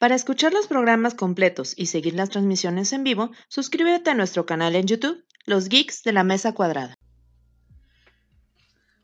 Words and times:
Para 0.00 0.14
escuchar 0.14 0.54
los 0.54 0.66
programas 0.66 1.14
completos 1.14 1.74
y 1.76 1.84
seguir 1.84 2.14
las 2.14 2.30
transmisiones 2.30 2.94
en 2.94 3.04
vivo, 3.04 3.32
suscríbete 3.48 4.08
a 4.08 4.14
nuestro 4.14 4.46
canal 4.46 4.74
en 4.74 4.86
YouTube, 4.86 5.22
Los 5.44 5.68
Geeks 5.68 6.02
de 6.04 6.14
la 6.14 6.24
Mesa 6.24 6.54
Cuadrada. 6.54 6.94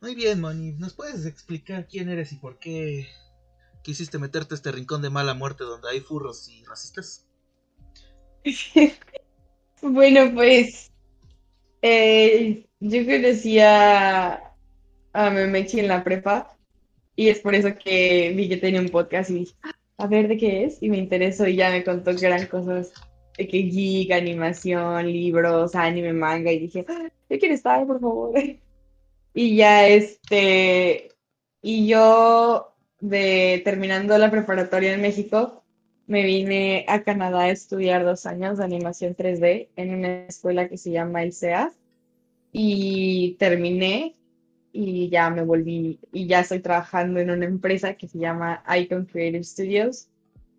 Muy 0.01 0.14
bien, 0.14 0.40
Moni, 0.40 0.72
¿nos 0.72 0.95
puedes 0.95 1.27
explicar 1.27 1.87
quién 1.87 2.09
eres 2.09 2.32
y 2.32 2.37
por 2.37 2.59
qué 2.59 3.09
quisiste 3.82 4.19
meterte 4.19 4.54
a 4.54 4.56
este 4.56 4.72
rincón 4.72 5.03
de 5.03 5.11
mala 5.11 5.35
muerte 5.35 5.64
donde 5.64 5.90
hay 5.90 6.01
furros 6.01 6.48
y 6.48 6.64
racistas? 6.64 7.26
bueno, 9.83 10.33
pues 10.33 10.90
eh, 11.83 12.67
yo 12.81 13.04
conocía 13.04 14.54
a 15.13 15.31
Memechi 15.31 15.81
en 15.81 15.88
la 15.88 16.02
prepa 16.02 16.56
y 17.15 17.28
es 17.28 17.41
por 17.41 17.55
eso 17.55 17.69
que 17.84 18.33
vi 18.34 18.48
que 18.48 18.56
tenía 18.56 18.80
un 18.80 18.88
podcast 18.88 19.28
y 19.28 19.41
dije, 19.41 19.55
ah, 19.62 19.77
a 19.98 20.06
ver 20.06 20.28
de 20.28 20.37
qué 20.37 20.65
es, 20.65 20.83
y 20.83 20.88
me 20.91 20.98
interesó 20.98 21.47
y 21.47 21.56
ya 21.56 21.70
me 21.70 21.84
contó 21.84 22.15
que 22.15 22.27
eran 22.27 22.47
cosas 22.47 22.93
de 23.37 23.48
que 23.48 23.62
geek, 23.62 24.12
animación, 24.12 25.07
libros, 25.07 25.75
anime, 25.75 26.12
manga, 26.12 26.52
y 26.52 26.59
dije, 26.59 26.84
ah, 26.88 27.09
yo 27.29 27.38
quiero 27.38 27.55
estar, 27.55 27.87
por 27.87 28.01
favor. 28.01 28.35
Y 29.38 29.55
ya 29.55 29.87
este, 29.87 31.11
y 31.61 31.87
yo 31.87 32.74
de 33.01 33.61
terminando 33.66 34.16
la 34.16 34.30
preparatoria 34.30 34.95
en 34.95 35.02
México, 35.02 35.62
me 36.07 36.24
vine 36.24 36.87
a 36.88 37.02
Canadá 37.02 37.43
a 37.43 37.51
estudiar 37.51 38.05
dos 38.05 38.24
años 38.24 38.59
de 38.59 38.65
animación 38.65 39.15
3D 39.15 39.69
en 39.77 39.95
una 39.95 40.27
escuela 40.27 40.69
que 40.69 40.79
se 40.79 40.93
llama 40.93 41.23
el 41.23 41.35
y 42.52 43.37
terminé 43.38 44.16
y 44.77 45.09
ya 45.09 45.30
me 45.30 45.43
volví 45.43 45.98
y 46.12 46.27
ya 46.27 46.41
estoy 46.41 46.61
trabajando 46.61 47.19
en 47.19 47.30
una 47.30 47.47
empresa 47.47 47.95
que 47.95 48.09
se 48.09 48.19
llama 48.19 48.62
Icon 48.79 49.07
Creative 49.07 49.43
Studios 49.43 50.09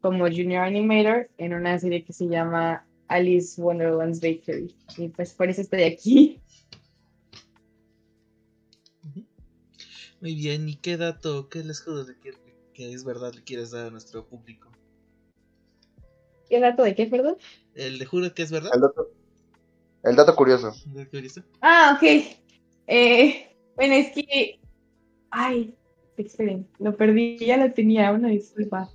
como 0.02 0.26
Junior 0.26 0.64
Animator 0.64 1.30
en 1.38 1.54
una 1.54 1.78
serie 1.78 2.04
que 2.04 2.14
se 2.14 2.28
llama 2.28 2.86
Alice 3.08 3.62
Wonderland's 3.62 4.20
Bakery. 4.20 4.76
Y 4.98 5.10
pues 5.10 5.34
por 5.34 5.50
eso 5.50 5.62
estoy 5.62 5.84
aquí. 5.84 6.42
Muy 10.20 10.34
bien, 10.34 10.68
¿y 10.68 10.78
qué 10.78 10.98
dato, 10.98 11.48
qué 11.48 11.64
les 11.64 11.82
juro 11.82 12.06
que, 12.22 12.34
que 12.74 12.92
es 12.92 13.04
verdad 13.04 13.34
le 13.36 13.44
quieres 13.44 13.70
dar 13.70 13.88
a 13.88 13.92
nuestro 13.92 14.26
público? 14.26 14.72
¿Qué 16.50 16.60
dato 16.60 16.84
de 16.84 16.96
qué, 16.96 17.06
perdón? 17.06 17.38
El 17.76 18.00
de 18.00 18.06
juro 18.06 18.34
que 18.34 18.42
es 18.42 18.52
verdad. 18.52 18.72
El 18.74 18.82
dato, 18.82 19.12
el 20.04 20.16
dato 20.16 20.36
curioso. 20.36 20.74
¿El 20.88 20.94
dato 20.94 21.10
curioso? 21.12 21.44
Ah, 21.62 21.98
ok. 21.98 22.38
Eh, 22.88 23.57
bueno, 23.78 23.94
es 23.94 24.12
que. 24.12 24.60
Ay, 25.30 25.74
esperen, 26.18 26.68
lo 26.80 26.98
perdí, 26.98 27.38
ya 27.38 27.58
lo 27.58 27.72
tenía, 27.72 28.12
una 28.12 28.30
disculpa. 28.30 28.90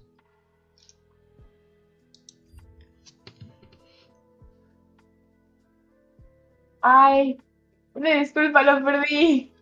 Ay, 6.81 7.39
una 7.95 8.19
disculpa, 8.19 8.63
lo 8.63 8.85
perdí. 8.85 9.53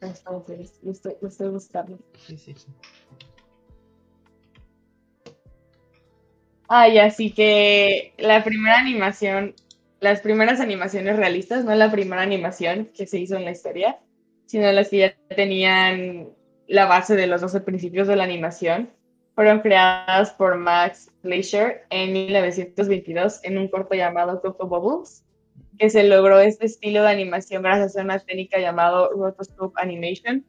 Lo 0.00 0.92
estoy, 0.92 1.14
lo 1.20 1.28
estoy 1.28 1.48
buscando. 1.48 1.98
Sí, 2.26 2.38
sí, 2.38 2.54
sí. 2.54 2.66
Ay, 6.68 6.98
así 6.98 7.32
que 7.32 8.12
la 8.18 8.44
primera 8.44 8.78
animación, 8.78 9.54
las 10.00 10.20
primeras 10.20 10.60
animaciones 10.60 11.16
realistas, 11.16 11.64
no 11.64 11.74
la 11.74 11.90
primera 11.90 12.22
animación 12.22 12.90
que 12.94 13.06
se 13.06 13.18
hizo 13.18 13.36
en 13.36 13.44
la 13.44 13.52
historia, 13.52 13.98
sino 14.46 14.70
las 14.72 14.88
que 14.88 14.98
ya 14.98 15.14
tenían 15.34 16.28
la 16.68 16.86
base 16.86 17.14
de 17.16 17.26
los 17.26 17.40
12 17.40 17.60
principios 17.60 18.08
de 18.08 18.16
la 18.16 18.24
animación, 18.24 18.90
fueron 19.34 19.60
creadas 19.60 20.30
por 20.30 20.56
Max 20.56 21.12
Fleischer 21.20 21.84
en 21.90 22.12
1922 22.12 23.40
en 23.42 23.58
un 23.58 23.68
corto 23.68 23.94
llamado 23.94 24.40
Coco 24.40 24.66
Bubbles, 24.66 25.24
que 25.78 25.90
se 25.90 26.04
logró 26.04 26.40
este 26.40 26.66
estilo 26.66 27.02
de 27.02 27.10
animación 27.10 27.62
gracias 27.62 27.96
a 27.96 28.02
una 28.02 28.18
técnica 28.18 28.58
llamada 28.58 29.08
rotoscope 29.14 29.74
animation, 29.80 30.44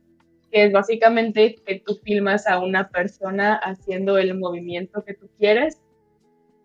que 0.52 0.64
es 0.64 0.72
básicamente 0.72 1.56
que 1.66 1.80
tú 1.80 2.00
filmas 2.04 2.48
a 2.48 2.60
una 2.60 2.90
persona 2.90 3.56
haciendo 3.56 4.18
el 4.18 4.36
movimiento 4.36 5.04
que 5.04 5.16
tú 5.16 5.30
quieres, 5.38 5.82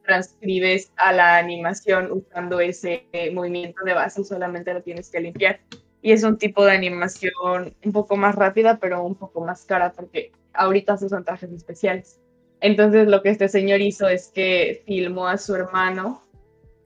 transcribes 0.04 0.92
a 0.96 1.12
la 1.12 1.38
animación 1.38 2.10
usando 2.12 2.60
ese 2.60 3.06
movimiento 3.32 3.84
de 3.84 3.94
base 3.94 4.20
y 4.20 4.24
solamente 4.24 4.72
lo 4.72 4.82
tienes 4.82 5.10
que 5.10 5.20
limpiar 5.20 5.60
y 6.02 6.12
es 6.12 6.24
un 6.24 6.36
tipo 6.36 6.64
de 6.64 6.72
animación 6.72 7.74
un 7.84 7.92
poco 7.92 8.16
más 8.16 8.34
rápida, 8.34 8.78
pero 8.78 9.04
un 9.04 9.14
poco 9.14 9.40
más 9.44 9.64
cara, 9.64 9.92
porque 9.92 10.32
ahorita 10.52 10.96
se 10.96 11.06
usan 11.06 11.24
trajes 11.24 11.50
especiales. 11.52 12.20
Entonces 12.60 13.08
lo 13.08 13.22
que 13.22 13.30
este 13.30 13.48
señor 13.48 13.80
hizo 13.80 14.08
es 14.08 14.28
que 14.28 14.82
filmó 14.84 15.28
a 15.28 15.38
su 15.38 15.54
hermano 15.54 16.22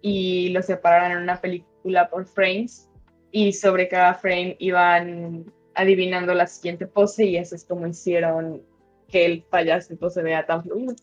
y 0.03 0.51
lo 0.51 0.63
separaron 0.63 1.13
en 1.13 1.23
una 1.23 1.41
película 1.41 2.09
por 2.09 2.27
frames 2.27 2.89
y 3.31 3.53
sobre 3.53 3.89
cada 3.89 4.15
frame 4.15 4.57
iban 4.59 5.53
adivinando 5.75 6.33
la 6.35 6.47
siguiente 6.47 6.87
pose 6.87 7.25
y 7.25 7.37
eso 7.37 7.55
es 7.55 7.65
como 7.65 7.87
hicieron 7.87 8.63
que 9.09 9.25
el 9.25 9.43
payaso 9.43 10.11
se 10.11 10.23
vea 10.23 10.47
tan 10.47 10.63
fluido. 10.63 10.95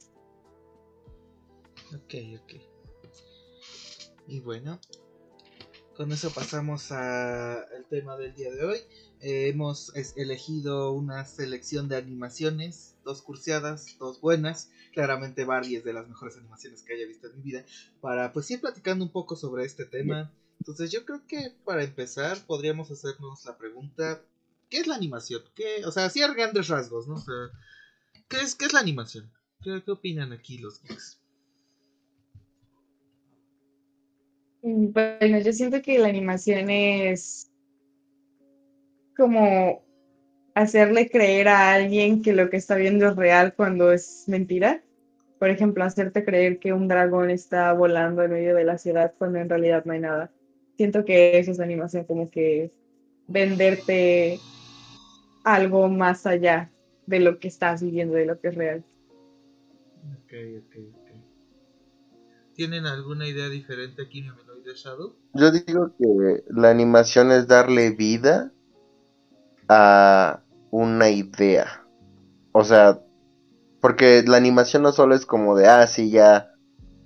Ok, 1.95 2.15
ok. 2.41 2.53
Y 4.27 4.39
bueno, 4.39 4.79
con 5.95 6.11
eso 6.11 6.31
pasamos 6.31 6.91
al 6.91 7.85
tema 7.89 8.17
del 8.17 8.33
día 8.33 8.51
de 8.51 8.65
hoy. 8.65 8.77
Eh, 9.21 9.47
hemos 9.47 9.93
elegido 10.15 10.91
una 10.91 11.23
selección 11.25 11.87
de 11.87 11.95
animaciones, 11.95 12.95
dos 13.03 13.21
cursiadas, 13.21 13.97
dos 13.99 14.19
buenas. 14.19 14.69
Claramente 14.91 15.45
Barbie 15.45 15.77
es 15.77 15.83
de 15.83 15.93
las 15.93 16.07
mejores 16.07 16.37
animaciones 16.37 16.81
que 16.81 16.93
haya 16.93 17.05
visto 17.05 17.27
en 17.27 17.37
mi 17.37 17.41
vida. 17.41 17.63
Para 18.01 18.33
pues 18.33 18.49
ir 18.51 18.59
platicando 18.59 19.05
un 19.05 19.11
poco 19.11 19.35
sobre 19.35 19.65
este 19.65 19.85
tema. 19.85 20.31
Entonces 20.59 20.91
yo 20.91 21.05
creo 21.05 21.21
que 21.27 21.53
para 21.63 21.83
empezar 21.83 22.37
podríamos 22.45 22.89
hacernos 22.89 23.45
la 23.45 23.57
pregunta, 23.57 24.21
¿qué 24.69 24.79
es 24.79 24.87
la 24.87 24.95
animación? 24.95 25.43
¿Qué, 25.55 25.85
o 25.85 25.91
sea, 25.91 26.05
así 26.05 26.21
a 26.21 26.33
grandes 26.33 26.67
rasgos, 26.67 27.07
¿no? 27.07 27.23
¿qué, 28.27 28.41
es, 28.41 28.55
¿Qué 28.55 28.65
es 28.65 28.73
la 28.73 28.79
animación? 28.79 29.31
¿Qué, 29.61 29.81
qué 29.85 29.91
opinan 29.91 30.31
aquí 30.31 30.57
los 30.57 30.81
geeks? 30.81 31.19
Bueno, 34.65 35.39
yo 35.39 35.51
siento 35.51 35.81
que 35.81 35.99
la 35.99 36.07
animación 36.07 36.69
es 36.69 37.51
como 39.17 39.83
hacerle 40.55 41.09
creer 41.09 41.49
a 41.49 41.73
alguien 41.73 42.21
que 42.21 42.31
lo 42.31 42.49
que 42.49 42.55
está 42.55 42.75
viendo 42.75 43.09
es 43.09 43.15
real 43.17 43.53
cuando 43.55 43.91
es 43.91 44.23
mentira. 44.27 44.81
Por 45.37 45.49
ejemplo, 45.49 45.83
hacerte 45.83 46.23
creer 46.23 46.59
que 46.59 46.71
un 46.71 46.87
dragón 46.87 47.29
está 47.29 47.73
volando 47.73 48.23
en 48.23 48.31
medio 48.31 48.55
de 48.55 48.63
la 48.63 48.77
ciudad 48.77 49.13
cuando 49.17 49.39
en 49.39 49.49
realidad 49.49 49.83
no 49.83 49.91
hay 49.91 49.99
nada. 49.99 50.31
Siento 50.77 51.03
que 51.03 51.37
eso 51.37 51.51
es 51.51 51.59
animación, 51.59 52.05
como 52.05 52.31
que 52.31 52.71
venderte 53.27 54.39
algo 55.43 55.89
más 55.89 56.25
allá 56.25 56.71
de 57.05 57.19
lo 57.19 57.37
que 57.37 57.49
estás 57.49 57.83
viviendo, 57.83 58.15
de 58.15 58.27
lo 58.27 58.39
que 58.39 58.47
es 58.47 58.55
real. 58.55 58.85
Ok, 60.23 60.33
ok, 60.59 60.75
ok. 60.93 61.03
¿Tienen 62.53 62.85
alguna 62.85 63.27
idea 63.27 63.49
diferente 63.49 64.03
aquí, 64.03 64.21
Yo 65.33 65.51
digo 65.51 65.91
que 65.97 66.43
la 66.49 66.69
animación 66.69 67.31
es 67.31 67.47
darle 67.47 67.91
vida 67.91 68.51
a 69.67 70.41
una 70.71 71.09
idea. 71.09 71.85
O 72.51 72.63
sea, 72.63 72.99
porque 73.81 74.23
la 74.25 74.37
animación 74.37 74.83
no 74.83 74.91
solo 74.91 75.15
es 75.15 75.25
como 75.25 75.55
de, 75.55 75.67
ah, 75.67 75.85
sí, 75.87 76.09
ya 76.09 76.51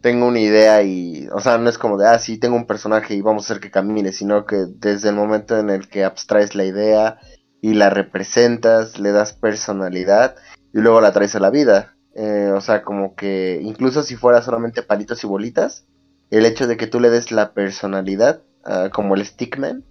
tengo 0.01 0.27
una 0.27 0.39
idea 0.39 0.83
y, 0.83 1.27
o 1.31 1.39
sea, 1.39 1.57
no 1.57 1.69
es 1.69 1.77
como 1.77 1.97
de, 1.97 2.07
ah, 2.07 2.19
sí, 2.19 2.38
tengo 2.38 2.56
un 2.56 2.67
personaje 2.67 3.16
y 3.16 3.22
vamos 3.22 3.44
a 3.44 3.45
hacer 3.53 3.61
que 3.61 3.72
camine, 3.72 4.11
sino 4.11 4.45
que 4.45 4.66
desde 4.67 5.09
el 5.09 5.16
momento 5.16 5.57
en 5.57 5.69
el 5.69 5.89
que 5.89 6.03
abstraes 6.03 6.56
la 6.56 6.66
idea 6.66 7.19
y 7.61 7.73
la 7.73 7.89
representas, 7.89 9.00
le 9.00 9.11
das 9.11 9.33
personalidad 9.33 10.35
y 10.73 10.79
luego 10.79 11.01
la 11.01 11.11
traes 11.11 11.35
a 11.35 11.39
la 11.39 11.50
vida. 11.50 11.95
Eh, 12.16 12.51
o 12.56 12.61
sea, 12.61 12.83
como 12.83 13.16
que 13.16 13.59
incluso 13.61 14.03
si 14.03 14.16
fuera 14.16 14.41
solamente 14.41 14.83
palitos 14.83 15.24
y 15.24 15.27
bolitas, 15.27 15.86
el 16.29 16.45
hecho 16.45 16.68
de 16.68 16.77
que 16.77 16.88
tú 16.88 17.00
le 17.00 17.09
des 17.09 17.31
la 17.31 17.53
personalidad, 17.53 18.41
uh, 18.65 18.89
como 18.91 19.15
el 19.15 19.25
Stickman, 19.25 19.83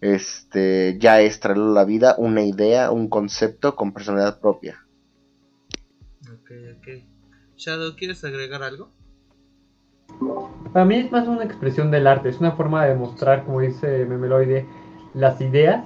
este, 0.00 0.96
ya 0.98 1.20
es 1.20 1.40
traerle 1.40 1.64
a 1.64 1.74
la 1.74 1.84
vida 1.84 2.14
una 2.16 2.42
idea, 2.42 2.90
un 2.90 3.08
concepto 3.08 3.76
con 3.76 3.92
personalidad 3.92 4.40
propia. 4.40 4.84
Ok, 6.22 6.50
ok. 6.78 6.88
Shadow, 7.56 7.96
¿quieres 7.96 8.24
agregar 8.24 8.62
algo? 8.62 8.90
Para 10.72 10.84
mí 10.84 10.96
es 10.96 11.12
más 11.12 11.28
una 11.28 11.44
expresión 11.44 11.90
del 11.90 12.06
arte, 12.06 12.28
es 12.28 12.40
una 12.40 12.52
forma 12.52 12.86
de 12.86 12.94
mostrar, 12.94 13.44
como 13.44 13.60
dice 13.60 14.06
Memeloide, 14.06 14.66
las 15.14 15.40
ideas, 15.40 15.84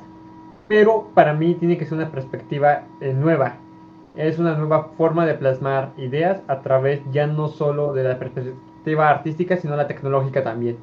pero 0.68 1.10
para 1.14 1.34
mí 1.34 1.54
tiene 1.54 1.78
que 1.78 1.84
ser 1.84 1.94
una 1.94 2.12
perspectiva 2.12 2.86
eh, 3.00 3.12
nueva. 3.12 3.58
Es 4.14 4.38
una 4.38 4.56
nueva 4.56 4.92
forma 4.96 5.26
de 5.26 5.34
plasmar 5.34 5.92
ideas 5.96 6.40
a 6.46 6.62
través 6.62 7.00
ya 7.10 7.26
no 7.26 7.48
solo 7.48 7.92
de 7.92 8.04
la 8.04 8.18
perspectiva 8.18 8.56
artística, 8.86 9.56
sino 9.56 9.76
la 9.76 9.88
tecnológica 9.88 10.42
también. 10.42 10.78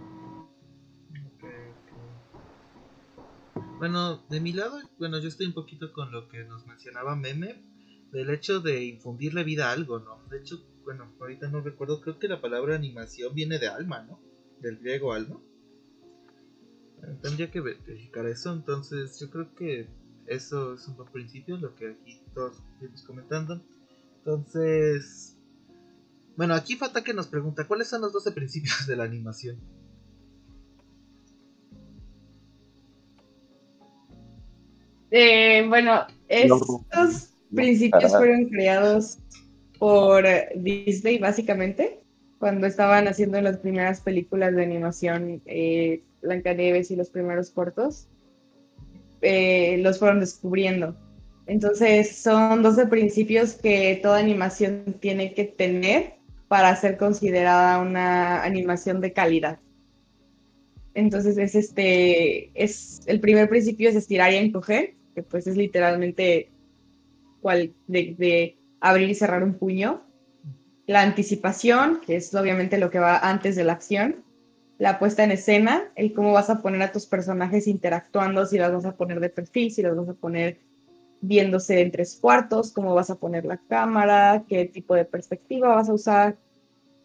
Bueno, 3.77 4.17
de 4.29 4.39
mi 4.39 4.53
lado, 4.53 4.79
bueno, 4.99 5.17
yo 5.19 5.27
estoy 5.27 5.47
un 5.47 5.53
poquito 5.53 5.91
con 5.91 6.11
lo 6.11 6.27
que 6.27 6.43
nos 6.43 6.67
mencionaba 6.67 7.15
Meme, 7.15 7.63
del 8.11 8.29
hecho 8.29 8.59
de 8.59 8.85
infundirle 8.85 9.43
vida 9.43 9.69
a 9.69 9.71
algo, 9.71 9.99
¿no? 9.99 10.21
De 10.29 10.37
hecho, 10.37 10.63
bueno, 10.83 11.11
ahorita 11.19 11.47
no 11.47 11.61
recuerdo, 11.61 12.01
creo 12.01 12.19
que 12.19 12.27
la 12.27 12.41
palabra 12.41 12.75
animación 12.75 13.33
viene 13.33 13.57
de 13.57 13.67
alma, 13.67 14.03
¿no? 14.03 14.19
Del 14.59 14.77
griego 14.77 15.13
alma. 15.13 15.39
Tendría 17.23 17.49
que 17.49 17.61
verificar 17.61 18.27
eso, 18.27 18.53
entonces 18.53 19.19
yo 19.19 19.31
creo 19.31 19.55
que 19.55 19.87
eso 20.27 20.75
es 20.75 20.87
un 20.87 20.97
buen 20.97 21.11
principio, 21.11 21.57
lo 21.57 21.73
que 21.75 21.89
aquí 21.89 22.21
todos 22.35 22.61
estamos 22.73 23.01
comentando. 23.01 23.61
Entonces, 24.19 25.40
bueno, 26.41 26.55
aquí 26.55 26.75
falta 26.75 27.03
que 27.03 27.13
nos 27.13 27.27
pregunta, 27.27 27.67
¿cuáles 27.67 27.87
son 27.87 28.01
los 28.01 28.13
12 28.13 28.31
principios 28.31 28.87
de 28.87 28.95
la 28.95 29.03
animación? 29.03 29.59
Eh, 35.11 35.63
bueno, 35.67 36.07
estos 36.27 37.35
principios 37.53 38.11
fueron 38.11 38.49
creados 38.49 39.19
por 39.77 40.25
Disney 40.55 41.19
básicamente 41.19 42.01
cuando 42.39 42.65
estaban 42.65 43.07
haciendo 43.07 43.39
las 43.39 43.57
primeras 43.57 44.01
películas 44.01 44.55
de 44.55 44.63
animación 44.63 45.43
eh, 45.45 46.01
Blancanieves 46.23 46.89
y 46.89 46.95
los 46.95 47.11
primeros 47.11 47.51
cortos 47.51 48.07
eh, 49.21 49.77
los 49.83 49.99
fueron 49.99 50.19
descubriendo. 50.19 50.95
Entonces 51.45 52.17
son 52.17 52.63
12 52.63 52.87
principios 52.87 53.53
que 53.53 53.99
toda 54.01 54.17
animación 54.17 54.95
tiene 54.99 55.35
que 55.35 55.43
tener 55.43 56.20
para 56.51 56.75
ser 56.75 56.97
considerada 56.97 57.79
una 57.79 58.43
animación 58.43 58.99
de 58.99 59.13
calidad 59.13 59.59
entonces 60.93 61.37
es 61.37 61.55
este 61.55 62.51
es 62.61 63.01
el 63.05 63.21
primer 63.21 63.47
principio 63.47 63.89
es 63.89 63.95
estirar 63.95 64.33
y 64.33 64.35
encoger 64.35 64.95
que 65.15 65.23
pues 65.23 65.47
es 65.47 65.55
literalmente 65.55 66.51
cual 67.41 67.73
de, 67.87 68.57
abrir 68.79 69.09
y 69.09 69.15
cerrar 69.15 69.43
un 69.43 69.55
puño. 69.55 70.01
La 70.87 71.01
anticipación, 71.01 71.99
que 72.05 72.15
es 72.15 72.33
obviamente 72.33 72.77
lo 72.77 72.89
que 72.89 72.99
va 72.99 73.17
antes 73.17 73.55
de 73.55 73.63
la 73.63 73.73
acción. 73.73 74.23
La 74.77 74.97
puesta 74.97 75.23
en 75.23 75.31
escena, 75.31 75.91
el 75.95 76.13
cómo 76.13 76.33
vas 76.33 76.49
a 76.49 76.61
poner 76.61 76.81
a 76.81 76.91
tus 76.91 77.05
personajes 77.05 77.67
interactuando, 77.67 78.45
si 78.45 78.57
las 78.57 78.73
vas 78.73 78.85
a 78.85 78.95
poner 78.95 79.19
de 79.19 79.29
perfil, 79.29 79.71
si 79.71 79.83
las 79.83 79.95
vas 79.95 80.09
a 80.09 80.13
poner 80.13 80.59
viéndose 81.21 81.81
en 81.81 81.91
tres 81.91 82.17
cuartos, 82.19 82.71
cómo 82.73 82.93
vas 82.93 83.09
a 83.09 83.15
poner 83.15 83.45
la 83.45 83.57
cámara, 83.57 84.43
qué 84.47 84.65
tipo 84.65 84.95
de 84.95 85.05
perspectiva 85.05 85.75
vas 85.75 85.89
a 85.89 85.93
usar. 85.93 86.37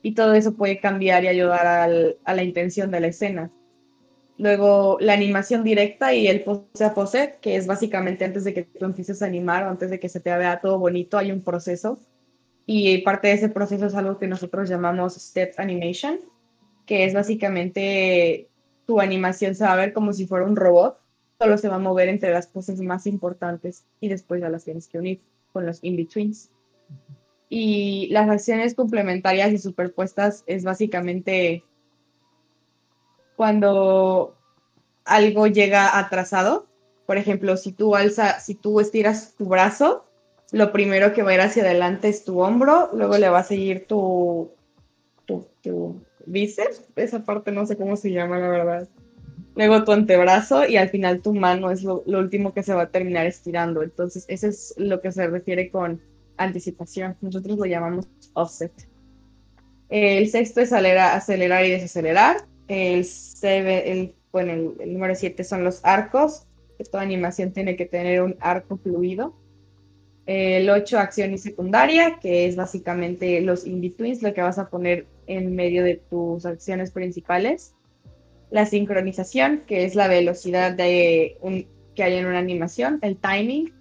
Y 0.03 0.15
todo 0.15 0.35
eso 0.35 0.55
puede 0.55 0.81
cambiar 0.81 1.25
y 1.25 1.29
ayudar 1.29 1.67
a 2.25 2.35
la 2.35 2.43
intención 2.43 2.91
de 2.91 3.01
la 3.01 3.09
escena. 3.09 3.51
Luego 4.39 4.99
la 5.01 5.15
animación 5.15 5.65
directa 5.65 6.13
y 6.13 6.27
el 6.27 6.45
pose 6.45 6.85
a 6.85 6.95
pose, 6.95 7.37
que 7.41 7.57
es 7.57 7.67
básicamente 7.67 8.25
antes 8.25 8.45
de 8.45 8.53
que 8.53 8.65
tú 8.65 8.85
empieces 8.85 9.23
a 9.23 9.27
animar 9.27 9.65
o 9.65 9.71
antes 9.71 9.91
de 9.91 9.99
que 9.99 10.09
se 10.09 10.21
te 10.21 10.37
vea 10.37 10.61
todo 10.61 10.79
bonito, 10.79 11.17
hay 11.17 11.33
un 11.33 11.43
proceso. 11.43 11.99
Y 12.67 12.99
parte 12.99 13.29
de 13.29 13.35
ese 13.35 13.49
proceso 13.49 13.87
es 13.87 13.95
algo 13.95 14.19
que 14.19 14.27
nosotros 14.27 14.69
llamamos 14.69 15.15
step 15.15 15.55
animation, 15.59 16.21
que 16.85 17.05
es 17.05 17.15
básicamente 17.15 18.49
tu 18.87 19.01
animación 19.01 19.55
se 19.55 19.65
va 19.65 19.73
a 19.73 19.77
ver 19.77 19.93
como 19.93 20.13
si 20.13 20.27
fuera 20.27 20.45
un 20.45 20.57
robot, 20.57 20.99
solo 21.39 21.59
se 21.59 21.69
va 21.69 21.77
a 21.77 21.81
mover 21.81 22.09
entre 22.09 22.33
las 22.33 22.47
poses 22.47 22.81
más 22.81 23.07
importantes 23.07 23.85
y 24.01 24.09
después 24.09 24.41
ya 24.41 24.49
las 24.49 24.65
tienes 24.65 24.89
que 24.89 24.99
unir 24.99 25.21
con 25.53 25.67
los 25.67 25.83
in-betweens. 25.83 26.51
Y 27.49 28.09
las 28.11 28.29
acciones 28.29 28.75
complementarias 28.75 29.53
y 29.53 29.59
superpuestas 29.59 30.43
es 30.47 30.65
básicamente 30.65 31.65
cuando 33.37 34.35
algo 35.05 35.47
llega 35.47 35.99
atrasado. 35.99 36.67
Por 37.07 37.19
ejemplo, 37.19 37.57
si 37.57 37.73
tú 37.73 37.95
alza, 37.95 38.41
si 38.41 38.55
tú 38.55 38.81
estiras 38.81 39.35
tu 39.37 39.47
brazo, 39.47 40.07
lo 40.51 40.73
primero 40.73 41.13
que 41.13 41.23
va 41.23 41.31
a 41.31 41.35
ir 41.35 41.41
hacia 41.41 41.63
adelante 41.63 42.09
es 42.09 42.25
tu 42.25 42.41
hombro, 42.41 42.91
luego 42.93 43.17
le 43.19 43.29
va 43.29 43.41
a 43.41 43.45
seguir 43.45 43.87
tu, 43.87 44.51
tu, 45.27 46.01
bíceps, 46.25 46.83
esa 46.97 47.25
parte 47.25 47.53
no 47.53 47.67
sé 47.67 47.77
cómo 47.77 47.97
se 47.97 48.11
llama, 48.11 48.39
la 48.39 48.49
verdad. 48.49 48.89
Luego 49.57 49.85
tu 49.85 49.93
antebrazo 49.93 50.69
y 50.69 50.77
al 50.77 50.91
final 50.91 51.23
tu 51.23 51.35
mano 51.35 51.71
es 51.71 51.83
lo, 51.83 52.03
último 52.07 52.53
que 52.53 52.63
se 52.63 52.75
va 52.75 52.83
a 52.83 52.91
terminar 52.91 53.27
estirando. 53.27 53.83
Entonces, 53.83 54.27
eso 54.29 54.49
es 54.49 54.75
lo 54.77 55.01
que 55.01 55.11
se 55.13 55.27
refiere 55.27 55.71
con 55.71 56.01
anticipación. 56.37 57.17
Nosotros 57.23 57.57
lo 57.57 57.65
llamamos 57.65 58.07
offset. 58.35 58.73
El 59.89 60.29
sexto 60.29 60.61
es 60.61 60.73
acelerar 60.75 61.65
y 61.65 61.71
desacelerar. 61.71 62.45
El, 62.69 63.07
el, 63.43 64.15
bueno, 64.31 64.75
el, 64.79 64.93
número 64.93 65.15
7 65.15 65.43
son 65.43 65.65
los 65.65 65.83
arcos. 65.85 66.47
Toda 66.91 67.03
animación 67.03 67.53
tiene 67.53 67.77
que 67.77 67.87
tener 67.87 68.21
un 68.21 68.37
arco 68.41 68.77
fluido. 68.77 69.35
El 70.27 70.69
8, 70.69 70.99
acción 70.99 71.33
y 71.33 71.39
secundaria, 71.39 72.19
que 72.21 72.47
es 72.47 72.57
básicamente 72.57 73.41
los 73.41 73.67
in-betweens, 73.67 74.23
lo 74.23 74.35
que 74.35 74.43
vas 74.43 74.59
a 74.59 74.69
poner 74.69 75.07
en 75.27 75.57
medio 75.57 75.83
de 75.83 75.97
tus 76.11 76.45
acciones 76.45 76.91
principales. 76.91 77.76
La 78.51 78.67
sincronización, 78.67 79.63
que 79.67 79.85
es 79.85 79.95
la 79.95 80.09
velocidad 80.09 80.73
de 80.73 81.37
un, 81.41 81.67
que 81.95 82.03
hay 82.03 82.15
en 82.15 82.27
una 82.27 82.39
animación. 82.39 82.99
El 83.03 83.17
timing, 83.17 83.73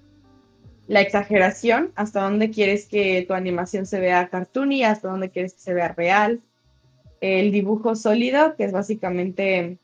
la 0.87 1.01
exageración, 1.01 1.91
hasta 1.95 2.21
dónde 2.21 2.49
quieres 2.49 2.87
que 2.87 3.23
tu 3.27 3.33
animación 3.33 3.85
se 3.85 3.99
vea 3.99 4.29
cartoony, 4.29 4.83
hasta 4.83 5.09
dónde 5.09 5.29
quieres 5.29 5.53
que 5.53 5.59
se 5.59 5.73
vea 5.73 5.89
real 5.89 6.41
el 7.21 7.51
dibujo 7.51 7.95
sólido, 7.95 8.55
que 8.55 8.65
es 8.65 8.71
básicamente 8.71 9.77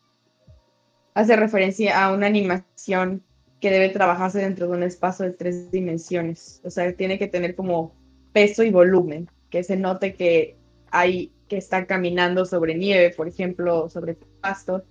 hace 1.13 1.35
referencia 1.35 2.03
a 2.03 2.13
una 2.13 2.27
animación 2.27 3.23
que 3.59 3.71
debe 3.71 3.89
trabajarse 3.89 4.39
dentro 4.39 4.67
de 4.67 4.77
un 4.77 4.83
espacio 4.83 5.25
de 5.25 5.31
tres 5.31 5.71
dimensiones. 5.71 6.61
O 6.63 6.69
sea, 6.69 6.91
tiene 6.93 7.19
que 7.19 7.27
tener 7.27 7.55
como 7.55 7.93
peso 8.33 8.63
y 8.63 8.71
volumen, 8.71 9.29
que 9.49 9.63
se 9.63 9.75
note 9.75 10.15
que 10.15 10.55
hay 10.89 11.31
que 11.51 11.57
está 11.57 11.85
caminando 11.85 12.45
sobre 12.45 12.75
nieve, 12.75 13.09
por 13.09 13.27
ejemplo, 13.27 13.89
sobre 13.89 14.15
pasto. 14.39 14.85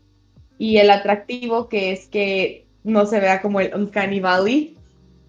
Y 0.59 0.77
el 0.77 0.91
atractivo 0.91 1.71
que 1.71 1.91
es 1.91 2.07
que 2.07 2.67
no 2.85 3.07
se 3.07 3.19
vea 3.19 3.41
como 3.41 3.63
el 3.63 3.75
uncanny 3.75 4.21
valley, 4.21 4.77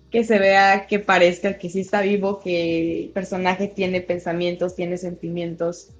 que 0.09 0.25
se 0.25 0.39
vea 0.39 0.87
que 0.87 0.99
parezca 0.99 1.57
que 1.57 1.69
sí 1.69 1.79
está 1.79 2.01
vivo, 2.01 2.41
que 2.41 3.03
el 3.03 3.09
personaje 3.11 3.69
tiene 3.69 4.01
pensamientos, 4.01 4.75
tiene 4.75 4.97
sentimientos 4.97 5.93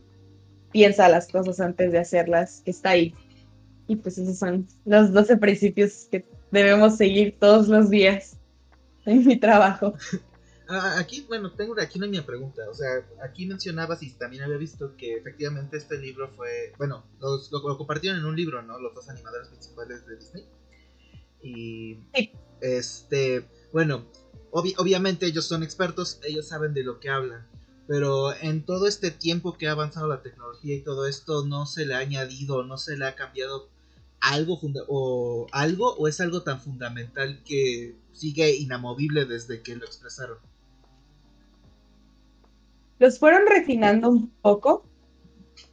piensa 0.74 1.08
las 1.08 1.30
cosas 1.30 1.62
antes 1.62 1.94
de 1.94 2.00
hacerlas, 2.00 2.62
que 2.66 2.72
está 2.72 2.90
ahí. 2.90 3.14
Y 3.88 3.96
pues 3.96 4.18
esos 4.18 4.38
son 4.38 4.68
los 4.84 5.14
12 5.14 5.38
principios 5.38 6.10
que 6.12 6.26
debemos 6.52 6.98
seguir 6.98 7.38
todos 7.40 7.70
los 7.70 7.90
días 7.90 8.36
en 9.06 9.26
mi 9.26 9.38
trabajo. 9.38 9.94
Ah, 10.74 11.00
aquí, 11.00 11.26
bueno, 11.28 11.52
tengo 11.52 11.76
aquí 11.82 11.98
una 11.98 12.08
mi 12.08 12.22
pregunta. 12.22 12.62
O 12.70 12.74
sea, 12.74 13.06
aquí 13.22 13.46
mencionabas 13.46 14.02
y 14.04 14.12
también 14.12 14.44
había 14.44 14.56
visto 14.56 14.96
que 14.96 15.16
efectivamente 15.16 15.76
este 15.76 15.98
libro 15.98 16.30
fue. 16.30 16.72
Bueno, 16.78 17.04
los, 17.20 17.52
lo, 17.52 17.62
compartieron 17.78 18.20
en 18.20 18.26
un 18.26 18.38
libro, 18.38 18.62
¿no? 18.62 18.80
Los 18.80 18.96
dos 18.96 19.10
animadores 19.10 19.50
principales 19.50 20.06
de 20.08 20.16
Disney. 20.16 20.46
Y. 21.44 21.98
Este. 22.62 23.46
Bueno, 23.74 24.06
obviamente 24.52 25.26
ellos 25.26 25.46
son 25.46 25.62
expertos, 25.62 26.22
ellos 26.24 26.48
saben 26.48 26.74
de 26.74 26.84
lo 26.84 27.02
que 27.02 27.10
hablan. 27.10 27.46
Pero 27.86 28.34
en 28.34 28.66
todo 28.66 28.88
este 28.88 29.12
tiempo 29.12 29.58
que 29.58 29.68
ha 29.68 29.72
avanzado 29.72 30.08
la 30.08 30.22
tecnología 30.22 30.74
y 30.74 30.84
todo 30.84 31.06
esto, 31.06 31.46
no 31.46 31.66
se 31.66 31.86
le 31.86 31.96
ha 31.96 31.98
añadido, 31.98 32.64
no 32.64 32.78
se 32.78 32.96
le 32.96 33.06
ha 33.06 33.16
cambiado 33.16 33.70
algo 34.22 34.62
o 34.88 35.48
algo 35.52 35.96
o 35.96 36.08
es 36.08 36.22
algo 36.22 36.44
tan 36.44 36.62
fundamental 36.62 37.44
que 37.44 37.96
sigue 38.14 38.56
inamovible 38.56 39.26
desde 39.26 39.62
que 39.62 39.76
lo 39.76 39.86
expresaron. 39.86 40.38
Los 43.02 43.18
fueron 43.18 43.48
refinando 43.48 44.12
un 44.12 44.30
poco, 44.44 44.86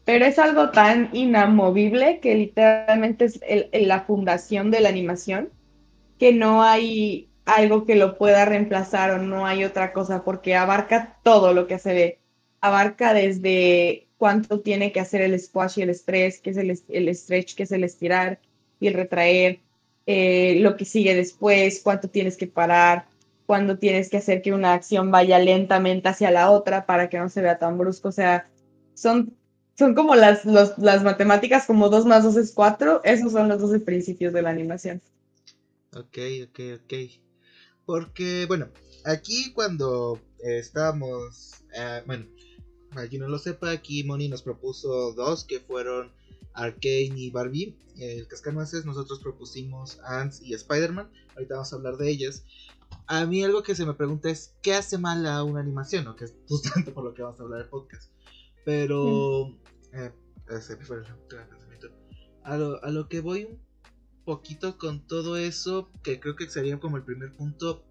pero 0.07 0.25
es 0.25 0.39
algo 0.39 0.71
tan 0.71 1.11
inamovible 1.13 2.21
que 2.21 2.35
literalmente 2.35 3.27
es 3.27 3.87
la 3.87 4.01
fundación 4.01 4.71
de 4.71 4.81
la 4.81 4.89
animación 4.89 5.51
que 6.19 6.33
no 6.33 6.63
hay 6.63 7.29
algo 7.45 7.85
que 7.85 7.97
lo 7.97 8.17
pueda 8.17 8.47
reemplazar 8.47 9.11
o 9.11 9.19
no 9.19 9.45
hay 9.45 9.65
otra 9.65 9.93
cosa, 9.93 10.25
porque 10.25 10.57
abarca 10.57 11.19
todo 11.23 11.53
lo 11.53 11.67
que 11.67 11.79
se 11.79 11.93
ve. 11.93 12.19
Abarca 12.63 13.13
desde 13.13 14.09
cuánto 14.17 14.61
tiene 14.61 14.91
que 14.91 15.01
hacer 15.01 15.21
el 15.21 15.39
squash 15.39 15.81
y 15.81 15.83
el 15.83 15.91
stress, 15.91 16.41
que 16.41 16.49
es 16.49 16.57
el, 16.57 17.15
stretch, 17.15 17.55
que 17.55 17.65
es 17.65 17.73
el 17.73 17.85
estirar 17.85 18.41
y 18.81 18.87
el 18.87 18.95
retraer, 18.95 19.61
eh, 20.07 20.57
lo 20.61 20.79
que 20.79 20.87
sigue 20.87 21.15
después, 21.15 21.83
cuánto 21.85 22.09
tienes 22.09 22.39
que 22.39 22.47
parar, 22.47 23.05
cuándo 23.49 23.79
tienes 23.79 24.11
que 24.11 24.19
hacer 24.19 24.43
que 24.43 24.53
una 24.53 24.75
acción 24.75 25.11
vaya 25.11 25.39
lentamente 25.39 26.07
hacia 26.11 26.31
la 26.31 26.51
otra 26.51 26.85
para 26.85 27.09
que 27.09 27.19
no 27.19 27.31
se 27.31 27.41
vea 27.41 27.59
tan 27.59 27.79
brusco. 27.79 28.09
O 28.09 28.13
sea, 28.13 28.51
son, 28.93 29.35
son 29.75 29.95
como 29.95 30.15
las, 30.15 30.45
las 30.45 31.03
matemáticas, 31.03 31.65
como 31.65 31.89
2 31.89 32.05
más 32.05 32.25
2 32.25 32.37
es 32.37 32.53
4, 32.53 33.01
esos 33.05 33.33
son 33.33 33.49
los 33.49 33.59
12 33.63 33.81
principios 33.81 34.35
de 34.35 34.43
la 34.43 34.51
animación. 34.51 35.01
Ok, 35.97 36.19
ok, 36.47 36.61
ok. 36.85 36.95
Porque, 37.87 38.45
bueno, 38.47 38.69
aquí 39.07 39.55
cuando 39.55 40.21
eh, 40.45 40.59
estábamos, 40.59 41.63
eh, 41.75 42.03
bueno, 42.05 42.27
para 42.93 43.09
quien 43.09 43.23
no 43.23 43.29
lo 43.29 43.39
sepa, 43.39 43.71
aquí 43.71 44.05
Moni 44.05 44.29
nos 44.29 44.43
propuso 44.43 45.15
dos 45.15 45.45
que 45.45 45.59
fueron 45.61 46.13
Arcane 46.53 47.15
y 47.17 47.31
Barbie. 47.31 47.75
El 47.97 48.29
Cascanueces, 48.29 48.85
nosotros 48.85 49.21
propusimos 49.21 50.01
Ants 50.05 50.43
y 50.43 50.53
Spider-Man. 50.53 51.11
Ahorita 51.35 51.55
vamos 51.55 51.73
a 51.73 51.77
hablar 51.77 51.97
de 51.97 52.11
ellas. 52.11 52.45
A 53.07 53.25
mí 53.27 53.43
algo 53.43 53.63
que 53.63 53.75
se 53.75 53.87
me 53.87 53.95
pregunta 53.95 54.31
es, 54.31 54.55
¿qué 54.63 54.75
hace 54.75 54.99
mal 54.99 55.27
a 55.27 55.43
una 55.43 55.61
animación? 55.61 56.05
¿no? 56.05 56.17
Que 56.17 56.27
es 56.27 56.35
justamente 56.49 56.93
por 56.93 57.05
lo 57.05 57.15
que 57.15 57.23
vamos 57.23 57.41
a 57.41 57.43
hablar 57.43 57.63
el 57.63 57.69
podcast. 57.69 58.13
Pero... 58.65 59.57
Eh, 59.93 60.13
se 60.61 60.77
me 60.77 60.85
fue 60.85 60.97
el 60.97 61.03
pensamiento. 61.03 61.89
A 62.45 62.57
lo, 62.57 62.83
a 62.83 62.91
lo 62.91 63.09
que 63.09 63.21
voy 63.21 63.45
un 63.45 63.61
poquito 64.25 64.79
con 64.79 65.07
todo 65.07 65.37
eso, 65.37 65.91
que 66.03 66.21
creo 66.21 66.37
que 66.37 66.49
sería 66.49 66.79
como 66.79 66.97
el 66.97 67.05
primer 67.05 67.33
punto, 67.33 67.85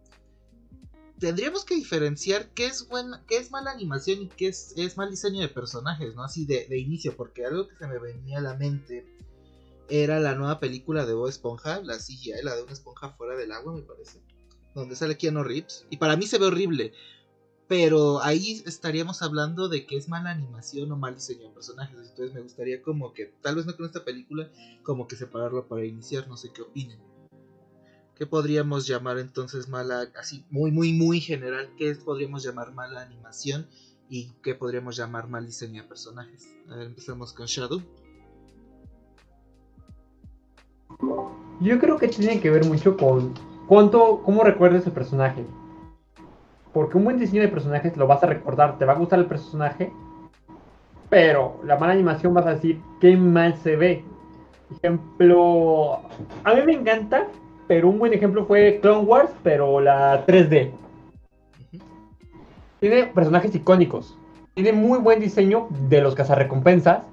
tendríamos 1.19 1.65
que 1.65 1.75
diferenciar 1.75 2.49
qué 2.53 2.67
es 2.67 2.87
buena, 2.87 3.23
qué 3.27 3.37
es 3.37 3.51
mala 3.51 3.71
animación 3.71 4.21
y 4.21 4.27
qué 4.27 4.47
es, 4.47 4.73
es 4.77 4.97
mal 4.97 5.09
diseño 5.09 5.41
de 5.41 5.49
personajes, 5.49 6.15
¿no? 6.15 6.23
Así 6.23 6.45
de, 6.45 6.67
de, 6.67 6.77
inicio, 6.77 7.15
porque 7.15 7.45
algo 7.45 7.67
que 7.67 7.75
se 7.75 7.87
me 7.87 7.99
venía 7.99 8.39
a 8.39 8.41
la 8.41 8.55
mente 8.55 9.05
era 9.89 10.19
la 10.19 10.35
nueva 10.35 10.59
película 10.59 11.05
de 11.05 11.13
Bob 11.13 11.29
Esponja, 11.29 11.81
la 11.81 11.97
CGI, 11.97 12.33
la 12.43 12.55
de 12.55 12.63
una 12.63 12.73
esponja 12.73 13.11
fuera 13.11 13.35
del 13.35 13.51
agua, 13.51 13.73
me 13.73 13.81
parece, 13.81 14.21
donde 14.81 14.95
sale 14.95 15.17
Keanu 15.17 15.43
Reeves, 15.43 15.85
y 15.89 15.97
para 15.97 16.15
mí 16.15 16.27
se 16.27 16.37
ve 16.37 16.45
horrible, 16.45 16.93
pero 17.67 18.23
ahí 18.23 18.63
estaríamos 18.65 19.21
hablando 19.21 19.67
de 19.67 19.85
que 19.85 19.97
es 19.97 20.07
mala 20.07 20.31
animación 20.31 20.91
o 20.91 20.97
mal 20.97 21.15
diseño 21.15 21.43
de 21.43 21.53
personajes, 21.53 21.97
entonces 21.97 22.33
me 22.33 22.41
gustaría 22.41 22.81
como 22.81 23.13
que, 23.13 23.33
tal 23.41 23.55
vez 23.55 23.65
no 23.65 23.75
con 23.75 23.85
esta 23.85 24.05
película, 24.05 24.49
como 24.83 25.07
que 25.07 25.15
separarlo 25.15 25.67
para 25.67 25.85
iniciar, 25.85 26.27
no 26.27 26.37
sé 26.37 26.51
qué 26.53 26.61
opinen. 26.61 26.99
¿Qué 28.15 28.25
podríamos 28.25 28.87
llamar 28.87 29.19
entonces 29.19 29.69
mala, 29.69 30.09
así 30.19 30.43
muy, 30.49 30.71
muy, 30.71 30.93
muy 30.93 31.19
general, 31.19 31.69
qué 31.77 31.93
podríamos 31.93 32.43
llamar 32.43 32.73
mala 32.73 33.01
animación 33.01 33.67
y 34.09 34.31
qué 34.41 34.55
podríamos 34.55 34.95
llamar 34.95 35.27
mal 35.27 35.45
diseño 35.45 35.83
de 35.83 35.87
personajes? 35.87 36.47
A 36.69 36.77
ver, 36.77 36.87
empezamos 36.87 37.33
con 37.33 37.45
Shadow. 37.45 37.81
Yo 41.61 41.79
creo 41.79 41.97
que 41.97 42.07
tiene 42.07 42.39
que 42.39 42.49
ver 42.49 42.65
mucho 42.65 42.97
con 42.97 43.35
cuánto, 43.67 44.21
cómo 44.23 44.43
recuerdes 44.43 44.85
el 44.85 44.93
personaje. 44.93 45.45
Porque 46.73 46.97
un 46.97 47.05
buen 47.05 47.19
diseño 47.19 47.41
de 47.41 47.47
personajes 47.47 47.97
lo 47.97 48.07
vas 48.07 48.23
a 48.23 48.27
recordar, 48.27 48.77
te 48.77 48.85
va 48.85 48.93
a 48.93 48.97
gustar 48.97 49.19
el 49.19 49.25
personaje, 49.25 49.91
pero 51.09 51.59
la 51.63 51.77
mala 51.77 51.93
animación 51.93 52.33
vas 52.33 52.45
a 52.45 52.55
decir 52.55 52.81
qué 52.99 53.15
mal 53.15 53.55
se 53.57 53.75
ve. 53.75 54.03
Ejemplo, 54.71 56.01
a 56.43 56.53
mí 56.53 56.61
me 56.65 56.73
encanta 56.73 57.27
pero 57.67 57.89
un 57.89 57.99
buen 57.99 58.13
ejemplo 58.13 58.45
fue 58.45 58.79
Clone 58.81 59.05
Wars, 59.05 59.31
pero 59.43 59.81
la 59.81 60.25
3D. 60.25 60.71
Tiene 62.79 63.03
personajes 63.07 63.53
icónicos. 63.53 64.17
Tiene 64.53 64.71
muy 64.71 64.99
buen 64.99 65.19
diseño 65.19 65.67
de 65.89 66.01
los 66.01 66.15
cazarrecompensas. 66.15 67.03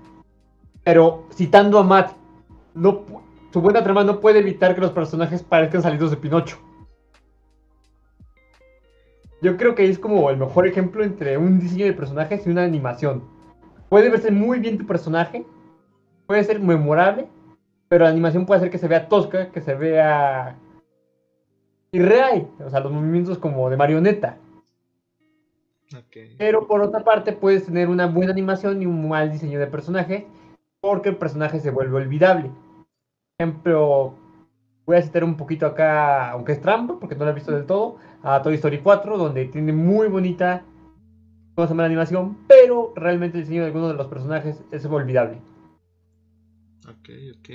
Pero 0.85 1.25
citando 1.33 1.79
a 1.79 1.83
Matt, 1.83 2.13
no, 2.75 3.03
su 3.55 3.61
buena 3.61 3.85
trama 3.85 4.03
no 4.03 4.19
puede 4.19 4.41
evitar 4.41 4.75
que 4.75 4.81
los 4.81 4.91
personajes 4.91 5.45
parezcan 5.45 5.81
salidos 5.81 6.11
de 6.11 6.17
Pinocho. 6.17 6.59
Yo 9.43 9.57
creo 9.57 9.77
que 9.77 9.89
es 9.89 9.97
como 9.97 10.29
el 10.29 10.39
mejor 10.39 10.67
ejemplo 10.67 11.05
entre 11.05 11.39
un 11.39 11.61
diseño 11.61 11.85
de 11.85 11.93
personajes 11.93 12.45
y 12.45 12.51
una 12.51 12.65
animación. 12.65 13.23
Puede 13.89 14.11
verse 14.11 14.33
muy 14.33 14.59
bien 14.59 14.77
tu 14.77 14.85
personaje, 14.89 15.47
puede 16.27 16.43
ser 16.43 16.59
memorable, 16.59 17.29
pero 17.87 18.03
la 18.03 18.11
animación 18.11 18.45
puede 18.45 18.59
hacer 18.59 18.73
que 18.73 18.79
se 18.79 18.89
vea 18.89 19.09
tosca, 19.09 19.53
que 19.53 19.61
se 19.61 19.77
vea 19.77 20.59
irreal, 21.93 22.49
o 22.59 22.69
sea, 22.69 22.81
los 22.81 22.91
movimientos 22.91 23.39
como 23.39 23.71
de 23.71 23.77
marioneta. 23.77 24.37
Pero 26.39 26.67
por 26.67 26.81
otra 26.81 27.05
parte 27.05 27.33
puedes 27.35 27.67
tener 27.67 27.89
una 27.89 28.09
buena 28.09 28.33
animación 28.33 28.83
y 28.83 28.87
un 28.87 29.09
mal 29.09 29.31
diseño 29.31 29.61
de 29.61 29.69
personaje 29.69 30.27
porque 30.81 31.11
el 31.11 31.19
personaje 31.19 31.61
se 31.61 31.71
vuelve 31.71 31.99
olvidable. 31.99 32.51
Por 33.37 33.49
ejemplo, 33.49 34.15
voy 34.87 34.97
a 34.97 35.03
citar 35.03 35.25
un 35.25 35.37
poquito 35.37 35.67
acá, 35.67 36.31
aunque 36.31 36.53
es 36.53 36.61
trampa, 36.61 37.01
porque 37.01 37.17
no 37.17 37.25
lo 37.25 37.33
he 37.33 37.35
visto 37.35 37.51
del 37.51 37.67
todo, 37.67 37.97
a 38.23 38.41
Toy 38.41 38.55
Story 38.55 38.79
4, 38.79 39.19
donde 39.19 39.47
tiene 39.47 39.73
muy 39.73 40.07
bonita 40.07 40.65
cosa 41.57 41.75
la 41.75 41.85
animación, 41.85 42.47
pero 42.47 42.93
realmente 42.95 43.39
el 43.39 43.43
diseño 43.43 43.63
de 43.63 43.67
algunos 43.67 43.91
de 43.91 43.97
los 43.97 44.07
personajes 44.07 44.63
es 44.71 44.85
olvidable. 44.85 45.43
Ok, 46.89 47.09
ok. 47.39 47.49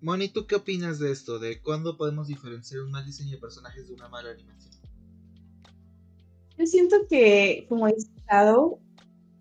Moni, 0.00 0.28
¿tú 0.28 0.46
qué 0.46 0.54
opinas 0.54 1.00
de 1.00 1.10
esto? 1.10 1.40
¿De 1.40 1.60
cuándo 1.60 1.96
podemos 1.96 2.28
diferenciar 2.28 2.82
un 2.82 2.92
mal 2.92 3.04
diseño 3.04 3.32
de 3.32 3.38
personajes 3.38 3.88
de 3.88 3.94
una 3.94 4.08
mala 4.08 4.30
animación? 4.30 4.72
Yo 6.56 6.64
siento 6.64 6.96
que, 7.08 7.66
como 7.68 7.88
he 7.88 7.90
explicado, 7.90 8.78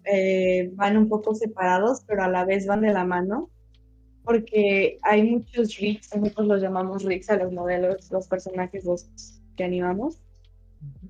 eh, 0.05 0.71
van 0.73 0.97
un 0.97 1.07
poco 1.07 1.35
separados, 1.35 2.01
pero 2.07 2.23
a 2.23 2.29
la 2.29 2.45
vez 2.45 2.65
van 2.65 2.81
de 2.81 2.93
la 2.93 3.05
mano, 3.05 3.51
porque 4.23 4.97
hay 5.03 5.23
muchos 5.23 5.77
rigs, 5.77 6.15
nosotros 6.15 6.47
los 6.47 6.61
llamamos 6.61 7.03
rigs 7.03 7.29
a 7.29 7.37
los 7.37 7.51
modelos, 7.51 8.11
los 8.11 8.27
personajes 8.27 8.85
los 8.85 9.09
que 9.55 9.63
animamos. 9.63 10.21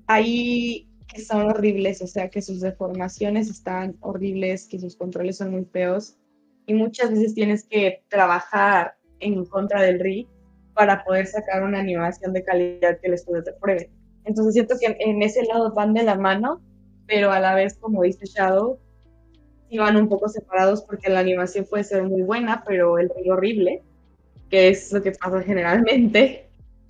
Hay 0.06 0.86
que 1.12 1.22
son 1.22 1.50
horribles, 1.50 2.02
o 2.02 2.06
sea, 2.06 2.28
que 2.28 2.40
sus 2.40 2.60
deformaciones 2.60 3.50
están 3.50 3.96
horribles, 4.00 4.66
que 4.66 4.78
sus 4.78 4.96
controles 4.96 5.38
son 5.38 5.50
muy 5.50 5.64
feos, 5.64 6.16
y 6.66 6.74
muchas 6.74 7.10
veces 7.10 7.34
tienes 7.34 7.64
que 7.64 8.04
trabajar 8.08 8.94
en 9.18 9.44
contra 9.44 9.82
del 9.82 9.98
rig 9.98 10.28
para 10.74 11.04
poder 11.04 11.26
sacar 11.26 11.64
una 11.64 11.80
animación 11.80 12.32
de 12.32 12.44
calidad 12.44 12.98
que 13.00 13.08
el 13.08 13.14
estudio 13.14 13.42
te 13.42 13.52
pruebe. 13.54 13.90
Entonces 14.24 14.54
siento 14.54 14.76
que 14.78 14.96
en 15.00 15.22
ese 15.22 15.44
lado 15.44 15.72
van 15.74 15.94
de 15.94 16.04
la 16.04 16.14
mano, 16.14 16.60
pero 17.06 17.32
a 17.32 17.40
la 17.40 17.54
vez, 17.54 17.76
como 17.78 18.02
dice 18.02 18.26
Shadow, 18.26 18.78
van 19.78 19.96
un 19.96 20.08
poco 20.08 20.28
separados 20.28 20.82
porque 20.82 21.10
la 21.10 21.20
animación 21.20 21.64
puede 21.64 21.84
ser 21.84 22.02
muy 22.02 22.22
buena, 22.22 22.64
pero 22.66 22.98
el 22.98 23.10
rig 23.16 23.30
horrible, 23.30 23.82
que 24.50 24.68
es 24.68 24.92
lo 24.92 25.02
que 25.02 25.12
pasa 25.12 25.42
generalmente. 25.42 26.46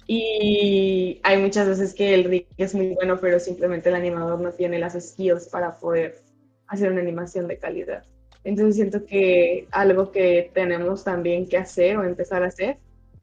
Y 0.07 1.21
hay 1.23 1.39
muchas 1.39 1.69
veces 1.69 1.95
que 1.95 2.15
el 2.15 2.25
rig 2.25 2.47
es 2.57 2.75
muy 2.75 2.95
bueno, 2.95 3.21
pero 3.21 3.39
simplemente 3.39 3.91
el 3.91 3.95
animador 3.95 4.41
no 4.41 4.51
tiene 4.53 4.79
las 4.79 4.95
skills 4.95 5.49
para 5.49 5.77
poder 5.77 6.19
hacer 6.67 6.91
una 6.91 7.01
animación 7.01 7.47
de 7.47 7.59
calidad. 7.59 8.05
Entonces 8.43 8.77
siento 8.77 9.05
que 9.05 9.67
algo 9.71 10.11
que 10.11 10.51
tenemos 10.55 11.05
también 11.05 11.47
que 11.47 11.59
hacer 11.59 11.97
o 11.97 12.05
empezar 12.05 12.43
a 12.43 12.47
hacer 12.47 12.79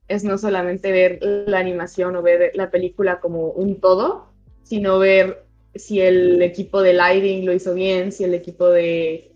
es 0.07 0.23
no 0.23 0.37
solamente 0.37 0.91
ver 0.91 1.19
la 1.21 1.59
animación 1.59 2.15
o 2.15 2.21
ver 2.21 2.51
la 2.53 2.69
película 2.69 3.19
como 3.19 3.49
un 3.49 3.79
todo, 3.81 4.27
sino 4.63 4.99
ver 4.99 5.43
si 5.75 6.01
el 6.01 6.41
equipo 6.41 6.81
de 6.81 6.93
lighting 6.93 7.45
lo 7.45 7.53
hizo 7.53 7.73
bien, 7.73 8.11
si 8.11 8.23
el 8.23 8.33
equipo 8.33 8.69
de, 8.69 9.31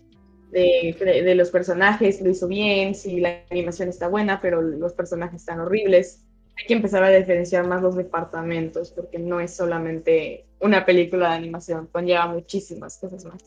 de, 0.52 1.34
los 1.34 1.50
personajes 1.50 2.20
lo 2.20 2.30
hizo 2.30 2.46
bien, 2.46 2.94
si 2.94 3.20
la 3.20 3.42
animación 3.50 3.88
está 3.88 4.08
buena, 4.08 4.40
pero 4.40 4.60
los 4.60 4.92
personajes 4.92 5.40
están 5.40 5.60
horribles. 5.60 6.24
Hay 6.58 6.66
que 6.66 6.74
empezar 6.74 7.02
a 7.02 7.08
diferenciar 7.08 7.66
más 7.66 7.82
los 7.82 7.96
departamentos, 7.96 8.90
porque 8.90 9.18
no 9.18 9.40
es 9.40 9.56
solamente 9.56 10.46
una 10.60 10.84
película 10.84 11.30
de 11.30 11.36
animación, 11.36 11.88
conlleva 11.90 12.26
muchísimas 12.26 12.98
cosas 12.98 13.24
más. 13.24 13.42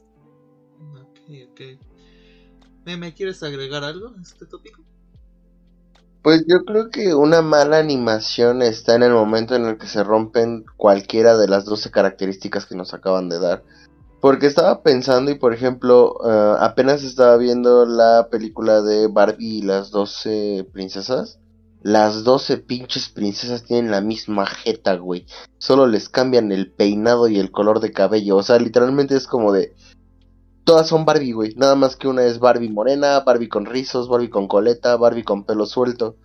Ok, 0.99 1.19
ok. 1.51 1.61
¿Me, 2.97 3.13
quieres 3.13 3.41
agregar 3.43 3.83
algo 3.83 4.09
a 4.09 4.21
este 4.21 4.45
tópico? 4.45 4.81
Pues 6.23 6.43
yo 6.47 6.65
creo 6.65 6.89
que 6.89 7.13
una 7.13 7.43
mala 7.43 7.77
animación 7.77 8.63
está 8.63 8.95
en 8.95 9.03
el 9.03 9.11
momento 9.11 9.55
en 9.55 9.65
el 9.65 9.77
que 9.77 9.85
se 9.85 10.03
rompen 10.03 10.65
cualquiera 10.75 11.37
de 11.37 11.47
las 11.47 11.65
12 11.65 11.91
características 11.91 12.65
que 12.65 12.75
nos 12.75 12.95
acaban 12.95 13.29
de 13.29 13.39
dar. 13.39 13.63
Porque 14.25 14.47
estaba 14.47 14.81
pensando 14.81 15.29
y 15.29 15.35
por 15.35 15.53
ejemplo, 15.53 16.17
eh, 16.27 16.55
apenas 16.59 17.03
estaba 17.03 17.37
viendo 17.37 17.85
la 17.85 18.29
película 18.31 18.81
de 18.81 19.05
Barbie 19.05 19.59
y 19.59 19.61
las 19.61 19.91
12 19.91 20.67
princesas. 20.73 21.37
Las 21.83 22.23
12 22.23 22.57
pinches 22.57 23.09
princesas 23.09 23.65
tienen 23.65 23.91
la 23.91 24.01
misma 24.01 24.47
jeta, 24.47 24.95
güey. 24.95 25.27
Solo 25.59 25.85
les 25.85 26.09
cambian 26.09 26.51
el 26.51 26.71
peinado 26.71 27.27
y 27.27 27.37
el 27.37 27.51
color 27.51 27.81
de 27.81 27.91
cabello. 27.91 28.37
O 28.37 28.41
sea, 28.41 28.57
literalmente 28.57 29.15
es 29.15 29.27
como 29.27 29.51
de 29.51 29.75
todas 30.63 30.87
son 30.87 31.05
Barbie, 31.05 31.33
güey. 31.33 31.53
Nada 31.55 31.75
más 31.75 31.95
que 31.95 32.07
una 32.07 32.23
es 32.23 32.39
Barbie 32.39 32.71
morena, 32.71 33.19
Barbie 33.19 33.47
con 33.47 33.67
rizos, 33.67 34.09
Barbie 34.09 34.31
con 34.31 34.47
coleta, 34.47 34.97
Barbie 34.97 35.23
con 35.23 35.43
pelo 35.43 35.67
suelto. 35.67 36.15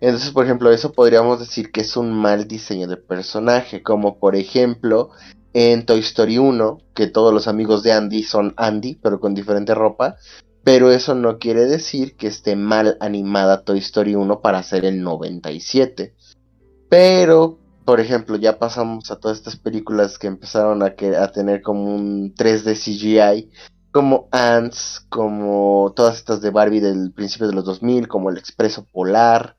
Entonces, 0.00 0.30
por 0.30 0.46
ejemplo, 0.46 0.72
eso 0.72 0.92
podríamos 0.92 1.38
decir 1.38 1.70
que 1.70 1.82
es 1.82 1.98
un 1.98 2.14
mal 2.14 2.48
diseño 2.48 2.88
de 2.88 2.96
personaje. 2.96 3.82
Como 3.82 4.18
por 4.18 4.36
ejemplo 4.36 5.10
en 5.54 5.84
Toy 5.86 6.00
Story 6.00 6.38
1, 6.38 6.78
que 6.94 7.06
todos 7.06 7.32
los 7.32 7.48
amigos 7.48 7.82
de 7.82 7.92
Andy 7.92 8.22
son 8.22 8.54
Andy, 8.56 8.94
pero 8.94 9.20
con 9.20 9.34
diferente 9.34 9.74
ropa. 9.74 10.16
Pero 10.64 10.92
eso 10.92 11.14
no 11.14 11.38
quiere 11.38 11.66
decir 11.66 12.16
que 12.16 12.28
esté 12.28 12.54
mal 12.54 12.96
animada 13.00 13.64
Toy 13.64 13.78
Story 13.78 14.14
1 14.14 14.40
para 14.40 14.62
ser 14.62 14.84
el 14.84 15.02
97. 15.02 16.14
Pero, 16.88 17.58
por 17.84 18.00
ejemplo, 18.00 18.36
ya 18.36 18.58
pasamos 18.58 19.10
a 19.10 19.18
todas 19.18 19.38
estas 19.38 19.56
películas 19.56 20.18
que 20.18 20.28
empezaron 20.28 20.82
a, 20.82 20.94
que, 20.94 21.16
a 21.16 21.32
tener 21.32 21.62
como 21.62 21.94
un 21.94 22.34
3D 22.34 22.74
CGI 22.76 23.50
como 23.92 24.28
Ants, 24.32 25.06
como 25.10 25.92
todas 25.94 26.16
estas 26.16 26.40
de 26.40 26.50
Barbie 26.50 26.80
del 26.80 27.12
principio 27.12 27.46
de 27.46 27.52
los 27.54 27.64
2000, 27.64 28.08
como 28.08 28.30
el 28.30 28.38
Expreso 28.38 28.86
Polar. 28.90 29.56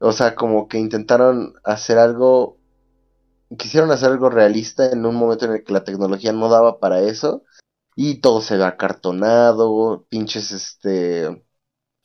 O 0.00 0.10
sea, 0.12 0.34
como 0.34 0.68
que 0.68 0.78
intentaron 0.78 1.54
hacer 1.64 1.98
algo, 1.98 2.56
quisieron 3.56 3.90
hacer 3.90 4.10
algo 4.10 4.30
realista 4.30 4.90
en 4.90 5.04
un 5.06 5.14
momento 5.16 5.46
en 5.46 5.52
el 5.52 5.64
que 5.64 5.72
la 5.72 5.84
tecnología 5.84 6.32
no 6.32 6.48
daba 6.48 6.78
para 6.78 7.00
eso. 7.00 7.42
Y 7.96 8.16
todo 8.16 8.40
se 8.40 8.56
ve 8.56 8.64
acartonado, 8.64 10.06
pinches, 10.08 10.52
este... 10.52 11.44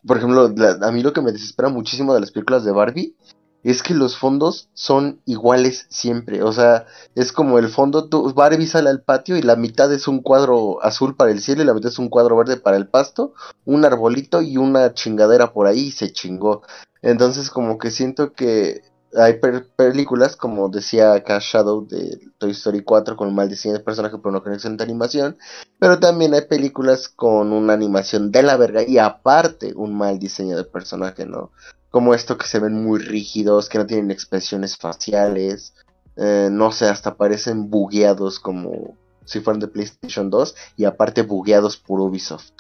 Por 0.06 0.18
ejemplo, 0.18 0.54
a 0.82 0.92
mí 0.92 1.02
lo 1.02 1.14
que 1.14 1.22
me 1.22 1.32
desespera 1.32 1.70
muchísimo 1.70 2.14
de 2.14 2.22
las 2.22 2.32
películas 2.32 2.64
de 2.64 2.72
Barbie 2.72 3.16
es 3.64 3.84
que 3.84 3.94
los 3.94 4.18
fondos 4.18 4.70
son 4.74 5.22
iguales 5.26 5.86
siempre. 5.90 6.44
O 6.44 6.54
sea, 6.54 6.86
es 7.16 7.32
como 7.32 7.60
el 7.60 7.68
fondo, 7.68 8.08
Barbie 8.34 8.68
sale 8.68 8.90
al 8.90 9.02
patio 9.02 9.38
y 9.38 9.42
la 9.42 9.56
mitad 9.56 9.92
es 9.94 10.08
un 10.08 10.22
cuadro 10.22 10.84
azul 10.84 11.16
para 11.16 11.32
el 11.32 11.42
cielo 11.42 11.64
y 11.64 11.66
la 11.66 11.74
mitad 11.74 11.92
es 11.92 12.00
un 12.00 12.10
cuadro 12.10 12.38
verde 12.38 12.58
para 12.58 12.78
el 12.78 12.88
pasto, 12.88 13.34
un 13.66 13.84
arbolito 13.86 14.42
y 14.42 14.58
una 14.58 14.94
chingadera 14.94 15.52
por 15.52 15.68
ahí 15.68 15.88
y 15.88 15.92
se 15.92 16.14
chingó. 16.14 16.62
Entonces 17.02 17.50
como 17.50 17.78
que 17.78 17.92
siento 17.92 18.34
que 18.34 18.84
hay 19.16 19.40
películas, 19.76 20.36
como 20.36 20.70
decía 20.70 21.14
acá 21.14 21.40
Shadow 21.42 21.88
de 21.88 22.20
Toy 22.38 22.52
Story 22.52 22.84
4, 22.84 23.16
con 23.16 23.28
un 23.28 23.36
mal 23.36 23.50
diseño 23.50 23.74
de 23.74 23.80
personaje 23.80 24.18
pero 24.18 24.32
no 24.32 24.44
con 24.44 24.54
excelente 24.54 24.84
animación. 24.84 25.38
Pero 25.80 26.00
también 26.00 26.34
hay 26.34 26.42
películas 26.42 27.10
con 27.10 27.52
una 27.52 27.74
animación 27.74 28.32
de 28.32 28.44
la 28.44 28.58
verga 28.58 28.84
y 28.84 28.98
aparte 28.98 29.74
un 29.76 29.96
mal 29.96 30.20
diseño 30.20 30.56
de 30.58 30.64
personaje, 30.64 31.26
¿no? 31.26 31.52
Como 31.90 32.14
esto 32.14 32.38
que 32.38 32.48
se 32.48 32.60
ven 32.60 32.74
muy 32.74 33.00
rígidos, 33.00 33.70
que 33.70 33.80
no 33.80 33.88
tienen 33.88 34.12
expresiones 34.12 34.78
faciales. 34.78 35.74
Eh, 36.16 36.50
no 36.52 36.72
sé, 36.72 36.88
hasta 36.88 37.16
parecen 37.16 37.70
bugueados 37.70 38.40
como 38.40 38.98
si 39.26 39.40
fueran 39.40 39.60
de 39.60 39.68
PlayStation 39.68 40.30
2 40.30 40.56
y 40.78 40.86
aparte 40.86 41.22
bugueados 41.24 41.78
por 41.78 42.00
Ubisoft. 42.02 42.52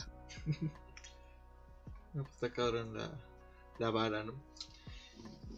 pues 2.39 2.51
la 3.77 3.91
vara, 3.91 4.23
¿no? 4.23 4.33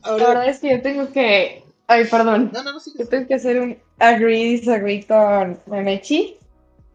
La 0.03 0.13
verdad 0.13 0.49
es 0.49 0.59
que 0.59 0.71
yo 0.71 0.81
tengo 0.81 1.11
que. 1.11 1.63
Ay, 1.87 2.05
perdón. 2.05 2.51
No, 2.53 2.63
no, 2.63 2.73
no, 2.73 2.79
sí, 2.79 2.91
Yo 2.97 3.07
tengo 3.07 3.27
que 3.27 3.35
hacer 3.35 3.59
un 3.59 3.77
agree, 3.99 4.45
disagree 4.45 5.05
con 5.05 5.59
Memechi. 5.67 6.37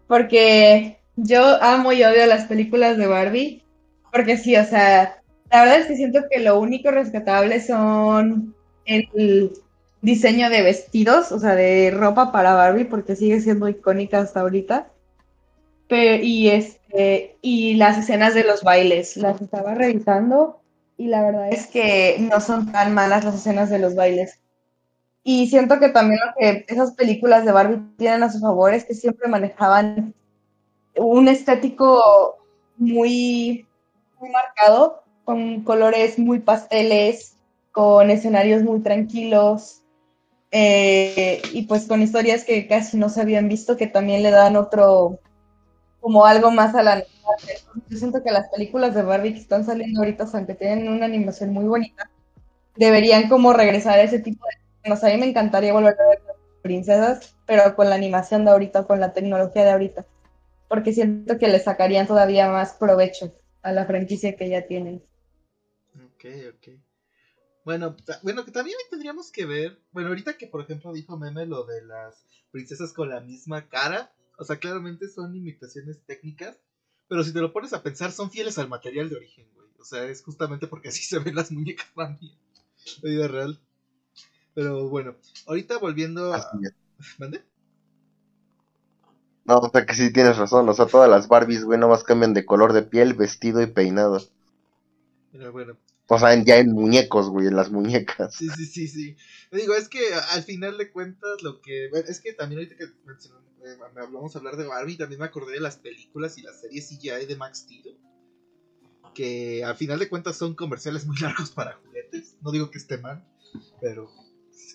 Porque 0.07 0.99
yo 1.17 1.63
amo 1.63 1.93
y 1.93 2.03
odio 2.05 2.27
las 2.27 2.45
películas 2.45 2.97
de 2.97 3.07
Barbie. 3.07 3.63
Porque 4.13 4.37
sí, 4.37 4.57
o 4.57 4.65
sea, 4.65 5.21
la 5.51 5.63
verdad 5.63 5.81
es 5.81 5.87
que 5.87 5.97
siento 5.97 6.21
que 6.31 6.41
lo 6.41 6.59
único 6.59 6.91
rescatable 6.91 7.61
son 7.61 8.55
el 8.85 9.53
diseño 10.01 10.51
de 10.51 10.63
vestidos, 10.63 11.33
o 11.33 11.39
sea, 11.39 11.55
de 11.55 11.91
ropa 11.91 12.33
para 12.33 12.55
Barbie, 12.55 12.85
porque 12.85 13.17
sigue 13.17 13.41
siendo 13.41 13.69
icónica 13.69 14.21
hasta 14.21 14.41
ahorita. 14.41 14.89
Pero, 15.89 16.23
y 16.23 16.49
este, 16.49 17.37
y 17.43 17.75
las 17.75 17.99
escenas 17.99 18.35
de 18.35 18.45
los 18.45 18.63
bailes, 18.63 19.17
las 19.17 19.41
estaba 19.41 19.75
revisando 19.75 20.61
y 20.97 21.09
la 21.09 21.23
verdad 21.23 21.49
es 21.51 21.67
que 21.67 22.17
no 22.19 22.41
son 22.41 22.73
tan 22.73 22.95
malas 22.95 23.25
las 23.25 23.35
escenas 23.35 23.71
de 23.71 23.79
los 23.79 23.95
bailes. 23.95 24.41
Y 25.23 25.49
siento 25.49 25.81
que 25.81 25.89
también 25.89 26.21
lo 26.25 26.33
que 26.39 26.65
esas 26.69 26.93
películas 26.93 27.45
de 27.45 27.53
Barbie 27.53 27.83
tienen 27.99 28.23
a 28.23 28.31
su 28.31 28.39
favor 28.39 28.73
es 28.73 28.85
que 28.85 28.95
siempre 28.95 29.29
manejaban 29.29 30.15
un 30.97 31.29
estético 31.29 32.39
muy, 32.77 33.67
muy 34.21 34.31
marcado, 34.31 35.03
con 35.25 35.65
colores 35.65 36.19
muy 36.19 36.39
pasteles, 36.39 37.37
con 37.73 38.11
escenarios 38.11 38.63
muy 38.63 38.81
tranquilos, 38.81 39.83
eh, 40.53 41.43
y 41.53 41.63
pues 41.67 41.87
con 41.87 42.03
historias 42.03 42.45
que 42.45 42.67
casi 42.69 42.97
no 42.97 43.09
se 43.09 43.21
habían 43.21 43.49
visto, 43.49 43.77
que 43.77 43.89
también 43.89 44.23
le 44.23 44.31
dan 44.31 44.57
otro, 44.57 45.19
como 46.07 46.25
algo 46.25 46.53
más 46.53 46.73
a 46.77 46.85
la 46.85 47.05
yo 47.89 47.99
siento 47.99 48.23
que 48.23 48.31
las 48.31 48.49
películas 48.49 48.95
de 48.95 49.03
Barbie 49.03 49.33
que 49.33 49.41
están 49.41 49.67
saliendo 49.67 49.99
ahorita, 49.99 50.29
aunque 50.33 50.55
tienen 50.55 50.89
una 50.89 51.07
animación 51.07 51.53
muy 51.53 51.65
bonita, 51.65 52.09
deberían 52.77 53.29
como 53.29 53.53
regresar 53.53 53.99
a 53.99 54.03
ese 54.03 54.21
tipo 54.21 54.47
de... 54.47 54.89
No 54.89 54.95
a 54.95 55.11
mí 55.11 55.17
me 55.17 55.27
encantaría 55.27 55.73
volver 55.73 55.97
a 56.01 56.09
ver 56.09 56.23
princesas, 56.63 57.35
pero 57.45 57.75
con 57.75 57.91
la 57.91 57.97
animación 57.97 58.45
de 58.45 58.53
ahorita, 58.53 58.87
con 58.87 59.01
la 59.01 59.15
tecnología 59.15 59.65
de 59.65 59.73
ahorita, 59.73 60.07
porque 60.69 60.93
siento 60.93 61.41
que 61.41 61.49
le 61.49 61.59
sacarían 61.59 62.07
todavía 62.07 62.49
más 62.51 62.75
provecho 62.75 63.35
a 63.63 63.73
la 63.73 63.85
franquicia 63.85 64.37
que 64.37 64.49
ya 64.49 64.65
tienen. 64.65 65.03
Ok, 65.97 66.25
ok. 66.55 66.69
Bueno, 67.65 67.97
bueno, 68.23 68.45
que 68.45 68.53
también 68.53 68.77
tendríamos 68.91 69.33
que 69.33 69.45
ver, 69.45 69.81
bueno, 69.91 70.11
ahorita 70.11 70.39
que 70.39 70.47
por 70.47 70.61
ejemplo 70.61 70.93
dijo 70.93 71.17
Meme 71.17 71.47
lo 71.47 71.65
de 71.65 71.83
las 71.83 72.25
princesas 72.53 72.93
con 72.93 73.11
la 73.11 73.21
misma 73.21 73.69
cara, 73.69 74.13
o 74.39 74.45
sea, 74.45 74.59
claramente 74.59 75.09
son 75.09 75.35
imitaciones 75.35 76.01
técnicas, 76.07 76.59
pero 77.09 77.23
si 77.23 77.33
te 77.33 77.41
lo 77.41 77.53
pones 77.53 77.73
a 77.73 77.83
pensar, 77.83 78.13
son 78.13 78.31
fieles 78.31 78.59
al 78.59 78.69
material 78.69 79.09
de 79.09 79.17
origen, 79.17 79.47
güey. 79.55 79.69
O 79.79 79.85
sea, 79.85 80.05
es 80.05 80.23
justamente 80.23 80.67
porque 80.67 80.89
así 80.89 81.03
se 81.05 81.19
ven 81.19 81.35
las 81.35 81.51
muñecas 81.51 81.87
también. 81.95 82.33
La 83.03 83.11
vida 83.11 83.29
real. 83.29 83.61
Pero 84.55 84.89
bueno, 84.89 85.17
ahorita 85.47 85.79
volviendo 85.79 86.33
a. 86.33 86.51
¿Mande? 87.19 87.45
No, 89.45 89.59
o 89.59 89.71
sea 89.71 89.87
que 89.87 89.95
sí 89.95 90.13
tienes 90.13 90.37
razón. 90.37 90.69
O 90.69 90.75
sea, 90.75 90.87
todas 90.87 91.09
las 91.09 91.29
Barbies, 91.29 91.65
güey, 91.65 91.79
nomás 91.79 92.05
cambian 92.05 92.35
de 92.35 92.45
color 92.45 92.73
de 92.73 92.83
piel, 92.83 93.15
vestido 93.15 93.63
y 93.63 93.67
peinado. 93.67 94.21
Pero 95.31 95.53
bueno. 95.53 95.77
O 96.09 96.19
sea, 96.19 96.35
ya 96.43 96.59
en 96.59 96.73
muñecos, 96.73 97.29
güey, 97.29 97.49
en 97.49 97.57
las 97.57 97.71
muñecas. 97.71 98.35
Sí, 98.35 98.49
sí, 98.49 98.65
sí, 98.65 98.89
sí. 98.89 99.17
Digo, 99.51 99.75
es 99.75 99.89
que 99.89 100.15
al 100.33 100.43
final 100.43 100.79
de 100.79 100.91
cuentas 100.91 101.43
lo 101.43 101.61
que... 101.61 101.91
Es 102.09 102.21
que 102.21 102.33
también 102.33 102.61
ahorita 102.61 102.77
que 102.77 102.87
me 103.05 103.13
hablamos 103.97 104.35
a 104.35 104.39
hablar 104.39 104.57
de 104.57 104.67
Barbie, 104.67 104.97
también 104.97 105.21
me 105.21 105.27
acordé 105.27 105.53
de 105.55 105.61
las 105.61 105.77
películas 105.77 106.39
y 106.39 106.43
las 106.43 106.61
series 106.61 106.89
CGI 106.89 107.27
de 107.27 107.37
Max 107.37 107.59
Steel. 107.59 107.97
Que 109.15 109.65
al 109.65 109.77
final 109.77 109.99
de 109.99 110.09
cuentas 110.09 110.37
son 110.37 110.55
comerciales 110.55 111.07
muy 111.07 111.17
largos 111.19 111.51
para 111.51 111.75
juguetes. 111.75 112.37
No 112.43 112.51
digo 112.51 112.71
que 112.71 112.79
esté 112.79 112.99
mal, 112.99 113.25
pero 113.81 114.11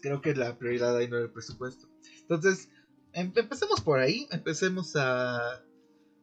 creo 0.01 0.21
que 0.21 0.33
la 0.35 0.57
prioridad 0.57 0.95
ahí 0.95 1.07
no 1.07 1.17
era 1.17 1.25
el 1.25 1.31
presupuesto. 1.31 1.87
Entonces, 2.21 2.69
em, 3.13 3.31
empecemos 3.35 3.81
por 3.81 3.99
ahí. 3.99 4.27
Empecemos 4.31 4.95
a 4.95 5.63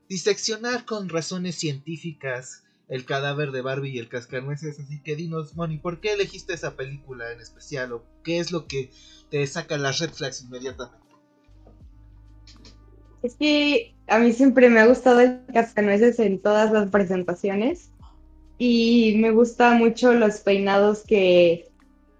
diseccionar 0.08 0.84
con 0.84 1.08
razones 1.08 1.56
científicas 1.56 2.64
el 2.88 3.04
cadáver 3.04 3.52
de 3.52 3.60
Barbie 3.60 3.90
y 3.90 3.98
el 3.98 4.08
cascanueces. 4.08 4.80
Así 4.80 5.00
que 5.02 5.14
dinos, 5.14 5.54
Moni, 5.54 5.78
¿por 5.78 6.00
qué 6.00 6.12
elegiste 6.12 6.54
esa 6.54 6.74
película 6.74 7.32
en 7.32 7.40
especial? 7.40 7.92
¿O 7.92 8.04
qué 8.24 8.38
es 8.38 8.50
lo 8.50 8.66
que 8.66 8.90
te 9.30 9.46
saca 9.46 9.76
las 9.76 9.98
red 9.98 10.10
flags 10.10 10.42
inmediatamente? 10.42 11.07
Es 13.22 13.34
que 13.34 13.94
a 14.06 14.18
mí 14.18 14.32
siempre 14.32 14.70
me 14.70 14.80
ha 14.80 14.86
gustado 14.86 15.20
el 15.20 15.40
cascanueces 15.52 16.18
en 16.18 16.38
todas 16.38 16.72
las 16.72 16.90
presentaciones 16.90 17.90
y 18.58 19.16
me 19.18 19.30
gusta 19.30 19.74
mucho 19.74 20.12
los 20.12 20.38
peinados 20.38 21.04
que 21.06 21.68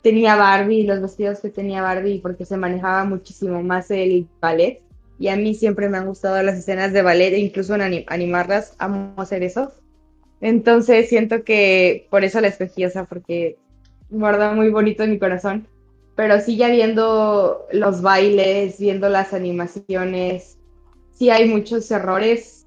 tenía 0.03 0.37
Barbie, 0.37 0.85
los 0.85 1.01
vestidos 1.01 1.41
que 1.41 1.51
tenía 1.51 1.83
Barbie 1.83 2.21
porque 2.21 2.45
se 2.45 2.57
manejaba 2.57 3.05
muchísimo 3.05 3.63
más 3.63 3.91
el 3.91 4.27
ballet 4.41 4.81
y 5.19 5.29
a 5.29 5.37
mí 5.37 5.55
siempre 5.55 5.89
me 5.89 5.99
han 5.99 6.07
gustado 6.07 6.43
las 6.43 6.59
escenas 6.59 6.93
de 6.93 7.03
ballet 7.03 7.33
e 7.33 7.39
incluso 7.39 7.75
en 7.75 8.05
animarlas, 8.09 8.75
amo 8.79 9.15
hacer 9.17 9.43
eso. 9.43 9.73
Entonces 10.41 11.09
siento 11.09 11.43
que 11.43 12.07
por 12.11 12.25
eso 12.25 12.41
la 12.41 12.49
escogí, 12.49 12.85
o 12.85 12.91
sea, 12.91 13.05
porque 13.05 13.57
guarda 14.11 14.53
muy 14.53 14.71
bonito 14.71 15.03
en 15.03 15.11
mi 15.11 15.19
corazón. 15.19 15.67
Pero 16.15 16.41
sí 16.41 16.57
ya 16.57 16.69
viendo 16.69 17.67
los 17.73 18.03
bailes, 18.03 18.79
viendo 18.79 19.09
las 19.09 19.33
animaciones, 19.35 20.58
sí 21.19 21.31
hay 21.31 21.49
muchos 21.49 21.91
errores. 21.91 22.67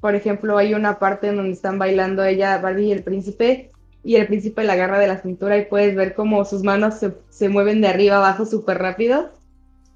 Por 0.00 0.14
ejemplo, 0.14 0.56
hay 0.56 0.74
una 0.74 0.98
parte 0.98 1.28
en 1.28 1.36
donde 1.36 1.52
están 1.52 1.78
bailando 1.78 2.24
ella, 2.24 2.58
Barbie 2.58 2.86
y 2.86 2.92
el 2.92 3.02
príncipe, 3.02 3.72
y 4.04 4.14
el 4.14 4.28
príncipe 4.28 4.62
la 4.62 4.74
agarra 4.74 4.98
de 4.98 5.08
la 5.08 5.20
cintura 5.20 5.58
y 5.58 5.66
puedes 5.66 5.96
ver 5.96 6.14
como 6.14 6.44
sus 6.44 6.62
manos 6.62 7.00
se, 7.30 7.48
mueven 7.48 7.80
de 7.80 7.88
arriba 7.88 8.16
abajo 8.18 8.46
súper 8.46 8.78
rápido, 8.78 9.32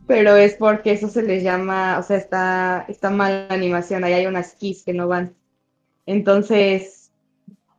pero 0.09 0.37
es 0.37 0.55
porque 0.55 0.93
eso 0.93 1.09
se 1.09 1.23
les 1.23 1.45
llama, 1.45 1.99
o 1.99 2.03
sea, 2.03 2.17
está, 2.17 2.85
está 2.88 3.11
mal 3.11 3.47
la 3.49 3.55
animación, 3.55 4.03
ahí 4.03 4.15
hay 4.15 4.27
unas 4.27 4.55
keys 4.55 4.83
que 4.83 4.93
no 4.93 5.07
van. 5.07 5.35
Entonces, 6.05 7.12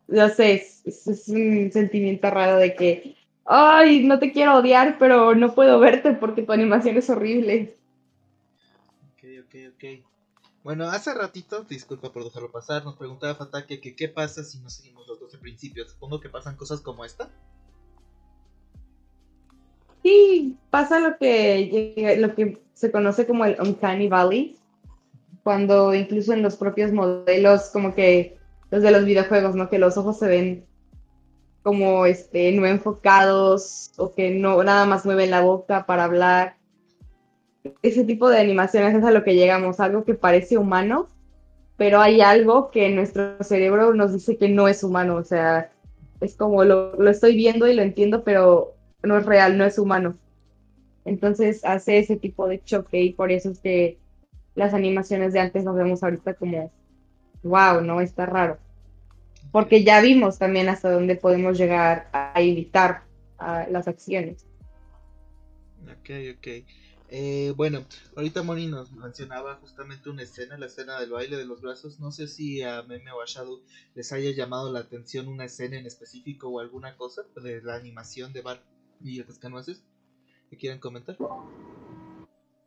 no 0.08 0.30
sé, 0.30 0.54
es, 0.54 1.08
es 1.08 1.28
un 1.28 1.70
sentimiento 1.74 2.30
raro 2.30 2.56
de 2.56 2.74
que, 2.74 3.16
ay, 3.44 4.06
no 4.06 4.18
te 4.20 4.32
quiero 4.32 4.56
odiar, 4.56 4.96
pero 4.98 5.36
no 5.36 5.54
puedo 5.54 5.80
verte 5.80 6.14
porque 6.14 6.44
tu 6.44 6.54
animación 6.54 6.96
es 6.96 7.10
horrible. 7.10 7.76
Ok, 9.12 9.26
ok, 9.46 9.56
ok. 9.76 10.13
Bueno, 10.64 10.86
hace 10.86 11.14
ratito, 11.14 11.64
disculpa 11.64 12.12
por 12.14 12.24
dejarlo 12.24 12.50
pasar, 12.50 12.86
nos 12.86 12.96
preguntaba 12.96 13.36
Fatake 13.36 13.82
que 13.82 13.96
qué 13.96 14.08
pasa 14.08 14.46
si 14.46 14.60
no 14.60 14.70
seguimos 14.70 15.06
los 15.08 15.20
12 15.20 15.38
principios. 15.38 15.92
Supongo 15.92 16.22
que 16.22 16.30
pasan 16.30 16.56
cosas 16.56 16.80
como 16.80 17.04
esta. 17.04 17.30
Sí, 20.04 20.58
pasa 20.70 21.00
lo 21.00 21.18
que, 21.18 22.16
lo 22.18 22.34
que 22.34 22.62
se 22.74 22.92
conoce 22.92 23.28
como 23.28 23.44
el 23.46 23.60
Uncanny 23.60 24.08
Valley, 24.08 24.58
cuando 25.44 25.94
incluso 25.94 26.32
en 26.32 26.42
los 26.42 26.56
propios 26.56 26.94
modelos, 26.94 27.70
como 27.72 27.94
que 27.94 28.38
los 28.72 28.82
de 28.82 28.92
los 28.92 29.06
videojuegos, 29.06 29.56
¿no? 29.56 29.70
Que 29.70 29.80
los 29.80 29.98
ojos 29.98 30.18
se 30.18 30.28
ven 30.28 30.66
como 31.62 32.06
este, 32.06 32.52
no 32.54 32.66
enfocados 32.66 33.92
o 33.98 34.14
que 34.14 34.32
no 34.32 34.64
nada 34.64 34.86
más 34.86 35.06
mueven 35.06 35.32
la 35.32 35.42
boca 35.42 35.86
para 35.86 36.06
hablar 36.06 36.58
ese 37.82 38.04
tipo 38.04 38.30
de 38.30 38.40
animaciones 38.40 38.96
es 38.96 39.04
a 39.04 39.12
lo 39.12 39.24
que 39.24 39.36
llegamos, 39.36 39.80
algo 39.80 40.04
que 40.04 40.14
parece 40.14 40.58
humano, 40.58 41.08
pero 41.78 42.00
hay 42.02 42.22
algo 42.22 42.72
que 42.72 42.90
nuestro 42.90 43.42
cerebro 43.44 43.94
nos 43.94 44.14
dice 44.14 44.38
que 44.38 44.50
no 44.50 44.68
es 44.68 44.84
humano, 44.84 45.16
o 45.16 45.24
sea, 45.24 45.72
es 46.22 46.36
como 46.36 46.64
lo, 46.64 46.96
lo 46.96 47.10
estoy 47.10 47.36
viendo 47.36 47.68
y 47.68 47.74
lo 47.74 47.82
entiendo, 47.82 48.24
pero 48.24 48.74
no 49.02 49.18
es 49.18 49.26
real, 49.26 49.58
no 49.58 49.66
es 49.66 49.78
humano. 49.78 50.18
Entonces 51.06 51.66
hace 51.66 52.00
ese 52.00 52.16
tipo 52.16 52.48
de 52.48 52.64
choque 52.64 53.02
y 53.02 53.14
por 53.14 53.32
eso 53.32 53.52
es 53.52 53.60
que 53.60 53.98
las 54.56 54.74
animaciones 54.74 55.34
de 55.34 55.40
antes 55.40 55.64
nos 55.64 55.76
vemos 55.76 56.04
ahorita 56.04 56.36
como, 56.36 56.72
wow, 57.44 57.82
no, 57.82 58.02
está 58.02 58.26
raro. 58.26 58.58
Porque 59.52 59.84
ya 59.84 60.02
vimos 60.02 60.40
también 60.40 60.70
hasta 60.70 60.92
dónde 60.92 61.16
podemos 61.16 61.58
llegar 61.58 62.08
a 62.14 62.34
evitar 62.42 63.04
a 63.38 63.68
las 63.70 63.88
acciones. 63.88 64.46
Ok, 65.86 66.10
ok. 66.38 66.48
Eh, 67.16 67.54
bueno, 67.56 67.86
ahorita 68.16 68.42
Moni 68.42 68.66
nos 68.66 68.92
mencionaba 68.92 69.56
justamente 69.62 70.10
una 70.10 70.24
escena, 70.24 70.58
la 70.58 70.66
escena 70.66 71.00
del 71.00 71.12
baile 71.12 71.38
de 71.38 71.46
los 71.46 71.62
brazos. 71.62 72.00
No 72.00 72.12
sé 72.12 72.28
si 72.28 72.64
a 72.64 72.82
Meme 72.82 73.12
o 73.12 73.22
a 73.22 73.26
Shadow 73.28 73.60
les 73.94 74.12
haya 74.12 74.32
llamado 74.32 74.74
la 74.74 74.80
atención 74.80 75.28
una 75.28 75.46
escena 75.46 75.78
en 75.78 75.86
específico 75.86 76.50
o 76.50 76.60
alguna 76.60 76.98
cosa 76.98 77.22
de 77.36 77.62
la 77.62 77.76
animación 77.76 78.34
de 78.34 78.42
Bar 78.42 78.64
y 79.00 79.20
el 79.20 79.28
Cascanueces 79.28 79.84
que 80.58 80.80
comentar. 80.80 81.16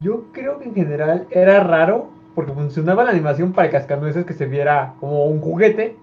Yo 0.00 0.30
creo 0.32 0.58
que 0.60 0.66
en 0.66 0.74
general 0.74 1.26
era 1.30 1.64
raro 1.64 2.12
porque 2.34 2.52
funcionaba 2.52 3.02
la 3.02 3.10
animación 3.10 3.52
para 3.52 3.66
el 3.66 3.72
cascanueces 3.72 4.26
que 4.26 4.34
se 4.34 4.46
viera 4.46 4.94
como 5.00 5.26
un 5.26 5.40
juguete. 5.40 5.96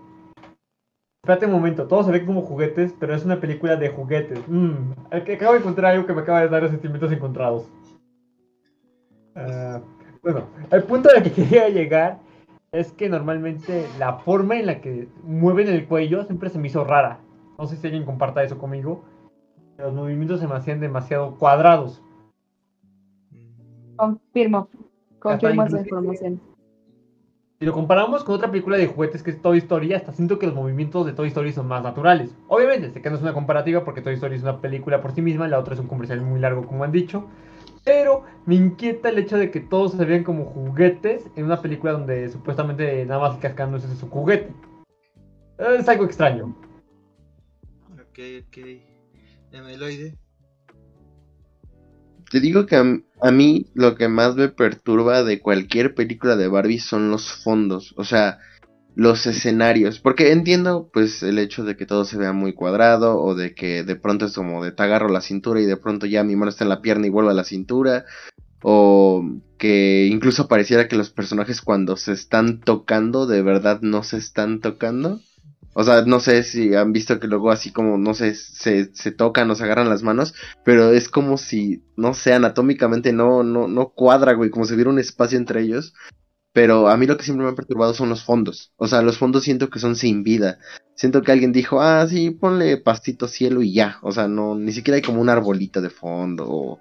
Espérate 1.24 1.46
un 1.46 1.54
momento, 1.54 1.88
todo 1.88 2.04
se 2.04 2.12
ve 2.12 2.26
como 2.26 2.42
juguetes, 2.42 2.94
pero 3.00 3.16
es 3.16 3.24
una 3.24 3.40
película 3.40 3.78
de 3.78 3.90
juguetes. 3.90 4.40
Mm, 4.48 4.92
acabo 5.10 5.54
de 5.54 5.60
encontrar 5.60 5.94
algo 5.94 6.06
que 6.06 6.14
me 6.14 6.22
acaba 6.22 6.42
de 6.42 6.50
dar 6.50 6.70
sentimientos 6.70 7.12
encontrados. 7.12 7.66
Ah, 9.36 9.82
bueno, 10.22 10.48
el 10.72 10.84
punto 10.84 11.10
al 11.10 11.24
que 11.24 11.32
quería 11.32 11.70
llegar 11.70 12.20
es 12.72 12.92
que 12.92 13.10
normalmente 13.10 13.88
la 14.00 14.18
forma 14.20 14.58
en 14.58 14.66
la 14.66 14.82
que 14.82 15.08
mueven 15.24 15.68
el 15.68 15.88
cuello 15.88 16.24
siempre 16.26 16.50
se 16.50 16.60
me 16.60 16.68
hizo 16.68 16.84
rara. 16.84 17.20
No 17.58 17.68
sé 17.68 17.78
si 17.78 17.88
alguien 17.88 18.06
comparta 18.06 18.44
eso 18.44 18.58
conmigo. 18.58 19.04
Los 19.78 19.94
movimientos 19.94 20.40
se 20.40 20.48
me 20.48 20.56
hacían 20.56 20.80
demasiado 20.80 21.36
cuadrados. 21.38 22.02
Confirmo. 23.96 24.70
Confirmo 25.20 25.64
esa 25.64 25.80
información. 25.82 26.42
Si 27.60 27.66
lo 27.66 27.74
comparamos 27.74 28.24
con 28.24 28.36
otra 28.36 28.52
película 28.52 28.76
de 28.76 28.88
juguetes 28.88 29.24
que 29.24 29.30
es 29.32 29.42
Toy 29.42 29.60
Story, 29.60 29.94
hasta 29.94 30.12
siento 30.12 30.38
que 30.38 30.48
los 30.48 30.56
movimientos 30.56 31.06
de 31.06 31.14
Toy 31.14 31.28
Story 31.28 31.54
son 31.54 31.68
más 31.68 31.82
naturales. 31.84 32.36
Obviamente, 32.48 32.92
sé 32.92 33.02
que 33.02 33.10
no 33.10 33.16
es 33.16 33.22
una 33.22 33.34
comparativa 33.34 33.86
porque 33.86 34.02
Toy 34.02 34.16
Story 34.16 34.36
es 34.36 34.44
una 34.44 34.60
película 34.60 35.00
por 35.00 35.14
sí 35.14 35.22
misma, 35.22 35.48
la 35.48 35.60
otra 35.60 35.76
es 35.76 35.80
un 35.80 35.88
comercial 35.88 36.22
muy 36.22 36.40
largo, 36.40 36.66
como 36.66 36.84
han 36.84 36.92
dicho. 36.92 37.26
Pero 37.84 38.24
me 38.46 38.56
inquieta 38.56 39.10
el 39.10 39.20
hecho 39.20 39.38
de 39.38 39.52
que 39.52 39.60
todos 39.60 39.94
se 39.94 40.06
vean 40.06 40.24
como 40.24 40.46
juguetes 40.46 41.24
en 41.36 41.46
una 41.46 41.62
película 41.62 41.94
donde 41.94 42.30
supuestamente 42.30 43.06
nada 43.06 43.30
más 43.30 43.40
cascando 43.40 43.78
es 43.78 43.84
su 43.84 44.10
juguete. 44.10 44.54
Es 45.58 45.88
algo 45.88 46.06
extraño. 46.06 46.56
Ok, 47.94 48.20
ok. 48.48 48.58
Emeloide. 49.52 50.18
Te 52.32 52.40
digo 52.40 52.66
que 52.66 52.76
a, 52.76 53.32
mí 53.32 53.68
lo 53.76 53.96
que 53.96 54.08
más 54.08 54.36
me 54.36 54.50
perturba 54.50 55.24
de 55.24 55.40
cualquier 55.40 55.94
película 55.94 56.36
de 56.36 56.48
Barbie 56.48 56.80
son 56.80 57.12
los 57.12 57.32
fondos, 57.32 57.94
o 57.96 58.04
sea, 58.04 58.40
los 58.96 59.26
escenarios, 59.26 60.00
porque 60.00 60.32
entiendo 60.32 60.90
pues 60.94 61.24
el 61.24 61.40
hecho 61.40 61.64
de 61.64 61.76
que 61.76 61.86
todo 61.86 62.06
se 62.06 62.18
vea 62.18 62.32
muy 62.34 62.54
cuadrado 62.54 63.20
o 63.20 63.34
de 63.34 63.56
que 63.56 63.84
de 63.84 63.96
pronto 63.96 64.26
es 64.26 64.34
como 64.34 64.64
de 64.64 64.72
te 64.72 64.84
agarro 64.84 65.10
la 65.10 65.22
cintura 65.22 65.62
y 65.62 65.66
de 65.66 65.78
pronto 65.78 66.06
ya 66.06 66.24
mi 66.24 66.36
mano 66.36 66.50
está 66.50 66.64
en 66.64 66.70
la 66.70 66.82
pierna 66.82 67.08
y 67.08 67.10
vuelve 67.10 67.32
a 67.32 67.36
la 67.36 67.44
cintura, 67.44 68.06
o 68.62 69.24
que 69.58 70.08
incluso 70.12 70.48
pareciera 70.48 70.88
que 70.88 70.96
los 70.96 71.10
personajes 71.10 71.62
cuando 71.62 71.98
se 71.98 72.14
están 72.14 72.60
tocando 72.60 73.26
de 73.26 73.42
verdad 73.42 73.80
no 73.82 74.04
se 74.04 74.18
están 74.18 74.60
tocando. 74.62 75.20
O 75.76 75.84
sea, 75.84 76.04
no 76.04 76.20
sé 76.20 76.44
si 76.44 76.76
han 76.76 76.94
visto 76.94 77.20
que 77.20 77.28
luego 77.28 77.50
así 77.50 77.72
como, 77.72 77.98
no 77.98 78.14
sé, 78.14 78.36
se, 78.36 78.94
se 78.94 79.12
tocan 79.12 79.50
o 79.50 79.56
se 79.56 79.64
agarran 79.64 79.90
las 79.90 80.04
manos, 80.04 80.36
pero 80.64 80.92
es 80.92 81.10
como 81.10 81.38
si, 81.38 81.84
no 81.98 82.14
sé, 82.14 82.34
anatómicamente 82.34 83.12
no, 83.12 83.44
no, 83.44 83.68
no 83.68 83.90
cuadra, 83.90 84.34
güey, 84.34 84.52
como 84.52 84.66
si 84.66 84.76
hubiera 84.76 84.92
un 84.92 85.00
espacio 85.00 85.38
entre 85.38 85.64
ellos. 85.64 85.96
Pero 86.54 86.88
a 86.88 86.98
mí 86.98 87.08
lo 87.08 87.18
que 87.18 87.24
siempre 87.24 87.46
me 87.46 87.52
ha 87.52 87.56
perturbado 87.56 87.96
son 87.96 88.10
los 88.10 88.24
fondos. 88.24 88.72
O 88.78 88.88
sea, 88.88 89.02
los 89.02 89.18
fondos 89.18 89.44
siento 89.44 89.72
que 89.72 89.80
son 89.80 89.96
sin 89.96 90.24
vida. 90.24 90.60
Siento 90.94 91.24
que 91.24 91.32
alguien 91.32 91.52
dijo, 91.52 91.82
ah, 91.82 92.08
sí, 92.08 92.30
ponle 92.30 92.78
pastito 92.78 93.28
cielo 93.28 93.64
y 93.64 93.74
ya. 93.74 93.98
O 94.04 94.12
sea, 94.12 94.28
no, 94.28 94.56
ni 94.56 94.72
siquiera 94.72 94.96
hay 94.96 95.02
como 95.02 95.20
un 95.20 95.30
arbolito 95.30 95.82
de 95.82 95.90
fondo 95.90 96.46
o 96.48 96.80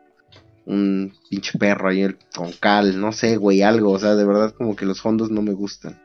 un 0.67 1.15
pinche 1.29 1.59
perro 1.59 1.89
ahí 1.89 2.15
con 2.37 2.53
cal, 2.53 3.01
no 3.01 3.13
sé, 3.13 3.39
güey, 3.39 3.63
algo. 3.63 3.93
O 3.93 3.99
sea, 3.99 4.15
de 4.15 4.27
verdad 4.27 4.55
como 4.55 4.77
que 4.77 4.85
los 4.85 5.01
fondos 5.01 5.31
no 5.31 5.41
me 5.41 5.55
gustan. 5.55 6.03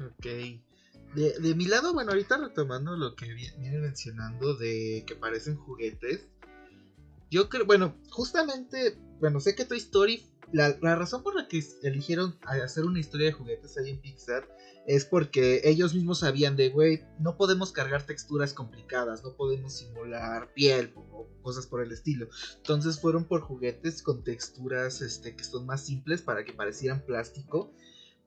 Ok. 0.00 0.26
De, 1.16 1.36
de 1.40 1.54
mi 1.56 1.64
lado, 1.64 1.92
bueno, 1.92 2.12
ahorita 2.12 2.38
retomando 2.38 2.96
lo 2.96 3.16
que 3.16 3.34
viene 3.34 3.76
mencionando 3.80 4.54
de 4.54 5.02
que 5.04 5.16
parecen 5.16 5.56
juguetes. 5.56 6.28
Yo 7.28 7.48
creo, 7.48 7.66
bueno, 7.66 7.96
justamente, 8.10 8.96
bueno, 9.18 9.40
sé 9.40 9.56
que 9.56 9.64
Toy 9.64 9.78
Story, 9.78 10.29
la, 10.52 10.76
la 10.80 10.96
razón 10.96 11.22
por 11.22 11.34
la 11.34 11.48
que 11.48 11.62
eligieron 11.82 12.38
hacer 12.42 12.84
una 12.84 13.00
historia 13.00 13.26
de 13.26 13.32
juguetes 13.32 13.76
ahí 13.78 13.90
en 13.90 14.00
Pixar 14.00 14.48
es 14.86 15.04
porque 15.04 15.60
ellos 15.64 15.94
mismos 15.94 16.20
sabían 16.20 16.56
de, 16.56 16.70
güey, 16.70 17.04
no 17.18 17.36
podemos 17.36 17.72
cargar 17.72 18.04
texturas 18.04 18.54
complicadas, 18.54 19.22
no 19.22 19.36
podemos 19.36 19.74
simular 19.76 20.52
piel 20.54 20.92
o 20.96 21.28
cosas 21.42 21.66
por 21.66 21.82
el 21.82 21.92
estilo. 21.92 22.28
Entonces 22.56 23.00
fueron 23.00 23.26
por 23.26 23.42
juguetes 23.42 24.02
con 24.02 24.24
texturas 24.24 25.00
este, 25.02 25.36
que 25.36 25.44
son 25.44 25.66
más 25.66 25.84
simples 25.84 26.22
para 26.22 26.44
que 26.44 26.52
parecieran 26.52 27.04
plástico 27.04 27.72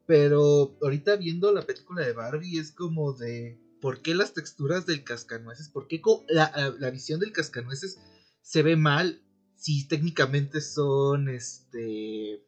pero 0.05 0.77
ahorita 0.81 1.15
viendo 1.15 1.51
la 1.51 1.65
película 1.65 2.05
de 2.05 2.13
Barbie 2.13 2.59
es 2.59 2.71
como 2.71 3.13
de 3.13 3.59
¿por 3.81 4.01
qué 4.01 4.15
las 4.15 4.33
texturas 4.33 4.85
del 4.85 5.03
cascanueces? 5.03 5.69
¿Por 5.69 5.87
qué 5.87 6.01
la, 6.27 6.75
la 6.79 6.89
visión 6.89 7.19
del 7.19 7.31
cascanueces 7.31 7.99
se 8.41 8.63
ve 8.63 8.75
mal 8.75 9.22
si 9.63 9.87
técnicamente 9.87 10.59
son 10.59 11.29
este 11.29 12.45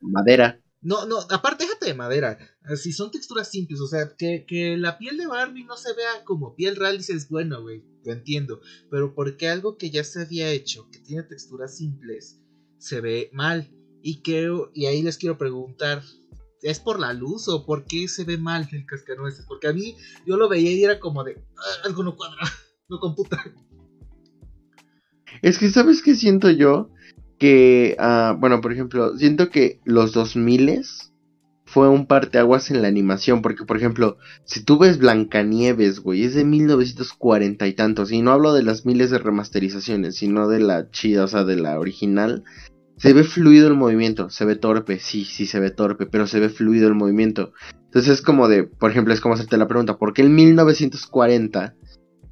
madera? 0.00 0.60
No, 0.82 1.06
no, 1.06 1.20
aparte 1.30 1.64
déjate 1.64 1.86
de 1.86 1.94
madera. 1.94 2.38
Si 2.76 2.92
son 2.92 3.10
texturas 3.10 3.50
simples, 3.50 3.80
o 3.80 3.86
sea, 3.86 4.14
que, 4.18 4.44
que, 4.46 4.76
la 4.76 4.98
piel 4.98 5.16
de 5.16 5.26
Barbie 5.26 5.64
no 5.64 5.76
se 5.76 5.94
vea 5.94 6.24
como 6.24 6.54
piel 6.56 6.76
real, 6.76 6.98
dices, 6.98 7.28
bueno, 7.28 7.62
güey, 7.62 7.84
lo 8.04 8.12
entiendo. 8.12 8.60
Pero 8.90 9.14
porque 9.14 9.48
algo 9.48 9.78
que 9.78 9.90
ya 9.90 10.04
se 10.04 10.22
había 10.22 10.50
hecho, 10.50 10.90
que 10.90 10.98
tiene 10.98 11.22
texturas 11.22 11.76
simples, 11.76 12.40
se 12.78 13.00
ve 13.00 13.30
mal. 13.32 13.70
Y 14.02 14.22
creo, 14.22 14.72
y 14.74 14.86
ahí 14.86 15.02
les 15.02 15.18
quiero 15.18 15.38
preguntar, 15.38 16.02
¿Es 16.60 16.78
por 16.78 17.00
la 17.00 17.12
luz 17.12 17.48
o 17.48 17.66
por 17.66 17.86
qué 17.86 18.06
se 18.06 18.22
ve 18.22 18.38
mal 18.38 18.68
el 18.70 18.86
cascanueces? 18.86 19.44
Porque 19.46 19.66
a 19.66 19.72
mí 19.72 19.96
yo 20.24 20.36
lo 20.36 20.48
veía 20.48 20.70
y 20.70 20.84
era 20.84 21.00
como 21.00 21.24
de, 21.24 21.44
ah, 21.56 21.86
algo 21.86 22.04
no 22.04 22.16
cuadra, 22.16 22.38
no 22.88 23.00
computa. 23.00 23.42
Es 25.42 25.58
que, 25.58 25.70
¿sabes 25.70 26.02
qué 26.02 26.14
siento 26.14 26.50
yo? 26.50 26.90
Que, 27.38 27.96
uh, 27.98 28.38
bueno, 28.38 28.60
por 28.60 28.72
ejemplo, 28.72 29.18
siento 29.18 29.50
que 29.50 29.80
los 29.84 30.12
2000 30.12 30.82
fue 31.64 31.88
un 31.88 32.06
parteaguas 32.06 32.70
en 32.70 32.80
la 32.80 32.88
animación. 32.88 33.42
Porque, 33.42 33.64
por 33.64 33.76
ejemplo, 33.76 34.18
si 34.44 34.64
tú 34.64 34.78
ves 34.78 34.98
Blancanieves, 34.98 36.00
güey, 36.00 36.24
es 36.24 36.34
de 36.34 36.44
1940 36.44 37.66
y 37.66 37.72
tantos. 37.72 38.12
Y 38.12 38.22
no 38.22 38.30
hablo 38.30 38.52
de 38.52 38.62
las 38.62 38.86
miles 38.86 39.10
de 39.10 39.18
remasterizaciones, 39.18 40.16
sino 40.16 40.48
de 40.48 40.60
la 40.60 40.90
chida, 40.90 41.24
o 41.24 41.28
sea, 41.28 41.44
de 41.44 41.56
la 41.56 41.78
original. 41.80 42.44
Se 42.98 43.12
ve 43.12 43.24
fluido 43.24 43.66
el 43.66 43.74
movimiento, 43.74 44.30
se 44.30 44.44
ve 44.44 44.54
torpe, 44.54 45.00
sí, 45.00 45.24
sí 45.24 45.46
se 45.46 45.58
ve 45.58 45.70
torpe, 45.70 46.06
pero 46.06 46.28
se 46.28 46.38
ve 46.38 46.50
fluido 46.50 46.86
el 46.86 46.94
movimiento. 46.94 47.52
Entonces 47.86 48.12
es 48.12 48.22
como 48.22 48.46
de, 48.46 48.62
por 48.62 48.92
ejemplo, 48.92 49.12
es 49.12 49.20
como 49.20 49.34
hacerte 49.34 49.56
la 49.56 49.66
pregunta, 49.66 49.98
¿por 49.98 50.12
qué 50.14 50.22
en 50.22 50.34
1940 50.34 51.74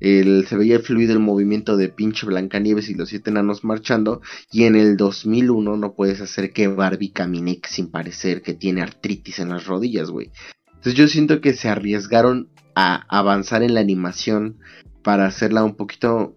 el, 0.01 0.47
se 0.47 0.57
veía 0.57 0.81
fluido 0.81 1.13
el 1.13 1.19
movimiento 1.19 1.77
de 1.77 1.89
pinche 1.89 2.27
Blancanieves 2.27 2.89
y 2.89 2.95
los 2.95 3.11
siete 3.11 3.31
enanos 3.31 3.65
marchando 3.65 4.23
y 4.51 4.65
en 4.65 4.75
el 4.75 4.97
2001 4.97 5.77
no 5.77 5.95
puedes 5.95 6.21
hacer 6.21 6.53
que 6.53 6.69
Barbie 6.69 7.13
camine 7.13 7.61
sin 7.69 7.91
parecer 7.91 8.43
que 8.43 8.55
tiene 8.55 8.83
artritis 8.83 9.39
en 9.39 9.51
las 9.51 9.67
rodillas, 9.67 10.11
güey? 10.11 10.31
Entonces 10.67 10.95
yo 10.95 11.09
siento 11.09 11.41
que 11.41 11.53
se 11.53 11.69
arriesgaron 11.69 12.49
a 12.75 13.05
avanzar 13.09 13.63
en 13.63 13.75
la 13.75 13.81
animación 13.81 14.59
para 15.03 15.27
hacerla 15.27 15.63
un 15.63 15.77
poquito 15.77 16.37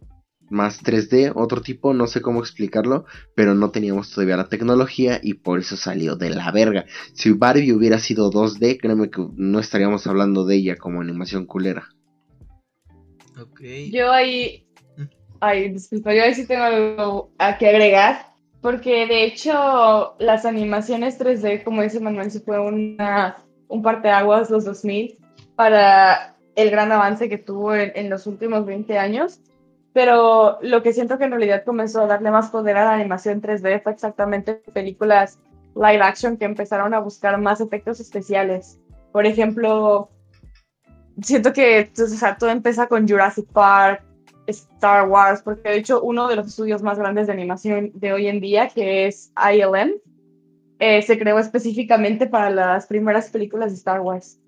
más 0.49 0.83
3D, 0.83 1.31
otro 1.35 1.61
tipo, 1.61 1.93
no 1.93 2.07
sé 2.07 2.21
cómo 2.21 2.39
explicarlo, 2.39 3.05
pero 3.35 3.55
no 3.55 3.71
teníamos 3.71 4.11
todavía 4.11 4.37
la 4.37 4.49
tecnología 4.49 5.19
y 5.21 5.35
por 5.35 5.59
eso 5.59 5.77
salió 5.77 6.15
de 6.15 6.29
la 6.29 6.51
verga. 6.51 6.85
Si 7.13 7.31
Barbie 7.31 7.73
hubiera 7.73 7.99
sido 7.99 8.31
2D, 8.31 8.79
créeme 8.79 9.09
que 9.09 9.25
no 9.35 9.59
estaríamos 9.59 10.05
hablando 10.07 10.45
de 10.45 10.55
ella 10.55 10.75
como 10.77 11.01
animación 11.01 11.45
culera. 11.45 11.89
Yo 13.91 14.11
ahí, 14.11 14.65
mm. 14.97 15.03
ay, 15.41 15.69
disculpa, 15.69 16.13
yo 16.13 16.23
ahí 16.23 16.33
sí 16.33 16.45
tengo 16.47 16.63
algo 16.63 17.31
a 17.37 17.57
que 17.57 17.69
agregar, 17.69 18.27
porque 18.61 19.07
de 19.07 19.23
hecho 19.23 20.15
las 20.19 20.45
animaciones 20.45 21.19
3D, 21.19 21.63
como 21.63 21.81
dice 21.81 21.99
Manuel, 21.99 22.31
se 22.31 22.39
fue 22.39 22.59
una, 22.59 23.37
un 23.67 23.81
parteaguas 23.81 24.49
los 24.49 24.65
2000 24.65 25.17
para 25.55 26.35
el 26.55 26.69
gran 26.69 26.91
avance 26.91 27.29
que 27.29 27.37
tuvo 27.37 27.75
en, 27.75 27.91
en 27.95 28.09
los 28.09 28.27
últimos 28.27 28.65
20 28.65 28.97
años 28.97 29.39
pero 29.93 30.57
lo 30.61 30.81
que 30.81 30.91
siento 30.91 31.17
que 31.17 31.25
en 31.25 31.31
realidad 31.31 31.63
comenzó 31.63 32.01
a 32.01 32.07
darle 32.07 32.31
más 32.31 32.49
poder 32.49 32.77
a 32.77 32.85
la 32.85 32.93
animación 32.95 33.41
3D 33.41 33.83
fue 33.83 33.91
exactamente 33.91 34.55
películas 34.73 35.39
live 35.75 36.01
action 36.01 36.37
que 36.37 36.45
empezaron 36.45 36.93
a 36.95 36.99
buscar 36.99 37.39
más 37.39 37.61
efectos 37.61 37.99
especiales. 37.99 38.79
Por 39.11 39.27
ejemplo, 39.27 40.09
siento 41.21 41.53
que 41.53 41.91
o 41.97 42.07
sea, 42.07 42.37
todo 42.37 42.49
empieza 42.49 42.87
con 42.87 43.07
Jurassic 43.07 43.47
Park, 43.47 44.03
Star 44.47 45.07
Wars, 45.07 45.41
porque 45.41 45.69
de 45.69 45.77
hecho 45.77 46.01
uno 46.01 46.27
de 46.27 46.35
los 46.35 46.47
estudios 46.47 46.81
más 46.81 46.97
grandes 46.97 47.27
de 47.27 47.33
animación 47.33 47.91
de 47.93 48.13
hoy 48.13 48.27
en 48.27 48.41
día, 48.41 48.69
que 48.69 49.07
es 49.07 49.31
ILM, 49.37 49.93
eh, 50.79 51.01
se 51.01 51.17
creó 51.17 51.39
específicamente 51.39 52.27
para 52.27 52.49
las 52.49 52.87
primeras 52.87 53.29
películas 53.29 53.71
de 53.71 53.77
Star 53.77 54.01
Wars. 54.01 54.39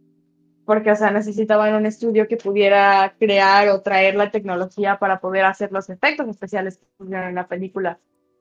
porque, 0.66 0.92
o 0.92 0.96
sea, 0.96 1.12
necesitaban 1.12 1.76
un 1.76 1.86
estudio 1.86 2.28
que 2.28 2.38
pudiera 2.38 3.14
crear 3.20 3.70
o 3.70 3.82
traer 3.82 4.16
la 4.16 4.32
tecnología 4.32 4.98
para 4.98 5.20
poder 5.20 5.46
hacer 5.46 5.72
los 5.72 5.90
efectos 5.92 6.28
especiales 6.28 6.78
que 6.78 6.88
pusieron 6.98 7.30
en 7.30 7.36
la 7.36 7.48
película. 7.48 8.00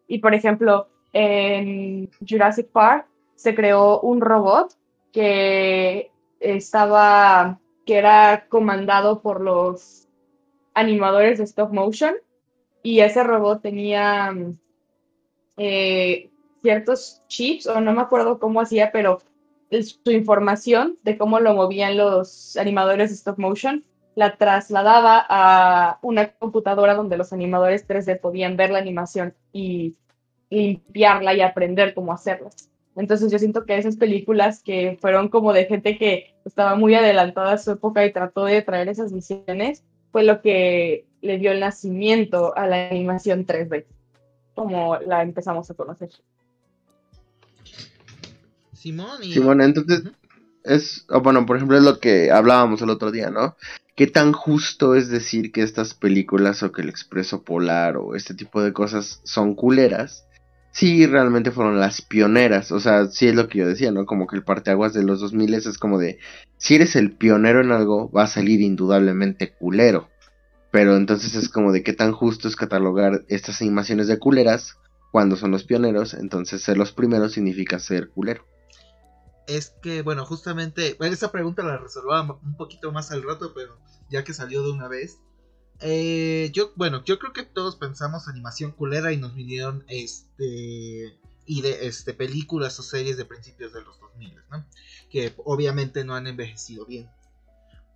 Y, 0.09 0.19
por 0.21 0.33
ejemplo, 0.35 0.89
en 1.13 2.11
Jurassic 2.27 2.69
Park 2.69 3.07
se 3.35 3.55
creó 3.55 4.01
un 4.01 4.23
robot 4.23 4.73
que 5.13 6.11
estaba, 6.41 7.61
que 7.85 7.99
era 7.99 8.47
comandado 8.49 9.21
por 9.23 9.41
los 9.41 10.09
animadores 10.75 11.39
de 11.39 11.45
stop 11.45 11.73
motion 11.73 12.15
y 12.83 13.01
ese 13.01 13.23
robot 13.23 13.63
tenía 13.63 14.35
eh, 15.57 16.31
ciertos 16.63 17.23
chips, 17.29 17.67
o 17.67 17.81
no 17.81 17.93
me 17.93 18.03
acuerdo 18.03 18.39
cómo 18.39 18.61
hacía, 18.61 18.91
pero 18.93 19.21
su 19.71 20.11
información 20.11 20.99
de 21.03 21.17
cómo 21.17 21.41
lo 21.41 21.55
movían 21.55 21.97
los 21.97 22.57
animadores 22.57 23.11
de 23.11 23.17
stop 23.17 23.39
motion 23.39 23.85
la 24.15 24.37
trasladaba 24.37 25.25
a 25.29 25.99
una 26.03 26.33
computadora 26.33 26.95
donde 26.95 27.17
los 27.17 27.33
animadores 27.33 27.87
3D 27.87 28.21
podían 28.21 28.57
ver 28.57 28.71
la 28.71 28.79
animación 28.79 29.35
y 29.53 29.97
limpiarla 30.51 31.35
y 31.35 31.41
aprender 31.41 31.95
cómo 31.95 32.13
hacerla. 32.13 32.51
Entonces 32.97 33.33
yo 33.33 33.39
siento 33.39 33.65
que 33.65 33.77
esas 33.77 33.97
películas 33.97 34.63
que 34.63 34.99
fueron 35.01 35.29
como 35.29 35.53
de 35.53 35.67
gente 35.67 35.99
que 35.99 36.35
estaba 36.45 36.77
muy 36.77 36.95
adelantada 36.95 37.53
a 37.53 37.59
su 37.59 37.73
época 37.73 38.07
y 38.07 38.13
trató 38.13 38.45
de 38.45 38.63
traer 38.63 38.89
esas 38.89 39.13
visiones, 39.13 39.83
fue 40.13 40.23
lo 40.23 40.41
que 40.41 41.07
le 41.23 41.39
dio 41.39 41.51
el 41.51 41.61
nacimiento 41.61 42.57
a 42.57 42.67
la 42.67 42.89
animación 42.89 43.47
3D, 43.47 43.87
como 44.55 44.97
la 44.99 45.23
empezamos 45.23 45.69
a 45.71 45.75
conocer. 45.75 46.11
Simón 48.73 49.25
y... 49.25 49.33
Simón, 49.33 49.61
entonces 49.61 50.05
es, 50.63 51.07
bueno, 51.23 51.45
por 51.47 51.57
ejemplo, 51.57 51.77
es 51.77 51.83
lo 51.83 51.99
que 51.99 52.31
hablábamos 52.31 52.81
el 52.83 52.91
otro 52.91 53.11
día, 53.11 53.31
¿no? 53.31 53.57
¿Qué 53.97 54.07
tan 54.07 54.33
justo 54.33 54.95
es 54.95 55.09
decir 55.09 55.53
que 55.53 55.63
estas 55.63 55.95
películas 55.95 56.63
o 56.63 56.73
que 56.73 56.83
el 56.83 56.89
Expreso 56.89 57.43
Polar 57.43 57.97
o 57.97 58.15
este 58.15 58.35
tipo 58.35 58.63
de 58.63 58.73
cosas 58.73 59.21
son 59.25 59.55
culeras? 59.55 60.27
Sí, 60.75 61.07
realmente 61.07 61.53
fueron 61.53 61.79
las 61.79 62.03
pioneras, 62.03 62.73
o 62.73 62.81
sea, 62.81 63.07
sí 63.07 63.29
es 63.29 63.35
lo 63.35 63.49
que 63.49 63.61
yo 63.61 63.67
decía, 63.67 63.93
¿no? 63.93 64.07
Como 64.07 64.27
que 64.27 64.37
el 64.37 64.43
parteaguas 64.43 64.93
de 64.93 65.05
los 65.05 65.21
2000 65.21 65.55
es 65.55 65.79
como 65.79 65.99
de, 65.99 66.19
si 66.59 66.75
eres 66.75 66.97
el 66.97 67.17
pionero 67.17 67.61
en 67.61 67.71
algo, 67.71 68.11
va 68.11 68.25
a 68.25 68.27
salir 68.27 68.61
indudablemente 68.61 69.55
culero. 69.55 70.11
Pero 70.73 70.97
entonces 70.97 71.37
es 71.37 71.49
como 71.49 71.71
de 71.71 71.85
qué 71.85 71.93
tan 71.93 72.13
justo 72.13 72.49
es 72.49 72.57
catalogar 72.57 73.25
estas 73.29 73.63
animaciones 73.63 74.09
de 74.09 74.19
culeras 74.19 74.77
cuando 75.13 75.37
son 75.37 75.53
los 75.53 75.63
pioneros, 75.63 76.13
entonces 76.13 76.63
ser 76.63 76.77
los 76.77 76.93
primeros 76.93 77.33
significa 77.33 77.79
ser 77.79 78.09
culero 78.09 78.45
es 79.47 79.75
que, 79.83 80.03
bueno, 80.03 80.25
justamente, 80.25 80.95
bueno, 80.99 81.15
esa 81.15 81.31
pregunta 81.31 81.63
la 81.63 81.77
resolvaba 81.77 82.39
un 82.43 82.57
poquito 82.57 82.93
más 82.93 83.11
al 83.11 83.23
rato, 83.23 83.53
pero 83.55 83.79
ya 84.11 84.25
que 84.25 84.33
salió 84.33 84.63
de 84.63 84.73
una 84.73 84.89
vez. 84.89 85.19
Eh, 85.87 86.51
yo, 86.55 86.73
bueno, 86.77 87.05
yo 87.05 87.19
creo 87.19 87.35
que 87.35 87.43
todos 87.43 87.77
pensamos 87.77 88.27
animación 88.27 88.73
culera 88.73 89.13
y 89.13 89.19
nos 89.19 89.35
vinieron 89.35 89.85
este 89.89 91.19
y 91.45 91.61
de 91.61 91.87
este 91.87 92.15
películas 92.15 92.79
o 92.81 92.83
series 92.83 93.19
de 93.19 93.27
principios 93.27 93.75
de 93.75 93.83
los 93.83 94.01
2000, 94.01 94.35
¿no? 94.51 94.65
Que 95.11 95.35
obviamente 95.45 96.03
no 96.03 96.15
han 96.15 96.27
envejecido 96.27 96.87
bien. 96.87 97.11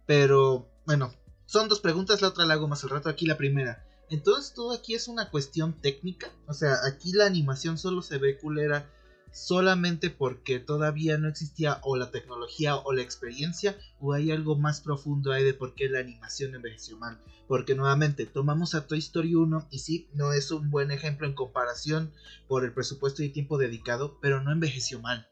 Pero 0.05 0.69
bueno, 0.85 1.15
son 1.47 1.71
dos 1.71 1.81
preguntas, 1.81 2.21
la 2.21 2.29
otra 2.29 2.45
la 2.45 2.55
hago 2.55 2.69
más 2.69 2.85
al 2.85 2.91
rato. 2.91 3.09
Aquí 3.09 3.25
la 3.25 3.39
primera. 3.39 3.83
Entonces 4.11 4.53
todo 4.53 4.75
aquí 4.75 4.95
es 4.95 5.09
una 5.09 5.31
cuestión 5.31 5.73
técnica, 5.73 6.31
o 6.47 6.53
sea, 6.53 6.77
aquí 6.87 7.13
la 7.13 7.25
animación 7.25 7.79
solo 7.79 8.03
se 8.03 8.19
ve 8.19 8.37
culera 8.39 8.91
solamente 9.33 10.11
porque 10.11 10.59
todavía 10.59 11.19
no 11.19 11.29
existía 11.29 11.81
o 11.83 11.97
la 11.97 12.11
tecnología 12.11 12.77
o 12.77 12.93
la 12.93 13.03
experiencia 13.03 13.77
o 14.01 14.13
hay 14.13 14.31
algo 14.31 14.57
más 14.57 14.81
profundo 14.81 15.33
ahí 15.33 15.45
de 15.45 15.55
por 15.55 15.75
qué 15.75 15.89
la 15.89 16.01
animación 16.01 16.55
envejeció 16.55 16.97
mal. 16.97 17.21
Porque 17.47 17.75
nuevamente 17.75 18.27
tomamos 18.27 18.75
a 18.75 18.87
Toy 18.87 18.99
Story 18.99 19.35
1 19.35 19.69
y 19.71 19.79
sí, 19.79 20.09
no 20.13 20.33
es 20.33 20.51
un 20.51 20.71
buen 20.71 20.91
ejemplo 20.91 21.27
en 21.27 21.35
comparación 21.35 22.13
por 22.47 22.65
el 22.65 22.73
presupuesto 22.73 23.23
y 23.23 23.31
tiempo 23.31 23.59
dedicado, 23.59 24.19
pero 24.21 24.43
no 24.43 24.53
envejeció 24.53 25.01
mal. 25.01 25.29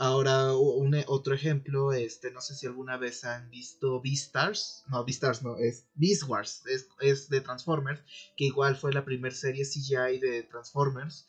Ahora, 0.00 0.54
un, 0.54 0.94
otro 1.08 1.34
ejemplo, 1.34 1.92
este, 1.92 2.30
no 2.30 2.40
sé 2.40 2.54
si 2.54 2.68
alguna 2.68 2.96
vez 2.96 3.24
han 3.24 3.50
visto 3.50 4.00
Beastars, 4.00 4.84
no, 4.86 5.04
Beastars 5.04 5.42
no, 5.42 5.56
es 5.56 5.88
Beast 5.96 6.22
Wars, 6.28 6.62
es, 6.66 6.86
es 7.00 7.28
de 7.28 7.40
Transformers, 7.40 8.00
que 8.36 8.44
igual 8.44 8.76
fue 8.76 8.92
la 8.92 9.04
primera 9.04 9.34
serie 9.34 9.64
CGI 9.64 10.20
de 10.20 10.44
Transformers, 10.44 11.26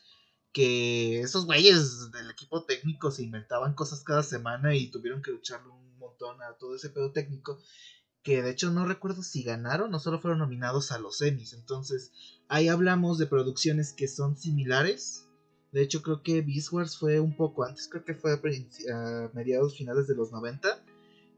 que 0.52 1.22
esos 1.22 1.46
güeyes 1.46 2.12
del 2.12 2.30
equipo 2.30 2.66
técnico 2.66 3.12
se 3.12 3.24
inventaban 3.24 3.74
cosas 3.74 4.04
cada 4.04 4.24
semana 4.24 4.76
y 4.76 4.90
tuvieron 4.92 5.22
que 5.22 5.32
lucharle 5.32 5.70
un 5.70 5.98
montón 5.98 6.42
a 6.42 6.58
todo 6.58 6.76
ese 6.76 6.90
pedo 6.90 7.12
técnico. 7.12 7.60
Que 8.22 8.42
de 8.42 8.50
hecho 8.50 8.70
no 8.70 8.86
recuerdo 8.86 9.24
si 9.24 9.44
ganaron 9.44 9.94
o 9.94 10.00
solo 10.00 10.20
fueron 10.20 10.40
nominados 10.40 10.92
a 10.92 11.00
los 11.00 11.22
Emmys. 11.22 11.54
Entonces, 11.54 12.12
ahí 12.48 12.68
hablamos 12.68 13.18
de 13.18 13.28
producciones 13.28 13.94
que 13.94 14.08
son 14.08 14.36
similares. 14.36 15.26
De 15.72 15.82
hecho, 15.82 16.02
creo 16.02 16.22
que 16.24 16.42
Beast 16.42 16.72
Wars 16.74 16.98
fue 16.98 17.20
un 17.20 17.38
poco 17.38 17.64
antes, 17.64 17.88
creo 17.88 18.04
que 18.04 18.16
fue 18.16 18.34
a 18.34 19.32
mediados 19.34 19.78
finales 19.78 20.08
de 20.08 20.16
los 20.16 20.32
90. 20.32 20.84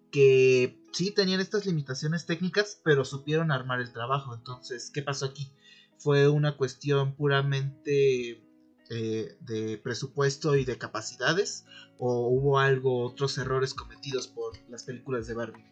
Que 0.09 0.77
sí 0.91 1.11
tenían 1.11 1.39
estas 1.39 1.65
limitaciones 1.65 2.25
técnicas, 2.25 2.81
pero 2.83 3.05
supieron 3.05 3.51
armar 3.51 3.79
el 3.79 3.93
trabajo. 3.93 4.33
Entonces, 4.33 4.89
¿qué 4.93 5.01
pasó 5.01 5.25
aquí? 5.25 5.51
Fue 5.97 6.27
una 6.27 6.57
cuestión 6.57 7.15
puramente 7.15 8.43
eh, 8.89 9.35
de 9.41 9.77
presupuesto 9.77 10.55
y 10.55 10.65
de 10.65 10.77
capacidades 10.77 11.65
o 11.97 12.27
hubo 12.27 12.59
algo, 12.59 13.05
otros 13.05 13.37
errores 13.37 13.73
cometidos 13.73 14.27
por 14.27 14.53
las 14.69 14.83
películas 14.83 15.27
de 15.27 15.33
Barbie? 15.33 15.65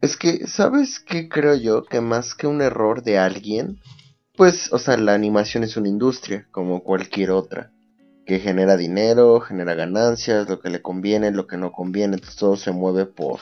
Es 0.00 0.16
que, 0.16 0.46
¿sabes 0.46 1.00
qué 1.00 1.28
creo 1.28 1.56
yo? 1.56 1.84
Que 1.84 2.00
más 2.00 2.34
que 2.34 2.46
un 2.46 2.62
error 2.62 3.02
de 3.02 3.18
alguien, 3.18 3.80
pues, 4.36 4.72
o 4.72 4.78
sea, 4.78 4.96
la 4.96 5.14
animación 5.14 5.64
es 5.64 5.76
una 5.76 5.88
industria, 5.88 6.46
como 6.52 6.84
cualquier 6.84 7.32
otra, 7.32 7.72
que 8.24 8.38
genera 8.38 8.76
dinero, 8.76 9.40
genera 9.40 9.74
ganancias, 9.74 10.48
lo 10.48 10.60
que 10.60 10.70
le 10.70 10.82
conviene, 10.82 11.32
lo 11.32 11.48
que 11.48 11.56
no 11.56 11.72
conviene, 11.72 12.14
entonces 12.14 12.38
todo 12.38 12.56
se 12.56 12.70
mueve 12.70 13.06
por, 13.06 13.40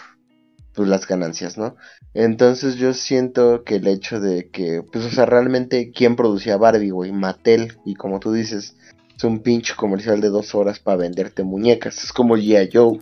pues, 0.76 0.88
las 0.88 1.08
ganancias, 1.08 1.56
¿no? 1.56 1.76
Entonces 2.14 2.76
yo 2.76 2.92
siento 2.92 3.64
que 3.64 3.76
el 3.76 3.86
hecho 3.88 4.20
de 4.20 4.50
que, 4.50 4.82
pues, 4.92 5.04
o 5.04 5.10
sea, 5.10 5.26
realmente, 5.26 5.90
¿quién 5.90 6.14
producía 6.16 6.58
Barbie, 6.58 6.90
güey? 6.90 7.12
Mattel, 7.12 7.78
y 7.84 7.94
como 7.94 8.20
tú 8.20 8.32
dices, 8.32 8.76
es 9.16 9.24
un 9.24 9.40
pinche 9.40 9.74
comercial 9.74 10.20
de 10.20 10.28
dos 10.28 10.54
horas 10.54 10.78
para 10.78 10.98
venderte 10.98 11.42
muñecas. 11.42 12.04
Es 12.04 12.12
como 12.12 12.36
G.I. 12.36 12.68
Joe. 12.72 13.00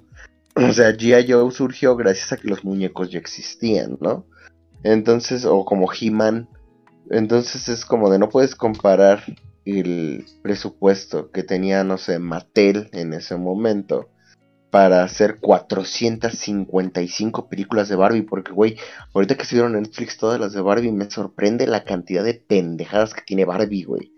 O 0.57 0.73
sea, 0.73 0.93
G.I. 0.93 1.31
Joe 1.31 1.51
surgió 1.51 1.97
gracias 1.97 2.33
a 2.33 2.37
que 2.37 2.49
los 2.49 2.65
muñecos 2.65 3.11
ya 3.11 3.19
existían, 3.19 3.99
¿no? 4.01 4.25
Entonces, 4.85 5.45
o 5.45 5.65
como 5.65 5.93
He-Man. 5.93 6.49
Entonces 7.11 7.69
es 7.69 7.85
como 7.85 8.09
de 8.11 8.19
no 8.19 8.29
puedes 8.29 8.55
comparar 8.55 9.25
el 9.65 10.25
presupuesto 10.43 11.31
que 11.33 11.43
tenía, 11.43 11.83
no 11.83 11.99
sé, 11.99 12.19
Mattel 12.19 12.89
en 12.93 13.15
ese 13.15 13.37
momento 13.37 14.09
para 14.75 15.05
hacer 15.05 15.39
455 15.39 17.49
películas 17.49 17.89
de 17.89 17.95
Barbie. 17.95 18.23
Porque, 18.23 18.51
güey, 18.51 18.77
ahorita 19.15 19.37
que 19.37 19.47
vieron 19.53 19.77
en 19.77 19.83
Netflix 19.83 20.19
todas 20.19 20.41
las 20.41 20.53
de 20.53 20.63
Barbie, 20.63 20.91
me 20.91 21.09
sorprende 21.09 21.69
la 21.69 21.85
cantidad 21.85 22.25
de 22.25 22.35
pendejadas 22.35 23.15
que 23.15 23.23
tiene 23.23 23.45
Barbie, 23.45 23.85
güey. 23.85 24.11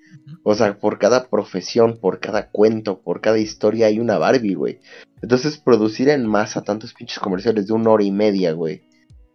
O 0.45 0.55
sea, 0.55 0.79
por 0.79 0.99
cada 0.99 1.29
profesión, 1.29 1.99
por 2.01 2.21
cada 2.21 2.49
cuento, 2.49 3.03
por 3.03 3.21
cada 3.21 3.37
historia 3.37 3.89
hay 3.89 4.01
una 4.01 4.17
Barbie, 4.17 4.55
güey. 4.55 4.81
Entonces, 5.21 5.59
producir 5.59 6.09
en 6.09 6.25
masa 6.25 6.63
tantos 6.63 6.95
pinches 6.95 7.19
comerciales 7.19 7.67
de 7.67 7.75
una 7.75 7.91
hora 7.91 8.05
y 8.05 8.11
media, 8.11 8.53
güey. 8.53 8.81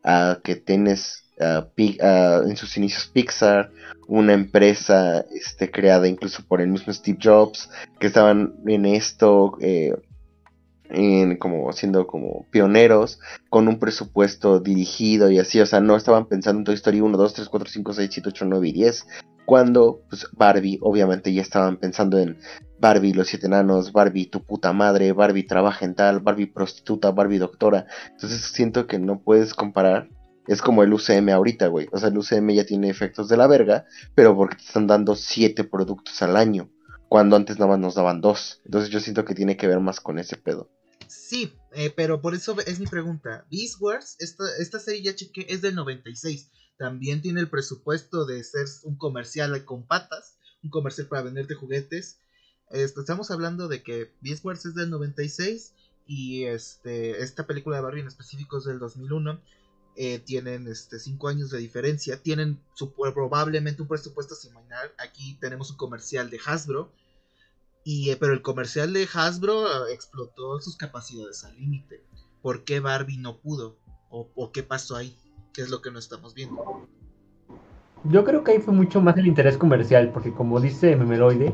A 0.04 0.40
que 0.44 0.56
tienes 0.56 1.26
en 1.38 2.58
sus 2.58 2.78
inicios 2.78 3.12
Pixar, 3.14 3.70
una 4.08 4.34
empresa 4.34 5.24
este, 5.36 5.70
creada 5.70 6.08
incluso 6.08 6.42
por 6.48 6.62
el 6.62 6.70
mismo 6.70 6.92
Steve 6.92 7.20
Jobs, 7.22 7.70
que 8.00 8.08
estaban 8.08 8.56
en 8.66 8.88
esto, 8.88 9.56
eh, 9.62 9.94
en, 10.94 11.38
como 11.38 11.72
siendo 11.74 12.08
como 12.08 12.46
pioneros, 12.52 13.20
con 13.50 13.68
un 13.68 13.80
presupuesto 13.80 14.60
dirigido 14.60 15.32
y 15.32 15.40
así, 15.40 15.60
o 15.60 15.66
sea, 15.66 15.80
no 15.80 15.96
estaban 15.96 16.28
pensando 16.28 16.60
en 16.60 16.66
Toy 16.66 16.76
Story 16.76 17.02
1, 17.02 17.18
2, 17.18 17.34
3, 17.34 17.50
4, 17.50 17.70
5, 17.70 17.94
6, 17.94 18.10
7, 18.12 18.30
8, 18.30 18.46
9 18.46 18.68
y 18.68 18.72
10, 18.72 19.08
cuando 19.46 20.02
pues, 20.10 20.28
Barbie, 20.32 20.80
obviamente 20.82 21.34
ya 21.34 21.42
estaban 21.42 21.78
pensando 21.78 22.18
en 22.20 22.38
Barbie 22.80 23.14
los 23.14 23.28
siete 23.28 23.48
enanos, 23.48 23.92
Barbie 23.92 24.26
tu 24.26 24.44
puta 24.44 24.74
madre, 24.74 25.12
Barbie 25.14 25.44
trabaja 25.44 25.86
en 25.86 25.94
tal, 25.94 26.20
Barbie 26.20 26.48
prostituta, 26.48 27.12
Barbie 27.12 27.38
doctora. 27.38 27.86
Entonces 28.12 28.42
siento 28.42 28.88
que 28.88 28.98
no 28.98 29.20
puedes 29.22 29.54
comparar. 29.54 30.10
Es 30.48 30.62
como 30.62 30.84
el 30.84 30.94
UCM 30.94 31.30
ahorita, 31.30 31.68
güey. 31.68 31.88
O 31.92 32.00
sea, 32.00 32.10
el 32.10 32.18
UCM 32.18 32.50
ya 32.52 32.66
tiene 32.66 32.90
efectos 32.90 33.30
de 33.30 33.38
la 33.38 33.48
verga, 33.48 33.86
pero 34.16 34.36
porque 34.36 34.56
te 34.56 34.64
están 34.64 34.88
dando 34.88 35.16
siete 35.16 35.64
productos 35.64 36.22
al 36.24 36.36
año, 36.36 36.70
cuando 37.10 37.36
antes 37.36 37.60
nada 37.60 37.72
más 37.72 37.80
nos 37.80 37.96
daban 37.96 38.22
dos. 38.22 38.62
Entonces 38.66 38.90
yo 38.90 39.00
siento 39.00 39.26
que 39.26 39.36
tiene 39.36 39.58
que 39.58 39.68
ver 39.68 39.80
más 39.80 40.00
con 40.00 40.18
ese 40.18 40.38
pedo. 40.38 40.70
Sí, 41.12 41.54
eh, 41.74 41.90
pero 41.90 42.22
por 42.22 42.34
eso 42.36 42.56
es 42.66 42.80
mi 42.80 42.88
pregunta. 42.88 43.46
Beast 43.52 43.82
Wars, 43.82 44.16
esta, 44.20 44.46
esta 44.60 44.80
serie 44.80 45.02
ya 45.04 45.16
chequé, 45.16 45.46
es 45.50 45.62
del 45.62 45.76
96 45.76 46.50
también 46.82 47.22
tiene 47.22 47.42
el 47.42 47.48
presupuesto 47.48 48.26
de 48.26 48.44
ser 48.44 48.66
un 48.86 48.96
comercial 48.96 49.66
con 49.66 49.86
patas, 49.86 50.40
un 50.64 50.72
comercial 50.72 51.06
para 51.06 51.22
venderte 51.22 51.54
juguetes. 51.54 52.18
estamos 52.72 53.30
hablando 53.30 53.68
de 53.68 53.84
que 53.84 54.16
Beast 54.22 54.44
Wars 54.44 54.66
es 54.66 54.74
del 54.74 54.90
96 54.90 55.76
y 56.08 56.46
este 56.46 57.22
esta 57.22 57.46
película 57.46 57.76
de 57.76 57.84
Barbie 57.84 58.02
en 58.02 58.08
específico 58.08 58.58
es 58.58 58.64
del 58.64 58.80
2001. 58.80 59.40
eh, 59.96 60.18
tienen 60.20 60.68
este 60.68 60.98
5 60.98 61.28
años 61.28 61.52
de 61.52 61.60
diferencia, 61.60 62.24
tienen 62.24 62.60
probablemente 63.14 63.84
un 63.84 63.88
presupuesto 63.88 64.34
similar. 64.34 64.92
Aquí 64.98 65.38
tenemos 65.40 65.70
un 65.70 65.78
comercial 65.78 66.32
de 66.32 66.40
Hasbro, 66.44 66.92
y, 67.84 68.10
eh, 68.10 68.18
pero 68.20 68.34
el 68.34 68.42
comercial 68.42 68.94
de 68.94 69.08
Hasbro 69.14 69.66
eh, 69.66 69.94
explotó 69.94 70.60
sus 70.60 70.78
capacidades 70.78 71.44
al 71.44 71.56
límite. 71.58 72.04
¿Por 72.42 72.64
qué 72.64 72.80
Barbie 72.80 73.18
no 73.18 73.38
pudo? 73.38 73.78
¿O, 74.10 74.30
o 74.36 74.52
qué 74.52 74.64
pasó 74.64 74.96
ahí? 74.96 75.16
¿Qué 75.54 75.62
es 75.62 75.70
lo 75.70 75.82
que 75.82 75.92
no 75.92 76.00
estamos 76.00 76.34
viendo? 76.34 76.88
Yo 78.06 78.24
creo 78.24 78.44
que 78.44 78.54
ahí 78.54 78.60
fue 78.60 78.74
mucho 78.74 79.02
más 79.02 79.18
el 79.18 79.28
interés 79.28 79.58
comercial, 79.58 80.12
porque 80.12 80.34
como 80.34 80.60
dice 80.60 80.96
Memeloide, 80.96 81.54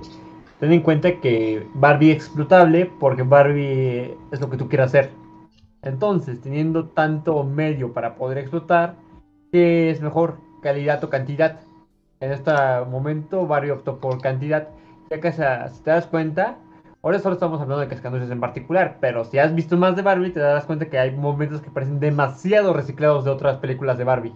ten 0.59 0.71
en 0.71 0.81
cuenta 0.81 1.19
que 1.19 1.67
Barbie 1.73 2.11
es 2.11 2.17
explotable 2.17 2.91
porque 2.99 3.23
Barbie 3.23 4.17
es 4.31 4.39
lo 4.39 4.49
que 4.49 4.57
tú 4.57 4.69
quieras 4.69 4.89
hacer. 4.89 5.11
Entonces, 5.81 6.41
teniendo 6.41 6.89
tanto 6.89 7.43
medio 7.43 7.93
para 7.93 8.15
poder 8.15 8.37
explotar, 8.37 8.95
¿qué 9.51 9.89
es 9.89 10.01
mejor? 10.01 10.37
¿Calidad 10.61 11.03
o 11.03 11.09
cantidad? 11.09 11.61
En 12.19 12.31
este 12.31 12.51
momento 12.89 13.45
Barbie 13.45 13.71
optó 13.71 13.99
por 13.99 14.19
cantidad, 14.21 14.69
ya 15.09 15.21
que 15.21 15.31
sea, 15.31 15.69
si 15.69 15.81
te 15.81 15.91
das 15.91 16.07
cuenta, 16.07 16.59
ahora 17.01 17.19
solo 17.19 17.35
estamos 17.35 17.61
hablando 17.61 17.81
de 17.81 17.87
Cascanueces 17.87 18.29
en 18.29 18.39
particular, 18.39 18.97
pero 18.99 19.25
si 19.25 19.39
has 19.39 19.53
visto 19.55 19.77
más 19.77 19.95
de 19.95 20.01
Barbie, 20.01 20.31
te 20.31 20.39
darás 20.39 20.65
cuenta 20.65 20.89
que 20.89 20.99
hay 20.99 21.11
momentos 21.11 21.61
que 21.61 21.71
parecen 21.71 21.99
demasiado 21.99 22.73
reciclados 22.73 23.25
de 23.25 23.31
otras 23.31 23.57
películas 23.57 23.97
de 23.97 24.03
Barbie. 24.03 24.35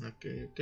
Ok, 0.00 0.26
ok. 0.50 0.60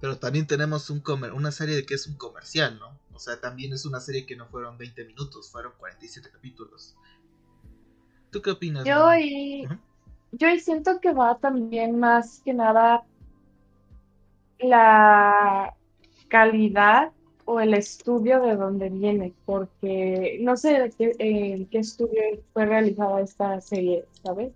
Pero 0.00 0.18
también 0.18 0.46
tenemos 0.46 0.90
un 0.90 1.00
comer 1.00 1.32
una 1.32 1.50
serie 1.50 1.76
de 1.76 1.86
que 1.86 1.94
es 1.94 2.06
un 2.06 2.16
comercial, 2.16 2.78
¿no? 2.78 2.98
O 3.12 3.18
sea, 3.18 3.40
también 3.40 3.72
es 3.72 3.86
una 3.86 4.00
serie 4.00 4.26
que 4.26 4.36
no 4.36 4.46
fueron 4.46 4.76
20 4.76 5.04
minutos, 5.04 5.50
fueron 5.50 5.72
47 5.78 6.30
capítulos. 6.30 6.96
¿Tú 8.30 8.42
qué 8.42 8.50
opinas? 8.50 8.84
Yo 8.84 9.06
Manu? 9.06 9.64
Ujú. 9.64 9.78
yo 10.32 10.48
ahí 10.48 10.60
siento 10.60 11.00
que 11.00 11.12
va 11.12 11.38
también 11.38 11.98
más 11.98 12.42
que 12.44 12.52
nada 12.52 13.04
la 14.58 15.74
calidad 16.28 17.12
o 17.46 17.60
el 17.60 17.74
estudio 17.74 18.40
de 18.40 18.56
dónde 18.56 18.88
viene, 18.88 19.32
porque 19.44 20.38
no 20.40 20.56
sé 20.56 20.80
de 20.80 20.90
qué, 20.90 21.12
en 21.18 21.66
qué 21.66 21.78
estudio 21.78 22.20
fue 22.52 22.66
realizada 22.66 23.20
esta 23.20 23.60
serie, 23.60 24.04
¿sabes? 24.22 24.52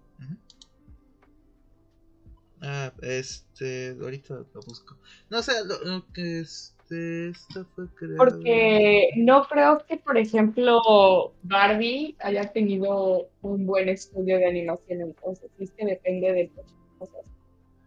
Ah, 2.61 2.93
este, 3.03 3.97
ahorita 4.01 4.35
lo 4.35 4.61
busco. 4.67 4.97
No 5.31 5.43
sé, 5.43 5.53
lo, 5.65 5.79
lo 5.85 6.05
que 6.13 6.41
este, 6.41 7.29
esta 7.29 7.65
fue 7.77 7.87
creada. 7.95 8.17
Porque 8.19 9.11
no 9.17 9.45
creo 9.45 9.85
que, 9.87 9.97
por 9.99 10.17
ejemplo, 10.17 11.35
Barbie 11.43 12.17
haya 12.21 12.51
tenido 12.53 13.29
un 13.43 13.67
buen 13.67 13.89
estudio 13.89 14.39
de 14.39 14.47
animación, 14.47 15.03
entonces 15.03 15.51
es 15.59 15.71
que 15.73 15.85
depende 15.85 16.33
de 16.33 16.51
cosas. 16.99 17.25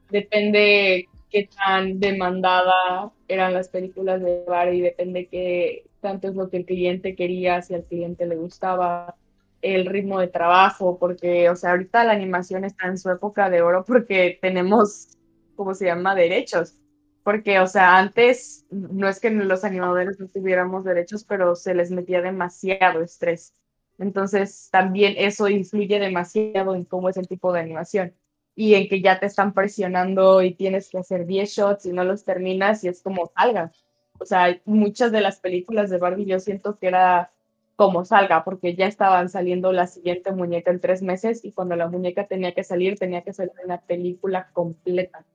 Depende 0.10 1.10
qué 1.32 1.50
tan 1.56 2.00
demandada 2.00 3.12
eran 3.28 3.54
las 3.54 3.70
películas 3.70 4.22
de 4.22 4.44
Barbie, 4.46 4.82
depende 4.82 5.28
qué 5.28 5.86
tanto 6.02 6.28
es 6.28 6.36
lo 6.36 6.50
que 6.50 6.58
el 6.58 6.66
cliente 6.66 7.16
quería, 7.16 7.62
si 7.62 7.74
al 7.74 7.86
cliente 7.86 8.26
le 8.26 8.36
gustaba, 8.36 9.16
el 9.62 9.86
ritmo 9.86 10.20
de 10.20 10.28
trabajo, 10.28 10.98
porque, 11.00 11.50
o 11.50 11.56
sea, 11.56 11.72
ahorita 11.72 12.04
la 12.04 12.14
animación 12.14 12.66
está 12.66 12.88
en 12.88 12.98
su 12.98 13.10
época 13.10 13.50
de 13.50 13.62
oro 13.62 13.86
porque 13.86 14.38
tenemos, 14.42 15.18
¿cómo 15.56 15.74
se 15.74 15.86
llama?, 15.86 16.16
derechos. 16.16 16.76
Porque, 17.24 17.60
o 17.60 17.68
sea, 17.68 17.98
antes 18.00 18.66
no 18.72 19.08
es 19.08 19.20
que 19.20 19.30
los 19.30 19.64
animadores 19.64 20.20
no 20.20 20.28
tuviéramos 20.28 20.84
derechos, 20.84 21.24
pero 21.24 21.56
se 21.56 21.76
les 21.76 21.92
metía 21.92 22.22
demasiado 22.22 23.02
estrés. 23.02 23.54
Entonces, 24.00 24.70
también 24.72 25.14
eso 25.18 25.48
influye 25.48 26.00
demasiado 26.00 26.74
en 26.74 26.84
cómo 26.84 27.10
es 27.10 27.18
el 27.18 27.28
tipo 27.28 27.54
de 27.54 27.60
animación 27.60 28.16
y 28.62 28.76
en 28.76 28.88
que 28.88 29.02
ya 29.02 29.20
te 29.20 29.26
están 29.26 29.56
presionando 29.56 30.44
y 30.44 30.54
tienes 30.54 30.88
que 30.88 31.00
hacer 31.00 31.26
10 31.26 31.50
shots 31.50 31.88
y 31.88 31.94
no 31.94 32.04
los 32.04 32.24
terminas 32.24 32.84
y 32.84 32.90
es 32.90 33.02
como 33.02 33.26
salga. 33.36 33.72
O 34.20 34.26
sea, 34.26 34.56
muchas 34.66 35.12
de 35.12 35.20
las 35.20 35.40
películas 35.40 35.90
de 35.90 35.98
Barbie 35.98 36.28
yo 36.28 36.40
siento 36.40 36.78
que 36.78 36.86
era 36.86 37.32
como 37.76 38.06
salga, 38.06 38.44
porque 38.44 38.76
ya 38.76 38.86
estaban 38.86 39.30
saliendo 39.30 39.72
la 39.74 39.88
siguiente 39.88 40.32
muñeca 40.32 40.70
en 40.70 40.80
tres 40.80 41.02
meses 41.02 41.44
y 41.44 41.54
cuando 41.54 41.76
la 41.76 41.88
muñeca 41.88 42.28
tenía 42.28 42.54
que 42.54 42.64
salir, 42.64 43.00
tenía 43.00 43.24
que 43.24 43.34
salir 43.34 43.52
una 43.66 43.82
película 43.82 44.52
completa. 44.54 45.26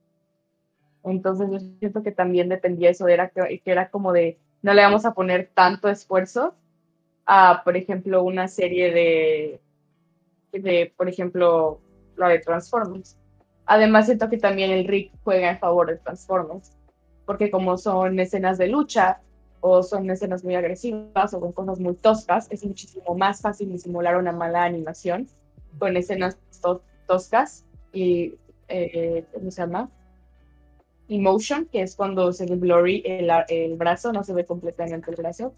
Entonces 1.03 1.49
yo 1.51 1.59
siento 1.79 2.03
que 2.03 2.13
también 2.13 2.47
dependía 2.47 2.91
eso, 2.91 3.09
era 3.09 3.27
que, 3.27 3.59
que 3.59 3.71
era 3.71 3.89
como 3.89 4.13
de, 4.13 4.37
no 4.61 4.73
le 4.73 4.83
vamos 4.83 5.03
a 5.03 5.13
poner 5.13 5.51
tanto 5.53 5.89
esfuerzo 5.89 6.55
a, 7.25 7.61
por 7.65 7.75
ejemplo, 7.75 8.23
una 8.23 8.47
serie 8.47 8.93
de, 8.93 9.59
de, 10.53 10.93
por 10.95 11.09
ejemplo, 11.09 11.81
la 12.17 12.29
de 12.29 12.39
Transformers. 12.39 13.17
Además 13.65 14.05
siento 14.05 14.29
que 14.29 14.37
también 14.37 14.71
el 14.71 14.87
Rick 14.87 15.11
juega 15.23 15.49
en 15.51 15.59
favor 15.59 15.87
de 15.87 15.97
Transformers, 15.97 16.71
porque 17.25 17.51
como 17.51 17.77
son 17.77 18.19
escenas 18.19 18.57
de 18.57 18.67
lucha 18.67 19.21
o 19.59 19.83
son 19.83 20.09
escenas 20.09 20.43
muy 20.43 20.55
agresivas 20.55 21.33
o 21.33 21.39
con 21.39 21.51
cosas 21.51 21.79
muy 21.79 21.95
toscas, 21.95 22.47
es 22.49 22.63
muchísimo 22.65 23.15
más 23.15 23.41
fácil 23.41 23.71
disimular 23.71 24.17
una 24.17 24.31
mala 24.31 24.63
animación 24.63 25.27
con 25.79 25.97
escenas 25.97 26.37
to- 26.61 26.81
toscas 27.07 27.65
y, 27.91 28.35
eh, 28.67 29.25
¿cómo 29.33 29.51
se 29.51 29.61
llama? 29.61 29.89
Emotion, 31.09 31.65
que 31.65 31.81
es 31.81 31.95
cuando 31.95 32.33
se 32.33 32.45
ve 32.45 32.55
blurry 32.55 33.01
el 33.05 33.75
brazo, 33.77 34.11
no 34.11 34.23
se 34.23 34.33
ve 34.33 34.45
completamente 34.45 35.09
el 35.09 35.15
brazo. 35.17 35.53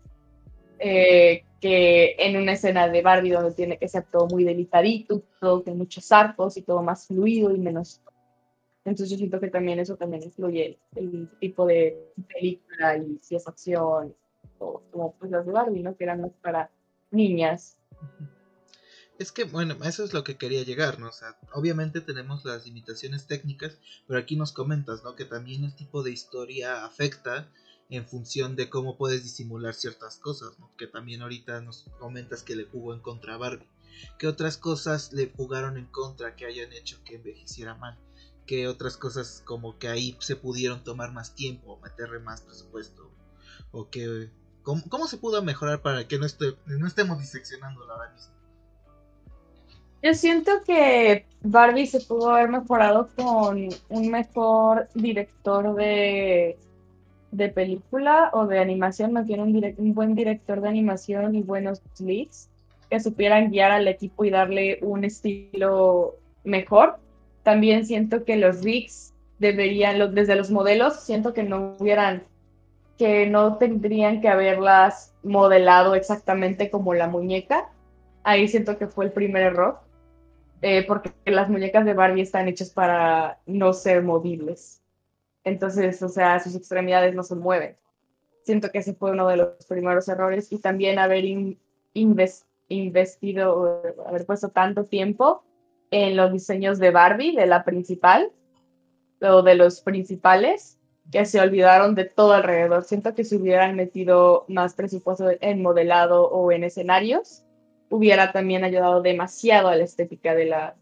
Eh, 0.79 1.43
que 1.59 2.15
en 2.17 2.37
una 2.37 2.53
escena 2.53 2.87
de 2.87 3.01
Barbie 3.01 3.31
donde 3.31 3.51
tiene 3.51 3.77
que 3.77 3.89
ser 3.89 4.05
todo 4.09 4.27
muy 4.27 4.45
delicadito, 4.45 5.21
todo 5.41 5.63
con 5.63 5.77
muchos 5.77 6.09
arcos 6.11 6.55
y 6.55 6.61
todo 6.61 6.81
más 6.81 7.07
fluido 7.07 7.53
y 7.53 7.59
menos. 7.59 8.01
Entonces 8.85 9.09
yo 9.09 9.17
siento 9.17 9.39
que 9.39 9.49
también 9.49 9.77
eso 9.79 9.97
también 9.97 10.23
influye 10.23 10.79
el, 10.95 11.29
tipo 11.39 11.65
de 11.65 12.11
película 12.33 12.97
y 12.97 13.19
si 13.21 13.35
es 13.35 13.47
acción 13.47 14.15
o 14.57 14.81
como 14.91 15.13
pues 15.15 15.31
las 15.31 15.45
de 15.45 15.51
Barbie, 15.51 15.83
¿no? 15.83 15.95
Que 15.95 16.05
eran 16.05 16.21
más 16.21 16.31
para 16.41 16.69
niñas. 17.11 17.77
Es 19.17 19.33
que, 19.33 19.43
bueno, 19.43 19.75
eso 19.83 20.05
es 20.05 20.13
lo 20.13 20.23
que 20.23 20.37
quería 20.37 20.63
llegar, 20.63 20.97
¿no? 20.97 21.09
O 21.09 21.11
sea, 21.11 21.37
obviamente 21.53 21.99
tenemos 21.99 22.45
las 22.45 22.65
limitaciones 22.65 23.27
técnicas, 23.27 23.77
pero 24.07 24.17
aquí 24.17 24.37
nos 24.37 24.53
comentas, 24.53 25.03
¿no? 25.03 25.15
Que 25.15 25.25
también 25.25 25.65
el 25.65 25.75
tipo 25.75 26.03
de 26.03 26.11
historia 26.11 26.85
afecta 26.85 27.49
en 27.89 28.05
función 28.05 28.55
de 28.55 28.69
cómo 28.69 28.97
puedes 28.97 29.23
disimular 29.23 29.73
ciertas 29.73 30.17
cosas, 30.17 30.57
¿no? 30.59 30.71
Que 30.77 30.87
también 30.87 31.23
ahorita 31.23 31.59
nos 31.61 31.85
comentas 31.99 32.43
que 32.43 32.55
le 32.55 32.65
jugó 32.65 32.93
en 32.93 32.99
contra 32.99 33.33
a 33.33 33.37
Barbie. 33.37 33.67
¿Qué 34.17 34.27
otras 34.27 34.57
cosas 34.57 35.11
le 35.11 35.31
jugaron 35.35 35.77
en 35.77 35.87
contra 35.87 36.35
que 36.35 36.45
hayan 36.45 36.71
hecho 36.71 37.03
que 37.03 37.15
envejeciera 37.15 37.75
mal? 37.75 37.97
¿Qué 38.45 38.67
otras 38.67 38.95
cosas 38.95 39.41
como 39.43 39.77
que 39.77 39.87
ahí 39.87 40.15
se 40.19 40.35
pudieron 40.35 40.83
tomar 40.83 41.11
más 41.11 41.33
tiempo, 41.33 41.79
meterle 41.83 42.19
más 42.19 42.41
presupuesto? 42.41 43.11
¿O 43.71 43.89
que... 43.89 44.29
¿Cómo, 44.61 45.07
se 45.07 45.17
pudo 45.17 45.41
mejorar 45.41 45.81
para 45.81 46.07
que 46.07 46.19
no, 46.19 46.27
estemos 46.27 47.19
diseccionándolo 47.19 47.91
ahora 47.91 48.11
mismo? 48.11 48.33
Yo 50.03 50.13
siento 50.13 50.51
que 50.63 51.25
Barbie 51.41 51.87
se 51.87 52.01
pudo 52.01 52.29
haber 52.29 52.49
mejorado 52.49 53.09
con 53.15 53.69
un 53.89 54.11
mejor 54.11 54.87
director 54.93 55.75
de, 55.75 56.59
de 57.31 57.49
película 57.49 58.29
o 58.33 58.47
de 58.47 58.59
animación, 58.59 59.13
más 59.13 59.27
un 59.29 59.93
buen 59.93 60.15
director 60.15 60.61
de 60.61 60.69
animación 60.69 61.35
y 61.35 61.41
buenos 61.43 61.81
leads 61.99 62.49
que 62.89 62.99
supieran 62.99 63.51
guiar 63.51 63.71
al 63.71 63.87
equipo 63.87 64.25
y 64.25 64.31
darle 64.31 64.79
un 64.81 65.03
estilo 65.03 66.15
mejor. 66.43 66.97
También 67.43 67.85
siento 67.85 68.25
que 68.25 68.35
los 68.35 68.63
rigs 68.63 69.13
deberían, 69.37 69.99
los- 69.99 70.13
desde 70.13 70.35
los 70.35 70.49
modelos, 70.49 70.99
siento 70.99 71.33
que 71.33 71.43
no 71.43 71.75
hubieran, 71.79 72.23
que 72.97 73.27
no 73.27 73.57
tendrían 73.57 74.21
que 74.21 74.27
haberlas 74.27 75.13
modelado 75.23 75.95
exactamente 75.95 76.69
como 76.69 76.93
la 76.93 77.07
muñeca. 77.07 77.69
Ahí 78.23 78.47
siento 78.47 78.77
que 78.77 78.87
fue 78.87 79.05
el 79.05 79.11
primer 79.11 79.43
error 79.43 79.79
eh, 80.61 80.83
porque 80.85 81.13
las 81.25 81.49
muñecas 81.49 81.85
de 81.85 81.93
Barbie 81.93 82.23
están 82.23 82.47
hechas 82.49 82.69
para 82.69 83.39
no 83.45 83.71
ser 83.71 84.03
movibles. 84.03 84.78
Entonces, 85.43 86.01
o 86.03 86.09
sea, 86.09 86.39
sus 86.39 86.55
extremidades 86.55 87.15
no 87.15 87.23
se 87.23 87.35
mueven. 87.35 87.77
Siento 88.43 88.71
que 88.71 88.79
ese 88.79 88.93
fue 88.93 89.11
uno 89.11 89.27
de 89.27 89.37
los 89.37 89.65
primeros 89.67 90.07
errores 90.07 90.51
y 90.51 90.59
también 90.59 90.99
haber 90.99 91.25
in- 91.25 91.59
inves- 91.93 92.45
investido, 92.67 93.81
haber 94.05 94.25
puesto 94.25 94.49
tanto 94.49 94.85
tiempo 94.85 95.43
en 95.91 96.15
los 96.15 96.31
diseños 96.31 96.77
de 96.79 96.91
Barbie, 96.91 97.35
de 97.35 97.45
la 97.45 97.63
principal, 97.63 98.31
o 99.21 99.41
de 99.41 99.55
los 99.55 99.81
principales, 99.81 100.77
que 101.11 101.25
se 101.25 101.41
olvidaron 101.41 101.95
de 101.95 102.05
todo 102.05 102.33
alrededor. 102.33 102.83
Siento 102.83 103.15
que 103.15 103.23
si 103.23 103.37
hubieran 103.37 103.75
metido 103.75 104.45
más 104.47 104.75
presupuesto 104.75 105.29
en 105.41 105.61
modelado 105.61 106.29
o 106.29 106.51
en 106.51 106.63
escenarios, 106.63 107.43
hubiera 107.89 108.31
también 108.31 108.63
ayudado 108.63 109.01
demasiado 109.01 109.69
a 109.69 109.75
la 109.75 109.83
estética 109.83 110.35
de 110.35 110.45
la, 110.45 110.75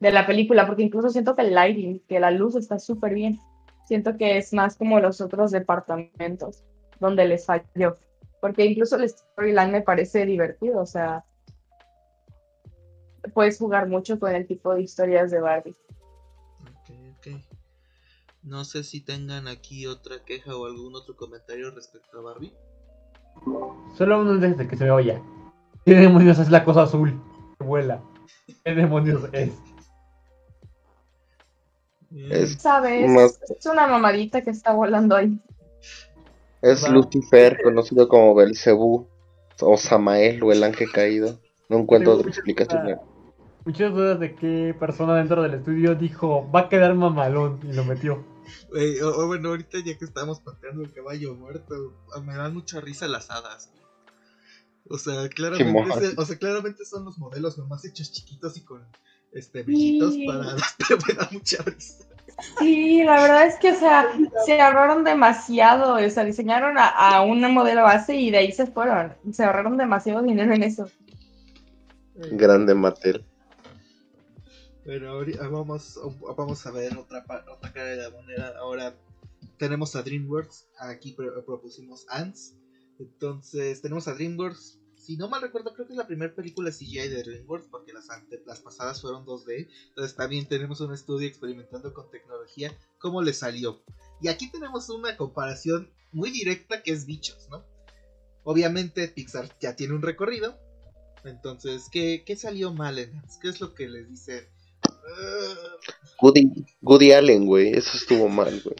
de 0.00 0.10
la 0.12 0.26
película, 0.26 0.66
porque 0.66 0.82
incluso 0.82 1.10
siento 1.10 1.36
que 1.36 1.42
el 1.42 1.54
lighting, 1.54 2.00
que 2.08 2.20
la 2.20 2.30
luz 2.30 2.56
está 2.56 2.78
súper 2.78 3.12
bien. 3.12 3.38
Siento 3.86 4.16
que 4.16 4.38
es 4.38 4.52
más 4.52 4.76
como 4.76 5.00
los 5.00 5.20
otros 5.20 5.50
departamentos 5.50 6.62
donde 7.00 7.26
les 7.26 7.44
falló, 7.44 7.96
porque 8.40 8.64
incluso 8.64 8.96
el 8.96 9.08
storyline 9.08 9.72
me 9.72 9.82
parece 9.82 10.24
divertido, 10.24 10.80
o 10.80 10.86
sea, 10.86 11.24
puedes 13.32 13.58
jugar 13.58 13.88
mucho 13.88 14.18
con 14.18 14.34
el 14.34 14.46
tipo 14.46 14.74
de 14.74 14.82
historias 14.82 15.30
de 15.30 15.40
Barbie. 15.40 15.76
Ok, 16.60 16.90
ok. 17.18 17.26
No 18.42 18.64
sé 18.64 18.84
si 18.84 19.00
tengan 19.00 19.48
aquí 19.48 19.86
otra 19.86 20.24
queja 20.24 20.56
o 20.56 20.66
algún 20.66 20.94
otro 20.94 21.16
comentario 21.16 21.70
respecto 21.70 22.18
a 22.18 22.22
Barbie. 22.22 22.52
Solo 23.96 24.20
uno 24.20 24.36
desde 24.36 24.68
que 24.68 24.76
se 24.76 24.84
me 24.84 24.90
oye. 24.90 25.20
¿Qué 25.84 25.94
demonios 25.94 26.38
es 26.38 26.50
la 26.50 26.64
cosa 26.64 26.82
azul? 26.82 27.20
que 27.58 27.64
vuela. 27.64 28.02
¿Qué 28.64 28.74
demonios 28.74 29.22
es? 29.32 29.52
Es- 32.14 32.54
¿Sabes? 32.60 33.10
Más- 33.10 33.40
Es 33.58 33.66
una 33.66 33.86
mamadita 33.86 34.42
que 34.42 34.50
está 34.50 34.72
volando 34.72 35.16
ahí. 35.16 35.38
Es. 36.62 36.88
Lucifer, 36.88 37.60
conocido 37.62 38.08
como 38.08 38.34
Belcebú, 38.34 39.06
o 39.60 39.76
Samael, 39.76 40.42
o 40.42 40.52
el 40.52 40.62
ángel 40.64 40.90
caído. 40.92 41.38
No 41.68 41.78
encuentro 41.78 42.14
otra 42.14 42.30
explicación. 42.30 42.84
duda. 42.84 43.02
Muchas 43.64 43.92
dudas 43.92 44.20
de 44.20 44.34
qué 44.34 44.74
persona 44.78 45.16
dentro 45.16 45.42
del 45.42 45.54
estudio 45.54 45.94
dijo 45.94 46.50
va 46.50 46.60
a 46.60 46.68
quedar 46.68 46.94
mamalón 46.94 47.60
y 47.62 47.72
lo 47.72 47.84
metió. 47.84 48.24
O 49.02 49.26
bueno, 49.26 49.50
ahorita 49.50 49.78
ya 49.84 49.96
que 49.96 50.04
estamos 50.04 50.40
pateando 50.40 50.82
el 50.82 50.92
caballo 50.92 51.34
muerto, 51.34 51.74
ah, 52.14 52.20
me 52.20 52.36
dan 52.36 52.52
mucha 52.52 52.80
risa 52.80 53.08
las 53.08 53.30
hadas. 53.30 53.72
O 54.86 54.98
sea, 54.98 55.28
claramente, 55.30 56.12
o 56.16 56.24
sea, 56.26 56.36
claramente 56.36 56.84
son 56.84 57.06
los 57.06 57.16
modelos 57.18 57.56
nomás 57.56 57.84
hechos 57.86 58.12
chiquitos 58.12 58.58
y 58.58 58.64
con 58.64 58.86
este 59.34 59.62
brillitos 59.62 60.14
Sí. 60.14 60.26
para 60.26 60.56
pero 60.88 61.00
me 61.06 61.14
da 61.14 61.28
mucha 61.32 61.62
risa. 61.62 62.04
Sí, 62.58 63.02
la 63.04 63.20
verdad 63.22 63.46
es 63.46 63.54
que, 63.56 63.70
o 63.72 63.78
sea, 63.78 64.08
se 64.44 64.60
ahorraron 64.60 65.04
demasiado. 65.04 65.94
O 66.04 66.10
sea, 66.10 66.24
diseñaron 66.24 66.76
a, 66.78 66.88
a 66.88 67.22
un 67.22 67.40
modelo 67.54 67.82
base 67.82 68.16
y 68.16 68.30
de 68.30 68.38
ahí 68.38 68.52
se 68.52 68.66
fueron. 68.66 69.14
Se 69.32 69.44
ahorraron 69.44 69.76
demasiado 69.76 70.22
dinero 70.22 70.52
en 70.52 70.62
eso. 70.64 70.90
Grande 72.32 72.74
Mattel. 72.74 73.24
Pero 74.84 75.12
ahorita 75.12 75.48
vamos, 75.48 75.98
vamos 76.36 76.66
a 76.66 76.70
ver 76.70 76.96
otra, 76.98 77.24
otra 77.50 77.72
cara 77.72 77.86
de 77.86 77.96
la 77.96 78.10
moneda. 78.10 78.52
Ahora 78.58 78.94
tenemos 79.56 79.94
a 79.96 80.02
DreamWorks. 80.02 80.66
Aquí 80.80 81.12
pro- 81.12 81.44
propusimos 81.44 82.04
Ants. 82.10 82.56
Entonces 82.98 83.80
tenemos 83.80 84.08
a 84.08 84.14
DreamWorks. 84.14 84.78
Si 85.04 85.16
no 85.16 85.28
mal 85.28 85.42
recuerdo, 85.42 85.74
creo 85.74 85.86
que 85.86 85.92
es 85.92 85.98
la 85.98 86.06
primera 86.06 86.34
película 86.34 86.70
CGI 86.70 87.08
de 87.08 87.22
DreamWorks. 87.22 87.68
Porque 87.70 87.92
las, 87.92 88.08
ante- 88.10 88.42
las 88.46 88.60
pasadas 88.60 89.00
fueron 89.00 89.26
2D. 89.26 89.68
Entonces 89.88 90.16
también 90.16 90.46
tenemos 90.48 90.80
un 90.80 90.94
estudio 90.94 91.28
experimentando 91.28 91.92
con 91.92 92.10
tecnología. 92.10 92.76
¿Cómo 92.98 93.20
le 93.22 93.32
salió? 93.34 93.82
Y 94.22 94.28
aquí 94.28 94.50
tenemos 94.50 94.88
una 94.88 95.16
comparación 95.16 95.90
muy 96.12 96.30
directa 96.30 96.82
que 96.82 96.92
es 96.92 97.04
bichos, 97.06 97.48
¿no? 97.50 97.64
Obviamente 98.44 99.08
Pixar 99.08 99.48
ya 99.60 99.74
tiene 99.76 99.94
un 99.94 100.02
recorrido. 100.02 100.58
Entonces, 101.24 101.84
¿qué, 101.90 102.22
qué 102.26 102.36
salió 102.36 102.72
mal 102.72 102.98
en? 102.98 103.22
¿Qué 103.40 103.48
es 103.48 103.60
lo 103.60 103.74
que 103.74 103.88
les 103.88 104.08
dice? 104.08 104.48
Goody, 106.20 106.50
Goody 106.82 107.12
Allen, 107.12 107.46
güey. 107.46 107.72
Eso 107.72 107.96
estuvo 107.96 108.28
mal, 108.28 108.60
güey. 108.62 108.76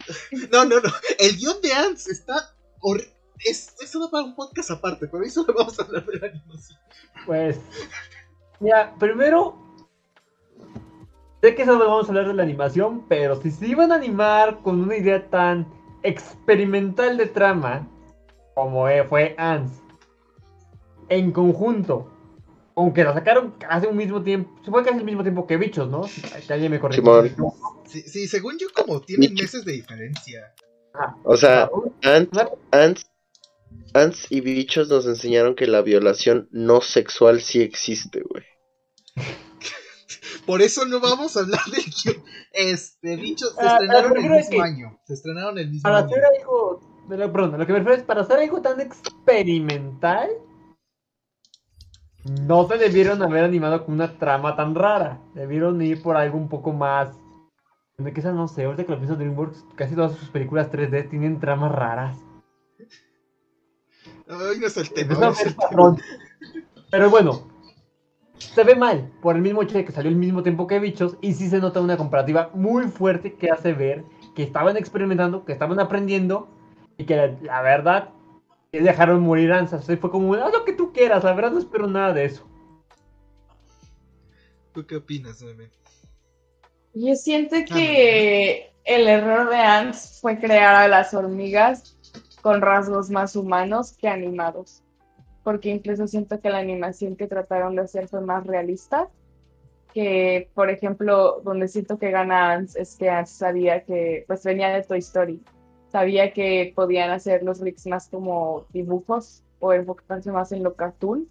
No, 0.51 0.65
no, 0.65 0.81
no. 0.81 0.93
El 1.19 1.37
guion 1.37 1.61
de 1.63 1.73
Ants 1.73 2.09
está. 2.09 2.55
hor- 2.81 3.07
Es, 3.45 3.75
es 3.81 3.91
solo 3.91 4.11
para 4.11 4.25
un 4.25 4.35
podcast 4.35 4.71
aparte, 4.71 5.07
pero 5.07 5.23
hoy 5.23 5.31
solo 5.31 5.55
vamos 5.57 5.79
a 5.79 5.83
hablar 5.85 6.07
de 6.07 6.19
la 6.19 6.27
animación. 6.29 6.79
Pues, 7.27 7.61
mira, 8.61 8.95
primero, 8.99 9.57
sé 11.43 11.55
que 11.55 11.65
solo 11.65 11.87
vamos 11.87 12.07
a 12.07 12.09
hablar 12.09 12.29
de 12.29 12.35
la 12.35 12.43
animación, 12.43 13.07
pero 13.09 13.41
si 13.41 13.51
se 13.51 13.67
iban 13.67 13.93
a 13.93 13.97
animar 13.97 14.61
con 14.63 14.81
una 14.81 14.97
idea 14.97 15.29
tan 15.29 15.67
experimental 16.03 17.17
de 17.17 17.27
trama 17.27 17.89
como 18.55 18.89
eh, 18.89 19.05
fue 19.05 19.35
Ants, 19.37 19.83
en 21.09 21.33
conjunto, 21.33 22.11
aunque 22.77 23.05
la 23.05 23.13
sacaron 23.13 23.53
casi 23.59 23.87
un 23.87 23.97
mismo 23.97 24.23
tiempo, 24.23 24.51
fue 24.65 24.85
casi 24.85 24.99
el 24.99 25.05
mismo 25.05 25.23
tiempo 25.23 25.47
que 25.47 25.57
Bichos, 25.57 25.89
¿no? 25.89 26.03
Que 26.47 26.53
alguien 26.53 26.71
me 26.71 26.81
corrige. 26.81 27.01
Simón. 27.03 27.33
Sí, 27.85 28.03
sí, 28.03 28.27
según 28.27 28.59
yo, 28.59 28.69
como 28.75 29.01
tienen 29.01 29.35
meses 29.35 29.65
de 29.65 29.73
diferencia. 29.73 30.55
O 31.25 31.37
sea, 31.37 31.69
Ants, 32.03 33.07
Ants, 33.95 34.27
y 34.31 34.41
Bichos 34.41 34.89
nos 34.89 35.07
enseñaron 35.07 35.55
que 35.55 35.67
la 35.67 35.83
violación 35.83 36.49
no 36.51 36.81
sexual 36.81 37.41
sí 37.41 37.63
existe, 37.63 38.23
güey. 38.29 38.45
Por 40.47 40.61
eso 40.63 40.85
no 40.85 41.01
vamos 41.01 41.37
a 41.37 41.41
hablar 41.41 41.61
del 41.67 41.85
guion. 41.85 42.23
Este, 42.53 43.17
bichos, 43.17 43.55
se 43.55 43.61
Ah, 43.63 43.75
estrenaron 43.81 44.17
el 44.17 44.23
mismo 44.31 44.51
que- 44.51 44.61
año. 44.61 44.99
Se 45.07 45.15
estrenaron 45.15 45.59
el 45.59 45.69
mismo 45.71 45.83
Para 45.83 45.99
año. 45.99 46.07
hacer 46.07 46.23
algo, 46.39 46.81
perdón, 47.09 47.59
lo 47.59 47.67
que 47.67 47.73
me 47.73 47.79
refiero 47.79 47.99
es 47.99 48.03
para 48.05 48.21
hacer 48.23 48.39
algo 48.39 48.61
tan 48.61 48.79
experimental, 48.81 50.29
no 52.47 52.67
se 52.69 52.79
debieron 52.79 53.23
haber 53.23 53.45
animado 53.45 53.85
con 53.85 53.95
una 53.95 54.19
trama 54.19 54.57
tan 54.57 54.75
rara. 54.75 55.21
Debieron 55.35 55.81
ir 55.83 56.03
por 56.03 56.17
algo 56.17 56.37
un 56.39 56.49
poco 56.49 56.73
más. 56.73 57.15
De 57.99 58.13
que 58.13 58.21
esa 58.21 58.33
no 58.33 58.49
sé, 58.49 58.65
ahorita 58.65 58.85
que 58.85 58.93
lo 58.93 58.99
pienso 58.99 59.17
DreamWorks, 59.17 59.65
casi 59.77 59.95
todas 59.95 60.13
sus 60.17 60.29
películas 60.31 60.71
3D 60.71 61.09
tienen 61.11 61.39
tramas 61.39 61.71
raras. 61.73 62.19
No 64.27 64.51
es 64.51 64.77
el 64.77 64.91
tema. 64.93 65.15
No 65.15 65.31
es 65.31 65.41
el 65.41 65.55
tema. 65.55 65.63
patrón. 65.69 66.01
Pero 66.91 67.11
bueno, 67.11 67.49
se 68.39 68.65
ve 68.65 68.75
mal 68.75 69.11
por 69.21 69.37
el 69.37 69.43
mismo 69.43 69.63
hecho 69.63 69.77
de 69.77 69.85
que 69.85 69.93
salió 69.93 70.11
al 70.11 70.17
mismo 70.17 70.43
tiempo 70.43 70.67
que 70.67 70.79
Bichos 70.79 71.17
y 71.21 71.33
sí 71.35 71.49
se 71.49 71.59
nota 71.59 71.81
una 71.81 71.97
comparativa 71.97 72.51
muy 72.55 72.85
fuerte 72.85 73.35
que 73.35 73.51
hace 73.51 73.73
ver 73.73 74.05
que 74.35 74.43
estaban 74.43 74.77
experimentando, 74.77 75.45
que 75.45 75.53
estaban 75.53 75.79
aprendiendo 75.81 76.49
y 76.97 77.05
que 77.05 77.17
la, 77.17 77.27
la 77.43 77.63
verdad 77.63 78.11
que 78.73 78.81
dejaron 78.81 79.23
morir 79.23 79.53
Ansas. 79.53 79.89
Y 79.89 79.97
fue 79.97 80.11
como, 80.11 80.35
haz 80.35 80.53
lo 80.53 80.65
que 80.65 80.73
tú 80.73 80.93
quieras, 80.93 81.25
la 81.25 81.33
verdad 81.33 81.53
no 81.53 81.59
espero 81.59 81.87
nada 81.87 82.13
de 82.13 82.25
eso. 82.25 82.45
¿Tú 84.73 84.85
qué 84.87 84.97
opinas, 84.97 85.41
meme? 85.43 85.71
Yo 86.95 87.15
siento 87.15 87.57
que 87.73 88.73
el 88.85 89.09
error 89.09 89.49
de 89.51 89.57
Ants 89.57 90.19
fue 90.21 90.39
crear 90.39 90.75
a 90.75 90.89
las 90.89 91.15
hormigas 91.15 91.94
con 92.45 92.61
rasgos 92.61 93.09
más 93.09 93.37
humanos 93.37 93.97
que 93.97 94.07
animados. 94.07 94.83
Porque 95.43 95.71
incluso 95.71 96.07
siento 96.07 96.41
que 96.41 96.51
la 96.51 96.59
animación 96.59 97.17
que 97.17 97.27
trataron 97.27 97.75
de 97.75 97.81
hacer 97.81 98.07
fue 98.07 98.21
más 98.21 98.47
realista. 98.47 99.09
Que, 99.95 100.51
por 100.53 100.69
ejemplo, 100.69 101.41
donde 101.43 101.69
siento 101.69 101.99
que 101.99 102.11
gana 102.11 102.53
Ants 102.53 102.77
es 102.77 102.97
que 102.97 103.09
Ants 103.09 103.31
sabía 103.31 103.85
que, 103.85 104.25
pues 104.27 104.45
venía 104.45 104.69
de 104.69 104.83
Toy 104.83 104.99
Story. 104.99 105.43
Sabía 105.91 106.35
que 106.35 106.75
podían 106.77 107.11
hacer 107.13 107.43
los 107.43 107.63
rigs 107.63 107.87
más 107.87 108.11
como 108.11 108.67
dibujos 108.75 109.43
o 109.59 109.73
enfocarse 109.73 110.31
más 110.31 110.53
en 110.53 110.63
lo 110.63 110.75
cartoon. 110.75 111.27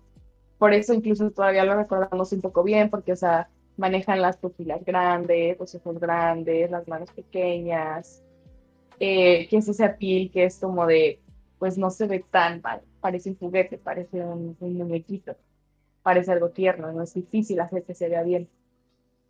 Por 0.57 0.73
eso 0.73 0.95
incluso 0.95 1.29
todavía 1.29 1.63
lo 1.63 1.75
recordamos 1.75 2.31
un 2.31 2.41
poco 2.41 2.63
bien, 2.63 2.89
porque, 2.89 3.13
o 3.13 3.17
sea, 3.17 3.49
manejan 3.77 4.19
las 4.19 4.37
pupilas 4.37 4.83
grandes, 4.83 5.59
los 5.59 5.75
ojos 5.75 5.99
grandes, 5.99 6.71
las 6.71 6.87
manos 6.87 7.11
pequeñas, 7.11 8.22
eh, 9.05 9.49
que 9.49 9.57
es 9.57 9.67
ese 9.67 9.83
appeal 9.83 10.31
que 10.31 10.45
es 10.45 10.59
como 10.59 10.85
de, 10.85 11.19
pues 11.59 11.77
no 11.77 11.89
se 11.89 12.07
ve 12.07 12.23
tan 12.31 12.61
mal, 12.61 12.81
parece 13.01 13.31
un 13.31 13.35
juguete, 13.35 13.77
parece 13.77 14.21
un, 14.21 14.55
un 14.61 14.77
muñequito, 14.77 15.35
parece 16.03 16.31
algo 16.31 16.51
tierno, 16.51 16.89
no 16.93 17.03
es 17.03 17.13
difícil 17.13 17.59
hacer 17.59 17.83
que 17.83 17.95
se 17.95 18.07
vea 18.07 18.23
bien. 18.23 18.47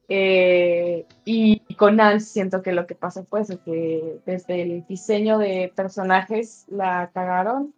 Eh, 0.09 1.07
y 1.25 1.59
con 1.73 1.95
Nance 1.95 2.27
siento 2.27 2.61
que 2.61 2.71
lo 2.71 2.85
que 2.85 2.93
pasó 2.93 3.25
fue 3.25 3.41
eso, 3.41 3.63
que 3.63 4.19
desde 4.27 4.61
el 4.61 4.85
diseño 4.85 5.39
de 5.39 5.73
personajes 5.75 6.67
la 6.69 7.09
cagaron 7.11 7.73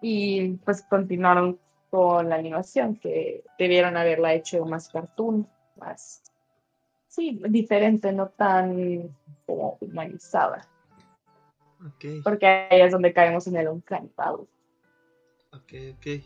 y 0.00 0.52
pues 0.64 0.84
continuaron 0.84 1.58
con 1.90 2.30
la 2.30 2.36
animación, 2.36 2.96
que 2.96 3.44
debieron 3.58 3.98
haberla 3.98 4.32
hecho 4.32 4.64
más 4.64 4.88
cartoon, 4.88 5.46
más, 5.78 6.22
sí, 7.08 7.38
diferente, 7.46 8.10
no 8.10 8.28
tan 8.28 9.14
como 9.44 9.76
humanizada, 9.82 10.66
Porque 12.22 12.46
ahí 12.46 12.80
es 12.80 12.92
donde 12.92 13.12
caemos 13.12 13.46
en 13.46 13.56
el 13.56 13.68
valley. 14.16 14.46
ok, 15.52 15.72
ok. 15.96 16.24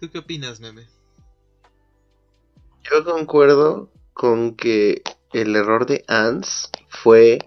¿Tú 0.00 0.10
qué 0.10 0.18
opinas, 0.18 0.60
meme? 0.60 0.86
Yo 2.82 3.04
concuerdo 3.04 3.90
con 4.12 4.56
que 4.56 5.02
el 5.32 5.54
error 5.56 5.86
de 5.86 6.04
Ants 6.08 6.70
fue 6.88 7.38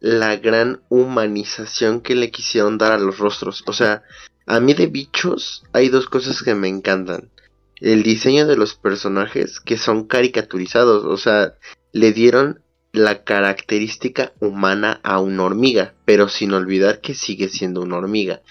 la 0.00 0.36
gran 0.36 0.82
humanización 0.88 2.00
que 2.00 2.16
le 2.16 2.30
quisieron 2.30 2.76
dar 2.76 2.92
a 2.92 2.98
los 2.98 3.18
rostros. 3.18 3.62
O 3.66 3.72
sea, 3.72 4.02
a 4.46 4.58
mí 4.58 4.74
de 4.74 4.88
bichos 4.88 5.64
hay 5.72 5.88
dos 5.88 6.06
cosas 6.06 6.42
que 6.42 6.54
me 6.54 6.68
encantan. 6.68 7.30
El 7.76 8.02
diseño 8.02 8.46
de 8.46 8.56
los 8.56 8.74
personajes 8.74 9.60
que 9.60 9.76
son 9.76 10.06
caricaturizados. 10.06 11.04
O 11.04 11.16
sea, 11.16 11.54
le 11.92 12.12
dieron 12.12 12.61
la 12.92 13.24
característica 13.24 14.32
humana 14.38 15.00
a 15.02 15.18
una 15.20 15.44
hormiga, 15.44 15.94
pero 16.04 16.28
sin 16.28 16.52
olvidar 16.52 17.00
que 17.00 17.14
sigue 17.14 17.48
siendo 17.48 17.80
una 17.80 17.96
hormiga. 17.96 18.42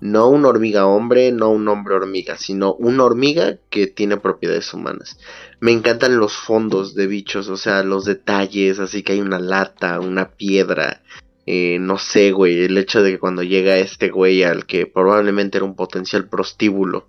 No 0.00 0.28
una 0.28 0.48
hormiga 0.48 0.86
hombre, 0.86 1.30
no 1.32 1.50
un 1.50 1.68
hombre 1.68 1.94
hormiga, 1.94 2.38
sino 2.38 2.72
una 2.72 3.04
hormiga 3.04 3.58
que 3.68 3.86
tiene 3.86 4.16
propiedades 4.16 4.72
humanas. 4.72 5.18
Me 5.60 5.72
encantan 5.72 6.16
los 6.16 6.34
fondos 6.34 6.94
de 6.94 7.06
bichos, 7.06 7.50
o 7.50 7.58
sea, 7.58 7.82
los 7.82 8.06
detalles, 8.06 8.78
así 8.78 9.02
que 9.02 9.12
hay 9.12 9.20
una 9.20 9.38
lata, 9.38 10.00
una 10.00 10.30
piedra, 10.30 11.02
eh, 11.44 11.78
no 11.78 11.98
sé, 11.98 12.32
güey, 12.32 12.64
el 12.64 12.78
hecho 12.78 13.02
de 13.02 13.12
que 13.12 13.18
cuando 13.18 13.42
llega 13.42 13.76
este 13.76 14.08
güey 14.08 14.42
al 14.42 14.64
que 14.64 14.86
probablemente 14.86 15.58
era 15.58 15.66
un 15.66 15.76
potencial 15.76 16.26
prostíbulo 16.26 17.08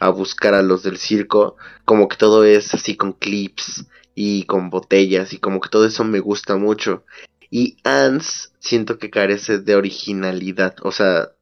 a 0.00 0.08
buscar 0.08 0.54
a 0.54 0.62
los 0.62 0.82
del 0.82 0.96
circo, 0.96 1.56
como 1.84 2.08
que 2.08 2.16
todo 2.16 2.42
es 2.42 2.74
así 2.74 2.96
con 2.96 3.12
clips 3.12 3.86
y 4.14 4.44
con 4.44 4.70
botellas 4.70 5.32
y 5.32 5.38
como 5.38 5.60
que 5.60 5.68
todo 5.68 5.86
eso 5.86 6.04
me 6.04 6.20
gusta 6.20 6.56
mucho. 6.56 7.04
Y 7.50 7.76
Ants 7.84 8.54
siento 8.60 8.98
que 8.98 9.10
carece 9.10 9.58
de 9.58 9.76
originalidad, 9.76 10.76
o 10.82 10.92
sea, 10.92 11.32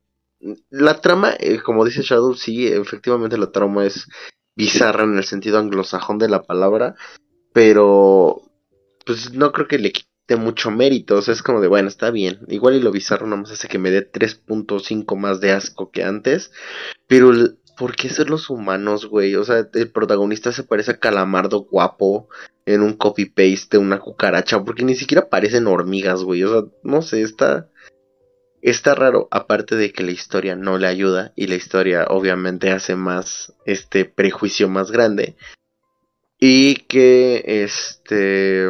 la 0.71 1.01
trama, 1.01 1.35
eh, 1.39 1.61
como 1.63 1.85
dice 1.85 2.03
Shadow, 2.03 2.35
sí, 2.35 2.67
efectivamente 2.67 3.37
la 3.37 3.53
trama 3.53 3.85
es 3.85 4.09
bizarra 4.57 5.05
en 5.05 5.17
el 5.17 5.25
sentido 5.25 5.59
anglosajón 5.59 6.19
de 6.19 6.29
la 6.29 6.43
palabra, 6.43 6.95
pero 7.53 8.43
pues 9.05 9.33
no 9.33 9.53
creo 9.53 9.69
que 9.69 9.79
le 9.79 9.93
quite 9.93 10.37
mucho 10.37 10.71
mérito, 10.71 11.17
o 11.17 11.23
sea, 11.23 11.35
es 11.35 11.43
como 11.43 11.61
de, 11.61 11.69
bueno, 11.69 11.89
está 11.89 12.11
bien, 12.11 12.41
igual 12.49 12.77
y 12.77 12.81
lo 12.81 12.93
bizarro 12.93 13.27
nomás 13.27 13.51
hace 13.53 13.69
que 13.69 13.79
me 13.79 13.91
dé 13.91 14.11
3.5 14.11 15.17
más 15.17 15.41
de 15.41 15.53
asco 15.53 15.91
que 15.91 16.05
antes, 16.05 16.53
pero 17.07 17.33
¿por 17.81 17.97
qué 17.97 18.11
ser 18.11 18.29
los 18.29 18.51
humanos, 18.51 19.07
güey? 19.07 19.37
O 19.37 19.45
sea, 19.45 19.67
el 19.73 19.91
protagonista 19.91 20.53
se 20.53 20.65
parece 20.65 20.91
a 20.91 20.99
Calamardo 20.99 21.61
guapo 21.61 22.29
en 22.67 22.83
un 22.83 22.93
copy-paste 22.93 23.79
de 23.79 23.83
una 23.83 24.01
cucaracha, 24.01 24.63
porque 24.63 24.85
ni 24.85 24.95
siquiera 24.95 25.31
parecen 25.31 25.67
hormigas, 25.67 26.23
güey, 26.23 26.45
o 26.45 26.53
sea, 26.53 26.71
no 26.83 27.01
sé, 27.01 27.23
está... 27.23 27.71
Está 28.61 28.95
raro, 28.95 29.29
aparte 29.31 29.77
de 29.77 29.91
que 29.95 30.03
la 30.03 30.11
historia 30.11 30.55
no 30.57 30.77
le 30.77 30.89
ayuda 30.89 31.33
y 31.37 31.47
la 31.47 31.55
historia 31.55 32.05
obviamente 32.11 32.71
hace 32.71 32.97
más 32.97 33.55
este 33.65 34.05
prejuicio 34.05 34.69
más 34.69 34.91
grande. 34.91 35.37
Y 36.39 36.75
que 36.85 37.43
este... 37.47 38.69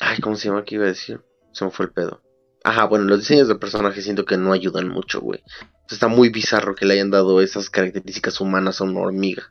Ay, 0.00 0.18
¿cómo 0.20 0.34
se 0.34 0.48
llama? 0.48 0.64
¿Qué 0.64 0.74
iba 0.74 0.86
a 0.86 0.88
decir? 0.88 1.20
Se 1.52 1.64
me 1.64 1.70
fue 1.70 1.86
el 1.86 1.92
pedo. 1.92 2.20
Ajá, 2.62 2.84
bueno, 2.84 3.04
los 3.06 3.20
diseños 3.20 3.48
de 3.48 3.54
personajes 3.54 4.04
siento 4.04 4.24
que 4.24 4.36
no 4.36 4.52
ayudan 4.52 4.88
mucho, 4.88 5.20
güey. 5.20 5.42
Está 5.90 6.08
muy 6.08 6.28
bizarro 6.28 6.74
que 6.74 6.84
le 6.84 6.94
hayan 6.94 7.10
dado 7.10 7.40
esas 7.40 7.70
características 7.70 8.40
humanas 8.40 8.80
a 8.80 8.84
una 8.84 9.00
hormiga. 9.00 9.50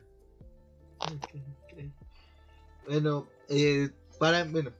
Bueno, 2.86 3.28
eh, 3.48 3.90
para, 4.18 4.44
bueno, 4.44 4.72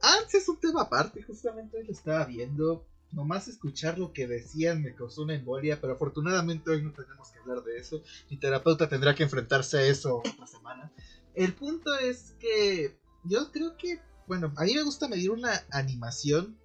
antes 0.00 0.34
es 0.34 0.48
un 0.48 0.58
tema 0.60 0.82
aparte, 0.82 1.22
justamente 1.22 1.82
lo 1.84 1.92
estaba 1.92 2.24
viendo 2.24 2.86
nomás 3.12 3.48
escuchar 3.48 3.98
lo 3.98 4.12
que 4.12 4.26
decían 4.26 4.82
me 4.82 4.94
causó 4.94 5.22
una 5.22 5.34
embolia, 5.34 5.80
pero 5.80 5.94
afortunadamente 5.94 6.70
hoy 6.70 6.82
no 6.82 6.92
tenemos 6.92 7.30
que 7.30 7.38
hablar 7.38 7.62
de 7.62 7.78
eso. 7.78 8.02
Mi 8.30 8.36
terapeuta 8.36 8.88
tendrá 8.88 9.14
que 9.14 9.22
enfrentarse 9.22 9.78
a 9.78 9.82
eso 9.82 10.18
otra 10.18 10.46
semana. 10.46 10.92
El 11.34 11.54
punto 11.54 11.94
es 11.98 12.34
que 12.38 12.98
yo 13.24 13.50
creo 13.52 13.76
que, 13.76 14.00
bueno, 14.26 14.52
a 14.56 14.64
mí 14.64 14.74
me 14.74 14.82
gusta 14.82 15.08
medir 15.08 15.30
una 15.30 15.50
animación 15.70 16.56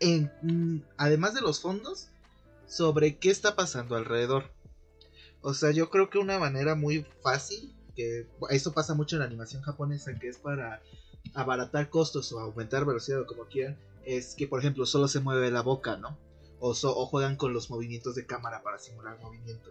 mm, 0.00 0.78
además 0.96 1.34
de 1.34 1.40
los 1.40 1.60
fondos, 1.60 2.08
sobre 2.66 3.18
qué 3.18 3.30
está 3.30 3.56
pasando 3.56 3.96
alrededor. 3.96 4.50
O 5.40 5.54
sea, 5.54 5.70
yo 5.70 5.90
creo 5.90 6.10
que 6.10 6.18
una 6.18 6.38
manera 6.38 6.74
muy 6.74 7.06
fácil, 7.22 7.74
que 7.94 8.26
eso 8.50 8.72
pasa 8.72 8.94
mucho 8.94 9.16
en 9.16 9.20
la 9.20 9.26
animación 9.26 9.62
japonesa, 9.62 10.18
que 10.18 10.28
es 10.28 10.38
para 10.38 10.82
abaratar 11.34 11.88
costos 11.88 12.32
o 12.32 12.40
aumentar 12.40 12.84
velocidad 12.84 13.20
o 13.20 13.26
como 13.26 13.44
quieran, 13.46 13.78
es 14.04 14.34
que, 14.34 14.46
por 14.46 14.60
ejemplo, 14.60 14.86
solo 14.86 15.08
se 15.08 15.20
mueve 15.20 15.50
la 15.50 15.62
boca, 15.62 15.96
¿no? 15.96 16.18
O, 16.58 16.70
o 16.70 17.06
juegan 17.06 17.36
con 17.36 17.52
los 17.52 17.70
movimientos 17.70 18.14
de 18.14 18.26
cámara 18.26 18.62
para 18.62 18.78
simular 18.78 19.18
movimiento. 19.20 19.70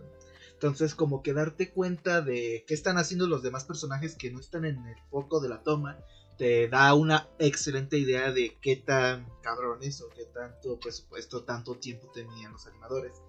Entonces, 0.54 0.96
como 0.96 1.22
que 1.22 1.34
darte 1.34 1.70
cuenta 1.70 2.22
de 2.22 2.64
qué 2.68 2.74
están 2.74 2.98
haciendo 2.98 3.28
los 3.28 3.44
demás 3.44 3.66
personajes 3.66 4.16
que 4.16 4.32
no 4.32 4.40
están 4.40 4.66
en 4.66 4.86
el 4.86 4.96
foco 5.10 5.42
de 5.42 5.50
la 5.50 5.64
toma, 5.64 5.98
te 6.38 6.68
da 6.68 6.94
una 6.94 7.30
excelente 7.40 7.98
idea 7.98 8.32
de 8.32 8.58
qué 8.62 8.76
tan 8.76 9.28
cabrones 9.42 10.02
o 10.02 10.10
qué 10.10 10.26
tanto 10.26 10.80
presupuesto, 10.80 11.44
tanto 11.44 11.76
tiempo 11.76 12.12
tenían 12.14 12.52
los 12.52 12.68
animadores. 12.68 13.22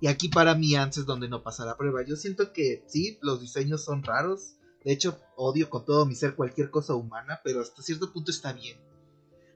Y 0.00 0.06
aquí 0.06 0.28
para 0.28 0.54
mí 0.54 0.74
antes 0.74 0.98
es 0.98 1.06
donde 1.06 1.28
no 1.28 1.42
pasa 1.42 1.64
la 1.64 1.76
prueba. 1.76 2.02
Yo 2.02 2.16
siento 2.16 2.52
que 2.52 2.84
sí, 2.86 3.18
los 3.22 3.40
diseños 3.40 3.84
son 3.84 4.02
raros. 4.02 4.56
De 4.84 4.92
hecho, 4.92 5.18
odio 5.36 5.70
con 5.70 5.84
todo 5.84 6.04
mi 6.04 6.14
ser 6.14 6.34
cualquier 6.34 6.70
cosa 6.70 6.94
humana, 6.94 7.40
pero 7.42 7.60
hasta 7.60 7.82
cierto 7.82 8.12
punto 8.12 8.30
está 8.30 8.52
bien. 8.52 8.78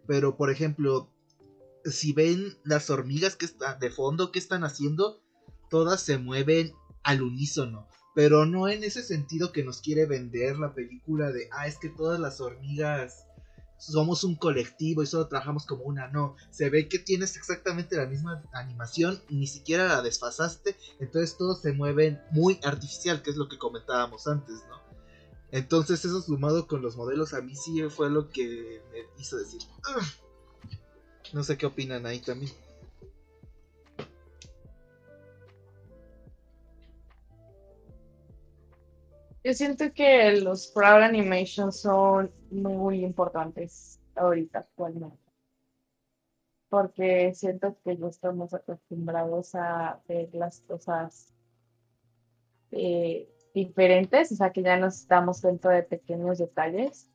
Pero, 0.07 0.37
por 0.37 0.51
ejemplo, 0.51 1.11
si 1.85 2.13
ven 2.13 2.57
las 2.65 2.89
hormigas 2.89 3.37
que 3.37 3.45
están 3.45 3.79
de 3.79 3.91
fondo, 3.91 4.33
que 4.33 4.39
están 4.39 4.65
haciendo? 4.65 5.21
Todas 5.69 6.01
se 6.01 6.17
mueven 6.17 6.73
al 7.03 7.23
unísono. 7.23 7.87
Pero 8.19 8.47
no 8.47 8.67
en 8.69 8.83
ese 8.83 9.05
sentido 9.05 9.53
que 9.53 9.63
nos 9.63 9.81
quiere 9.81 10.05
vender 10.05 10.59
la 10.59 10.75
película 10.75 11.31
de, 11.31 11.49
ah, 11.53 11.69
es 11.69 11.79
que 11.79 11.89
todas 11.89 12.19
las 12.19 12.41
hormigas 12.41 13.27
somos 13.77 14.25
un 14.25 14.35
colectivo 14.35 15.05
y 15.05 15.07
solo 15.07 15.29
trabajamos 15.29 15.67
como 15.67 15.85
una. 15.85 16.09
No, 16.09 16.35
se 16.51 16.69
ve 16.69 16.89
que 16.89 16.99
tienes 16.99 17.37
exactamente 17.37 17.95
la 17.95 18.07
misma 18.07 18.43
animación 18.53 19.23
ni 19.29 19.47
siquiera 19.47 19.87
la 19.87 20.03
desfasaste. 20.03 20.75
Entonces 20.99 21.37
todos 21.37 21.61
se 21.61 21.71
mueven 21.71 22.21
muy 22.33 22.59
artificial, 22.65 23.23
que 23.23 23.31
es 23.31 23.37
lo 23.37 23.49
que 23.49 23.57
comentábamos 23.57 24.27
antes, 24.27 24.65
¿no? 24.69 24.81
Entonces 25.53 26.05
eso 26.05 26.21
sumado 26.21 26.67
con 26.67 26.83
los 26.83 26.97
modelos 26.97 27.35
a 27.35 27.41
mí 27.41 27.55
sí 27.55 27.81
fue 27.89 28.11
lo 28.11 28.31
que 28.31 28.83
me 28.91 29.23
hizo 29.23 29.37
decir. 29.37 29.61
No 31.33 31.45
sé 31.45 31.57
qué 31.57 31.67
opinan 31.67 32.05
ahí 32.05 32.19
también. 32.19 32.51
Yo 39.49 39.55
siento 39.55 39.95
que 39.95 40.43
los 40.43 40.71
crowd 40.73 41.05
animations 41.05 41.81
son 41.81 42.31
muy 42.51 43.03
importantes 43.03 43.99
ahorita 44.15 44.59
actualmente. 44.59 45.17
Porque 46.69 47.33
siento 47.33 47.75
que 47.83 47.97
estamos 48.11 48.53
acostumbrados 48.53 49.55
a 49.55 50.03
ver 50.07 50.29
las 50.35 50.61
cosas 50.61 51.33
eh, 52.73 53.27
diferentes, 53.55 54.33
o 54.33 54.37
sea 54.37 54.53
que 54.53 54.63
ya 54.63 54.77
nos 54.77 55.09
damos 55.09 55.41
cuenta 55.41 55.71
de 55.71 55.83
pequeños 55.83 56.37
detalles 56.37 57.11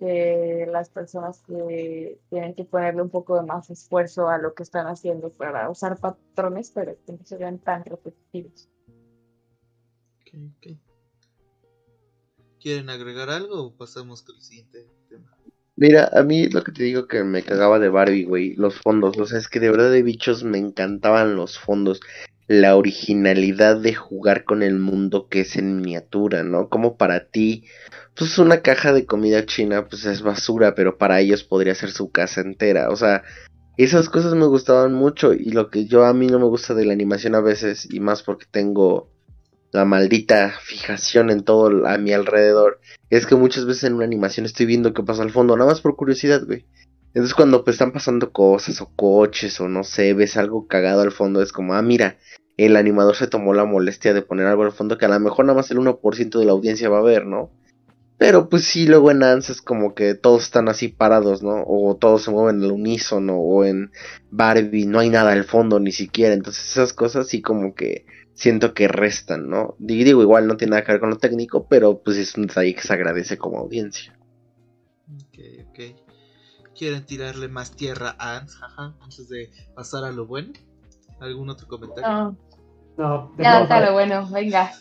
de 0.00 0.66
las 0.72 0.88
personas 0.88 1.42
que 1.42 2.18
tienen 2.30 2.54
que 2.54 2.64
ponerle 2.64 3.02
un 3.02 3.10
poco 3.10 3.36
de 3.36 3.42
más 3.42 3.68
esfuerzo 3.68 4.26
a 4.30 4.38
lo 4.38 4.54
que 4.54 4.62
están 4.62 4.86
haciendo 4.86 5.30
para 5.30 5.68
usar 5.68 5.98
patrones, 5.98 6.70
pero 6.70 6.96
que 7.04 7.12
no 7.12 7.22
se 7.26 7.36
vean 7.36 7.58
tan 7.58 7.84
repetitivos. 7.84 8.70
¿Quieren 12.62 12.90
agregar 12.90 13.28
algo 13.28 13.60
o 13.60 13.76
pasamos 13.76 14.22
con 14.22 14.36
el 14.36 14.42
siguiente 14.42 14.86
tema? 15.08 15.36
Mira, 15.74 16.08
a 16.12 16.22
mí 16.22 16.46
lo 16.46 16.62
que 16.62 16.70
te 16.70 16.84
digo 16.84 17.08
que 17.08 17.24
me 17.24 17.42
cagaba 17.42 17.80
de 17.80 17.88
Barbie, 17.88 18.24
güey, 18.24 18.54
los 18.54 18.76
fondos, 18.76 19.18
o 19.18 19.26
sea, 19.26 19.38
es 19.38 19.48
que 19.48 19.58
de 19.58 19.70
verdad 19.70 19.90
de 19.90 20.02
bichos 20.02 20.44
me 20.44 20.58
encantaban 20.58 21.34
los 21.34 21.58
fondos 21.58 22.00
la 22.46 22.76
originalidad 22.76 23.80
de 23.80 23.94
jugar 23.94 24.44
con 24.44 24.62
el 24.62 24.78
mundo 24.78 25.28
que 25.28 25.40
es 25.40 25.56
en 25.56 25.76
miniatura, 25.76 26.44
¿no? 26.44 26.68
Como 26.68 26.96
para 26.96 27.26
ti, 27.30 27.64
pues 28.14 28.38
una 28.38 28.62
caja 28.62 28.92
de 28.92 29.06
comida 29.06 29.44
china, 29.44 29.88
pues 29.88 30.04
es 30.04 30.22
basura, 30.22 30.74
pero 30.76 30.98
para 30.98 31.20
ellos 31.20 31.42
podría 31.42 31.74
ser 31.74 31.90
su 31.90 32.10
casa 32.10 32.42
entera. 32.42 32.90
O 32.90 32.96
sea, 32.96 33.22
esas 33.76 34.08
cosas 34.08 34.34
me 34.34 34.46
gustaban 34.46 34.92
mucho 34.92 35.32
y 35.32 35.50
lo 35.50 35.70
que 35.70 35.86
yo 35.86 36.04
a 36.04 36.12
mí 36.12 36.26
no 36.26 36.38
me 36.38 36.44
gusta 36.46 36.74
de 36.74 36.84
la 36.84 36.92
animación 36.92 37.34
a 37.34 37.40
veces, 37.40 37.88
y 37.90 37.98
más 38.00 38.22
porque 38.22 38.46
tengo 38.50 39.08
la 39.72 39.84
maldita 39.84 40.54
fijación 40.62 41.30
en 41.30 41.44
todo 41.44 41.86
a 41.86 41.98
mi 41.98 42.12
alrededor, 42.12 42.78
es 43.10 43.26
que 43.26 43.34
muchas 43.34 43.64
veces 43.64 43.84
en 43.84 43.94
una 43.94 44.04
animación 44.04 44.46
estoy 44.46 44.66
viendo 44.66 44.92
qué 44.92 45.02
pasa 45.02 45.22
al 45.22 45.30
fondo, 45.30 45.56
nada 45.56 45.70
más 45.70 45.80
por 45.80 45.96
curiosidad, 45.96 46.44
güey. 46.46 46.66
Entonces 47.14 47.34
cuando 47.34 47.64
pues, 47.64 47.74
están 47.74 47.92
pasando 47.92 48.32
cosas 48.32 48.80
o 48.80 48.90
coches 48.94 49.60
o 49.60 49.68
no 49.68 49.82
sé, 49.82 50.14
ves 50.14 50.36
algo 50.36 50.66
cagado 50.66 51.02
al 51.02 51.12
fondo, 51.12 51.42
es 51.42 51.52
como, 51.52 51.74
ah, 51.74 51.82
mira, 51.82 52.18
el 52.56 52.76
animador 52.76 53.16
se 53.16 53.26
tomó 53.26 53.54
la 53.54 53.64
molestia 53.64 54.14
de 54.14 54.22
poner 54.22 54.46
algo 54.46 54.62
al 54.62 54.72
fondo 54.72 54.98
que 54.98 55.06
a 55.06 55.08
lo 55.08 55.20
mejor 55.20 55.46
nada 55.46 55.56
más 55.56 55.70
el 55.70 55.78
1% 55.78 56.38
de 56.38 56.44
la 56.44 56.52
audiencia 56.52 56.88
va 56.88 56.98
a 56.98 57.02
ver, 57.02 57.26
¿no? 57.26 57.50
Pero 58.18 58.48
pues 58.48 58.64
sí, 58.64 58.86
luego 58.86 59.10
en 59.10 59.24
Ants 59.24 59.50
es 59.50 59.60
como 59.60 59.94
que 59.94 60.14
todos 60.14 60.44
están 60.44 60.68
así 60.68 60.88
parados, 60.88 61.42
¿no? 61.42 61.64
O 61.66 61.96
todos 61.96 62.22
se 62.22 62.30
mueven 62.30 62.62
al 62.62 62.70
unísono, 62.70 63.36
o 63.36 63.64
en 63.64 63.90
Barbie 64.30 64.86
no 64.86 65.00
hay 65.00 65.08
nada 65.10 65.32
al 65.32 65.42
fondo 65.42 65.80
ni 65.80 65.90
siquiera. 65.90 66.32
Entonces 66.32 66.70
esas 66.70 66.92
cosas 66.92 67.26
sí 67.26 67.42
como 67.42 67.74
que 67.74 68.06
siento 68.34 68.74
que 68.74 68.88
restan, 68.88 69.48
¿no? 69.48 69.74
Digo, 69.78 70.22
igual 70.22 70.46
no 70.46 70.56
tiene 70.56 70.72
nada 70.72 70.84
que 70.84 70.92
ver 70.92 71.00
con 71.00 71.10
lo 71.10 71.18
técnico, 71.18 71.66
pero 71.68 72.02
pues 72.02 72.16
es 72.16 72.36
un 72.36 72.46
detalle 72.46 72.74
que 72.74 72.82
se 72.82 72.92
agradece 72.92 73.38
como 73.38 73.58
audiencia. 73.58 74.18
Ok, 75.14 75.38
ok. 75.68 75.78
¿Quieren 76.76 77.04
tirarle 77.04 77.48
más 77.48 77.72
tierra 77.76 78.16
a 78.18 78.38
Ants, 78.38 78.56
jaja, 78.56 78.94
antes 79.00 79.28
de 79.28 79.50
pasar 79.74 80.04
a 80.04 80.10
lo 80.10 80.26
bueno? 80.26 80.52
¿Algún 81.20 81.50
otro 81.50 81.68
comentario? 81.68 82.08
No, 82.08 82.36
No, 82.96 83.32
ya 83.38 83.62
está 83.62 83.80
lo 83.84 83.92
bueno, 83.92 84.28
venga. 84.30 84.72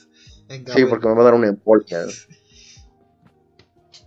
Venga, 0.47 0.74
Sí, 0.74 0.82
bueno. 0.82 0.89
porque 0.89 1.08
me 1.08 1.14
va 1.16 1.22
a 1.22 1.26
dar 1.26 1.34
una 1.34 1.47
embolia. 1.47 1.99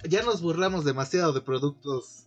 Ya 0.07 0.23
nos 0.23 0.43
burlamos 0.43 0.85
demasiado 0.85 1.33
de 1.33 1.41
productos 1.41 2.24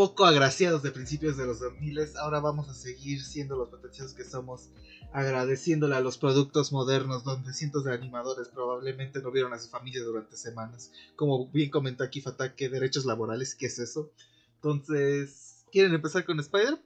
poco 0.00 0.24
agraciados 0.24 0.82
de 0.82 0.92
principios 0.92 1.36
de 1.36 1.44
los 1.44 1.60
2000. 1.60 1.98
Ahora 2.22 2.40
vamos 2.40 2.70
a 2.70 2.74
seguir 2.74 3.22
siendo 3.22 3.54
los 3.54 3.68
potenciados 3.68 4.14
que 4.14 4.24
somos, 4.24 4.70
agradeciéndole 5.12 5.94
a 5.94 6.00
los 6.00 6.16
productos 6.16 6.72
modernos 6.72 7.22
donde 7.22 7.52
cientos 7.52 7.84
de 7.84 7.92
animadores 7.92 8.48
probablemente 8.48 9.20
no 9.20 9.30
vieron 9.30 9.52
a 9.52 9.58
su 9.58 9.68
familia 9.68 10.02
durante 10.02 10.38
semanas. 10.38 10.90
Como 11.16 11.48
bien 11.48 11.70
comentó 11.70 12.02
aquí 12.02 12.22
Fatake, 12.22 12.70
derechos 12.70 13.04
laborales, 13.04 13.54
¿qué 13.54 13.66
es 13.66 13.78
eso? 13.78 14.10
Entonces, 14.54 15.66
¿quieren 15.70 15.92
empezar 15.92 16.24
con 16.24 16.40
Spider? 16.40 16.78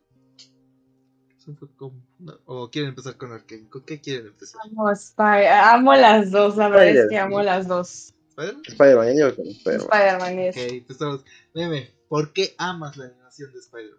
¿O 2.47 2.69
quieren 2.69 2.89
empezar 2.89 3.17
con 3.17 3.31
Arkane? 3.31 3.69
¿Con 3.69 3.83
qué 3.83 4.01
quieren 4.01 4.27
empezar? 4.27 4.61
Amo, 4.65 4.91
Spy- 4.91 5.47
amo 5.47 5.95
las 5.95 6.33
dos, 6.33 6.57
la 6.57 6.69
verdad 6.69 6.89
es 6.89 6.91
Spider, 6.97 7.09
que 7.11 7.19
amo 7.19 7.43
las 7.45 7.69
dos. 7.69 8.13
¿Spider-Man? 8.31 8.63
Spider-Man, 8.67 9.15
digo 9.17 9.37
con 9.37 9.47
Spider-Man. 9.47 9.89
Spider-Man. 9.93 10.49
Ok, 10.49 10.55
pues 10.87 10.91
estamos. 10.91 11.25
Meme, 11.55 11.95
¿por 12.15 12.33
qué 12.33 12.55
amas 12.59 12.97
la 12.97 13.07
animación 13.07 13.53
de 13.53 13.59
Spider-Man? 13.59 13.99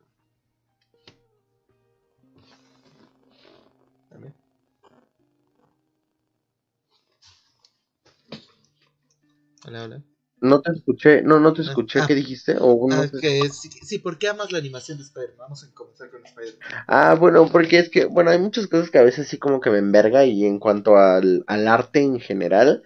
Hola, 9.68 9.84
hola. 9.84 10.04
No 10.40 10.62
te 10.62 10.72
escuché, 10.72 11.24
no, 11.24 11.42
no 11.42 11.52
te 11.52 11.64
escuché, 11.64 12.00
Ah. 12.00 12.06
¿qué 12.08 12.16
dijiste? 12.16 12.56
O 12.58 12.88
no 12.88 12.96
Ah, 12.96 13.06
sé- 13.06 13.20
que 13.20 13.50
sí, 13.50 13.70
sí, 13.84 14.00
¿por 14.00 14.18
qué 14.18 14.30
amas 14.30 14.54
la 14.54 14.60
animación 14.60 14.98
de 14.98 15.04
Spider-Man? 15.04 15.38
Vamos 15.38 15.66
a 15.66 15.74
comenzar 15.74 16.10
con 16.10 16.26
Spider-Man. 16.26 16.86
Ah, 16.88 17.16
bueno, 17.20 17.50
porque 17.52 17.80
es 17.80 17.90
que, 17.90 18.06
bueno, 18.06 18.32
hay 18.32 18.40
muchas 18.40 18.68
cosas 18.68 18.90
que 18.90 18.98
a 18.98 19.04
veces 19.04 19.28
sí 19.28 19.38
como 19.38 19.60
que 19.60 19.72
me 19.72 19.80
enverga 19.80 20.24
y 20.24 20.46
en 20.46 20.60
cuanto 20.60 20.96
al, 20.96 21.44
al 21.48 21.68
arte 21.68 22.00
en 22.00 22.22
general, 22.22 22.82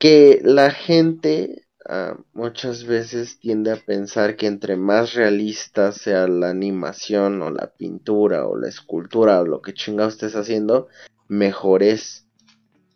que 0.00 0.40
la 0.42 0.72
gente 0.72 1.59
ah, 1.88 2.16
muchas 2.32 2.84
veces 2.84 3.38
tiende 3.38 3.72
a 3.72 3.76
pensar 3.76 4.36
que 4.36 4.46
entre 4.46 4.76
más 4.76 5.14
realista 5.14 5.92
sea 5.92 6.26
la 6.28 6.50
animación 6.50 7.42
o 7.42 7.50
la 7.50 7.72
pintura 7.76 8.46
o 8.46 8.56
la 8.56 8.68
escultura 8.68 9.40
o 9.40 9.46
lo 9.46 9.62
que 9.62 9.74
chinga 9.74 10.06
estés 10.06 10.36
haciendo, 10.36 10.88
mejor 11.28 11.82
es. 11.82 12.26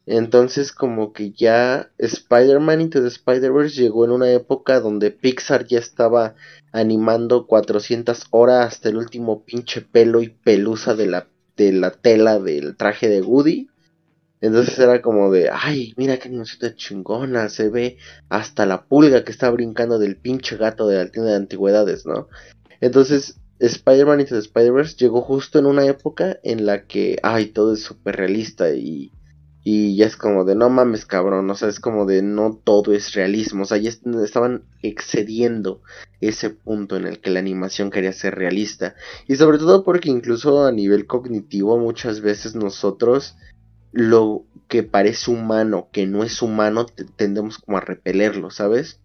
Entonces 0.07 0.73
como 0.73 1.13
que 1.13 1.31
ya 1.31 1.91
Spider-Man 1.97 2.83
Into 2.83 3.01
the 3.01 3.09
Spider-Verse 3.09 3.81
llegó 3.81 4.05
en 4.05 4.11
una 4.11 4.31
época 4.31 4.81
donde 4.81 5.11
Pixar 5.11 5.67
ya 5.67 5.79
estaba 5.79 6.35
animando 6.73 7.47
400 7.47 8.27
horas 8.31 8.67
hasta 8.67 8.91
el 8.91 8.97
último 8.97 9.45
pinche 9.45 9.81
pelo 9.81 10.21
y 10.21 10.29
pelusa 10.29 10.95
de 10.95 11.07
la, 11.07 11.29
de 11.57 11.73
la 11.73 11.91
tela 11.91 12.39
del 12.39 12.77
traje 12.77 13.09
de 13.09 13.23
Woody. 13.23 13.69
Entonces 14.45 14.79
era 14.79 15.01
como 15.01 15.31
de, 15.31 15.49
ay, 15.51 15.95
mira 15.97 16.19
qué 16.19 16.29
animación 16.29 16.75
chingona, 16.77 17.49
se 17.49 17.71
ve 17.71 17.97
hasta 18.29 18.67
la 18.67 18.85
pulga 18.87 19.25
que 19.25 19.33
está 19.33 19.51
brincando 19.51 19.99
del 19.99 20.17
pinche 20.17 20.57
gato 20.59 20.87
de 20.87 20.99
la 20.99 21.11
tienda 21.11 21.31
de 21.31 21.37
antigüedades, 21.39 22.05
¿no? 22.05 22.29
Entonces 22.81 23.41
Spider-Man 23.59 24.21
Into 24.21 24.35
the 24.35 24.41
Spider-Verse 24.41 24.97
llegó 24.99 25.23
justo 25.23 25.59
en 25.59 25.67
una 25.67 25.87
época 25.87 26.39
en 26.43 26.67
la 26.67 26.87
que, 26.87 27.17
ay, 27.23 27.47
todo 27.47 27.73
es 27.73 27.83
súper 27.83 28.17
realista 28.17 28.71
y, 28.75 29.13
y 29.63 29.97
ya 29.97 30.07
es 30.07 30.17
como 30.17 30.45
de, 30.45 30.55
no 30.55 30.69
mames, 30.69 31.07
cabrón, 31.07 31.49
o 31.49 31.55
sea, 31.55 31.69
es 31.69 31.81
como 31.81 32.05
de, 32.05 32.21
no 32.21 32.61
todo 32.63 32.93
es 32.93 33.15
realismo, 33.15 33.63
o 33.63 33.67
sea, 33.67 33.79
ya 33.79 33.89
est- 33.89 34.07
estaban 34.23 34.65
excediendo 34.83 35.81
ese 36.21 36.51
punto 36.51 36.97
en 36.97 37.07
el 37.07 37.21
que 37.21 37.31
la 37.31 37.39
animación 37.41 37.91
quería 37.91 38.13
ser 38.13 38.35
realista. 38.35 38.95
Y 39.27 39.37
sobre 39.37 39.57
todo 39.59 39.85
porque 39.85 40.11
incluso 40.11 40.67
a 40.67 40.73
nivel 40.73 41.07
cognitivo 41.07 41.79
muchas 41.79 42.21
veces 42.21 42.55
nosotros 42.55 43.37
lo 43.95 44.45
que 44.69 44.83
parece 44.83 45.31
humano, 45.31 45.89
que 45.93 46.07
no 46.07 46.25
es 46.25 46.43
humano, 46.43 46.87
te- 46.87 47.05
tendemos 47.05 47.59
como 47.59 47.79
a 47.79 47.81
repelerlo, 47.81 48.51
¿sabes? 48.51 49.01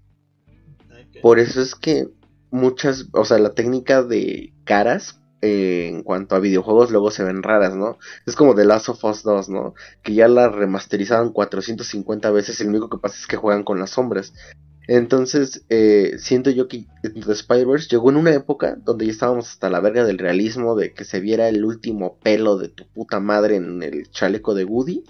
Por 1.21 1.39
eso 1.39 1.61
es 1.61 1.75
que 1.75 2.07
muchas, 2.51 3.07
o 3.13 3.25
sea, 3.25 3.39
la 3.39 3.53
técnica 3.53 4.03
de 4.03 4.53
caras 4.65 5.21
eh, 5.41 5.87
en 5.89 6.03
cuanto 6.03 6.35
a 6.35 6.39
videojuegos 6.39 6.91
luego 6.91 7.11
se 7.11 7.23
ven 7.23 7.43
raras, 7.43 7.75
¿no? 7.75 7.97
Es 8.25 8.35
como 8.35 8.55
The 8.55 8.65
Last 8.65 8.89
of 8.89 9.03
Us 9.05 9.23
2, 9.23 9.49
¿no? 9.49 9.73
Que 10.03 10.13
ya 10.13 10.27
la 10.27 10.49
remasterizaron 10.49 11.31
450 11.33 12.31
veces, 12.31 12.59
el 12.61 12.69
único 12.69 12.89
que 12.89 12.97
pasa 12.97 13.17
es 13.19 13.27
que 13.27 13.37
juegan 13.37 13.63
con 13.63 13.79
las 13.79 13.91
sombras. 13.91 14.33
Entonces, 14.91 15.63
eh, 15.69 16.15
siento 16.17 16.49
yo 16.49 16.67
que 16.67 16.87
The 17.03 17.31
Spider-Verse 17.31 17.89
llegó 17.91 18.09
en 18.09 18.17
una 18.17 18.33
época 18.33 18.75
donde 18.83 19.05
ya 19.05 19.11
estábamos 19.11 19.47
hasta 19.47 19.69
la 19.69 19.81
verga 19.81 20.03
del 20.03 20.17
realismo, 20.17 20.75
de 20.75 20.95
que 20.95 21.05
se 21.05 21.19
viera 21.19 21.47
el 21.47 21.63
último 21.63 22.17
pelo 22.23 22.57
de 22.57 22.69
tu 22.69 22.87
puta 22.87 23.19
madre 23.19 23.57
en 23.57 23.83
el 23.83 24.09
chaleco 24.09 24.55
de 24.55 24.65
Woody. 24.65 25.03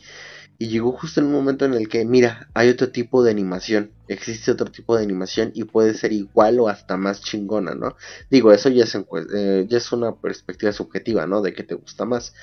Y 0.57 0.67
llegó 0.67 0.91
justo 0.91 1.21
en 1.21 1.27
un 1.27 1.31
momento 1.31 1.63
en 1.63 1.73
el 1.75 1.87
que, 1.87 2.03
mira, 2.03 2.49
hay 2.53 2.67
otro 2.67 2.91
tipo 2.91 3.23
de 3.23 3.31
animación, 3.31 3.91
existe 4.09 4.51
otro 4.51 4.69
tipo 4.69 4.97
de 4.97 5.03
animación 5.03 5.53
y 5.55 5.63
puede 5.63 5.93
ser 5.93 6.11
igual 6.11 6.59
o 6.59 6.67
hasta 6.67 6.97
más 6.97 7.21
chingona, 7.21 7.73
¿no? 7.73 7.95
Digo, 8.29 8.51
eso 8.51 8.67
ya 8.67 8.83
es, 8.83 8.97
eh, 9.33 9.65
ya 9.69 9.77
es 9.77 9.91
una 9.93 10.13
perspectiva 10.13 10.73
subjetiva, 10.73 11.25
¿no? 11.25 11.41
De 11.41 11.53
que 11.53 11.63
te 11.63 11.75
gusta 11.75 12.03
más. 12.03 12.33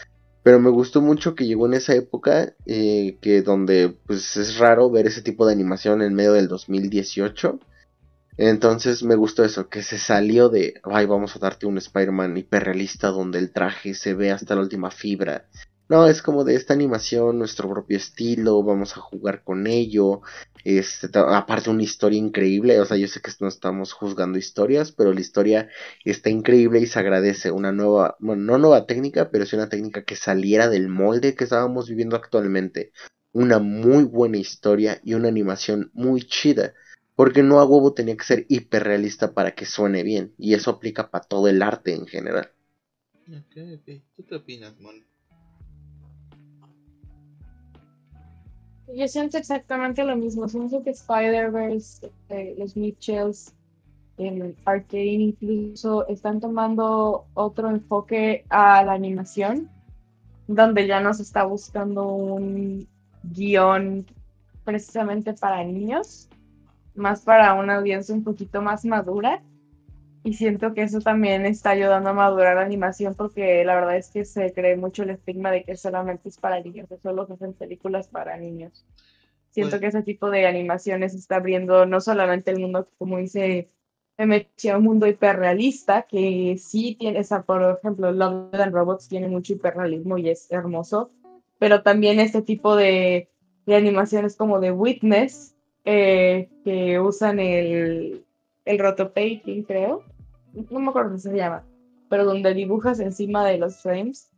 Pero 0.47 0.61
me 0.61 0.71
gustó 0.71 1.01
mucho 1.01 1.35
que 1.35 1.45
llegó 1.45 1.67
en 1.67 1.75
esa 1.75 1.97
época, 1.97 2.55
eh, 2.67 3.19
que 3.21 3.43
donde 3.43 3.97
pues 4.07 4.37
es 4.37 4.59
raro 4.59 4.89
ver 4.89 5.09
ese 5.09 5.21
tipo 5.21 5.45
de 5.45 5.53
animación 5.53 6.03
en 6.03 6.15
medio 6.15 6.35
del 6.35 6.47
2018. 6.47 7.59
Entonces 8.37 9.03
me 9.03 9.17
gustó 9.17 9.45
eso, 9.45 9.69
que 9.69 9.83
se 9.83 9.99
salió 9.99 10.49
de, 10.49 10.75
ay, 10.85 11.07
vamos 11.07 11.35
a 11.35 11.41
darte 11.41 11.67
un 11.67 11.79
Spider-Man 11.79 12.37
hiperrealista 12.37 13.09
donde 13.09 13.41
el 13.41 13.51
traje 13.51 13.95
se 13.95 14.15
ve 14.15 14.31
hasta 14.31 14.55
la 14.55 14.61
última 14.61 14.93
fibra. 14.93 15.47
No, 15.89 16.09
es 16.09 16.21
como 16.21 16.43
de 16.43 16.57
esta 16.57 16.75
animación, 16.75 17.39
nuestro 17.39 17.69
propio 17.71 17.97
estilo, 17.97 18.63
vamos 18.65 18.97
a 18.97 19.01
jugar 19.01 19.45
con 19.45 19.69
ello. 19.69 20.21
Este, 20.65 21.09
aparte 21.17 21.71
una 21.71 21.85
historia 21.85 22.19
increíble, 22.19 22.81
o 22.81 22.85
sea, 22.85 22.97
yo 22.97 23.07
sé 23.07 23.21
que 23.21 23.31
no 23.39 23.47
estamos 23.47 23.93
juzgando 23.93 24.37
historias, 24.37 24.91
pero 24.91 25.13
la 25.13 25.21
historia 25.21 25.69
está 26.05 26.29
increíble 26.29 26.81
y 26.81 26.87
se 26.87 26.99
agradece 26.99 27.53
una 27.53 27.71
nueva, 27.71 28.17
bueno, 28.19 28.43
no 28.43 28.59
nueva 28.59 28.87
técnica, 28.87 29.31
pero 29.31 29.47
sí 29.47 29.55
una 29.55 29.69
técnica 29.69 30.03
que 30.03 30.17
saliera 30.17 30.69
del 30.69 30.89
molde 30.89 31.37
que 31.37 31.45
estábamos 31.45 31.89
viviendo 31.89 32.17
actualmente. 32.17 32.93
Una 33.33 33.61
muy 33.61 34.03
buena 34.03 34.39
historia 34.39 35.01
y 35.05 35.15
una 35.15 35.29
animación 35.29 35.91
muy 35.95 36.23
chida. 36.23 36.75
Porque 37.15 37.43
no 37.43 37.61
a 37.61 37.65
huevo 37.65 37.95
tenía 37.95 38.17
que 38.17 38.25
ser 38.25 38.47
hiperrealista 38.49 39.33
para 39.35 39.55
que 39.55 39.67
suene 39.67 40.03
bien. 40.03 40.35
Y 40.37 40.55
eso 40.55 40.71
aplica 40.71 41.11
para 41.11 41.25
todo 41.25 41.49
el 41.49 41.63
arte 41.63 41.95
en 41.95 42.07
general. 42.07 42.51
Ok, 43.29 43.57
ok. 43.75 44.03
¿Tú 44.17 44.25
qué 44.27 44.35
opinas, 44.35 44.79
Mon? 44.81 45.16
Yo 48.95 49.09
siento 49.09 49.37
exactamente 49.37 50.05
lo 50.05 50.17
mismo. 50.17 50.49
Siento 50.49 50.83
que 50.83 50.91
Spider-Verse, 50.91 52.11
eh, 52.29 52.55
los 52.59 52.77
Mitchells, 52.77 53.53
el 54.17 54.57
Arcane 54.65 55.35
incluso 55.37 56.07
están 56.09 56.41
tomando 56.41 57.27
otro 57.35 57.69
enfoque 57.71 58.45
a 58.49 58.83
la 58.85 58.93
animación, 58.93 59.69
donde 60.47 60.87
ya 60.87 61.01
no 61.01 61.13
se 61.13 61.23
está 61.23 61.45
buscando 61.45 62.07
un 62.07 62.89
guion 63.25 64.07
precisamente 64.65 65.35
para 65.35 65.63
niños, 65.65 66.29
más 66.95 67.23
para 67.23 67.55
una 67.55 67.77
audiencia 67.77 68.15
un 68.15 68.25
poquito 68.25 68.63
más 68.63 68.85
madura. 68.85 69.43
Y 70.27 70.35
siento 70.35 70.75
que 70.75 70.83
eso 70.83 70.99
también 71.01 71.47
está 71.47 71.71
ayudando 71.71 72.11
a 72.11 72.13
madurar 72.13 72.57
la 72.57 72.63
animación 72.63 73.15
porque 73.15 73.65
la 73.65 73.77
verdad 73.77 73.97
es 73.97 74.11
que 74.11 74.25
se 74.25 74.53
cree 74.53 74.77
mucho 74.77 75.05
el 75.05 75.11
estigma 75.11 75.53
de 75.53 75.63
que 75.63 75.77
solamente 75.77 76.29
es 76.29 76.37
para 76.37 76.59
niños, 76.61 76.89
que 76.89 76.97
solo 76.99 77.29
se 77.29 77.35
hacen 77.35 77.53
películas 77.53 78.09
para 78.09 78.37
niños. 78.37 78.85
Siento 79.51 79.79
Pues- 79.79 79.81
que 79.83 79.87
ese 79.87 80.03
tipo 80.03 80.29
de 80.29 80.49
animaciones 80.49 81.15
está 81.15 81.37
abriendo 81.37 81.87
no 81.87 82.01
solamente 82.01 82.51
el 82.51 82.59
mundo, 82.59 82.89
como 82.99 83.19
dice 83.19 83.69
me 84.19 84.27
metí 84.27 84.69
a 84.69 84.79
un 84.79 84.83
mundo 84.83 85.07
hiperrealista, 85.07 86.03
que 86.03 86.57
sí 86.59 86.97
tiene, 86.99 87.21
esa, 87.21 87.43
por 87.43 87.79
ejemplo, 87.79 88.11
Love 88.11 88.53
and 88.55 88.75
Robots 88.75 89.07
tiene 89.09 89.29
mucho 89.29 89.53
hiperrealismo 89.53 90.19
y 90.19 90.31
es 90.31 90.51
hermoso, 90.51 91.13
pero 91.61 91.83
también 91.83 92.19
este 92.19 92.43
tipo 92.43 92.75
de, 92.75 93.29
de 93.65 93.77
animaciones 93.77 94.35
como 94.35 94.59
de 94.59 94.73
Witness, 94.73 95.55
eh, 95.85 96.49
que 96.65 96.99
usan 96.99 97.39
el, 97.39 98.25
el 98.65 98.79
rotopainting, 98.81 99.63
creo, 99.63 100.03
no 100.71 100.81
me 100.81 100.89
acuerdo 100.89 101.11
cómo 101.11 101.19
se 101.19 101.37
llama, 101.37 101.65
pero 102.09 102.25
donde 102.25 102.55
dibujas 102.55 103.01
encima 103.01 103.45
de 103.45 103.59
los 103.59 103.77
frames 103.77 104.31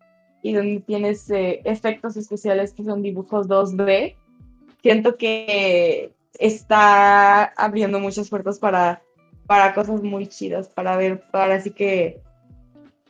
y 0.43 0.53
donde 0.53 0.81
tienes 0.81 1.29
eh, 1.31 1.61
efectos 1.65 2.17
especiales 2.17 2.73
que 2.73 2.85
son 2.85 3.03
dibujos 3.03 3.49
2D, 3.49 4.17
siento 4.83 5.17
que 5.17 6.13
está 6.39 7.45
abriendo 7.45 7.99
muchas 7.99 8.29
puertas 8.29 8.59
para 8.59 9.03
para 9.49 9.73
cosas 9.73 10.03
muy 10.03 10.27
chidas, 10.27 10.69
para 10.69 10.97
ver, 10.99 11.23
para 11.33 11.55
así 11.55 11.71
que 11.71 12.21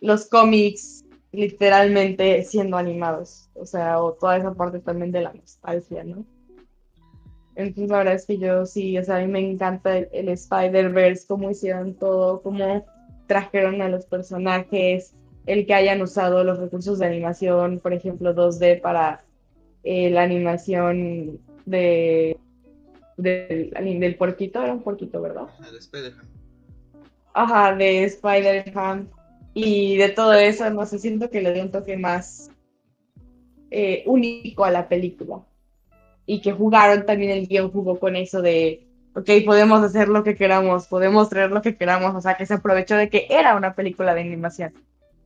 los 0.00 0.26
cómics 0.26 1.04
literalmente 1.32 2.44
siendo 2.44 2.76
animados, 2.76 3.50
o 3.54 3.66
sea, 3.66 4.00
o 4.00 4.12
toda 4.12 4.36
esa 4.36 4.54
parte 4.54 4.78
también 4.78 5.10
de 5.10 5.20
la 5.20 5.32
nostalgia, 5.32 6.04
¿no? 6.04 6.24
Entonces 7.56 7.90
la 7.90 7.98
verdad 7.98 8.14
es 8.14 8.24
que 8.24 8.38
yo 8.38 8.64
sí, 8.66 8.96
o 8.96 9.04
sea, 9.04 9.16
a 9.16 9.20
mí 9.20 9.26
me 9.26 9.40
encanta 9.40 9.98
el, 9.98 10.08
el 10.12 10.28
Spider-Verse, 10.28 11.26
cómo 11.26 11.50
hicieron 11.50 11.94
todo, 11.94 12.40
cómo 12.40 12.86
trajeron 13.28 13.80
a 13.82 13.88
los 13.88 14.06
personajes, 14.06 15.14
el 15.46 15.66
que 15.66 15.74
hayan 15.74 16.02
usado 16.02 16.42
los 16.42 16.58
recursos 16.58 16.98
de 16.98 17.06
animación, 17.06 17.78
por 17.78 17.92
ejemplo, 17.92 18.34
2D 18.34 18.80
para 18.80 19.24
eh, 19.84 20.10
la 20.10 20.22
animación 20.22 21.38
de, 21.64 22.36
del, 23.16 23.70
del 23.70 24.16
puerquito, 24.16 24.60
era 24.60 24.72
un 24.72 24.82
puerquito, 24.82 25.20
¿verdad? 25.20 25.44
El 25.70 25.76
Spider-Man. 25.76 26.26
Ajá, 27.34 27.76
de 27.76 28.04
Spider-Man 28.04 29.08
y 29.54 29.96
de 29.96 30.08
todo 30.08 30.32
eso, 30.32 30.68
no 30.70 30.84
sé, 30.86 30.98
siento 30.98 31.30
que 31.30 31.40
le 31.40 31.52
dio 31.52 31.62
un 31.62 31.70
toque 31.70 31.96
más 31.96 32.50
eh, 33.70 34.02
único 34.06 34.64
a 34.64 34.70
la 34.70 34.88
película. 34.88 35.44
Y 36.26 36.40
que 36.40 36.52
jugaron 36.52 37.06
también 37.06 37.30
el 37.30 37.46
guion, 37.46 37.70
jugó 37.70 37.98
con 37.98 38.16
eso 38.16 38.42
de, 38.42 38.87
ok, 39.14 39.30
podemos 39.44 39.82
hacer 39.82 40.08
lo 40.08 40.24
que 40.24 40.36
queramos, 40.36 40.86
podemos 40.86 41.28
traer 41.28 41.50
lo 41.50 41.62
que 41.62 41.76
queramos, 41.76 42.14
o 42.14 42.20
sea, 42.20 42.36
que 42.36 42.46
se 42.46 42.54
aprovechó 42.54 42.96
de 42.96 43.10
que 43.10 43.26
era 43.30 43.56
una 43.56 43.74
película 43.74 44.14
de 44.14 44.22
animación. 44.22 44.72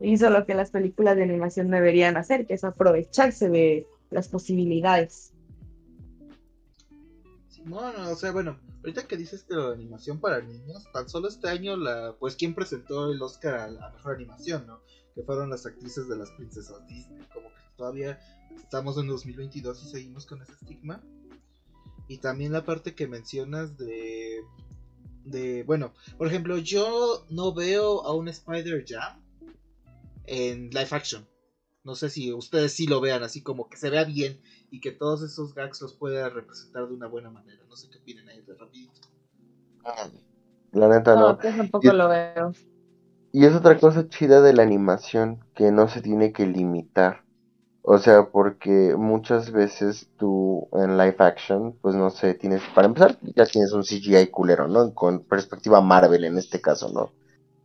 Hizo 0.01 0.30
lo 0.30 0.47
que 0.47 0.55
las 0.55 0.70
películas 0.70 1.16
de 1.16 1.22
animación 1.22 1.70
deberían 1.70 2.16
hacer, 2.16 2.47
que 2.47 2.55
es 2.55 2.64
aprovecharse 2.64 3.49
de 3.49 3.87
las 4.11 4.28
posibilidades. 4.28 5.33
Bueno, 7.64 8.11
o 8.11 8.16
sea, 8.16 8.33
bueno, 8.33 8.59
ahorita 8.78 9.07
que 9.07 9.16
dices 9.16 9.47
de 9.47 9.57
la 9.57 9.72
animación 9.72 10.18
para 10.18 10.41
niños, 10.41 10.85
tan 10.93 11.09
solo 11.09 11.28
este 11.28 11.49
año, 11.49 11.76
la 11.76 12.16
pues, 12.18 12.35
¿quién 12.35 12.55
presentó 12.55 13.12
el 13.12 13.22
Oscar 13.22 13.55
a 13.55 13.68
la 13.68 13.91
mejor 13.91 14.16
animación, 14.16 14.66
no? 14.66 14.80
Que 15.14 15.22
fueron 15.22 15.51
las 15.51 15.64
actrices 15.66 16.09
de 16.09 16.16
las 16.16 16.30
princesas 16.30 16.85
Disney. 16.89 17.22
Como 17.33 17.49
que 17.51 17.61
todavía 17.76 18.18
estamos 18.57 18.99
en 18.99 19.07
2022 19.07 19.85
y 19.85 19.91
seguimos 19.91 20.26
con 20.26 20.43
ese 20.43 20.53
estigma. 20.53 21.01
Y 22.09 22.18
también 22.18 22.53
la 22.53 22.64
parte 22.64 22.94
que 22.94 23.07
mencionas 23.07 23.76
de. 23.78 24.44
de 25.24 25.62
bueno, 25.64 25.92
por 26.18 26.26
ejemplo, 26.26 26.59
yo 26.59 27.24
no 27.30 27.55
veo 27.55 28.05
a 28.05 28.14
un 28.14 28.28
Spider-Jam 28.28 29.20
en 30.26 30.70
live 30.70 30.88
action. 30.90 31.26
No 31.84 31.96
sé 31.96 32.11
si 32.11 32.32
ustedes 32.32 32.72
sí 32.72 32.86
lo 32.86 33.00
vean 33.00 33.22
así 33.22 33.42
como 33.42 33.68
que 33.68 33.76
se 33.76 33.90
vea 33.90 34.05
bien 34.05 34.40
y 34.70 34.80
que 34.80 34.92
todos 34.92 35.22
esos 35.22 35.55
gags 35.55 35.80
los 35.82 35.94
pueda 35.94 36.28
representar 36.28 36.86
de 36.86 36.94
una 36.94 37.09
buena 37.09 37.30
manera. 37.30 37.61
No 37.68 37.76
sé 37.76 37.88
qué 37.90 37.98
opinan 37.98 38.28
ahí 38.28 38.40
de 38.42 38.55
rapidito. 38.55 39.00
La 40.72 40.88
neta 40.88 41.14
no. 41.14 41.28
No, 41.30 41.38
pues 41.38 41.57
tampoco 41.57 41.86
Y- 41.86 41.96
lo 41.96 42.09
veo. 42.09 42.53
Y 43.32 43.46
es 43.46 43.55
otra 43.55 43.78
cosa 43.78 44.09
chida 44.09 44.42
de 44.42 44.53
la 44.53 44.62
animación 44.62 45.42
que 45.55 45.72
no 45.72 45.88
se 45.88 46.03
tiene 46.03 46.32
que 46.32 46.46
limitar. 46.46 47.24
O 47.85 47.99
sea, 47.99 48.30
porque 48.30 48.95
muchas 48.97 49.51
veces 49.51 50.09
tú 50.16 50.68
en 50.72 50.97
live 50.97 51.16
action, 51.18 51.76
pues 51.80 51.95
no 51.97 52.11
sé, 52.11 52.35
tienes, 52.35 52.62
para 52.74 52.87
empezar, 52.87 53.18
ya 53.37 53.45
tienes 53.47 53.72
un 53.72 53.83
CGI 53.85 54.28
culero, 54.28 54.68
¿no? 54.68 54.95
Con 54.95 55.24
perspectiva 55.24 55.80
Marvel 55.80 56.24
en 56.24 56.39
este 56.39 56.61
caso, 56.61 56.91
¿no? 56.93 57.11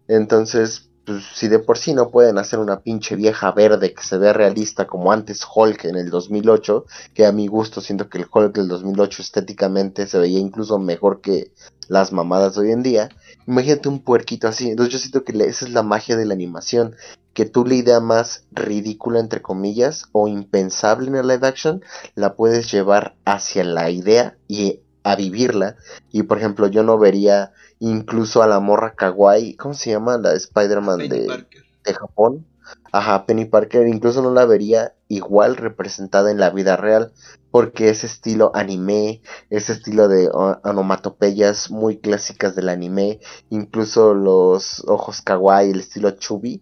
Entonces, 0.08 0.90
pues 1.08 1.24
si 1.34 1.48
de 1.48 1.60
por 1.60 1.78
sí 1.78 1.94
no 1.94 2.10
pueden 2.10 2.38
hacer 2.38 2.60
una 2.60 2.82
pinche 2.82 3.16
vieja 3.16 3.54
verde 3.54 3.94
que 3.94 4.04
se 4.04 4.18
vea 4.18 4.34
realista 4.34 4.88
como 4.88 5.14
antes 5.14 5.48
Hulk 5.56 5.86
en 5.86 5.96
el 5.96 6.10
2008, 6.10 6.86
que 7.14 7.26
a 7.26 7.32
mi 7.32 7.48
gusto 7.48 7.80
siento 7.80 8.10
que 8.10 8.18
el 8.18 8.28
Hulk 8.30 8.54
del 8.54 8.68
2008 8.68 9.22
estéticamente 9.22 10.06
se 10.06 10.20
veía 10.20 10.40
incluso 10.40 10.78
mejor 10.80 11.22
que 11.22 11.54
las 11.88 12.12
mamadas 12.12 12.56
de 12.56 12.62
hoy 12.62 12.72
en 12.72 12.84
día. 12.84 13.08
Imagínate 13.48 13.88
un 13.88 14.02
puerquito 14.04 14.50
así. 14.50 14.70
Entonces 14.70 14.92
yo 14.92 15.00
siento 15.00 15.24
que 15.24 15.32
esa 15.46 15.66
es 15.66 15.72
la 15.72 15.82
magia 15.82 16.18
de 16.18 16.26
la 16.26 16.34
animación. 16.34 16.98
Que 17.34 17.46
tú 17.46 17.66
la 17.66 17.76
idea 17.76 18.02
más 18.02 18.44
ridícula, 18.52 19.22
entre 19.22 19.42
comillas, 19.42 20.08
o 20.12 20.28
impensable 20.28 21.08
en 21.08 21.16
el 21.16 21.28
live 21.28 21.48
action, 21.48 21.84
la 22.16 22.36
puedes 22.36 22.70
llevar 22.70 23.16
hacia 23.24 23.64
la 23.64 23.90
idea 23.92 24.38
y 24.50 24.82
a 25.08 25.16
vivirla. 25.16 25.78
Y 26.12 26.24
por 26.24 26.38
ejemplo, 26.38 26.68
yo 26.68 26.84
no 26.84 26.98
vería 26.98 27.54
incluso 27.80 28.44
a 28.44 28.48
la 28.48 28.60
morra 28.60 28.94
kawaii, 28.96 29.56
¿cómo 29.56 29.74
se 29.74 29.92
llama? 29.92 30.18
La 30.18 30.34
Spider-Man 30.34 31.08
de, 31.10 31.46
de 31.86 31.94
Japón. 31.94 32.46
Ajá, 32.92 33.26
Penny 33.26 33.46
Parker 33.46 33.88
incluso 33.88 34.22
no 34.22 34.34
la 34.34 34.46
vería 34.46 34.94
igual 35.08 35.56
representada 35.56 36.32
en 36.32 36.38
la 36.38 36.50
vida 36.50 36.76
real, 36.76 37.14
porque 37.50 37.90
ese 37.90 38.08
estilo 38.08 38.52
anime, 38.54 39.22
ese 39.50 39.72
estilo 39.72 40.10
de 40.10 40.30
onomatopeyas 40.30 41.72
muy 41.72 42.00
clásicas 42.00 42.56
del 42.58 42.68
anime, 42.68 43.22
incluso 43.50 44.14
los 44.14 44.84
ojos 44.86 45.22
kawaii, 45.22 45.72
el 45.72 45.80
estilo 45.80 46.12
chubby, 46.12 46.62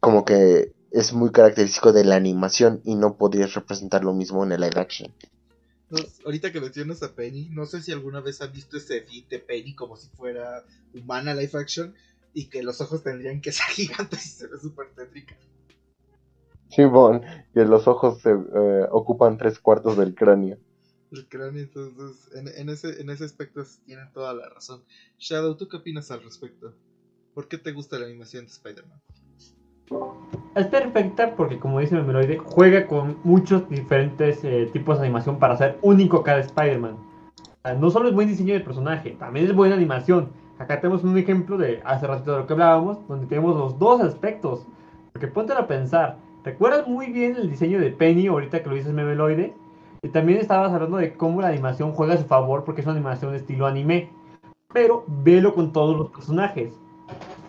como 0.00 0.24
que 0.24 0.72
es 0.90 1.12
muy 1.12 1.30
característico 1.30 1.92
de 1.92 2.04
la 2.04 2.16
animación 2.16 2.80
y 2.84 2.96
no 2.96 3.16
podrías 3.16 3.54
representar 3.54 4.02
lo 4.02 4.14
mismo 4.14 4.42
en 4.42 4.50
el 4.50 4.62
live 4.62 4.80
action. 4.80 5.12
Ahorita 6.24 6.52
que 6.52 6.60
mencionas 6.60 7.02
a 7.02 7.14
Penny, 7.14 7.48
no 7.50 7.64
sé 7.64 7.80
si 7.80 7.92
alguna 7.92 8.20
vez 8.20 8.42
han 8.42 8.52
visto 8.52 8.76
ese 8.76 8.98
edit 8.98 9.28
de 9.28 9.38
Penny 9.38 9.74
como 9.74 9.96
si 9.96 10.08
fuera 10.08 10.64
humana 10.92 11.34
live 11.34 11.52
action 11.54 11.94
y 12.32 12.46
que 12.46 12.62
los 12.62 12.80
ojos 12.80 13.02
tendrían 13.02 13.40
que 13.40 13.52
ser 13.52 13.66
gigantes 13.66 14.26
y 14.26 14.28
se 14.30 14.46
ve 14.48 14.58
súper 14.58 14.90
tétrica. 14.94 15.36
Simón, 16.68 17.22
que 17.54 17.64
los 17.64 17.86
ojos 17.86 18.20
se 18.20 18.30
eh, 18.30 18.86
ocupan 18.90 19.38
tres 19.38 19.60
cuartos 19.60 19.96
del 19.96 20.14
cráneo. 20.14 20.58
El 21.12 21.28
cráneo, 21.28 21.62
entonces, 21.62 22.28
en, 22.34 22.48
en 22.48 22.68
ese, 22.68 23.00
en 23.00 23.08
ese 23.08 23.24
aspecto 23.24 23.64
tienen 23.84 24.12
toda 24.12 24.34
la 24.34 24.48
razón. 24.48 24.82
Shadow, 25.18 25.56
¿tú 25.56 25.68
qué 25.68 25.76
opinas 25.76 26.10
al 26.10 26.24
respecto? 26.24 26.74
¿Por 27.32 27.46
qué 27.46 27.58
te 27.58 27.70
gusta 27.72 27.98
la 27.98 28.06
animación 28.06 28.44
de 28.46 28.50
Spider-Man? 28.50 29.00
Es 30.54 30.66
perfecta 30.66 31.34
porque, 31.36 31.58
como 31.58 31.80
dice 31.80 31.94
Memeloide, 31.94 32.38
juega 32.38 32.86
con 32.86 33.16
muchos 33.24 33.68
diferentes 33.68 34.42
eh, 34.42 34.70
tipos 34.72 34.98
de 34.98 35.04
animación 35.04 35.38
para 35.38 35.54
hacer 35.54 35.78
único 35.82 36.22
cada 36.22 36.40
Spider-Man. 36.40 36.96
No 37.78 37.90
solo 37.90 38.08
es 38.08 38.14
buen 38.14 38.28
diseño 38.28 38.54
de 38.54 38.60
personaje, 38.60 39.10
también 39.18 39.46
es 39.46 39.54
buena 39.54 39.74
animación. 39.74 40.30
Acá 40.58 40.80
tenemos 40.80 41.04
un 41.04 41.18
ejemplo 41.18 41.58
de 41.58 41.82
hace 41.84 42.06
ratito 42.06 42.32
de 42.32 42.38
lo 42.38 42.46
que 42.46 42.54
hablábamos, 42.54 43.06
donde 43.08 43.26
tenemos 43.26 43.56
los 43.56 43.78
dos 43.78 44.00
aspectos. 44.00 44.66
Porque 45.12 45.26
ponte 45.26 45.52
a 45.52 45.66
pensar, 45.66 46.16
¿recuerdas 46.44 46.86
muy 46.86 47.12
bien 47.12 47.36
el 47.36 47.50
diseño 47.50 47.80
de 47.80 47.90
Penny 47.90 48.28
ahorita 48.28 48.62
que 48.62 48.68
lo 48.68 48.76
dices 48.76 48.92
Memeloide? 48.92 49.52
Y 50.02 50.08
también 50.08 50.38
estabas 50.38 50.72
hablando 50.72 50.96
de 50.96 51.12
cómo 51.14 51.42
la 51.42 51.48
animación 51.48 51.92
juega 51.92 52.14
a 52.14 52.18
su 52.18 52.24
favor 52.24 52.64
porque 52.64 52.80
es 52.80 52.86
una 52.86 52.94
animación 52.94 53.32
de 53.32 53.38
estilo 53.38 53.66
anime. 53.66 54.08
Pero 54.72 55.04
velo 55.06 55.54
con 55.54 55.72
todos 55.72 55.96
los 55.96 56.08
personajes. 56.10 56.72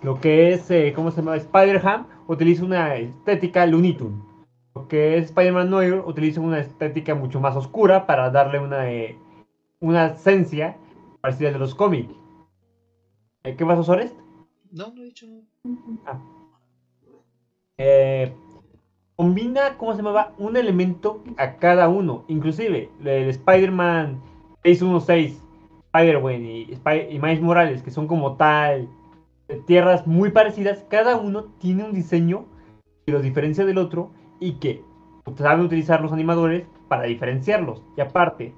Lo 0.04 0.20
que 0.20 0.52
es, 0.52 0.70
eh, 0.72 0.92
¿cómo 0.96 1.12
se 1.12 1.22
llama? 1.22 1.36
Spider-Ham 1.38 2.08
utiliza 2.28 2.64
una 2.66 2.96
estética 2.96 3.66
Looney 3.66 3.94
Tunes. 3.94 4.24
Lo 4.76 4.88
que 4.88 5.18
es 5.18 5.26
Spider-Man 5.26 5.70
Noir 5.70 6.04
utiliza 6.06 6.40
una 6.42 6.60
estética 6.60 7.16
mucho 7.16 7.40
más 7.40 7.56
oscura 7.56 8.06
para 8.06 8.30
darle 8.30 8.60
una, 8.60 8.92
eh, 8.92 9.18
una 9.80 10.08
esencia 10.08 10.78
parecida 11.22 11.50
a 11.50 11.54
de 11.54 11.60
los 11.60 11.74
cómics. 11.74 12.14
Eh, 13.44 13.56
¿Qué 13.56 13.66
pasó, 13.66 13.84
Sorest? 13.84 14.16
No, 14.72 14.92
no 14.94 15.02
he 15.02 15.06
dicho 15.06 15.26
nada. 15.26 16.20
Eh, 17.78 18.32
combina, 19.16 19.78
¿cómo 19.78 19.92
se 19.94 19.98
llamaba? 19.98 20.34
Un 20.38 20.58
elemento 20.58 21.24
a 21.38 21.56
cada 21.58 21.88
uno. 21.90 22.24
Inclusive, 22.28 22.90
el 23.04 23.30
Spider-Man 23.30 24.22
616, 24.64 25.42
Spider-Man 25.94 26.46
y, 26.46 26.66
Spy- 26.76 27.08
y 27.10 27.20
Miles 27.20 27.42
Morales, 27.42 27.82
que 27.84 27.92
son 27.92 28.08
como 28.08 28.36
tal 28.36 28.88
tierras 29.66 30.06
muy 30.08 30.32
parecidas, 30.32 30.86
cada 30.90 31.16
uno 31.16 31.54
tiene 31.60 31.84
un 31.84 31.94
diseño 31.94 32.46
que 33.06 33.14
los 33.14 33.24
diferencia 33.24 33.66
del 33.66 33.78
otro 33.78 34.12
y 34.40 34.54
que 34.60 34.84
saben 35.38 35.66
utilizar 35.66 36.02
los 36.02 36.12
animadores 36.12 36.68
para 36.88 37.04
diferenciarlos. 37.04 37.82
Y 37.96 38.02
aparte, 38.02 38.54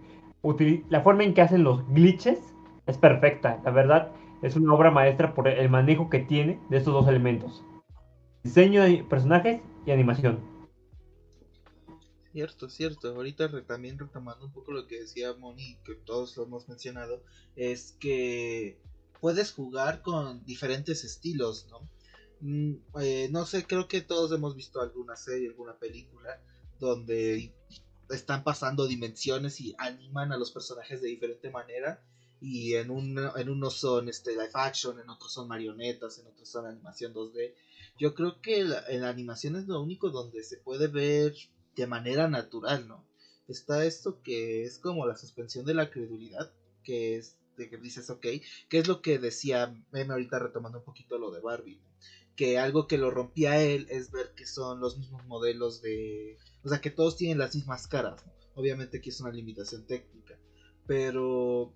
la 0.90 1.02
forma 1.02 1.24
en 1.24 1.34
que 1.34 1.42
hacen 1.42 1.64
los 1.64 1.88
glitches 1.90 2.40
es 2.86 2.98
perfecta. 2.98 3.62
La 3.64 3.72
verdad, 3.72 4.12
es 4.42 4.56
una 4.56 4.74
obra 4.74 4.92
maestra 4.92 5.34
por 5.34 5.48
el 5.48 5.70
manejo 5.70 6.10
que 6.10 6.20
tiene 6.20 6.60
de 6.70 6.78
estos 6.78 6.94
dos 6.94 7.08
elementos. 7.08 7.64
Diseño 8.44 8.84
de 8.84 9.04
personajes 9.04 9.62
y 9.86 9.92
animación. 9.92 10.40
Cierto, 12.32 12.70
cierto. 12.70 13.16
Ahorita 13.16 13.50
también 13.66 13.98
retomando 13.98 14.46
un 14.46 14.52
poco 14.54 14.72
lo 14.72 14.88
que 14.88 15.02
decía 15.02 15.34
Moni, 15.34 15.78
que 15.84 15.96
todos 15.96 16.38
lo 16.38 16.44
hemos 16.44 16.70
mencionado, 16.70 17.22
es 17.56 17.98
que 18.00 18.80
puedes 19.20 19.52
jugar 19.52 20.02
con 20.02 20.44
diferentes 20.46 21.04
estilos, 21.04 21.68
¿no? 21.70 21.90
Mm, 22.42 22.76
eh, 23.02 23.28
no 23.32 23.46
sé, 23.46 23.66
creo 23.66 23.88
que 23.88 24.02
todos 24.02 24.32
hemos 24.32 24.56
visto 24.56 24.82
alguna 24.82 25.16
serie, 25.16 25.50
alguna 25.50 25.78
película 25.78 26.42
donde 26.80 27.54
están 28.10 28.44
pasando 28.44 28.88
dimensiones 28.88 29.60
y 29.62 29.76
animan 29.78 30.32
a 30.32 30.38
los 30.38 30.52
personajes 30.52 31.02
de 31.02 31.10
diferente 31.10 31.50
manera. 31.50 32.02
Y 32.42 32.76
en, 32.76 32.90
un, 32.90 33.20
en 33.36 33.50
unos 33.50 33.74
son 33.74 34.08
este, 34.08 34.32
live 34.32 34.52
action, 34.54 34.98
en 34.98 35.10
otros 35.10 35.34
son 35.34 35.50
marionetas, 35.50 36.20
en 36.20 36.28
otros 36.28 36.48
son 36.48 36.66
animación 36.66 37.14
2D. 37.14 37.54
Yo 38.00 38.14
creo 38.14 38.40
que 38.42 38.62
en 38.62 39.02
la 39.02 39.10
animación 39.10 39.58
es 39.58 39.68
lo 39.68 39.82
único 39.82 40.10
donde 40.10 40.44
se 40.44 40.56
puede 40.56 40.88
ver 40.88 41.36
de 41.76 41.88
manera 41.88 42.30
natural, 42.30 42.88
¿no? 42.88 43.06
Está 43.50 43.84
esto 43.84 44.22
que 44.22 44.64
es 44.64 44.78
como 44.80 45.06
la 45.06 45.18
suspensión 45.18 45.66
de 45.66 45.74
la 45.74 45.90
credulidad, 45.90 46.54
que 46.84 47.18
es 47.18 47.36
de 47.60 47.70
que 47.70 47.78
dices, 47.78 48.10
ok, 48.10 48.26
que 48.68 48.78
es 48.80 48.88
lo 48.88 49.02
que 49.02 49.20
decía 49.20 49.72
Meme 49.92 50.14
ahorita 50.14 50.40
retomando 50.40 50.80
un 50.80 50.84
poquito 50.84 51.20
lo 51.20 51.30
de 51.30 51.42
Barbie, 51.42 51.80
que 52.36 52.58
algo 52.58 52.88
que 52.88 52.98
lo 52.98 53.12
rompía 53.12 53.62
él 53.62 53.86
es 53.90 54.12
ver 54.12 54.34
que 54.34 54.48
son 54.48 54.80
los 54.80 54.98
mismos 54.98 55.24
modelos 55.28 55.82
de, 55.82 56.38
o 56.64 56.70
sea, 56.70 56.82
que 56.82 56.90
todos 56.90 57.18
tienen 57.18 57.38
las 57.38 57.54
mismas 57.54 57.86
caras, 57.86 58.24
obviamente 58.56 59.02
que 59.02 59.12
es 59.12 59.20
una 59.20 59.32
limitación 59.32 59.86
técnica, 59.86 60.40
pero 60.88 61.72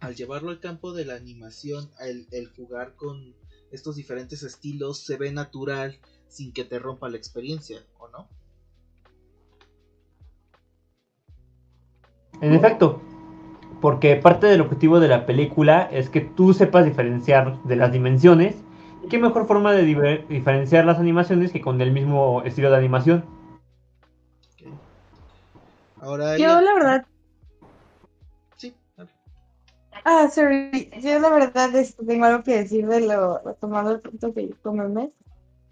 al 0.00 0.14
llevarlo 0.14 0.50
al 0.50 0.60
campo 0.60 0.92
de 0.92 1.04
la 1.04 1.14
animación, 1.14 1.90
el, 2.00 2.26
el 2.30 2.48
jugar 2.48 2.94
con 2.94 3.34
estos 3.70 3.96
diferentes 3.96 4.42
estilos 4.42 4.98
se 4.98 5.16
ve 5.16 5.32
natural 5.32 5.98
sin 6.28 6.52
que 6.52 6.64
te 6.64 6.78
rompa 6.78 7.08
la 7.08 7.16
experiencia, 7.16 7.84
¿o 7.98 8.08
no? 8.08 8.28
En 12.40 12.52
efecto, 12.52 13.00
porque 13.84 14.16
parte 14.16 14.46
del 14.46 14.62
objetivo 14.62 14.98
de 14.98 15.08
la 15.08 15.26
película 15.26 15.90
es 15.92 16.08
que 16.08 16.22
tú 16.22 16.54
sepas 16.54 16.86
diferenciar 16.86 17.62
de 17.64 17.76
las 17.76 17.92
dimensiones. 17.92 18.56
¿Y 19.02 19.08
qué 19.08 19.18
mejor 19.18 19.46
forma 19.46 19.74
de 19.74 19.84
diver- 19.84 20.26
diferenciar 20.26 20.86
las 20.86 20.98
animaciones 20.98 21.52
que 21.52 21.60
con 21.60 21.78
el 21.82 21.92
mismo 21.92 22.40
estilo 22.46 22.70
de 22.70 22.78
animación? 22.78 23.26
Ahora 26.00 26.38
Yo 26.38 26.62
la 26.62 26.72
verdad, 26.72 27.06
Sí, 28.56 28.74
ah, 30.06 30.30
sorry, 30.34 30.90
yo 31.02 31.18
la 31.18 31.28
verdad 31.28 31.68
tengo 32.06 32.24
algo 32.24 32.42
que 32.42 32.56
decir 32.56 32.86
de 32.86 33.02
lo, 33.02 33.42
retomando 33.44 33.90
el 33.90 34.00
punto 34.00 34.32
que 34.32 34.46
dijo 34.46 34.72
Memes 34.72 35.10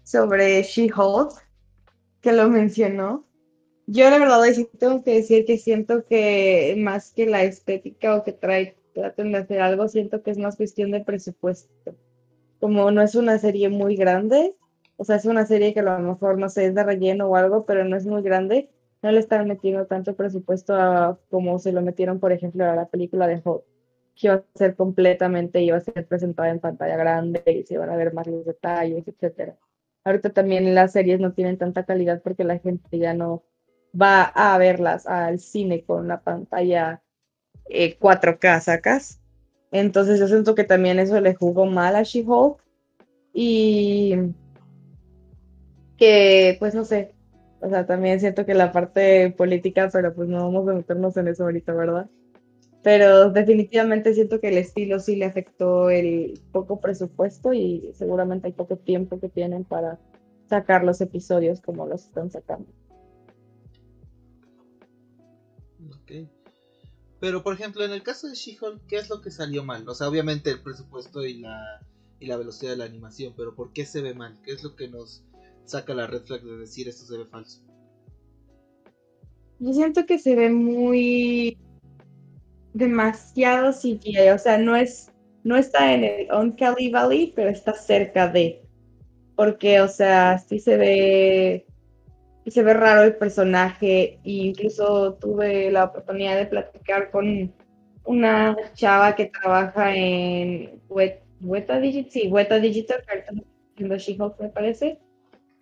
sobre 0.03 0.61
She-Hulk, 0.61 1.31
que 2.21 2.31
lo 2.31 2.47
mencionó. 2.47 3.23
Yo 3.85 4.09
la 4.09 4.17
verdad 4.17 4.43
sí 4.53 4.67
tengo 4.79 5.03
que 5.03 5.15
decir 5.15 5.45
que 5.45 5.57
siento 5.57 6.05
que 6.05 6.75
más 6.77 7.11
que 7.11 7.25
la 7.25 7.43
estética 7.43 8.15
o 8.15 8.23
que 8.23 8.31
trae, 8.31 8.77
traten 8.93 9.31
de 9.31 9.39
hacer 9.39 9.59
algo, 9.61 9.87
siento 9.89 10.21
que 10.23 10.31
es 10.31 10.37
más 10.37 10.55
cuestión 10.55 10.91
de 10.91 11.01
presupuesto. 11.03 11.95
Como 12.59 12.91
no 12.91 13.01
es 13.01 13.15
una 13.15 13.39
serie 13.39 13.69
muy 13.69 13.95
grande, 13.97 14.55
o 14.97 15.03
sea, 15.05 15.17
es 15.17 15.25
una 15.25 15.45
serie 15.45 15.73
que 15.73 15.81
a 15.81 15.83
lo 15.83 15.99
mejor, 15.99 16.37
no 16.39 16.49
sé, 16.49 16.67
es 16.67 16.75
de 16.75 16.83
relleno 16.83 17.27
o 17.29 17.35
algo, 17.35 17.65
pero 17.65 17.83
no 17.85 17.97
es 17.97 18.05
muy 18.05 18.21
grande, 18.23 18.69
no 19.01 19.11
le 19.11 19.19
están 19.19 19.47
metiendo 19.47 19.85
tanto 19.87 20.15
presupuesto 20.15 20.75
a, 20.75 21.19
como 21.29 21.59
se 21.59 21.73
lo 21.73 21.81
metieron, 21.81 22.19
por 22.19 22.31
ejemplo, 22.31 22.65
a 22.65 22.75
la 22.75 22.87
película 22.87 23.27
de 23.27 23.41
Hulk, 23.43 23.63
que 24.15 24.27
iba 24.27 24.35
a 24.35 24.43
ser 24.55 24.75
completamente, 24.75 25.61
iba 25.61 25.77
a 25.77 25.81
ser 25.81 26.07
presentada 26.07 26.49
en 26.49 26.59
pantalla 26.59 26.97
grande 26.97 27.43
y 27.47 27.63
se 27.65 27.75
iban 27.75 27.89
a 27.89 27.97
ver 27.97 28.13
más 28.13 28.27
los 28.27 28.45
detalles, 28.45 29.07
etcétera. 29.07 29.57
Ahorita 30.05 30.29
también 30.31 30.75
las 30.75 30.93
series 30.93 31.19
no 31.19 31.33
tienen 31.33 31.57
tanta 31.57 31.83
calidad 31.85 32.21
porque 32.23 32.43
la 32.43 32.59
gente 32.59 32.97
ya 32.97 33.13
no 33.13 33.43
va 33.99 34.23
a 34.23 34.57
verlas 34.57 35.07
al 35.07 35.39
cine 35.39 35.83
con 35.83 36.07
la 36.07 36.21
pantalla 36.21 37.01
4K, 37.69 38.61
¿sacas? 38.61 39.19
Entonces 39.71 40.19
yo 40.19 40.27
siento 40.27 40.55
que 40.55 40.63
también 40.63 40.99
eso 40.99 41.19
le 41.19 41.33
jugó 41.33 41.65
mal 41.65 41.95
a 41.95 42.03
She-Hulk 42.03 42.57
y 43.33 44.15
que, 45.97 46.55
pues 46.59 46.75
no 46.75 46.85
sé, 46.85 47.15
o 47.59 47.69
sea, 47.69 47.85
también 47.85 48.19
siento 48.19 48.45
que 48.45 48.53
la 48.53 48.71
parte 48.71 49.31
política, 49.31 49.89
pero 49.91 50.13
pues 50.13 50.27
no 50.27 50.43
vamos 50.43 50.67
a 50.67 50.73
meternos 50.73 51.17
en 51.17 51.29
eso 51.29 51.43
ahorita, 51.43 51.73
¿verdad? 51.73 52.09
Pero 52.83 53.31
definitivamente 53.31 54.13
siento 54.13 54.41
que 54.41 54.49
el 54.49 54.57
estilo 54.57 54.99
sí 54.99 55.15
le 55.15 55.25
afectó 55.25 55.89
el 55.89 56.41
poco 56.51 56.81
presupuesto 56.81 57.53
y 57.53 57.91
seguramente 57.93 58.47
hay 58.47 58.53
poco 58.53 58.75
tiempo 58.75 59.19
que 59.19 59.29
tienen 59.29 59.63
para 59.63 59.97
sacar 60.49 60.83
los 60.83 60.99
episodios 60.99 61.61
como 61.61 61.87
los 61.87 62.03
están 62.03 62.29
sacando. 62.29 62.67
Pero, 67.23 67.41
por 67.41 67.53
ejemplo, 67.53 67.85
en 67.85 67.91
el 67.91 68.03
caso 68.03 68.27
de 68.27 68.35
She-Hulk, 68.35 68.85
¿qué 68.85 68.97
es 68.97 69.09
lo 69.09 69.21
que 69.21 69.31
salió 69.31 69.63
mal? 69.63 69.87
O 69.87 69.95
sea, 69.95 70.09
obviamente 70.09 70.49
el 70.49 70.61
presupuesto 70.61 71.25
y 71.25 71.35
la, 71.35 71.79
y 72.19 72.25
la 72.25 72.35
velocidad 72.35 72.71
de 72.71 72.77
la 72.79 72.83
animación, 72.83 73.33
pero 73.37 73.55
¿por 73.55 73.71
qué 73.71 73.85
se 73.85 74.01
ve 74.01 74.13
mal? 74.13 74.37
¿Qué 74.43 74.51
es 74.51 74.61
lo 74.61 74.75
que 74.75 74.89
nos 74.89 75.23
saca 75.63 75.93
la 75.93 76.05
red 76.05 76.23
flag 76.23 76.41
de 76.41 76.57
decir 76.57 76.89
esto 76.89 77.05
se 77.05 77.17
ve 77.17 77.25
falso? 77.25 77.61
Yo 79.59 79.71
siento 79.71 80.05
que 80.05 80.19
se 80.19 80.35
ve 80.35 80.49
muy 80.49 81.57
demasiado 82.73 83.71
CGI, 83.71 84.31
o 84.35 84.37
sea, 84.37 84.57
no 84.57 84.75
es 84.75 85.09
no 85.45 85.55
está 85.55 85.93
en 85.93 86.03
el 86.03 86.27
Uncanny 86.29 86.89
Valley, 86.89 87.31
pero 87.33 87.49
está 87.49 87.73
cerca 87.73 88.27
de. 88.27 88.61
Porque, 89.37 89.79
o 89.79 89.87
sea, 89.87 90.39
sí 90.39 90.59
se 90.59 90.75
ve 90.75 91.67
y 92.45 92.51
se 92.51 92.63
ve 92.63 92.73
raro 92.73 93.03
el 93.03 93.15
personaje. 93.15 94.19
E 94.23 94.31
incluso 94.31 95.15
tuve 95.15 95.71
la 95.71 95.85
oportunidad 95.85 96.37
de 96.37 96.45
platicar 96.45 97.11
con 97.11 97.53
una 98.05 98.55
chava 98.73 99.15
que 99.15 99.25
trabaja 99.25 99.95
en 99.95 100.81
Weta 100.89 101.79
Digital, 101.79 102.11
sí, 102.11 102.27
Weta 102.27 102.59
Digital, 102.59 103.03
que 103.75 103.85
me 104.39 104.49
parece. 104.49 104.99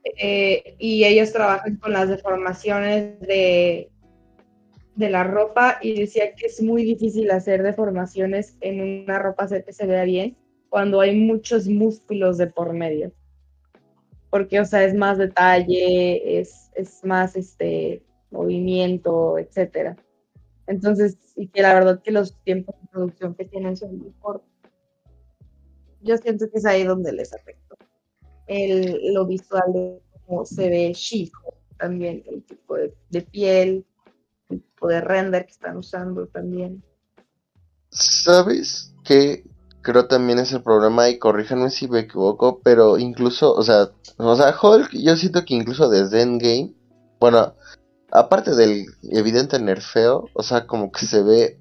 Eh, 0.03 0.75
y 0.79 1.05
ellos 1.05 1.32
trabajan 1.32 1.75
con 1.75 1.93
las 1.93 2.09
deformaciones 2.09 3.19
de, 3.19 3.91
de 4.95 5.09
la 5.09 5.23
ropa 5.23 5.77
y 5.82 5.99
decía 5.99 6.34
que 6.34 6.47
es 6.47 6.61
muy 6.61 6.84
difícil 6.84 7.29
hacer 7.29 7.61
deformaciones 7.61 8.57
en 8.61 9.03
una 9.03 9.19
ropa 9.19 9.47
que 9.47 9.73
se 9.73 9.86
vea 9.86 10.03
bien 10.03 10.36
cuando 10.69 11.01
hay 11.01 11.15
muchos 11.15 11.67
músculos 11.67 12.38
de 12.38 12.47
por 12.47 12.73
medio. 12.73 13.11
Porque, 14.32 14.59
o 14.59 14.65
sea, 14.65 14.84
es 14.84 14.95
más 14.95 15.19
detalle, 15.19 16.39
es, 16.39 16.71
es 16.73 17.03
más 17.03 17.36
este 17.36 18.03
movimiento, 18.32 19.38
etcétera. 19.38 19.95
Entonces, 20.67 21.17
y 21.36 21.49
que 21.49 21.61
la 21.61 21.73
verdad 21.73 22.01
que 22.01 22.11
los 22.11 22.36
tiempos 22.43 22.75
de 22.82 22.88
producción 22.88 23.36
que 23.36 23.45
tienen 23.45 23.77
son 23.77 23.97
muy 23.97 24.11
cortos. 24.19 24.49
Yo 26.01 26.17
siento 26.17 26.49
que 26.49 26.57
es 26.57 26.65
ahí 26.65 26.84
donde 26.84 27.11
les 27.11 27.34
afectó. 27.34 27.75
El, 28.47 29.13
lo 29.13 29.27
visual 29.27 29.73
de 29.73 30.01
cómo 30.25 30.45
se 30.45 30.69
ve 30.69 30.93
chico, 30.95 31.53
también 31.77 32.23
el 32.25 32.43
tipo 32.43 32.75
de, 32.75 32.93
de 33.09 33.21
piel, 33.21 33.86
el 34.49 34.61
tipo 34.61 34.88
de 34.88 35.01
render 35.01 35.45
que 35.45 35.51
están 35.51 35.77
usando 35.77 36.25
también. 36.27 36.82
¿Sabes 37.89 38.95
qué? 39.03 39.43
Creo 39.82 40.07
también 40.07 40.39
es 40.39 40.51
el 40.51 40.61
problema, 40.61 41.09
y 41.09 41.17
corríjanme 41.17 41.69
si 41.69 41.88
me 41.88 41.99
equivoco, 41.99 42.59
pero 42.63 42.97
incluso, 42.97 43.53
o 43.53 43.63
sea, 43.63 43.89
o 44.17 44.36
sea, 44.36 44.55
Hulk, 44.61 44.91
yo 44.91 45.15
siento 45.15 45.43
que 45.45 45.55
incluso 45.55 45.89
desde 45.89 46.21
Endgame, 46.21 46.73
bueno, 47.19 47.55
aparte 48.11 48.55
del 48.55 48.86
evidente 49.03 49.59
nerfeo, 49.59 50.25
o 50.34 50.43
sea, 50.43 50.67
como 50.67 50.91
que 50.91 51.05
se 51.05 51.23
ve 51.23 51.59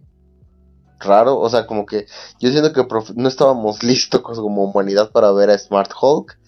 raro, 0.98 1.38
o 1.38 1.48
sea, 1.48 1.66
como 1.66 1.86
que 1.86 2.06
yo 2.38 2.50
siento 2.50 2.72
que 2.72 2.86
no 3.16 3.28
estábamos 3.28 3.82
listos 3.82 4.20
como 4.20 4.64
humanidad 4.64 5.10
para 5.12 5.32
ver 5.32 5.50
a 5.50 5.58
Smart 5.58 5.90
Hulk, 6.00 6.38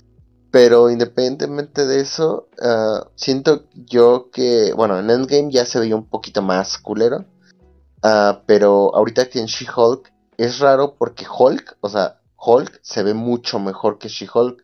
pero 0.50 0.90
independientemente 0.90 1.86
de 1.86 2.00
eso, 2.00 2.48
uh, 2.60 3.06
siento 3.14 3.64
yo 3.74 4.28
que, 4.30 4.74
bueno, 4.74 4.98
en 4.98 5.08
Endgame 5.08 5.50
ya 5.50 5.64
se 5.64 5.80
veía 5.80 5.96
un 5.96 6.06
poquito 6.06 6.42
más 6.42 6.76
culero, 6.76 7.24
uh, 8.04 8.36
pero 8.44 8.94
ahorita 8.94 9.30
que 9.30 9.40
en 9.40 9.46
She-Hulk 9.46 10.11
es 10.36 10.58
raro 10.58 10.96
porque 10.96 11.26
Hulk, 11.26 11.78
o 11.80 11.88
sea, 11.88 12.20
Hulk 12.36 12.80
se 12.82 13.02
ve 13.02 13.14
mucho 13.14 13.58
mejor 13.58 13.98
que 13.98 14.08
She-Hulk. 14.08 14.62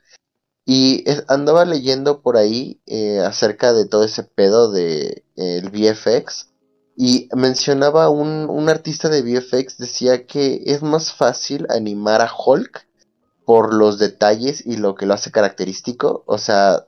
Y 0.64 1.04
andaba 1.28 1.64
leyendo 1.64 2.20
por 2.20 2.36
ahí 2.36 2.80
eh, 2.86 3.20
acerca 3.20 3.72
de 3.72 3.86
todo 3.86 4.04
ese 4.04 4.22
pedo 4.22 4.70
de 4.70 5.24
el 5.36 5.70
VFX. 5.70 6.50
Y 6.94 7.28
mencionaba 7.34 8.10
un, 8.10 8.50
un, 8.50 8.68
artista 8.68 9.08
de 9.08 9.22
VFX, 9.22 9.78
decía 9.78 10.26
que 10.26 10.62
es 10.66 10.82
más 10.82 11.12
fácil 11.12 11.66
animar 11.70 12.20
a 12.20 12.30
Hulk 12.30 12.86
por 13.46 13.72
los 13.72 13.98
detalles 13.98 14.66
y 14.66 14.76
lo 14.76 14.94
que 14.94 15.06
lo 15.06 15.14
hace 15.14 15.30
característico. 15.30 16.24
O 16.26 16.36
sea, 16.36 16.86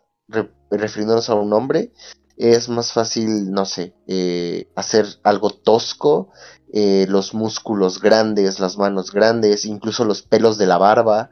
refiriéndonos 0.71 1.31
a 1.31 1.35
un 1.35 1.53
hombre, 1.53 1.93
es 2.37 2.69
más 2.69 2.93
fácil, 2.93 3.51
no 3.51 3.67
sé, 3.67 3.95
eh, 4.07 4.69
hacer 4.75 5.07
algo 5.23 5.51
tosco, 5.51 6.31
eh, 6.73 7.07
los 7.09 7.35
músculos 7.35 8.01
grandes, 8.01 8.61
las 8.61 8.79
manos 8.79 9.13
grandes, 9.13 9.65
incluso 9.65 10.05
los 10.05 10.23
pelos 10.23 10.59
de 10.59 10.67
la 10.67 10.79
barba, 10.79 11.31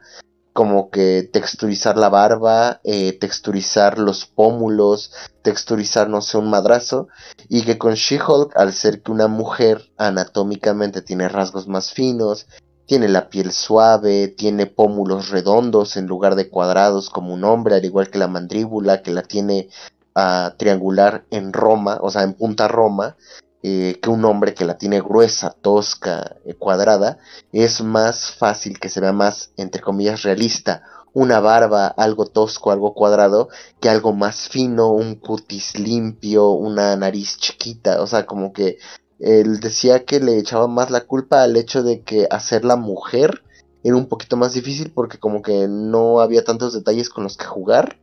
como 0.53 0.89
que 0.89 1.29
texturizar 1.31 1.97
la 1.97 2.09
barba, 2.09 2.81
eh, 2.83 3.13
texturizar 3.13 3.97
los 3.97 4.25
pómulos, 4.25 5.13
texturizar, 5.41 6.09
no 6.09 6.21
sé, 6.21 6.37
un 6.37 6.49
madrazo, 6.49 7.07
y 7.47 7.61
que 7.61 7.77
con 7.77 7.93
She-Hulk, 7.93 8.57
al 8.57 8.73
ser 8.73 9.01
que 9.01 9.11
una 9.11 9.27
mujer 9.27 9.89
anatómicamente 9.97 11.01
tiene 11.01 11.29
rasgos 11.29 11.67
más 11.67 11.93
finos, 11.93 12.47
tiene 12.85 13.07
la 13.07 13.29
piel 13.29 13.51
suave, 13.51 14.29
tiene 14.29 14.65
pómulos 14.65 15.29
redondos 15.29 15.95
en 15.95 16.07
lugar 16.07 16.35
de 16.35 16.49
cuadrados 16.49 17.09
como 17.09 17.33
un 17.33 17.43
hombre, 17.43 17.75
al 17.75 17.85
igual 17.85 18.09
que 18.09 18.17
la 18.17 18.27
mandíbula, 18.27 19.03
que 19.03 19.11
la 19.11 19.21
tiene 19.21 19.69
uh, 20.15 20.49
triangular 20.57 21.23
en 21.29 21.53
Roma, 21.53 21.99
o 22.01 22.09
sea, 22.09 22.23
en 22.23 22.33
punta 22.33 22.67
Roma, 22.67 23.15
eh, 23.61 23.99
que 24.01 24.09
un 24.09 24.23
hombre 24.25 24.53
que 24.53 24.65
la 24.65 24.77
tiene 24.77 25.01
gruesa, 25.01 25.55
tosca, 25.61 26.37
eh, 26.45 26.55
cuadrada, 26.55 27.17
es 27.51 27.81
más 27.81 28.31
fácil 28.31 28.79
que 28.79 28.89
se 28.89 29.01
vea 29.01 29.13
más, 29.13 29.51
entre 29.57 29.81
comillas, 29.81 30.23
realista. 30.23 30.83
Una 31.13 31.39
barba, 31.39 31.87
algo 31.87 32.25
tosco, 32.27 32.71
algo 32.71 32.93
cuadrado, 32.93 33.49
que 33.81 33.89
algo 33.89 34.13
más 34.13 34.47
fino, 34.47 34.89
un 34.89 35.15
cutis 35.15 35.77
limpio, 35.77 36.51
una 36.51 36.95
nariz 36.95 37.37
chiquita. 37.37 38.01
O 38.01 38.07
sea, 38.07 38.25
como 38.25 38.53
que 38.53 38.77
él 39.19 39.59
decía 39.59 40.05
que 40.05 40.19
le 40.19 40.37
echaba 40.37 40.67
más 40.67 40.91
la 40.91 41.01
culpa 41.01 41.43
al 41.43 41.57
hecho 41.57 41.83
de 41.83 42.03
que 42.03 42.27
hacer 42.31 42.63
la 42.63 42.77
mujer 42.77 43.43
era 43.83 43.95
un 43.95 44.07
poquito 44.07 44.37
más 44.37 44.53
difícil 44.53 44.91
porque 44.91 45.19
como 45.19 45.41
que 45.41 45.67
no 45.67 46.19
había 46.19 46.43
tantos 46.43 46.73
detalles 46.73 47.09
con 47.09 47.23
los 47.23 47.37
que 47.37 47.45
jugar. 47.45 47.97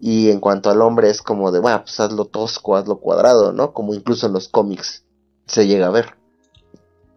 Y 0.00 0.30
en 0.30 0.40
cuanto 0.40 0.70
al 0.70 0.82
hombre 0.82 1.08
es 1.08 1.22
como 1.22 1.50
de, 1.52 1.60
bueno, 1.60 1.80
pues 1.82 1.98
hazlo 2.00 2.26
tosco, 2.26 2.76
hazlo 2.76 2.98
cuadrado, 2.98 3.52
¿no? 3.52 3.72
Como 3.72 3.94
incluso 3.94 4.26
en 4.26 4.34
los 4.34 4.48
cómics 4.48 5.04
se 5.46 5.66
llega 5.66 5.86
a 5.86 5.90
ver. 5.90 6.16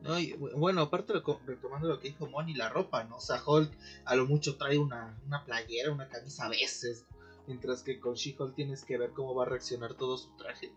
No, 0.01 0.17
y, 0.17 0.33
bueno, 0.33 0.81
aparte 0.81 1.13
retomando 1.45 1.87
lo 1.87 1.99
que 1.99 2.09
dijo 2.09 2.27
Moni, 2.27 2.53
la 2.53 2.69
ropa, 2.69 3.03
¿no? 3.03 3.17
O 3.17 3.21
sea, 3.21 3.41
Hulk 3.45 3.71
a 4.05 4.15
lo 4.15 4.25
mucho 4.25 4.57
trae 4.57 4.77
una, 4.77 5.19
una 5.27 5.43
playera, 5.43 5.91
una 5.91 6.07
camisa 6.07 6.45
a 6.45 6.49
veces, 6.49 7.05
mientras 7.47 7.83
que 7.83 7.99
con 7.99 8.13
She-Hulk 8.13 8.55
tienes 8.55 8.85
que 8.85 8.97
ver 8.97 9.11
cómo 9.11 9.35
va 9.35 9.43
a 9.43 9.49
reaccionar 9.49 9.93
todo 9.95 10.17
su 10.17 10.29
traje. 10.37 10.71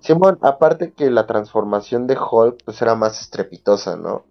Simón, 0.00 0.38
aparte 0.42 0.92
que 0.92 1.10
la 1.10 1.26
transformación 1.26 2.06
de 2.06 2.16
Hulk 2.18 2.64
pues 2.64 2.80
era 2.80 2.94
más 2.94 3.20
estrepitosa, 3.20 3.96
¿no? 3.96 4.24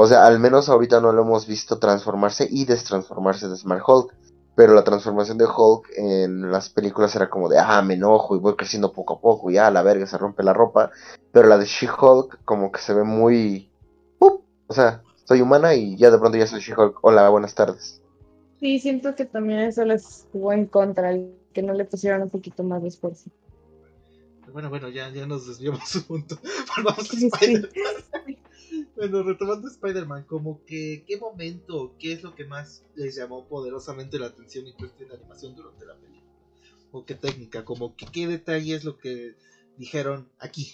O 0.00 0.06
sea, 0.06 0.26
al 0.26 0.38
menos 0.38 0.68
ahorita 0.68 1.00
no 1.00 1.10
lo 1.10 1.22
hemos 1.22 1.48
visto 1.48 1.80
transformarse 1.80 2.46
y 2.48 2.66
destransformarse 2.66 3.48
de 3.48 3.56
Smart 3.56 3.82
Hulk. 3.84 4.14
Pero 4.54 4.72
la 4.72 4.84
transformación 4.84 5.38
de 5.38 5.46
Hulk 5.46 5.88
en 5.96 6.52
las 6.52 6.70
películas 6.70 7.16
era 7.16 7.28
como 7.28 7.48
de, 7.48 7.58
ah, 7.58 7.82
me 7.82 7.94
enojo 7.94 8.36
y 8.36 8.38
voy 8.38 8.54
creciendo 8.54 8.92
poco 8.92 9.14
a 9.14 9.20
poco 9.20 9.50
y 9.50 9.58
ah, 9.58 9.72
la 9.72 9.82
verga 9.82 10.06
se 10.06 10.16
rompe 10.16 10.44
la 10.44 10.52
ropa. 10.52 10.92
Pero 11.32 11.48
la 11.48 11.58
de 11.58 11.64
She-Hulk 11.64 12.44
como 12.44 12.70
que 12.70 12.80
se 12.80 12.94
ve 12.94 13.02
muy... 13.02 13.72
O 14.20 14.72
sea, 14.72 15.02
soy 15.24 15.40
humana 15.40 15.74
y 15.74 15.96
ya 15.96 16.12
de 16.12 16.18
pronto 16.18 16.38
ya 16.38 16.46
soy 16.46 16.60
She-Hulk. 16.60 16.98
Hola, 17.02 17.28
buenas 17.30 17.56
tardes. 17.56 18.00
Sí, 18.60 18.78
siento 18.78 19.16
que 19.16 19.24
también 19.24 19.58
eso 19.58 19.84
les 19.84 20.28
jugó 20.30 20.52
en 20.52 20.66
contra, 20.66 21.10
el 21.10 21.34
que 21.52 21.62
no 21.62 21.72
le 21.72 21.84
pusieron 21.84 22.22
un 22.22 22.30
poquito 22.30 22.62
más 22.62 22.82
de 22.82 22.88
esfuerzo. 22.88 23.30
Bueno, 24.52 24.70
bueno, 24.70 24.90
ya, 24.90 25.10
ya 25.10 25.26
nos 25.26 25.48
desviamos 25.48 25.92
un 25.96 26.02
punto. 26.02 26.38
Volvamos 26.76 27.00
a 27.00 27.16
Sí, 27.16 27.30
sí. 27.40 27.62
Bueno, 28.98 29.22
retomando 29.22 29.68
Spider-Man, 29.68 30.24
como 30.24 30.64
que, 30.66 31.04
¿qué 31.06 31.18
momento, 31.18 31.94
qué 32.00 32.10
es 32.10 32.24
lo 32.24 32.34
que 32.34 32.44
más 32.44 32.84
les 32.96 33.14
llamó 33.14 33.46
poderosamente 33.46 34.18
la 34.18 34.26
atención 34.26 34.66
en 34.66 34.72
cuestión 34.72 35.08
de 35.08 35.14
animación 35.14 35.54
durante 35.54 35.86
la 35.86 35.94
película? 35.94 36.32
¿O 36.90 37.04
qué 37.04 37.14
técnica? 37.14 37.64
Como 37.64 37.94
que, 37.94 38.06
¿qué 38.06 38.26
detalle 38.26 38.74
es 38.74 38.82
lo 38.82 38.98
que 38.98 39.36
dijeron 39.76 40.26
aquí? 40.40 40.72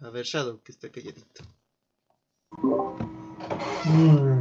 A 0.00 0.10
ver, 0.10 0.24
Shadow, 0.24 0.60
que 0.64 0.72
está 0.72 0.88
calladito. 0.88 1.44
Mm. 3.84 4.40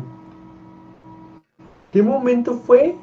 ¿Qué 1.92 2.02
momento 2.02 2.56
fue? 2.56 2.96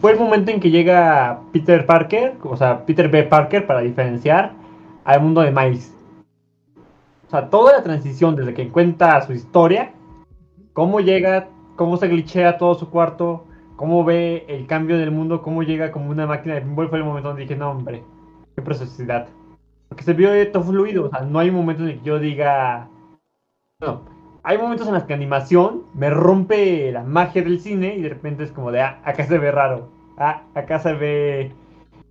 Fue 0.00 0.10
el 0.10 0.18
momento 0.18 0.50
en 0.50 0.58
que 0.58 0.72
llega 0.72 1.40
Peter 1.52 1.86
Parker, 1.86 2.36
o 2.42 2.56
sea, 2.56 2.84
Peter 2.84 3.08
B. 3.08 3.22
Parker, 3.22 3.64
para 3.64 3.80
diferenciar 3.80 4.56
al 5.04 5.22
mundo 5.22 5.42
de 5.42 5.52
Miles. 5.52 5.99
O 7.30 7.32
sea, 7.32 7.48
toda 7.48 7.74
la 7.74 7.84
transición 7.84 8.34
desde 8.34 8.54
que 8.54 8.70
cuenta 8.70 9.24
su 9.24 9.32
historia, 9.32 9.92
cómo 10.72 10.98
llega, 10.98 11.48
cómo 11.76 11.96
se 11.96 12.08
glitchea 12.08 12.58
todo 12.58 12.74
su 12.74 12.90
cuarto, 12.90 13.44
cómo 13.76 14.04
ve 14.04 14.44
el 14.48 14.66
cambio 14.66 14.98
del 14.98 15.12
mundo, 15.12 15.40
cómo 15.40 15.62
llega 15.62 15.92
como 15.92 16.10
una 16.10 16.26
máquina 16.26 16.56
de 16.56 16.62
pinball, 16.62 16.88
fue 16.88 16.98
el 16.98 17.04
momento 17.04 17.28
donde 17.28 17.42
dije, 17.42 17.54
no, 17.54 17.70
hombre, 17.70 18.02
qué 18.56 18.62
procesidad. 18.62 19.28
Porque 19.88 20.02
se 20.02 20.12
vio 20.12 20.50
todo 20.50 20.64
fluido, 20.64 21.04
o 21.04 21.08
sea, 21.08 21.20
no 21.20 21.38
hay 21.38 21.52
momentos 21.52 21.84
en 21.84 21.92
el 21.92 21.98
que 22.00 22.04
yo 22.04 22.18
diga. 22.18 22.88
No, 23.80 24.00
hay 24.42 24.58
momentos 24.58 24.88
en 24.88 24.94
los 24.94 25.04
que 25.04 25.14
animación 25.14 25.84
me 25.94 26.10
rompe 26.10 26.90
la 26.90 27.04
magia 27.04 27.44
del 27.44 27.60
cine 27.60 27.94
y 27.94 28.02
de 28.02 28.08
repente 28.08 28.42
es 28.42 28.50
como 28.50 28.72
de, 28.72 28.80
ah, 28.80 29.00
acá 29.04 29.24
se 29.24 29.38
ve 29.38 29.52
raro, 29.52 29.88
ah, 30.18 30.42
acá 30.56 30.80
se 30.80 30.94
ve 30.94 31.52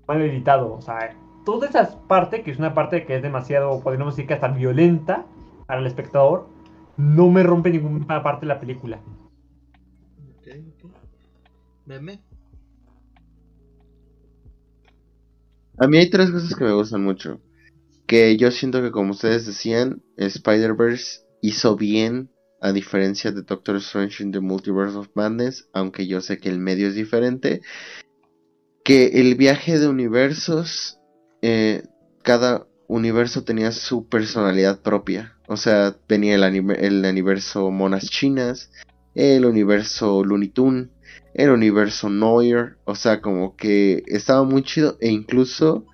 mal 0.08 0.22
editado, 0.22 0.76
o 0.76 0.82
sea, 0.82 1.14
toda 1.52 1.68
esa 1.68 2.00
parte, 2.08 2.44
que 2.44 2.52
es 2.52 2.60
una 2.60 2.76
parte 2.76 3.08
que 3.08 3.16
es 3.16 3.24
demasiado, 3.24 3.82
podríamos 3.82 4.16
decir 4.16 4.28
que 4.28 4.36
hasta 4.36 4.50
violenta 4.50 5.26
para 5.66 5.82
el 5.82 5.88
espectador, 5.88 6.48
no 6.96 7.32
me 7.32 7.42
rompe 7.42 7.72
ninguna 7.72 8.22
parte 8.22 8.42
de 8.42 8.54
la 8.54 8.60
película. 8.60 9.02
Ok, 10.38 10.48
ok. 10.84 10.92
Meme. 11.88 12.22
A 15.80 15.88
mí 15.88 15.98
hay 15.98 16.10
tres 16.12 16.30
cosas 16.30 16.54
que 16.56 16.64
me 16.66 16.74
gustan 16.74 17.04
mucho. 17.04 17.42
Que 18.06 18.38
yo 18.38 18.52
siento 18.52 18.84
que 18.84 18.92
como 18.92 19.12
ustedes 19.12 19.48
decían, 19.48 20.04
Spider-Verse 20.18 21.22
hizo 21.42 21.76
bien 21.76 22.30
a 22.62 22.74
diferencia 22.74 23.32
de 23.32 23.42
Doctor 23.42 23.78
Strange 23.78 24.22
in 24.22 24.32
the 24.32 24.40
Multiverse 24.40 24.98
of 24.98 25.10
Madness, 25.16 25.68
aunque 25.74 26.06
yo 26.06 26.22
sé 26.22 26.38
que 26.38 26.50
el 26.50 26.60
medio 26.60 26.88
es 26.88 26.94
diferente. 26.94 27.62
Que 28.84 29.22
el 29.22 29.34
viaje 29.34 29.80
de 29.80 29.88
universos, 29.88 30.99
eh, 31.42 31.84
cada 32.24 32.68
universo 32.88 33.44
tenía 33.44 33.72
su 33.72 34.08
personalidad 34.08 34.82
propia. 34.82 35.38
O 35.48 35.58
sea, 35.58 35.96
venía 36.08 36.36
el, 36.36 36.44
el 36.44 37.06
universo 37.06 37.72
Monas 37.72 38.10
Chinas, 38.10 38.72
el 39.16 39.46
universo 39.46 40.24
Looney 40.24 40.50
Tunes, 40.50 40.90
el 41.34 41.52
universo 41.52 42.10
Noir, 42.10 42.78
o 42.86 42.96
sea, 42.96 43.22
como 43.22 43.56
que 43.56 44.04
estaba 44.08 44.44
muy 44.44 44.64
chido 44.64 44.98
e 45.00 45.10
incluso 45.10 45.86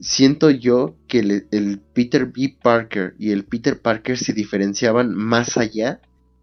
siento 0.00 0.50
yo 0.50 0.96
que 1.08 1.20
el, 1.50 1.80
Peter 1.94 2.26
B. 2.26 2.56
Parker 2.62 3.14
y 3.18 3.30
el 3.30 3.44
Peter 3.44 3.80
Parker 3.80 4.18
se 4.18 4.32
diferenciaban 4.32 5.14
más 5.14 5.56
allá 5.56 6.00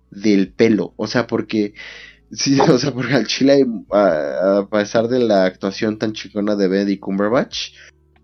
del 0.10 0.52
pelo, 0.52 0.94
o 0.98 1.08
sea, 1.08 1.28
porque 1.28 1.74
sí, 2.32 2.60
o 2.60 2.78
sea, 2.78 2.94
porque 2.94 3.14
al 3.14 3.28
chile 3.28 3.66
a, 3.92 4.58
a 4.60 4.68
pesar 4.70 5.08
de 5.08 5.20
la 5.20 5.46
actuación 5.46 5.98
tan 6.00 6.14
chingona 6.14 6.56
de 6.56 6.68
Benedict 6.68 7.02
Cumberbatch, 7.02 7.74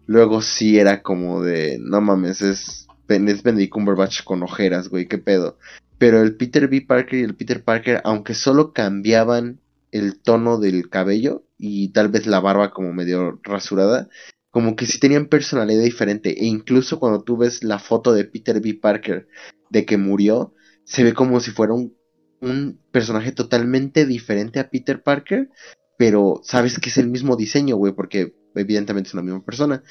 luego 0.08 0.41
sí 0.41 0.80
era 0.80 1.03
como 1.03 1.43
de 1.43 1.78
no 1.80 2.01
mames, 2.01 2.41
es 2.41 2.88
es 3.08 3.43
Benedict 3.43 3.72
Cumberbatch 3.72 4.24
con 4.24 4.43
ojeras, 4.43 4.89
güey, 4.89 5.08
qué 5.08 5.18
pedo. 5.18 5.58
Pero 5.97 6.22
el 6.22 6.36
Peter 6.36 6.68
B. 6.68 6.82
Parker 6.82 7.20
y 7.20 7.24
el 7.24 7.36
Peter 7.36 7.64
Parker, 7.64 8.01
aunque 8.03 8.34
solo 8.34 8.74
cambiaban 8.74 9.62
el 9.91 10.20
tono 10.20 10.60
del 10.60 10.89
cabello 10.89 11.45
y 11.58 11.89
tal 11.93 12.10
vez 12.10 12.28
la 12.28 12.39
barba 12.39 12.72
como 12.72 12.93
medio 12.93 13.39
rasurada, 13.43 14.10
como 14.51 14.76
que 14.76 14.86
sí 14.86 14.99
tenían 14.99 15.28
personalidad 15.28 15.84
diferente. 15.84 16.43
E 16.43 16.45
incluso 16.45 16.99
cuando 16.99 17.24
tú 17.24 17.38
ves 17.38 17.64
la 17.64 17.80
foto 17.80 18.14
de 18.14 18.26
Peter 18.26 18.60
B. 18.62 18.74
Parker 18.76 19.28
de 19.70 19.86
que 19.86 19.97
murió, 19.97 20.53
se 20.84 21.03
ve 21.03 21.14
como 21.14 21.39
si 21.39 21.51
fuera 21.51 21.74
un, 21.74 21.95
un 22.41 22.80
personaje 22.91 23.32
totalmente 23.32 24.05
diferente 24.05 24.60
a 24.60 24.70
Peter 24.70 25.01
Parker, 25.01 25.49
pero 25.97 26.41
sabes 26.43 26.80
que 26.80 26.89
es 26.89 26.97
el 26.97 27.08
mismo 27.08 27.36
diseño, 27.36 27.76
güey, 27.76 27.93
porque 27.93 28.36
evidentemente 28.58 29.10
es 29.10 29.16
la 29.16 29.22
misma 29.22 29.43
persona. 29.43 29.84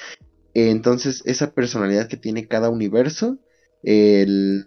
Entonces, 0.55 1.23
esa 1.27 1.53
personalidad 1.53 2.09
que 2.09 2.17
tiene 2.17 2.49
cada 2.49 2.71
universo, 2.71 3.39
el, 3.83 4.67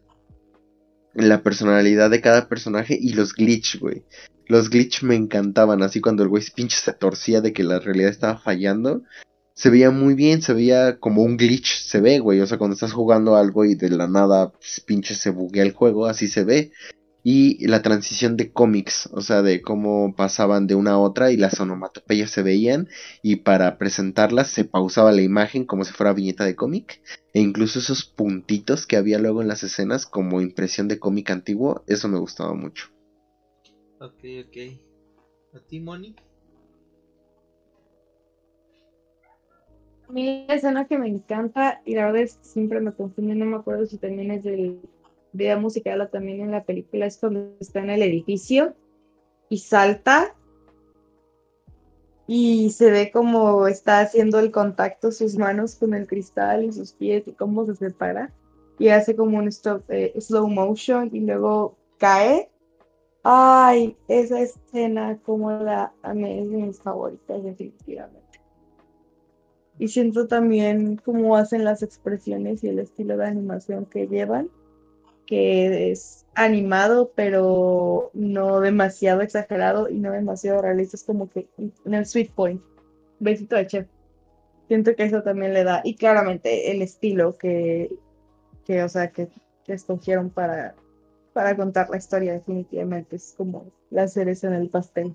la 1.13 1.41
personalidad 1.41 2.09
de 2.09 2.21
cada 2.21 2.47
personaje 2.47 2.97
y 2.99 3.13
los 3.13 3.33
glitch, 3.33 3.79
güey. 3.79 4.03
Los 4.47 4.69
glitch 4.69 5.03
me 5.03 5.15
encantaban, 5.15 5.83
así 5.83 6.01
cuando 6.01 6.23
el 6.23 6.29
güey 6.29 6.43
se 6.43 6.93
torcía 6.93 7.41
de 7.41 7.53
que 7.53 7.63
la 7.63 7.79
realidad 7.79 8.09
estaba 8.09 8.37
fallando. 8.39 9.03
Se 9.53 9.69
veía 9.69 9.91
muy 9.91 10.15
bien, 10.15 10.41
se 10.41 10.53
veía 10.53 10.99
como 10.99 11.21
un 11.21 11.37
glitch, 11.37 11.83
se 11.83 11.99
ve, 11.99 12.19
güey. 12.19 12.39
O 12.39 12.47
sea, 12.47 12.57
cuando 12.57 12.73
estás 12.73 12.93
jugando 12.93 13.35
algo 13.35 13.65
y 13.65 13.75
de 13.75 13.89
la 13.89 14.07
nada 14.07 14.51
pues, 14.51 14.79
pinche 14.79 15.15
se 15.15 15.31
buguea 15.31 15.63
el 15.63 15.73
juego, 15.73 16.05
así 16.05 16.27
se 16.27 16.43
ve. 16.43 16.71
Y 17.31 17.67
la 17.67 17.83
transición 17.83 18.37
de 18.37 18.51
cómics, 18.51 19.07
o 19.13 19.21
sea, 19.21 19.43
de 19.43 19.61
cómo 19.61 20.15
pasaban 20.15 20.65
de 20.65 20.73
una 20.73 20.93
a 20.93 20.97
otra 20.97 21.31
y 21.31 21.37
las 21.37 21.59
onomatopeyas 21.59 22.31
se 22.31 22.41
veían 22.41 22.87
y 23.21 23.35
para 23.35 23.77
presentarlas 23.77 24.47
se 24.47 24.65
pausaba 24.65 25.11
la 25.11 25.21
imagen 25.21 25.63
como 25.63 25.83
si 25.83 25.93
fuera 25.93 26.13
viñeta 26.13 26.43
de 26.43 26.55
cómic 26.55 27.03
e 27.35 27.39
incluso 27.39 27.77
esos 27.77 28.03
puntitos 28.03 28.87
que 28.87 28.97
había 28.97 29.19
luego 29.19 29.43
en 29.43 29.47
las 29.47 29.61
escenas 29.61 30.07
como 30.07 30.41
impresión 30.41 30.87
de 30.87 30.97
cómic 30.97 31.29
antiguo, 31.29 31.83
eso 31.85 32.07
me 32.07 32.17
gustaba 32.17 32.55
mucho. 32.55 32.87
Ok, 33.99 34.23
ok. 34.47 34.57
¿A 35.53 35.59
ti, 35.67 35.79
Moni? 35.79 36.15
A 40.07 40.11
mí 40.11 40.45
la 40.47 40.55
escena 40.55 40.87
que 40.87 40.97
me 40.97 41.07
encanta, 41.07 41.83
y 41.85 41.93
la 41.93 42.07
verdad 42.07 42.23
es 42.23 42.37
que 42.37 42.45
siempre 42.45 42.79
me 42.79 42.91
confunde, 42.91 43.35
no 43.35 43.45
me 43.45 43.57
acuerdo 43.57 43.85
si 43.85 43.99
también 43.99 44.31
es 44.31 44.43
del 44.43 44.81
video 45.33 45.59
musical 45.59 46.01
o 46.01 46.07
también 46.07 46.41
en 46.41 46.51
la 46.51 46.63
película, 46.63 47.05
es 47.05 47.17
cuando 47.17 47.53
está 47.59 47.79
en 47.79 47.89
el 47.89 48.03
edificio 48.03 48.75
y 49.49 49.59
salta 49.59 50.35
y 52.27 52.69
se 52.69 52.91
ve 52.91 53.11
como 53.11 53.67
está 53.67 54.01
haciendo 54.01 54.39
el 54.39 54.51
contacto 54.51 55.11
sus 55.11 55.35
manos 55.35 55.75
con 55.75 55.93
el 55.95 56.05
cristal 56.05 56.63
y 56.63 56.71
sus 56.71 56.93
pies 56.93 57.27
y 57.27 57.33
cómo 57.33 57.65
se 57.65 57.75
separa 57.75 58.31
y 58.79 58.89
hace 58.89 59.15
como 59.15 59.37
un 59.37 59.47
stop, 59.49 59.83
eh, 59.89 60.13
slow 60.19 60.47
motion 60.47 61.09
y 61.13 61.19
luego 61.19 61.75
cae. 61.97 62.49
Ay, 63.23 63.97
esa 64.07 64.39
escena 64.39 65.19
como 65.25 65.51
la 65.51 65.91
amé, 66.01 66.41
es 66.41 66.49
de 66.49 66.57
mis 66.57 66.81
favoritas 66.81 67.43
definitivamente. 67.43 68.39
Y 69.77 69.89
siento 69.89 70.27
también 70.27 70.95
cómo 71.03 71.35
hacen 71.35 71.65
las 71.65 71.83
expresiones 71.83 72.63
y 72.63 72.69
el 72.69 72.79
estilo 72.79 73.17
de 73.17 73.25
animación 73.25 73.85
que 73.85 74.07
llevan, 74.07 74.49
que 75.29 75.91
es 75.91 76.25
animado, 76.33 77.11
pero 77.15 78.09
no 78.15 78.61
demasiado 78.61 79.21
exagerado 79.21 79.87
y 79.87 79.99
no 79.99 80.11
demasiado 80.11 80.59
realista. 80.59 80.97
Es 80.97 81.03
como 81.03 81.29
que 81.29 81.47
en 81.57 81.93
el 81.93 82.07
sweet 82.07 82.31
point. 82.31 82.59
Besito 83.19 83.55
de 83.55 83.67
chef. 83.67 83.87
Siento 84.67 84.95
que 84.95 85.03
eso 85.03 85.21
también 85.21 85.53
le 85.53 85.63
da. 85.63 85.81
Y 85.83 85.97
claramente 85.97 86.71
el 86.71 86.81
estilo 86.81 87.37
que, 87.37 87.95
que 88.65 88.81
o 88.81 88.89
sea, 88.89 89.11
que, 89.11 89.29
escogieron 89.67 90.31
para, 90.31 90.73
para 91.31 91.55
contar 91.55 91.91
la 91.91 91.97
historia, 91.97 92.33
definitivamente 92.33 93.17
es 93.17 93.35
como 93.37 93.71
la 93.91 94.07
cereza 94.07 94.47
en 94.47 94.53
el 94.53 94.69
pastel. 94.71 95.13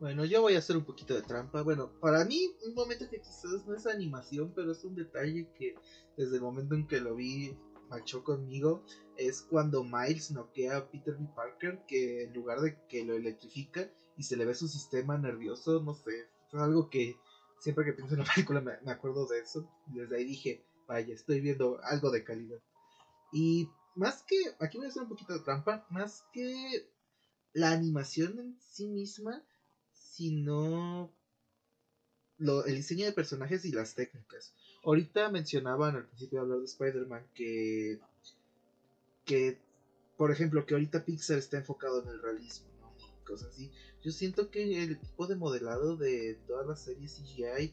Bueno, 0.00 0.24
yo 0.24 0.40
voy 0.40 0.54
a 0.54 0.60
hacer 0.60 0.78
un 0.78 0.84
poquito 0.84 1.14
de 1.14 1.20
trampa. 1.20 1.60
Bueno, 1.60 1.90
para 2.00 2.24
mí, 2.24 2.40
un 2.66 2.74
momento 2.74 3.06
que 3.10 3.20
quizás 3.20 3.66
no 3.66 3.74
es 3.74 3.86
animación, 3.86 4.50
pero 4.56 4.72
es 4.72 4.82
un 4.82 4.94
detalle 4.94 5.46
que 5.58 5.74
desde 6.16 6.36
el 6.36 6.42
momento 6.42 6.74
en 6.74 6.86
que 6.86 7.02
lo 7.02 7.14
vi 7.16 7.54
machó 7.94 8.24
conmigo, 8.24 8.84
es 9.16 9.42
cuando 9.42 9.84
Miles 9.84 10.32
noquea 10.32 10.76
a 10.76 10.90
Peter 10.90 11.14
B. 11.16 11.26
Parker, 11.34 11.84
que 11.86 12.24
en 12.24 12.34
lugar 12.34 12.60
de 12.60 12.76
que 12.88 13.04
lo 13.04 13.14
electrifica 13.14 13.88
y 14.16 14.24
se 14.24 14.36
le 14.36 14.44
ve 14.44 14.54
su 14.54 14.68
sistema 14.68 15.16
nervioso, 15.16 15.80
no 15.80 15.94
sé, 15.94 16.28
es 16.52 16.54
algo 16.54 16.90
que 16.90 17.16
siempre 17.58 17.84
que 17.84 17.92
pienso 17.92 18.14
en 18.14 18.20
la 18.20 18.26
película 18.34 18.60
me, 18.60 18.78
me 18.82 18.92
acuerdo 18.92 19.26
de 19.26 19.40
eso. 19.40 19.68
Y 19.92 19.98
desde 19.98 20.16
ahí 20.16 20.24
dije, 20.24 20.64
vaya, 20.86 21.14
estoy 21.14 21.40
viendo 21.40 21.78
algo 21.82 22.10
de 22.10 22.24
calidad. 22.24 22.58
Y 23.32 23.68
más 23.94 24.22
que, 24.24 24.36
aquí 24.60 24.78
voy 24.78 24.86
a 24.86 24.90
hacer 24.90 25.02
un 25.02 25.08
poquito 25.08 25.32
de 25.32 25.40
trampa, 25.40 25.86
más 25.90 26.24
que 26.32 26.88
la 27.52 27.70
animación 27.70 28.38
en 28.40 28.58
sí 28.60 28.88
misma, 28.88 29.44
sino 29.92 31.12
lo, 32.38 32.64
el 32.64 32.76
diseño 32.76 33.06
de 33.06 33.12
personajes 33.12 33.64
y 33.64 33.72
las 33.72 33.94
técnicas. 33.94 34.54
Ahorita 34.84 35.30
mencionaban 35.30 35.96
al 35.96 36.06
principio 36.06 36.38
de 36.38 36.42
hablar 36.42 36.58
de 36.58 36.64
Spider-Man 36.64 37.26
que, 37.34 37.98
que 39.24 39.58
por 40.16 40.30
ejemplo, 40.30 40.64
que 40.64 40.74
ahorita 40.74 41.04
Pixar 41.04 41.38
está 41.38 41.56
enfocado 41.56 42.02
en 42.02 42.08
el 42.08 42.22
realismo, 42.22 42.68
¿no? 42.80 42.92
Y 42.98 43.24
cosas 43.24 43.48
así. 43.48 43.70
Yo 44.02 44.12
siento 44.12 44.50
que 44.50 44.82
el 44.82 44.98
tipo 44.98 45.26
de 45.26 45.36
modelado 45.36 45.96
de 45.96 46.38
todas 46.46 46.66
las 46.66 46.82
series 46.82 47.18
CGI, 47.18 47.72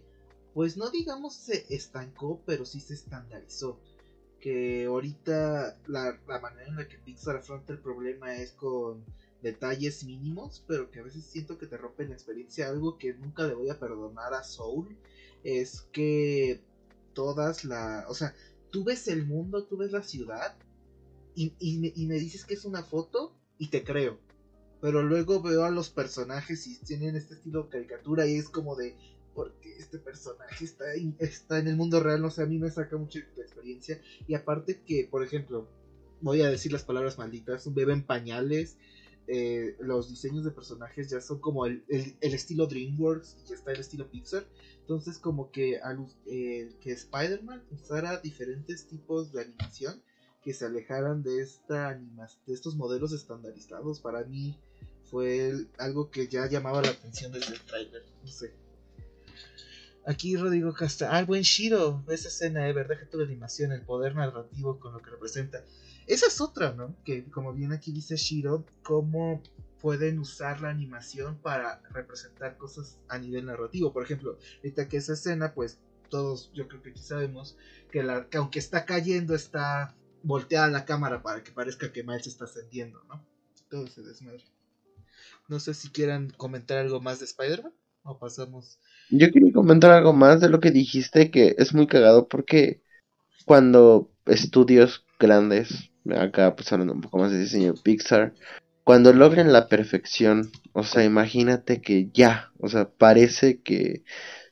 pues 0.54 0.78
no 0.78 0.90
digamos 0.90 1.36
se 1.36 1.66
estancó, 1.74 2.42
pero 2.46 2.66
sí 2.66 2.80
se 2.80 2.94
estandarizó. 2.94 3.80
Que 4.40 4.86
ahorita 4.86 5.80
la, 5.86 6.20
la 6.28 6.40
manera 6.40 6.68
en 6.68 6.76
la 6.78 6.88
que 6.88 6.98
Pixar 6.98 7.36
afronta 7.36 7.74
el 7.74 7.80
problema 7.80 8.36
es 8.36 8.52
con 8.54 9.06
detalles 9.42 10.04
mínimos, 10.04 10.64
pero 10.68 10.92
que 10.92 11.00
a 11.00 11.04
veces 11.04 11.24
siento 11.24 11.58
que 11.58 11.68
te 11.68 11.78
rompen 11.78 12.10
la 12.10 12.16
experiencia. 12.16 12.70
Algo 12.70 12.98
que 12.98 13.14
nunca 13.14 13.48
le 13.48 13.54
voy 13.54 13.70
a 13.70 13.80
perdonar 13.80 14.34
a 14.34 14.44
Soul 14.44 14.98
es 15.44 15.82
que 15.92 16.62
todas 17.14 17.66
la, 17.66 18.06
o 18.08 18.14
sea, 18.14 18.34
tú 18.72 18.84
ves 18.84 19.08
el 19.08 19.26
mundo, 19.26 19.66
tú 19.66 19.78
ves 19.78 19.92
la 19.92 20.04
ciudad 20.04 20.56
y, 21.36 21.54
y, 21.60 21.78
me, 21.78 21.92
y 21.96 22.06
me 22.06 22.16
dices 22.16 22.46
que 22.46 22.54
es 22.54 22.66
una 22.66 22.84
foto 22.84 23.36
y 23.58 23.68
te 23.68 23.84
creo. 23.84 24.20
Pero 24.82 25.04
luego 25.04 25.42
veo 25.42 25.64
a 25.64 25.70
los 25.70 25.90
personajes 25.90 26.66
y 26.66 26.80
tienen 26.80 27.16
este 27.16 27.36
estilo 27.36 27.64
de 27.64 27.70
caricatura 27.70 28.26
y 28.26 28.36
es 28.36 28.50
como 28.50 28.76
de, 28.76 28.96
porque 29.36 29.78
este 29.78 30.00
personaje 30.00 30.66
está, 30.66 30.86
está 31.20 31.60
en 31.60 31.68
el 31.68 31.76
mundo 31.76 32.00
real, 32.02 32.22
no 32.22 32.32
sé, 32.32 32.44
a 32.44 32.48
mí 32.48 32.58
me 32.58 32.72
saca 32.72 32.98
mucho 32.98 33.20
experiencia. 33.20 34.02
Y 34.28 34.34
aparte 34.34 34.82
que, 34.86 35.08
por 35.10 35.24
ejemplo, 35.24 35.68
voy 36.22 36.42
a 36.42 36.50
decir 36.50 36.72
las 36.72 36.84
palabras 36.84 37.18
malditas, 37.18 37.66
un 37.68 37.76
bebé 37.76 37.94
en 37.94 38.04
pañales, 38.04 38.78
eh, 39.28 39.76
los 39.80 40.10
diseños 40.10 40.44
de 40.44 40.52
personajes 40.52 41.10
ya 41.10 41.22
son 41.22 41.40
como 41.40 41.66
el, 41.66 41.84
el, 41.88 42.34
estilo 42.34 42.68
DreamWorks 42.68 43.38
y 43.44 43.50
ya 43.50 43.56
está 43.56 43.72
el 43.72 43.80
estilo 43.80 44.10
Pixar. 44.10 44.46
Entonces 44.82 45.20
como 45.20 45.52
que, 45.52 45.80
eh, 46.26 46.76
que 46.82 46.92
Spider-Man 46.92 47.64
usara 47.72 48.20
diferentes 48.20 48.88
tipos 48.88 49.32
de 49.32 49.42
animación 49.44 50.02
que 50.44 50.54
se 50.54 50.66
alejaran 50.66 51.22
de 51.24 51.42
esta 51.42 51.90
anima 51.90 52.28
de 52.48 52.54
estos 52.54 52.76
modelos 52.76 53.14
estandarizados 53.14 54.00
para 54.00 54.24
mí 54.24 54.60
fue 55.04 55.68
algo 55.78 56.10
que 56.10 56.28
ya 56.28 56.48
llamaba 56.48 56.82
la 56.82 56.90
atención 56.90 57.32
desde 57.32 57.54
el 57.54 57.62
trailer 57.62 58.04
no 58.24 58.32
sé. 58.32 58.54
Aquí 60.04 60.36
Rodrigo 60.36 60.74
Casta 60.74 61.16
ah 61.16 61.24
buen 61.24 61.44
Shiro 61.44 62.04
esa 62.10 62.30
escena 62.30 62.68
eh 62.68 62.74
verdad 62.74 62.98
que 63.00 63.18
la 63.18 63.24
animación 63.24 63.72
el 63.72 63.84
poder 63.84 64.16
narrativo 64.16 64.80
con 64.80 64.94
lo 64.94 65.00
que 65.00 65.12
representa 65.12 65.64
esa 66.14 66.28
es 66.28 66.42
otra 66.42 66.74
no 66.74 66.96
que 67.04 67.26
como 67.26 67.54
bien 67.54 67.72
aquí 67.72 67.92
dice 67.92 68.16
Shiro 68.16 68.66
cómo 68.84 69.42
pueden 69.80 70.20
usar 70.20 70.62
la 70.62 70.70
animación 70.70 71.38
para 71.38 71.82
representar 71.92 72.58
cosas 72.58 73.00
a 73.08 73.18
nivel 73.18 73.46
narrativo 73.46 73.92
por 73.94 74.04
ejemplo 74.04 74.38
ahorita 74.58 74.88
que 74.88 74.98
esa 74.98 75.14
escena 75.14 75.54
pues 75.54 75.80
todos 76.10 76.52
yo 76.54 76.68
creo 76.68 76.84
que 76.84 76.92
aquí 76.92 77.02
sabemos 77.02 77.58
que, 77.92 78.04
la, 78.04 78.28
que 78.28 78.38
aunque 78.38 78.60
está 78.60 78.86
cayendo 78.86 79.34
está 79.34 79.96
volteada 80.24 80.70
la 80.70 80.86
cámara 80.86 81.24
para 81.24 81.44
que 81.44 81.52
parezca 81.52 81.92
que 81.92 82.04
Miles 82.04 82.28
está 82.28 82.46
ascendiendo, 82.46 83.02
¿no? 83.08 83.26
Todo 83.70 83.88
se 83.88 84.02
desmadre. 84.02 84.44
No 85.48 85.60
sé 85.60 85.74
si 85.74 85.90
quieran 85.90 86.30
comentar 86.38 86.78
algo 86.78 87.02
más 87.02 87.20
de 87.20 87.26
Spider-Man 87.26 87.74
o 88.04 88.18
pasamos. 88.18 88.80
Yo 89.10 89.32
quería 89.32 89.52
comentar 89.54 89.92
algo 89.92 90.14
más 90.14 90.42
de 90.42 90.50
lo 90.50 90.60
que 90.60 90.72
dijiste, 90.72 91.32
que 91.32 91.56
es 91.58 91.74
muy 91.74 91.88
cagado 91.88 92.28
porque 92.28 92.82
cuando 93.46 94.12
estudios 94.26 95.06
grandes, 95.20 95.91
acá 96.16 96.56
pues 96.56 96.72
hablando 96.72 96.94
un 96.94 97.02
poco 97.02 97.18
más 97.18 97.32
de 97.32 97.40
diseño 97.40 97.74
Pixar, 97.84 98.34
cuando 98.84 99.14
logren 99.14 99.54
la 99.54 99.68
perfección, 99.68 100.52
o 100.74 100.84
sea, 100.84 101.04
imagínate 101.04 101.82
que 101.82 102.10
ya, 102.14 102.52
o 102.60 102.68
sea, 102.68 102.90
parece 102.90 103.62
que 103.62 104.04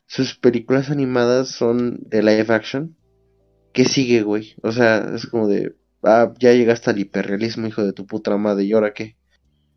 sus 0.06 0.36
películas 0.36 0.90
animadas 0.90 1.48
son 1.48 1.98
de 2.02 2.22
live 2.22 2.54
action 2.54 2.96
¿qué 3.72 3.84
sigue, 3.84 4.22
güey? 4.22 4.54
O 4.62 4.72
sea, 4.72 5.12
es 5.14 5.26
como 5.26 5.48
de, 5.48 5.76
ah, 6.02 6.32
ya 6.38 6.52
llegaste 6.52 6.90
al 6.90 6.98
hiperrealismo, 6.98 7.66
hijo 7.66 7.84
de 7.84 7.92
tu 7.92 8.06
puta 8.06 8.36
madre, 8.36 8.64
¿y 8.64 8.72
ahora 8.72 8.92
qué? 8.94 9.16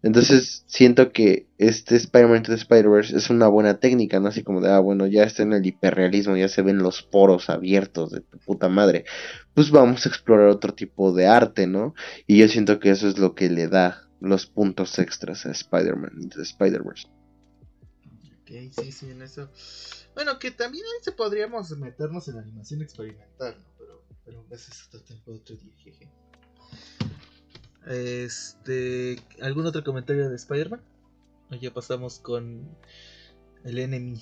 Entonces 0.03 0.65
siento 0.67 1.13
que 1.13 1.47
este 1.57 1.95
Spider-Man 1.95 2.43
to 2.43 2.51
the 2.51 2.57
Spider-Verse 2.57 3.15
es 3.15 3.29
una 3.29 3.47
buena 3.47 3.79
técnica, 3.79 4.19
¿no? 4.19 4.27
Así 4.27 4.43
como 4.43 4.59
de, 4.59 4.69
ah, 4.69 4.79
bueno, 4.79 5.07
ya 5.07 5.23
está 5.23 5.43
en 5.43 5.53
el 5.53 5.65
hiperrealismo, 5.65 6.35
ya 6.35 6.49
se 6.49 6.61
ven 6.61 6.79
los 6.79 7.03
poros 7.03 7.49
abiertos 7.49 8.11
de 8.11 8.19
tu 8.19 8.37
puta 8.39 8.67
madre. 8.67 9.05
Pues 9.53 9.71
vamos 9.71 10.05
a 10.05 10.09
explorar 10.09 10.49
otro 10.49 10.73
tipo 10.73 11.13
de 11.13 11.27
arte, 11.27 11.67
¿no? 11.67 11.95
Y 12.27 12.39
yo 12.39 12.49
siento 12.49 12.81
que 12.81 12.89
eso 12.89 13.07
es 13.07 13.17
lo 13.17 13.33
que 13.33 13.49
le 13.49 13.69
da 13.69 14.09
los 14.19 14.45
puntos 14.45 14.99
extras 14.99 15.45
a 15.45 15.51
Spider-Man 15.51 16.11
into 16.21 16.35
the 16.35 16.43
Spider-Verse. 16.43 17.07
Ok, 18.41 18.73
sí, 18.81 18.91
sí, 18.91 19.09
en 19.09 19.21
eso. 19.21 19.49
Bueno, 20.15 20.37
que 20.37 20.51
también 20.51 20.83
ahí 20.83 21.03
se 21.03 21.13
podríamos 21.13 21.71
meternos 21.77 22.27
en 22.27 22.39
animación 22.39 22.81
experimental, 22.81 23.55
¿no? 23.57 23.75
Pero, 23.77 24.03
pero 24.25 24.45
ese 24.51 24.69
es 24.69 24.85
otro 24.87 25.01
tiempo, 25.01 25.31
otro 25.31 25.55
día, 25.55 25.73
jeje. 25.77 26.09
Este, 27.87 29.17
¿Algún 29.41 29.65
otro 29.65 29.83
comentario 29.83 30.29
de 30.29 30.35
Spider-Man? 30.35 30.81
Ya 31.61 31.71
pasamos 31.71 32.19
con 32.19 32.67
el 33.63 33.79
enemy. 33.79 34.21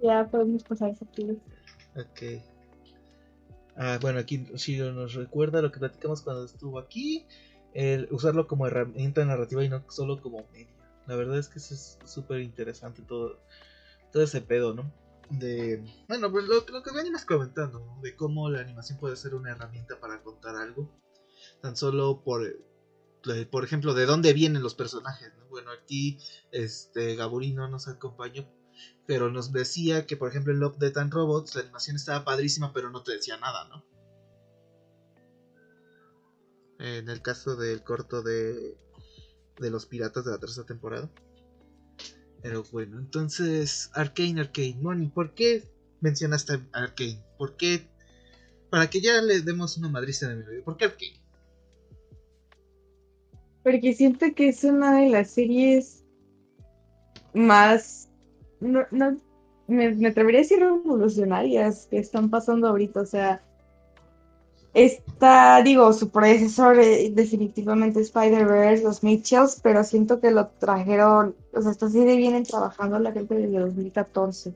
Ya 0.00 0.26
podemos 0.30 0.62
pasar 0.62 0.90
ese 0.90 1.04
tío. 1.06 1.36
Ok. 1.96 2.42
Ah, 3.76 3.98
bueno, 4.00 4.18
aquí 4.18 4.46
Shiro 4.54 4.92
nos 4.92 5.14
recuerda 5.14 5.62
lo 5.62 5.70
que 5.70 5.78
platicamos 5.78 6.22
cuando 6.22 6.44
estuvo 6.44 6.78
aquí. 6.78 7.26
El 7.74 8.08
usarlo 8.10 8.46
como 8.46 8.66
herramienta 8.66 9.24
narrativa 9.24 9.64
y 9.64 9.68
no 9.68 9.84
solo 9.88 10.20
como 10.20 10.46
medio. 10.52 10.68
La 11.06 11.16
verdad 11.16 11.38
es 11.38 11.48
que 11.48 11.58
eso 11.58 11.74
es 11.74 11.98
súper 12.04 12.40
interesante 12.40 13.02
todo, 13.02 13.38
todo 14.12 14.22
ese 14.22 14.40
pedo, 14.40 14.74
¿no? 14.74 14.90
De, 15.30 15.84
bueno, 16.08 16.30
pues 16.30 16.46
lo, 16.46 16.64
lo 16.66 16.82
que 16.82 16.92
venimos 16.92 17.24
comentando, 17.24 17.80
¿no? 17.80 18.00
De 18.00 18.16
cómo 18.16 18.48
la 18.48 18.60
animación 18.60 18.98
puede 18.98 19.16
ser 19.16 19.34
una 19.34 19.50
herramienta 19.50 20.00
para 20.00 20.22
contar 20.22 20.56
algo. 20.56 20.90
Tan 21.60 21.76
solo 21.76 22.22
por, 22.24 22.42
por 23.50 23.64
ejemplo, 23.64 23.94
de 23.94 24.06
dónde 24.06 24.32
vienen 24.32 24.62
los 24.62 24.74
personajes, 24.74 25.32
¿no? 25.36 25.46
Bueno, 25.48 25.70
aquí 25.70 26.18
este 26.50 27.14
Gaburino 27.14 27.68
nos 27.68 27.88
acompañó, 27.88 28.48
pero 29.06 29.30
nos 29.30 29.52
decía 29.52 30.06
que, 30.06 30.16
por 30.16 30.30
ejemplo, 30.30 30.52
en 30.52 30.60
Love, 30.60 30.78
Death 30.78 30.96
and 30.96 31.12
Robots 31.12 31.54
la 31.54 31.62
animación 31.62 31.96
estaba 31.96 32.24
padrísima, 32.24 32.72
pero 32.72 32.90
no 32.90 33.02
te 33.02 33.12
decía 33.12 33.36
nada, 33.36 33.68
¿no? 33.68 33.84
En 36.78 37.08
el 37.08 37.22
caso 37.22 37.56
del 37.56 37.82
corto 37.82 38.22
de 38.22 38.78
de 39.58 39.70
los 39.70 39.86
piratas 39.86 40.24
de 40.24 40.30
la 40.30 40.38
tercera 40.38 40.66
temporada. 40.66 41.10
Pero 42.42 42.64
bueno, 42.70 42.98
entonces, 42.98 43.90
Arcane, 43.94 44.40
Arcane, 44.40 44.78
Money, 44.80 45.08
¿por 45.08 45.34
qué 45.34 45.64
mencionaste 46.00 46.60
Arcane? 46.72 47.22
¿Por 47.36 47.56
qué? 47.56 47.88
Para 48.70 48.88
que 48.88 49.00
ya 49.00 49.20
le 49.22 49.40
demos 49.40 49.76
una 49.76 49.88
madriza 49.88 50.28
de 50.28 50.36
mi 50.36 50.62
¿Por 50.62 50.76
qué 50.76 50.86
Arcane? 50.86 51.20
Porque 53.64 53.92
siento 53.92 54.26
que 54.34 54.48
es 54.48 54.64
una 54.64 55.00
de 55.00 55.08
las 55.10 55.30
series 55.30 56.04
más. 57.34 58.08
No, 58.60 58.86
no, 58.90 59.20
me, 59.66 59.94
me 59.94 60.08
atrevería 60.08 60.40
a 60.40 60.42
decir 60.42 60.60
revolucionarias 60.60 61.86
que 61.90 61.98
están 61.98 62.30
pasando 62.30 62.68
ahorita. 62.68 63.00
O 63.00 63.06
sea, 63.06 63.42
Está, 64.74 65.62
digo, 65.62 65.92
su 65.92 66.10
predecesor 66.10 66.78
eh, 66.78 67.10
definitivamente 67.12 68.00
Spider-Verse, 68.00 68.84
los 68.84 69.02
Mitchells, 69.02 69.60
pero 69.62 69.82
siento 69.82 70.20
que 70.20 70.30
lo 70.30 70.48
trajeron, 70.48 71.34
o 71.54 71.62
sea, 71.62 71.70
esto 71.70 71.88
sí 71.88 72.04
vienen 72.04 72.44
trabajando 72.44 72.98
la 72.98 73.12
gente 73.12 73.34
desde 73.34 73.58
2014. 73.58 74.54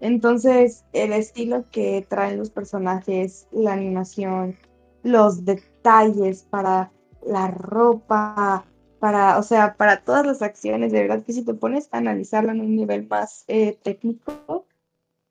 Entonces, 0.00 0.84
el 0.92 1.12
estilo 1.12 1.64
que 1.70 2.04
traen 2.08 2.36
los 2.36 2.50
personajes, 2.50 3.46
la 3.52 3.72
animación, 3.74 4.56
los 5.04 5.44
detalles 5.44 6.42
para 6.42 6.90
la 7.24 7.48
ropa, 7.48 8.64
para, 8.98 9.38
o 9.38 9.42
sea, 9.42 9.76
para 9.76 10.02
todas 10.02 10.26
las 10.26 10.42
acciones, 10.42 10.92
de 10.92 11.02
verdad 11.02 11.22
que 11.24 11.32
si 11.32 11.44
te 11.44 11.54
pones 11.54 11.88
a 11.92 11.98
analizarlo 11.98 12.50
en 12.50 12.60
un 12.60 12.74
nivel 12.74 13.06
más 13.06 13.44
eh, 13.48 13.78
técnico, 13.82 14.66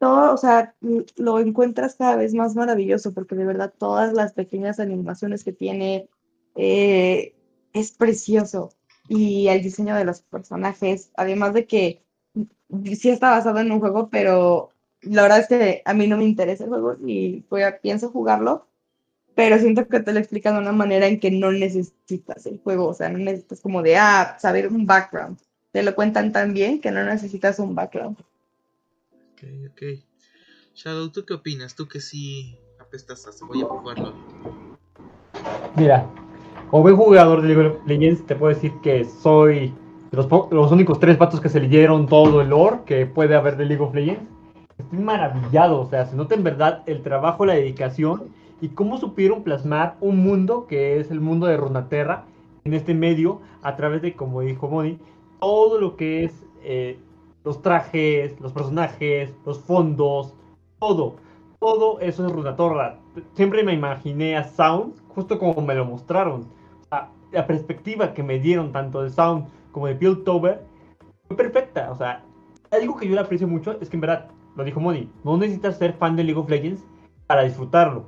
todo, 0.01 0.33
o 0.33 0.37
sea, 0.37 0.73
lo 1.15 1.39
encuentras 1.39 1.95
cada 1.95 2.15
vez 2.15 2.33
más 2.33 2.55
maravilloso 2.55 3.13
porque 3.13 3.35
de 3.35 3.45
verdad 3.45 3.71
todas 3.77 4.13
las 4.13 4.33
pequeñas 4.33 4.79
animaciones 4.79 5.43
que 5.43 5.53
tiene 5.53 6.09
eh, 6.55 7.35
es 7.71 7.91
precioso. 7.91 8.71
Y 9.07 9.47
el 9.47 9.61
diseño 9.61 9.95
de 9.95 10.03
los 10.03 10.23
personajes, 10.23 11.11
además 11.15 11.53
de 11.53 11.67
que 11.67 12.03
sí 12.95 13.09
está 13.09 13.29
basado 13.29 13.59
en 13.59 13.71
un 13.71 13.79
juego, 13.79 14.09
pero 14.09 14.69
la 15.01 15.21
verdad 15.21 15.39
es 15.41 15.47
que 15.47 15.83
a 15.85 15.93
mí 15.93 16.07
no 16.07 16.17
me 16.17 16.25
interesa 16.25 16.63
el 16.63 16.71
juego 16.71 16.97
y 17.05 17.45
voy 17.47 17.61
a, 17.61 17.79
pienso 17.79 18.09
jugarlo, 18.09 18.65
pero 19.35 19.59
siento 19.59 19.87
que 19.87 19.99
te 19.99 20.13
lo 20.13 20.19
explican 20.19 20.55
de 20.55 20.61
una 20.61 20.71
manera 20.71 21.05
en 21.05 21.19
que 21.19 21.29
no 21.29 21.51
necesitas 21.51 22.47
el 22.47 22.59
juego, 22.63 22.87
o 22.87 22.93
sea, 22.95 23.09
no 23.09 23.19
necesitas 23.19 23.61
como 23.61 23.83
de, 23.83 23.97
ah, 23.97 24.35
saber 24.39 24.67
un 24.67 24.87
background. 24.87 25.37
Te 25.71 25.83
lo 25.83 25.93
cuentan 25.93 26.31
tan 26.31 26.55
bien 26.55 26.81
que 26.81 26.89
no 26.89 27.03
necesitas 27.03 27.59
un 27.59 27.75
background. 27.75 28.17
Ok, 29.41 29.71
ok. 29.71 29.81
Shadow, 30.75 31.09
¿tú 31.09 31.25
qué 31.25 31.33
opinas? 31.33 31.75
Tú 31.75 31.87
que 31.87 31.99
sí 31.99 32.59
apestas 32.79 33.25
a 33.25 33.31
cebolla 33.31 33.67
por 33.67 33.79
jugarlo. 33.79 34.13
Mira, 35.75 36.07
como 36.69 36.83
buen 36.83 36.95
jugador 36.95 37.41
de 37.41 37.47
League 37.47 37.67
of 37.69 37.87
Legends, 37.87 38.25
te 38.27 38.35
puedo 38.35 38.53
decir 38.53 38.71
que 38.83 39.03
soy 39.03 39.73
los, 40.11 40.27
los 40.51 40.71
únicos 40.71 40.99
tres 40.99 41.17
vatos 41.17 41.41
que 41.41 41.49
se 41.49 41.59
leyeron 41.59 42.07
todo 42.07 42.41
el 42.41 42.49
lore 42.49 42.81
que 42.85 43.07
puede 43.07 43.35
haber 43.35 43.57
de 43.57 43.65
League 43.65 43.83
of 43.83 43.95
Legends. 43.95 44.29
Estoy 44.77 44.99
maravillado, 44.99 45.81
o 45.81 45.89
sea, 45.89 46.05
se 46.05 46.15
nota 46.15 46.35
en 46.35 46.43
verdad 46.43 46.83
el 46.85 47.01
trabajo, 47.01 47.45
la 47.45 47.55
dedicación 47.55 48.29
y 48.61 48.69
cómo 48.69 48.99
supieron 48.99 49.43
plasmar 49.43 49.97
un 50.01 50.17
mundo 50.17 50.67
que 50.67 50.99
es 50.99 51.09
el 51.09 51.19
mundo 51.19 51.47
de 51.47 51.57
Runaterra 51.57 52.25
en 52.63 52.75
este 52.75 52.93
medio 52.93 53.41
a 53.63 53.75
través 53.75 54.03
de, 54.03 54.15
como 54.15 54.41
dijo 54.41 54.69
Moni, 54.69 54.99
todo 55.39 55.81
lo 55.81 55.95
que 55.95 56.25
es 56.25 56.33
eh, 56.63 56.99
los 57.43 57.61
trajes, 57.61 58.39
los 58.39 58.53
personajes, 58.53 59.33
los 59.45 59.59
fondos, 59.59 60.33
todo. 60.79 61.15
Todo 61.59 61.99
eso 61.99 62.25
es 62.25 62.31
Runaterra. 62.31 62.97
Siempre 63.33 63.63
me 63.63 63.73
imaginé 63.73 64.35
a 64.35 64.43
Sound 64.43 64.95
justo 65.09 65.37
como 65.37 65.61
me 65.61 65.75
lo 65.75 65.85
mostraron. 65.85 66.47
la 67.31 67.47
perspectiva 67.47 68.13
que 68.13 68.23
me 68.23 68.39
dieron 68.39 68.71
tanto 68.71 69.03
de 69.03 69.09
Sound 69.09 69.47
como 69.71 69.87
de 69.87 69.95
Piltover 69.95 70.61
fue 71.27 71.37
perfecta. 71.37 71.91
O 71.91 71.95
sea, 71.95 72.23
algo 72.71 72.97
que 72.97 73.07
yo 73.07 73.15
le 73.15 73.21
aprecio 73.21 73.47
mucho 73.47 73.77
es 73.79 73.89
que 73.89 73.97
en 73.97 74.01
verdad, 74.01 74.27
lo 74.55 74.63
dijo 74.63 74.79
Moni, 74.79 75.09
no 75.23 75.37
necesitas 75.37 75.77
ser 75.77 75.93
fan 75.93 76.15
de 76.15 76.23
League 76.23 76.39
of 76.39 76.49
Legends 76.49 76.83
para 77.27 77.43
disfrutarlo. 77.43 78.05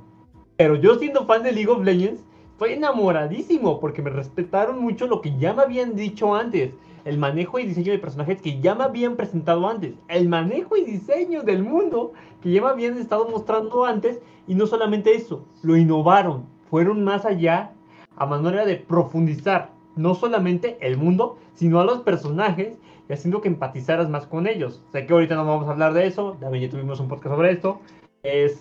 Pero 0.56 0.76
yo 0.76 0.94
siendo 0.96 1.26
fan 1.26 1.42
de 1.42 1.52
League 1.52 1.70
of 1.70 1.84
Legends, 1.84 2.22
estoy 2.52 2.74
enamoradísimo 2.74 3.80
porque 3.80 4.02
me 4.02 4.10
respetaron 4.10 4.78
mucho 4.78 5.06
lo 5.06 5.20
que 5.20 5.36
ya 5.38 5.52
me 5.52 5.62
habían 5.62 5.96
dicho 5.96 6.34
antes. 6.34 6.74
El 7.04 7.18
manejo 7.18 7.58
y 7.58 7.66
diseño 7.66 7.92
de 7.92 7.98
personajes 7.98 8.40
que 8.40 8.60
ya 8.60 8.74
me 8.74 8.84
habían 8.84 9.16
presentado 9.16 9.68
antes. 9.68 9.94
El 10.08 10.28
manejo 10.28 10.76
y 10.76 10.84
diseño 10.84 11.42
del 11.42 11.62
mundo 11.62 12.12
que 12.42 12.50
ya 12.50 12.62
me 12.62 12.68
habían 12.68 12.96
estado 12.96 13.28
mostrando 13.28 13.84
antes. 13.84 14.20
Y 14.46 14.54
no 14.54 14.66
solamente 14.66 15.14
eso, 15.14 15.44
lo 15.62 15.76
innovaron. 15.76 16.46
Fueron 16.70 17.04
más 17.04 17.24
allá 17.24 17.72
a 18.16 18.26
manera 18.26 18.64
de 18.64 18.76
profundizar 18.76 19.70
no 19.96 20.14
solamente 20.14 20.78
el 20.80 20.96
mundo, 20.96 21.38
sino 21.54 21.80
a 21.80 21.84
los 21.84 22.00
personajes 22.00 22.78
y 23.08 23.12
haciendo 23.12 23.40
que 23.40 23.48
empatizaras 23.48 24.08
más 24.08 24.26
con 24.26 24.46
ellos. 24.46 24.82
Sé 24.92 25.06
que 25.06 25.12
ahorita 25.12 25.34
no 25.34 25.44
vamos 25.44 25.68
a 25.68 25.72
hablar 25.72 25.92
de 25.92 26.06
eso, 26.06 26.36
también 26.40 26.64
ya 26.64 26.70
tuvimos 26.70 27.00
un 27.00 27.08
podcast 27.08 27.34
sobre 27.34 27.52
esto. 27.52 27.80
Es 28.22 28.60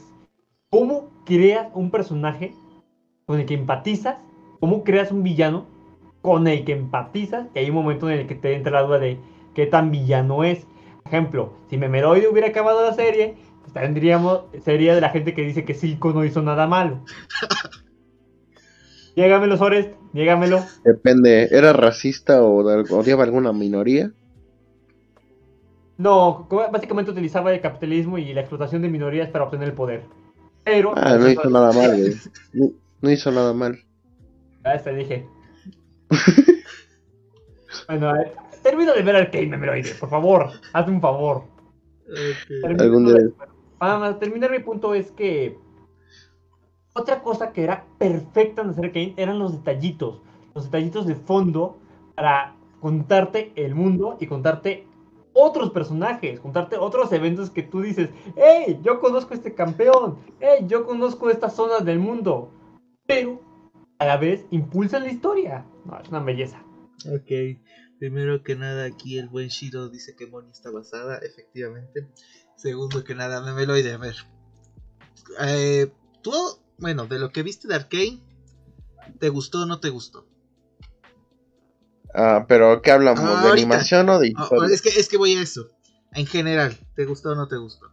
cómo 0.69 1.09
creas 1.25 1.67
un 1.73 1.91
personaje 1.91 2.53
con 3.25 3.39
el 3.39 3.45
que 3.45 3.53
empatizas, 3.53 4.17
cómo 4.59 4.83
creas 4.83 5.11
un 5.11 5.23
villano 5.23 5.65
con 6.23 6.47
el 6.47 6.65
que 6.65 6.71
empatizas, 6.71 7.47
y 7.53 7.59
hay 7.59 7.69
un 7.69 7.75
momento 7.75 8.09
en 8.09 8.21
el 8.21 8.27
que 8.27 8.33
te 8.33 8.55
entra 8.55 8.71
la 8.71 8.81
duda 8.81 8.97
de 8.97 9.19
qué 9.53 9.67
tan 9.67 9.91
villano 9.91 10.43
es. 10.43 10.65
Por 11.03 11.13
ejemplo, 11.13 11.53
si 11.69 11.77
Memeroide 11.77 12.29
hubiera 12.29 12.47
acabado 12.47 12.81
la 12.81 12.93
serie, 12.93 13.35
pues 13.61 13.73
tendríamos, 13.73 14.45
sería 14.63 14.95
de 14.95 15.01
la 15.01 15.09
gente 15.09 15.35
que 15.35 15.43
dice 15.43 15.65
que 15.65 15.73
Silco 15.73 16.13
no 16.13 16.23
hizo 16.23 16.41
nada 16.41 16.65
malo. 16.65 17.01
Niégamelo, 19.15 19.57
Sores, 19.57 19.89
niégamelo. 20.13 20.63
Depende, 20.83 21.49
¿era 21.51 21.71
racista 21.73 22.41
o 22.41 22.55
odiaba 22.55 23.23
alguna 23.23 23.53
minoría? 23.53 24.11
No, 25.97 26.47
básicamente 26.71 27.11
utilizaba 27.11 27.53
el 27.53 27.61
capitalismo 27.61 28.17
y 28.17 28.33
la 28.33 28.41
explotación 28.41 28.81
de 28.81 28.89
minorías 28.89 29.29
para 29.29 29.43
obtener 29.43 29.67
el 29.67 29.75
poder. 29.75 30.05
Pero. 30.63 30.93
Ah, 30.95 31.17
no 31.19 31.29
hizo 31.29 31.49
nada 31.49 31.71
mal, 31.73 31.97
güey. 31.97 32.15
No, 33.01 33.11
hizo 33.11 33.31
nada 33.31 33.53
mal. 33.53 33.77
Ah, 34.63 34.77
te 34.77 34.95
dije. 34.95 35.27
bueno, 37.87 38.13
termina 38.61 38.93
de 38.93 39.01
ver 39.01 39.15
Arcane, 39.15 39.47
Memeroide, 39.47 39.93
por 39.95 40.09
favor. 40.09 40.49
Hazme 40.73 40.95
un 40.95 41.01
favor. 41.01 41.43
Algún 42.79 43.05
día. 43.05 43.17
Para 43.77 44.19
terminar 44.19 44.51
mi 44.51 44.59
punto 44.59 44.93
es 44.93 45.11
que 45.11 45.57
otra 46.93 47.21
cosa 47.21 47.51
que 47.51 47.63
era 47.63 47.85
perfecta 47.97 48.61
en 48.61 48.69
hacer 48.69 48.85
Arcane 48.85 49.13
eran 49.17 49.39
los 49.39 49.53
detallitos, 49.53 50.21
los 50.53 50.65
detallitos 50.65 51.07
de 51.07 51.15
fondo 51.15 51.77
para 52.15 52.55
contarte 52.79 53.51
el 53.55 53.75
mundo 53.75 54.17
y 54.19 54.27
contarte 54.27 54.85
otros 55.33 55.71
personajes, 55.71 56.39
contarte 56.39 56.77
otros 56.77 57.11
eventos 57.11 57.49
que 57.49 57.63
tú 57.63 57.81
dices, 57.81 58.09
hey, 58.35 58.79
yo 58.83 58.99
conozco 58.99 59.33
este 59.33 59.53
campeón, 59.55 60.17
hey, 60.39 60.65
yo 60.67 60.85
conozco 60.85 61.29
estas 61.29 61.55
zonas 61.55 61.83
del 61.85 61.99
mundo, 61.99 62.51
pero 63.07 63.41
a 64.03 64.05
la 64.05 64.17
vez 64.17 64.45
impulsan 64.51 65.03
la 65.03 65.11
historia. 65.11 65.65
No, 65.85 65.99
es 65.99 66.09
una 66.09 66.19
belleza. 66.19 66.63
Ok, 67.07 67.59
primero 67.99 68.43
que 68.43 68.55
nada 68.55 68.85
aquí 68.85 69.17
el 69.17 69.29
buen 69.29 69.47
Shiro 69.47 69.89
dice 69.89 70.15
que 70.15 70.27
Moni 70.27 70.51
está 70.51 70.71
basada, 70.71 71.17
efectivamente. 71.19 72.07
Segundo 72.55 73.03
que 73.03 73.15
nada, 73.15 73.41
me 73.41 73.65
lo 73.65 73.73
de 73.73 73.97
ver. 73.97 74.15
Eh, 75.41 75.91
tú, 76.21 76.33
bueno, 76.77 77.07
de 77.07 77.19
lo 77.19 77.31
que 77.31 77.43
viste 77.43 77.67
de 77.67 77.75
Arkane, 77.75 78.19
¿te 79.19 79.29
gustó 79.29 79.63
o 79.63 79.65
no 79.65 79.79
te 79.79 79.89
gustó? 79.89 80.27
Ah, 82.13 82.45
pero 82.47 82.81
¿qué 82.81 82.91
hablamos? 82.91 83.43
¿De 83.43 83.49
animación 83.49 84.07
o 84.09 84.19
de 84.19 84.33
ah, 84.37 84.49
es, 84.71 84.81
que, 84.81 84.89
es 84.89 85.09
que 85.09 85.17
voy 85.17 85.35
a 85.35 85.41
eso. 85.41 85.69
En 86.13 86.27
general, 86.27 86.77
¿te 86.95 87.05
gustó 87.05 87.31
o 87.31 87.35
no 87.35 87.47
te 87.47 87.57
gustó? 87.57 87.87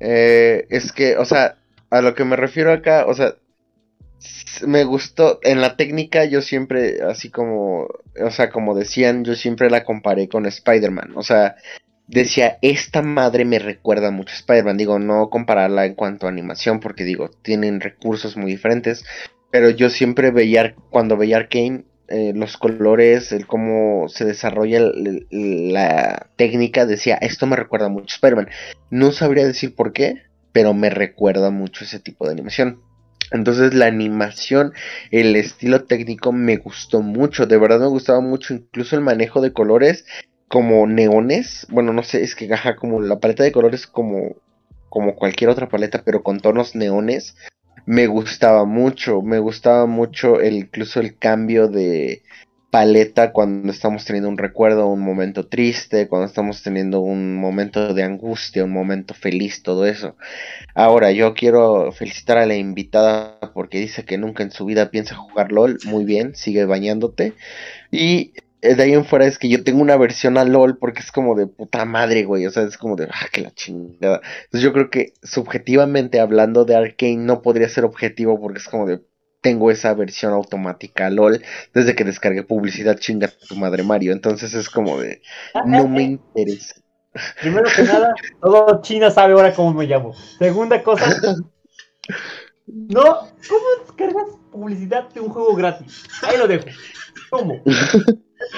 Eh, 0.00 0.66
es 0.70 0.90
que, 0.90 1.18
o 1.18 1.24
sea, 1.24 1.58
a 1.90 2.00
lo 2.00 2.14
que 2.14 2.24
me 2.24 2.36
refiero 2.36 2.72
acá, 2.72 3.04
o 3.06 3.14
sea, 3.14 3.36
me 4.66 4.84
gustó, 4.84 5.40
en 5.42 5.60
la 5.60 5.76
técnica 5.76 6.24
yo 6.24 6.42
siempre, 6.42 7.02
así 7.02 7.30
como, 7.30 7.88
o 8.20 8.30
sea, 8.30 8.50
como 8.50 8.74
decían, 8.74 9.24
yo 9.24 9.34
siempre 9.34 9.70
la 9.70 9.84
comparé 9.84 10.28
con 10.28 10.46
Spider-Man, 10.46 11.12
o 11.14 11.22
sea, 11.22 11.56
decía, 12.06 12.58
esta 12.62 13.02
madre 13.02 13.44
me 13.44 13.58
recuerda 13.58 14.10
mucho 14.10 14.32
a 14.32 14.38
Spider-Man, 14.38 14.76
digo, 14.76 14.98
no 14.98 15.30
compararla 15.30 15.86
en 15.86 15.94
cuanto 15.94 16.26
a 16.26 16.30
animación, 16.30 16.80
porque 16.80 17.04
digo, 17.04 17.30
tienen 17.42 17.80
recursos 17.80 18.36
muy 18.36 18.50
diferentes, 18.50 19.04
pero 19.50 19.70
yo 19.70 19.90
siempre 19.90 20.30
veía, 20.30 20.74
cuando 20.90 21.16
veía 21.16 21.38
Arkane, 21.38 21.84
eh, 22.08 22.32
los 22.34 22.58
colores, 22.58 23.32
el 23.32 23.46
cómo 23.46 24.08
se 24.08 24.26
desarrolla 24.26 24.80
la 25.30 26.26
técnica, 26.36 26.84
decía, 26.84 27.14
esto 27.16 27.46
me 27.46 27.56
recuerda 27.56 27.88
mucho 27.88 28.12
a 28.12 28.16
Spider-Man. 28.16 28.48
No 28.90 29.12
sabría 29.12 29.46
decir 29.46 29.74
por 29.74 29.94
qué, 29.94 30.22
pero 30.52 30.74
me 30.74 30.90
recuerda 30.90 31.50
mucho 31.50 31.84
ese 31.84 32.00
tipo 32.00 32.26
de 32.26 32.32
animación. 32.32 32.82
Entonces 33.32 33.74
la 33.74 33.86
animación, 33.86 34.72
el 35.10 35.36
estilo 35.36 35.84
técnico 35.84 36.32
me 36.32 36.56
gustó 36.56 37.02
mucho, 37.02 37.46
de 37.46 37.58
verdad 37.58 37.80
me 37.80 37.86
gustaba 37.86 38.20
mucho, 38.20 38.54
incluso 38.54 38.96
el 38.96 39.02
manejo 39.02 39.40
de 39.40 39.52
colores 39.52 40.04
como 40.48 40.86
neones, 40.86 41.66
bueno 41.70 41.92
no 41.92 42.02
sé, 42.02 42.22
es 42.22 42.34
que 42.34 42.46
gaja 42.46 42.76
como 42.76 43.00
la 43.00 43.18
paleta 43.18 43.42
de 43.42 43.52
colores 43.52 43.86
como 43.86 44.36
como 44.90 45.14
cualquier 45.14 45.48
otra 45.48 45.70
paleta, 45.70 46.02
pero 46.04 46.22
con 46.22 46.40
tonos 46.40 46.74
neones, 46.74 47.34
me 47.86 48.06
gustaba 48.06 48.66
mucho, 48.66 49.22
me 49.22 49.38
gustaba 49.38 49.86
mucho 49.86 50.38
el, 50.38 50.54
incluso 50.56 51.00
el 51.00 51.16
cambio 51.16 51.66
de 51.68 52.22
paleta 52.72 53.32
cuando 53.32 53.70
estamos 53.70 54.06
teniendo 54.06 54.30
un 54.30 54.38
recuerdo, 54.38 54.86
un 54.86 55.02
momento 55.02 55.46
triste, 55.46 56.08
cuando 56.08 56.26
estamos 56.26 56.62
teniendo 56.62 57.00
un 57.00 57.36
momento 57.36 57.92
de 57.92 58.02
angustia, 58.02 58.64
un 58.64 58.72
momento 58.72 59.12
feliz, 59.12 59.62
todo 59.62 59.84
eso. 59.84 60.16
Ahora, 60.74 61.12
yo 61.12 61.34
quiero 61.34 61.92
felicitar 61.92 62.38
a 62.38 62.46
la 62.46 62.56
invitada 62.56 63.38
porque 63.52 63.78
dice 63.78 64.06
que 64.06 64.16
nunca 64.16 64.42
en 64.42 64.52
su 64.52 64.64
vida 64.64 64.90
piensa 64.90 65.14
jugar 65.16 65.52
LOL, 65.52 65.80
muy 65.84 66.06
bien, 66.06 66.34
sigue 66.34 66.64
bañándote. 66.64 67.34
Y 67.90 68.32
eh, 68.62 68.74
de 68.74 68.82
ahí 68.84 68.94
en 68.94 69.04
fuera 69.04 69.26
es 69.26 69.38
que 69.38 69.50
yo 69.50 69.62
tengo 69.64 69.82
una 69.82 69.98
versión 69.98 70.38
a 70.38 70.44
LOL 70.46 70.78
porque 70.78 71.00
es 71.00 71.12
como 71.12 71.34
de 71.34 71.46
puta 71.48 71.84
madre, 71.84 72.24
güey. 72.24 72.46
O 72.46 72.50
sea, 72.50 72.62
es 72.62 72.78
como 72.78 72.96
de, 72.96 73.04
ah, 73.04 73.26
que 73.30 73.42
la 73.42 73.50
chingada. 73.52 74.22
Entonces 74.44 74.62
yo 74.62 74.72
creo 74.72 74.88
que 74.88 75.12
subjetivamente 75.22 76.20
hablando 76.20 76.64
de 76.64 76.74
Arkane 76.74 77.16
no 77.18 77.42
podría 77.42 77.68
ser 77.68 77.84
objetivo 77.84 78.40
porque 78.40 78.60
es 78.60 78.68
como 78.68 78.86
de, 78.86 79.02
tengo 79.42 79.70
esa 79.70 79.92
versión 79.92 80.32
automática 80.32 81.10
LOL 81.10 81.42
desde 81.74 81.94
que 81.94 82.04
descargué 82.04 82.44
publicidad 82.44 82.98
chinga 82.98 83.28
tu 83.48 83.56
madre 83.56 83.82
Mario. 83.82 84.12
Entonces 84.12 84.54
es 84.54 84.70
como 84.70 84.98
de, 84.98 85.20
no 85.66 85.86
me 85.88 86.02
interesa. 86.02 86.76
Primero 87.40 87.68
que 87.76 87.82
nada, 87.82 88.14
todo 88.40 88.80
China 88.80 89.10
sabe 89.10 89.34
ahora 89.34 89.52
cómo 89.52 89.74
me 89.74 89.86
llamo. 89.86 90.14
Segunda 90.38 90.82
cosa, 90.82 91.04
no, 92.66 93.02
¿cómo 93.48 93.66
descargas 93.84 94.28
publicidad 94.50 95.08
de 95.10 95.20
un 95.20 95.28
juego 95.28 95.54
gratis? 95.54 96.04
Ahí 96.22 96.38
lo 96.38 96.48
dejo. 96.48 96.64
¿Cómo? 97.28 97.60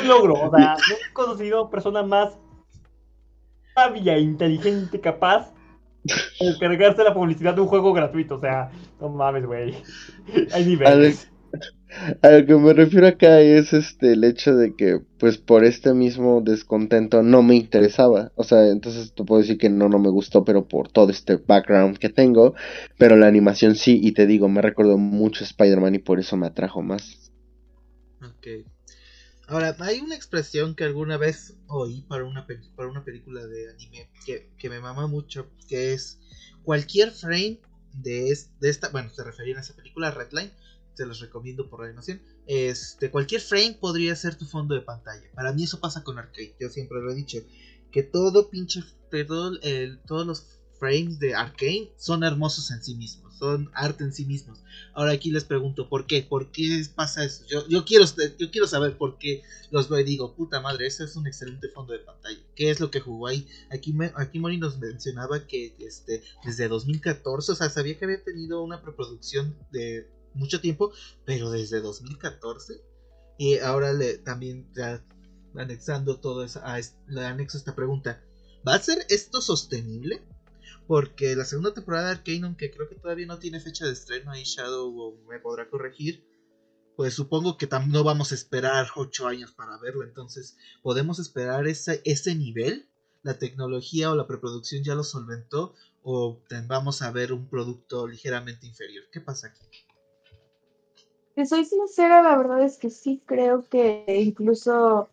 logro. 0.04 0.34
O 0.34 0.56
sea, 0.56 0.76
no 0.76 0.94
he 0.94 1.12
conocido 1.12 1.70
persona 1.70 2.02
más 2.02 2.38
sabia, 3.74 4.18
inteligente, 4.18 5.00
capaz 5.00 5.52
de 6.04 6.58
cargarse 6.60 7.02
la 7.02 7.14
publicidad 7.14 7.54
de 7.54 7.60
un 7.60 7.68
juego 7.68 7.92
gratuito. 7.92 8.36
O 8.36 8.40
sea, 8.40 8.70
no 9.00 9.08
mames, 9.08 9.46
güey. 9.46 9.74
Hay 10.52 10.64
niveles. 10.64 11.30
A 12.22 12.30
lo 12.30 12.44
que 12.44 12.54
me 12.56 12.72
refiero 12.72 13.06
acá 13.06 13.40
es 13.40 13.72
este 13.72 14.14
el 14.14 14.24
hecho 14.24 14.56
de 14.56 14.74
que 14.74 15.00
pues 15.18 15.38
por 15.38 15.64
este 15.64 15.94
mismo 15.94 16.40
descontento 16.40 17.22
no 17.22 17.42
me 17.42 17.54
interesaba. 17.54 18.32
O 18.34 18.42
sea, 18.42 18.68
entonces 18.68 19.14
te 19.14 19.22
puedo 19.24 19.40
decir 19.40 19.58
que 19.58 19.70
no, 19.70 19.88
no 19.88 20.00
me 20.00 20.10
gustó, 20.10 20.44
pero 20.44 20.66
por 20.66 20.90
todo 20.90 21.10
este 21.10 21.36
background 21.36 21.98
que 21.98 22.08
tengo. 22.08 22.54
Pero 22.98 23.16
la 23.16 23.28
animación 23.28 23.76
sí, 23.76 24.00
y 24.02 24.12
te 24.12 24.26
digo, 24.26 24.48
me 24.48 24.62
recuerdo 24.62 24.98
mucho 24.98 25.44
Spider-Man 25.44 25.94
y 25.94 25.98
por 25.98 26.18
eso 26.18 26.36
me 26.36 26.48
atrajo 26.48 26.82
más. 26.82 27.30
Ok. 28.20 28.66
Ahora, 29.46 29.76
hay 29.80 30.00
una 30.00 30.14
expresión 30.14 30.74
que 30.74 30.84
alguna 30.84 31.18
vez 31.18 31.54
oí 31.66 32.02
para 32.02 32.24
una, 32.24 32.46
para 32.76 32.88
una 32.88 33.04
película 33.04 33.46
de 33.46 33.70
anime 33.70 34.10
que, 34.24 34.68
me 34.70 34.80
mama 34.80 35.06
mucho, 35.06 35.50
que 35.68 35.92
es 35.92 36.18
cualquier 36.62 37.10
frame 37.10 37.60
de, 37.92 38.36
de 38.60 38.68
esta, 38.68 38.88
bueno, 38.88 39.10
se 39.10 39.22
refería 39.22 39.58
a 39.58 39.60
esa 39.60 39.76
película, 39.76 40.10
Redline, 40.10 40.52
se 40.94 41.04
los 41.04 41.20
recomiendo 41.20 41.68
por 41.68 41.80
la 41.80 41.86
animación, 41.86 42.22
este, 42.46 43.10
cualquier 43.10 43.40
frame 43.40 43.76
podría 43.78 44.16
ser 44.16 44.36
tu 44.36 44.46
fondo 44.46 44.74
de 44.74 44.80
pantalla. 44.80 45.30
Para 45.34 45.52
mí 45.52 45.64
eso 45.64 45.80
pasa 45.80 46.02
con 46.02 46.18
Arcade, 46.18 46.56
yo 46.58 46.70
siempre 46.70 47.00
lo 47.00 47.10
he 47.10 47.14
dicho, 47.14 47.38
que 47.90 48.02
todo 48.02 48.48
pinche, 48.48 48.82
todo 49.26 49.58
el, 49.62 50.00
todos 50.06 50.26
los 50.26 50.60
frames 50.84 51.18
de 51.18 51.34
Arkane 51.34 51.90
son 51.96 52.24
hermosos 52.24 52.70
en 52.70 52.82
sí 52.82 52.94
mismos, 52.94 53.34
son 53.38 53.70
arte 53.72 54.04
en 54.04 54.12
sí 54.12 54.26
mismos. 54.26 54.62
Ahora 54.92 55.12
aquí 55.12 55.30
les 55.30 55.44
pregunto, 55.44 55.88
¿por 55.88 56.06
qué? 56.06 56.22
¿Por 56.22 56.52
qué 56.52 56.84
pasa 56.94 57.24
eso? 57.24 57.46
Yo, 57.46 57.84
quiero, 57.86 58.04
yo 58.38 58.50
quiero 58.50 58.66
saber 58.66 58.98
por 58.98 59.16
qué 59.16 59.42
los 59.70 59.88
veo 59.88 60.00
y 60.00 60.04
digo, 60.04 60.34
puta 60.36 60.60
madre, 60.60 60.86
ese 60.86 61.04
es 61.04 61.16
un 61.16 61.26
excelente 61.26 61.70
fondo 61.70 61.94
de 61.94 62.00
pantalla. 62.00 62.38
¿Qué 62.54 62.68
es 62.68 62.80
lo 62.80 62.90
que 62.90 63.00
jugó 63.00 63.28
ahí? 63.28 63.48
Aquí, 63.70 63.94
aquí 64.14 64.38
Mori 64.38 64.58
nos 64.58 64.78
mencionaba 64.78 65.46
que 65.46 65.74
este, 65.78 66.22
desde 66.44 66.68
2014, 66.68 67.52
o 67.52 67.54
sea, 67.54 67.70
sabía 67.70 67.96
que 67.96 68.04
había 68.04 68.22
tenido 68.22 68.62
una 68.62 68.82
preproducción 68.82 69.56
de 69.72 70.06
mucho 70.34 70.60
tiempo, 70.60 70.92
pero 71.24 71.50
desde 71.50 71.80
2014. 71.80 72.74
Y 73.38 73.56
ahora 73.56 73.94
le, 73.94 74.18
también 74.18 74.70
ya, 74.74 75.02
anexando 75.56 76.20
todo 76.20 76.46
a, 76.62 76.80
le 77.06 77.24
anexo 77.24 77.56
esta 77.56 77.74
pregunta. 77.74 78.22
¿Va 78.68 78.74
a 78.74 78.78
ser 78.78 79.06
esto 79.08 79.40
sostenible? 79.40 80.22
Porque 80.86 81.34
la 81.34 81.44
segunda 81.44 81.72
temporada 81.72 82.06
de 82.06 82.12
Arcane, 82.12 82.44
aunque 82.44 82.70
creo 82.70 82.88
que 82.88 82.96
todavía 82.96 83.26
no 83.26 83.38
tiene 83.38 83.60
fecha 83.60 83.86
de 83.86 83.92
estreno, 83.92 84.30
ahí 84.30 84.44
Shadow 84.44 85.18
me 85.28 85.40
podrá 85.40 85.68
corregir. 85.68 86.24
Pues 86.96 87.14
supongo 87.14 87.56
que 87.56 87.68
no 87.88 88.04
vamos 88.04 88.32
a 88.32 88.34
esperar 88.34 88.86
8 88.94 89.26
años 89.26 89.52
para 89.52 89.78
verlo. 89.78 90.04
Entonces, 90.04 90.56
¿podemos 90.82 91.18
esperar 91.18 91.66
ese, 91.66 92.02
ese 92.04 92.34
nivel? 92.34 92.88
¿La 93.22 93.38
tecnología 93.38 94.10
o 94.10 94.14
la 94.14 94.26
preproducción 94.26 94.84
ya 94.84 94.94
lo 94.94 95.02
solventó? 95.02 95.74
¿O 96.02 96.42
vamos 96.68 97.00
a 97.02 97.10
ver 97.10 97.32
un 97.32 97.48
producto 97.48 98.06
ligeramente 98.06 98.66
inferior? 98.66 99.04
¿Qué 99.10 99.20
pasa 99.20 99.48
aquí? 99.48 99.66
Si 101.34 101.46
soy 101.46 101.64
sincera, 101.64 102.22
la 102.22 102.36
verdad 102.36 102.62
es 102.62 102.76
que 102.76 102.90
sí 102.90 103.20
creo 103.26 103.64
que 103.68 104.04
incluso 104.06 105.08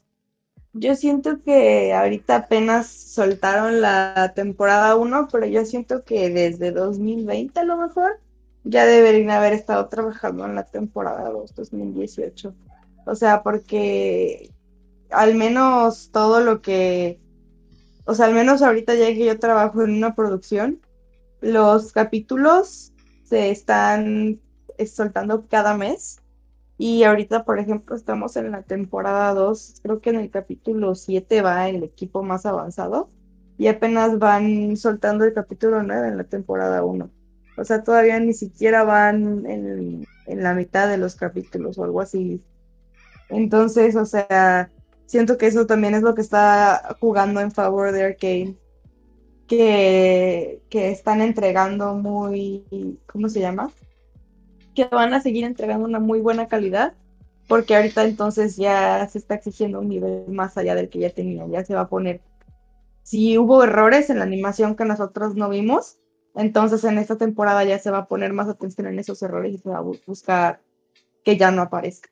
yo 0.73 0.95
siento 0.95 1.41
que 1.43 1.93
ahorita 1.93 2.35
apenas 2.35 2.87
soltaron 2.87 3.81
la 3.81 4.33
temporada 4.35 4.95
1, 4.95 5.27
pero 5.31 5.45
yo 5.45 5.65
siento 5.65 6.03
que 6.03 6.29
desde 6.29 6.71
2020 6.71 7.59
a 7.59 7.63
lo 7.63 7.77
mejor 7.77 8.19
ya 8.63 8.85
deberían 8.85 9.31
haber 9.31 9.53
estado 9.53 9.87
trabajando 9.89 10.45
en 10.45 10.55
la 10.55 10.63
temporada 10.63 11.29
2, 11.29 11.55
2018. 11.55 12.53
O 13.05 13.15
sea, 13.15 13.43
porque 13.43 14.51
al 15.09 15.35
menos 15.35 16.09
todo 16.11 16.39
lo 16.39 16.61
que, 16.61 17.19
o 18.05 18.15
sea, 18.15 18.27
al 18.27 18.33
menos 18.33 18.61
ahorita 18.61 18.95
ya 18.95 19.07
que 19.07 19.25
yo 19.25 19.39
trabajo 19.39 19.81
en 19.81 19.91
una 19.91 20.15
producción, 20.15 20.79
los 21.41 21.91
capítulos 21.91 22.93
se 23.23 23.49
están 23.49 24.39
soltando 24.85 25.47
cada 25.47 25.75
mes 25.75 26.20
y 26.81 27.03
ahorita, 27.03 27.45
por 27.45 27.59
ejemplo, 27.59 27.95
estamos 27.95 28.35
en 28.37 28.49
la 28.49 28.63
temporada 28.63 29.35
2, 29.35 29.81
creo 29.83 30.01
que 30.01 30.09
en 30.09 30.15
el 30.15 30.31
capítulo 30.31 30.95
7 30.95 31.43
va 31.43 31.69
el 31.69 31.83
equipo 31.83 32.23
más 32.23 32.47
avanzado 32.47 33.11
y 33.59 33.67
apenas 33.67 34.17
van 34.17 34.75
soltando 34.77 35.23
el 35.23 35.31
capítulo 35.31 35.83
9 35.83 36.07
en 36.07 36.17
la 36.17 36.23
temporada 36.23 36.83
1. 36.83 37.07
O 37.55 37.63
sea, 37.65 37.83
todavía 37.83 38.19
ni 38.19 38.33
siquiera 38.33 38.83
van 38.83 39.45
en, 39.45 40.07
la 40.25 40.55
mitad 40.55 40.89
de 40.89 40.97
los 40.97 41.13
capítulos 41.13 41.77
o 41.77 41.83
algo 41.83 42.01
así. 42.01 42.41
Entonces, 43.29 43.95
o 43.95 44.07
sea, 44.07 44.71
siento 45.05 45.37
que 45.37 45.45
eso 45.45 45.67
también 45.67 45.93
es 45.93 46.01
lo 46.01 46.15
que 46.15 46.21
está 46.21 46.97
jugando 46.99 47.41
en 47.41 47.51
favor 47.51 47.91
de 47.91 48.05
Arcane. 48.05 48.55
Que, 49.47 50.63
que 50.67 50.89
están 50.89 51.21
entregando 51.21 51.93
muy, 51.93 52.97
¿cómo 53.05 53.29
se 53.29 53.39
llama? 53.39 53.69
Que 54.73 54.85
van 54.85 55.13
a 55.13 55.21
seguir 55.21 55.43
entregando 55.43 55.85
una 55.87 55.99
muy 55.99 56.19
buena 56.19 56.47
calidad, 56.47 56.93
porque 57.47 57.75
ahorita 57.75 58.03
entonces 58.03 58.55
ya 58.55 59.07
se 59.07 59.17
está 59.17 59.35
exigiendo 59.35 59.79
un 59.79 59.89
nivel 59.89 60.25
más 60.27 60.57
allá 60.57 60.75
del 60.75 60.89
que 60.89 60.99
ya 60.99 61.09
tenía, 61.09 61.45
ya 61.47 61.65
se 61.65 61.75
va 61.75 61.81
a 61.81 61.89
poner. 61.89 62.21
Si 63.03 63.37
hubo 63.37 63.63
errores 63.63 64.09
en 64.09 64.19
la 64.19 64.23
animación 64.23 64.75
que 64.75 64.85
nosotros 64.85 65.35
no 65.35 65.49
vimos, 65.49 65.97
entonces 66.35 66.83
en 66.83 66.97
esta 66.97 67.17
temporada 67.17 67.63
ya 67.63 67.77
se 67.79 67.91
va 67.91 67.99
a 67.99 68.07
poner 68.07 68.31
más 68.31 68.47
atención 68.47 68.87
en 68.87 68.99
esos 68.99 69.21
errores 69.21 69.53
y 69.53 69.57
se 69.57 69.69
va 69.69 69.79
a 69.79 69.81
buscar 69.81 70.61
que 71.23 71.37
ya 71.37 71.51
no 71.51 71.61
aparezca. 71.61 72.09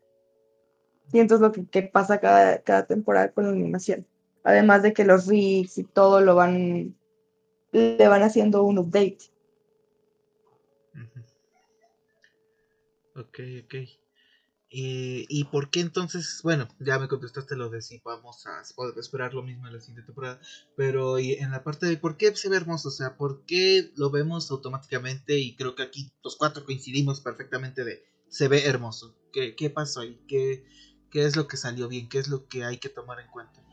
Y 1.11 1.19
entonces 1.19 1.41
lo 1.41 1.69
que, 1.69 1.84
pasa 1.84 2.19
cada, 2.19 2.60
cada, 2.61 2.86
temporada 2.86 3.31
con 3.31 3.45
la 3.45 3.52
animación. 3.52 4.06
Además 4.44 4.84
de 4.84 4.94
que 4.94 5.06
los 5.06 5.27
rigs 5.27 5.77
y 5.77 5.84
todo 5.84 6.22
lo 6.22 6.36
van, 6.36 6.95
le 7.72 8.07
van 8.07 8.22
haciendo 8.22 8.64
un 8.64 8.77
update. 8.77 9.19
Ok, 13.20 13.40
ok. 13.66 13.76
¿Y 14.72 15.44
por 15.46 15.72
qué 15.72 15.82
entonces? 15.82 16.41
Bueno, 16.44 16.68
ya 16.80 17.00
me 17.00 17.08
contestaste 17.08 17.56
lo 17.56 17.70
de 17.70 17.82
si 17.82 18.00
vamos 18.06 18.46
a 18.46 18.62
esperar 18.98 19.34
lo 19.34 19.41
mismo 19.44 19.68
en 19.68 19.74
la 19.74 19.80
siguiente 19.80 20.06
temporada. 20.06 20.40
Pero 20.78 21.18
en 21.18 21.52
la 21.52 21.64
parte 21.64 21.88
de 21.88 21.98
por 21.98 22.18
qué 22.18 22.36
se 22.36 22.50
ve 22.50 22.58
hermoso, 22.58 22.90
o 22.90 22.91
sea, 22.91 23.18
por 23.18 23.46
qué 23.46 23.91
lo 23.96 24.10
vemos 24.10 24.52
automáticamente. 24.52 25.38
Y 25.38 25.56
creo 25.56 25.76
que 25.76 25.84
aquí 25.84 26.14
los 26.24 26.38
cuatro 26.38 26.66
coincidimos 26.66 27.20
perfectamente 27.20 27.84
de 27.84 28.04
se 28.30 28.48
ve 28.48 28.66
hermoso. 28.66 29.18
¿Qué, 29.34 29.56
qué 29.56 29.70
pasó 29.70 30.02
ahí? 30.02 30.20
¿Qué, 30.28 30.64
¿Qué 31.12 31.26
es 31.26 31.36
lo 31.36 31.48
que 31.48 31.58
salió 31.58 31.88
bien? 31.88 32.08
¿Qué 32.08 32.20
es 32.20 32.30
lo 32.30 32.48
que 32.48 32.64
hay 32.64 32.78
que 32.78 32.90
tomar 32.90 33.20
en 33.20 33.28
cuenta? 33.32 33.69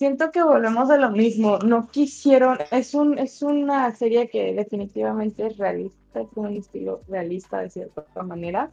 Siento 0.00 0.30
que 0.30 0.42
volvemos 0.42 0.88
a 0.88 0.96
lo 0.96 1.10
mismo. 1.10 1.58
No 1.58 1.86
quisieron, 1.88 2.56
es 2.70 2.94
un, 2.94 3.18
es 3.18 3.42
una 3.42 3.94
serie 3.94 4.30
que 4.30 4.54
definitivamente 4.54 5.46
es 5.46 5.58
realista, 5.58 6.24
tiene 6.32 6.48
un 6.48 6.56
estilo 6.56 7.02
realista 7.06 7.60
de 7.60 7.68
cierta 7.68 8.22
manera, 8.22 8.70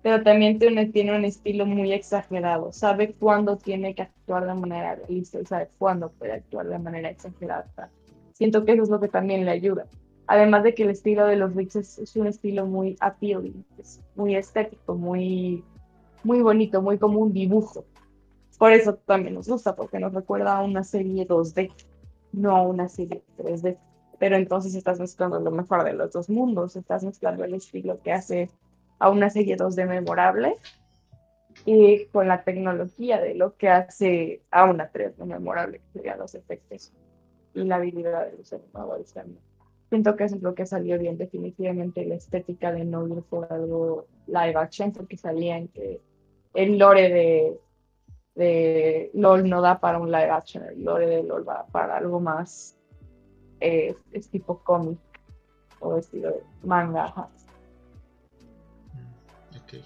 pero 0.00 0.22
también 0.22 0.58
tiene, 0.58 0.86
tiene 0.86 1.14
un 1.14 1.26
estilo 1.26 1.66
muy 1.66 1.92
exagerado. 1.92 2.72
Sabe 2.72 3.12
cuándo 3.12 3.58
tiene 3.58 3.94
que 3.94 4.02
actuar 4.02 4.46
de 4.46 4.54
manera 4.54 4.94
realista 4.94 5.38
y 5.38 5.44
sabe 5.44 5.68
cuándo 5.76 6.12
puede 6.12 6.32
actuar 6.32 6.66
de 6.66 6.78
manera 6.78 7.10
exagerada. 7.10 7.90
Siento 8.32 8.64
que 8.64 8.72
eso 8.72 8.84
es 8.84 8.88
lo 8.88 9.00
que 9.00 9.08
también 9.08 9.44
le 9.44 9.50
ayuda. 9.50 9.84
Además 10.28 10.62
de 10.62 10.74
que 10.74 10.84
el 10.84 10.90
estilo 10.90 11.26
de 11.26 11.36
los 11.36 11.54
Ricks 11.54 11.76
es, 11.76 12.16
un 12.16 12.26
estilo 12.26 12.64
muy 12.64 12.96
appealing, 13.00 13.66
es 13.78 14.00
muy 14.16 14.34
estético, 14.34 14.94
muy, 14.94 15.62
muy 16.24 16.40
bonito, 16.40 16.80
muy 16.80 16.96
como 16.96 17.18
un 17.18 17.34
dibujo. 17.34 17.84
Por 18.60 18.72
eso 18.72 18.96
también 18.96 19.36
nos 19.36 19.48
gusta, 19.48 19.74
porque 19.74 19.98
nos 19.98 20.12
recuerda 20.12 20.58
a 20.58 20.62
una 20.62 20.84
serie 20.84 21.26
2D, 21.26 21.72
no 22.32 22.54
a 22.54 22.60
una 22.60 22.90
serie 22.90 23.22
3D. 23.38 23.78
Pero 24.18 24.36
entonces 24.36 24.74
estás 24.74 25.00
mezclando 25.00 25.40
lo 25.40 25.50
mejor 25.50 25.82
de 25.82 25.94
los 25.94 26.12
dos 26.12 26.28
mundos, 26.28 26.76
estás 26.76 27.02
mezclando 27.02 27.42
el 27.42 27.54
estilo 27.54 28.02
que 28.02 28.12
hace 28.12 28.50
a 28.98 29.08
una 29.08 29.30
serie 29.30 29.56
2D 29.56 29.88
memorable 29.88 30.56
y 31.64 32.04
con 32.08 32.28
la 32.28 32.44
tecnología 32.44 33.18
de 33.18 33.34
lo 33.34 33.56
que 33.56 33.70
hace 33.70 34.42
a 34.50 34.64
una 34.64 34.92
3D 34.92 35.24
memorable, 35.24 35.78
que 35.78 35.92
serían 35.94 36.18
los 36.18 36.34
efectos 36.34 36.92
y 37.54 37.64
la 37.64 37.76
habilidad 37.76 38.30
de 38.30 38.36
los 38.36 38.52
animadores 38.52 39.10
también. 39.14 39.40
Siento 39.88 40.16
que 40.16 40.24
eso 40.24 40.36
es 40.36 40.42
lo 40.42 40.54
que 40.54 40.66
salió 40.66 40.98
bien, 40.98 41.16
definitivamente 41.16 42.04
la 42.04 42.16
estética 42.16 42.72
de 42.72 42.84
no 42.84 43.06
por 43.22 43.50
algo 43.50 44.04
live 44.26 44.56
action, 44.56 44.92
porque 44.92 45.16
salía 45.16 45.56
en 45.56 45.68
que 45.68 45.98
el 46.52 46.76
lore 46.76 47.08
de 47.08 47.58
de 48.34 49.10
LOL 49.14 49.48
no 49.48 49.60
da 49.60 49.80
para 49.80 49.98
un 49.98 50.10
live 50.10 50.30
action, 50.30 50.64
el 50.64 50.84
lore 50.84 51.06
de 51.06 51.22
LOL 51.22 51.48
va 51.48 51.66
para 51.66 51.96
algo 51.96 52.20
más 52.20 52.76
eh, 53.60 53.94
es 54.12 54.30
tipo 54.30 54.62
cómic 54.62 54.98
o 55.80 55.98
estilo 55.98 56.30
de 56.30 56.42
manga. 56.64 57.28
Mm, 58.94 59.56
ok. 59.56 59.84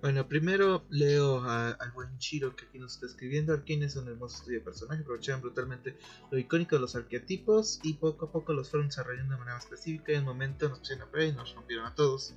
Bueno, 0.00 0.28
primero 0.28 0.84
leo 0.90 1.42
al 1.42 1.90
buen 1.92 2.16
Chiro 2.18 2.54
que 2.54 2.66
aquí 2.66 2.78
nos 2.78 2.94
está 2.94 3.06
escribiendo. 3.06 3.52
Arkane 3.52 3.86
es 3.86 3.96
un 3.96 4.06
hermoso 4.06 4.36
estudio 4.36 4.60
de 4.60 4.64
personaje, 4.64 5.02
aprovecharon 5.02 5.40
brutalmente 5.40 5.96
lo 6.30 6.38
icónico 6.38 6.76
de 6.76 6.82
los 6.82 6.94
arquetipos 6.94 7.80
y 7.82 7.94
poco 7.94 8.26
a 8.26 8.30
poco 8.32 8.52
los 8.52 8.70
fueron 8.70 8.88
desarrollando 8.88 9.34
de 9.34 9.40
manera 9.40 9.58
específica 9.58 10.12
y 10.12 10.14
en 10.14 10.20
un 10.20 10.26
momento 10.26 10.68
nos 10.68 10.78
pusieron 10.78 11.08
a 11.12 11.24
y 11.24 11.32
nos 11.32 11.52
rompieron 11.54 11.86
a 11.86 11.94
todos. 11.96 12.36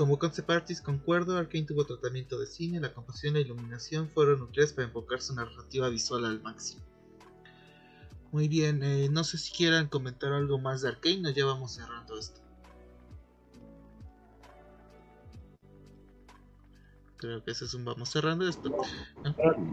Como 0.00 0.18
concept 0.18 0.48
artist 0.48 0.82
concuerdo, 0.82 1.36
Arkane 1.36 1.66
tuvo 1.66 1.84
tratamiento 1.84 2.38
de 2.38 2.46
cine, 2.46 2.80
la 2.80 2.94
composición 2.94 3.36
y 3.36 3.40
la 3.40 3.44
iluminación 3.44 4.08
fueron 4.08 4.38
nucleares 4.38 4.72
para 4.72 4.86
enfocar 4.86 5.20
su 5.20 5.34
narrativa 5.34 5.90
visual 5.90 6.24
al 6.24 6.40
máximo. 6.40 6.82
Muy 8.32 8.48
bien, 8.48 8.82
eh, 8.82 9.10
no 9.10 9.24
sé 9.24 9.36
si 9.36 9.52
quieran 9.52 9.88
comentar 9.88 10.32
algo 10.32 10.58
más 10.58 10.80
de 10.80 10.88
Arkane 10.88 11.28
o 11.28 11.30
ya 11.32 11.44
vamos 11.44 11.72
cerrando 11.72 12.18
esto. 12.18 12.40
Creo 17.18 17.44
que 17.44 17.50
ese 17.50 17.66
es 17.66 17.74
un 17.74 17.84
vamos 17.84 18.08
cerrando 18.08 18.48
esto. 18.48 18.74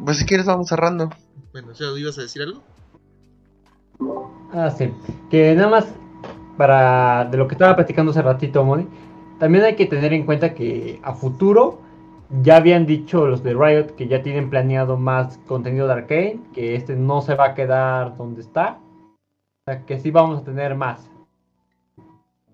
Pues 0.04 0.18
si 0.18 0.26
quieres 0.26 0.46
vamos 0.46 0.68
cerrando. 0.68 1.10
Bueno, 1.54 1.72
¿ya 1.72 1.86
ibas 1.98 2.18
a 2.18 2.24
decir 2.24 2.42
algo? 2.42 2.62
Ah, 4.52 4.76
sí. 4.78 4.92
Que 5.32 5.56
nada 5.56 5.70
más 5.70 5.86
para 6.58 7.24
de 7.24 7.38
lo 7.38 7.48
que 7.48 7.56
estaba 7.56 7.78
platicando 7.78 8.12
hace 8.12 8.22
ratito, 8.22 8.66
Moni 8.66 9.07
también 9.40 9.64
hay 9.64 9.76
que 9.76 9.86
tener 9.86 10.14
en 10.14 10.26
cuenta 10.26 10.54
que 10.54 11.00
a 11.04 11.14
futuro 11.14 11.80
ya 12.42 12.58
habían 12.58 12.86
dicho 12.86 13.28
los 13.28 13.44
de 13.44 13.54
Riot 13.54 13.96
que 13.96 14.08
ya 14.08 14.22
tienen 14.22 14.50
planeado 14.50 14.98
más 14.98 15.38
contenido 15.48 15.88
de 15.88 15.94
Arkane, 15.94 16.40
que 16.54 16.76
este 16.76 16.96
no 16.96 17.22
se 17.22 17.36
va 17.36 17.48
a 17.48 17.54
quedar 17.54 18.18
donde 18.18 18.42
está, 18.42 18.80
o 18.82 19.72
sea 19.72 19.86
que 19.86 20.00
sí 20.00 20.12
vamos 20.12 20.40
a 20.40 20.44
tener 20.44 20.76
más. 20.76 21.10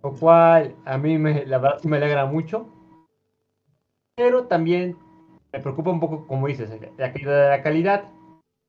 Lo 0.04 0.12
cual 0.14 0.76
a 0.86 0.98
mí 0.98 1.18
me, 1.18 1.46
la 1.46 1.58
verdad 1.60 1.80
sí 1.82 1.88
me 1.88 1.98
alegra 1.98 2.26
mucho, 2.26 2.68
pero 4.16 4.44
también 4.46 4.98
me 5.52 5.60
preocupa 5.60 5.92
un 5.92 6.00
poco, 6.00 6.28
como 6.28 6.48
dices, 6.48 6.70
la, 6.98 7.14
la 7.50 7.64
calidad. 7.64 8.10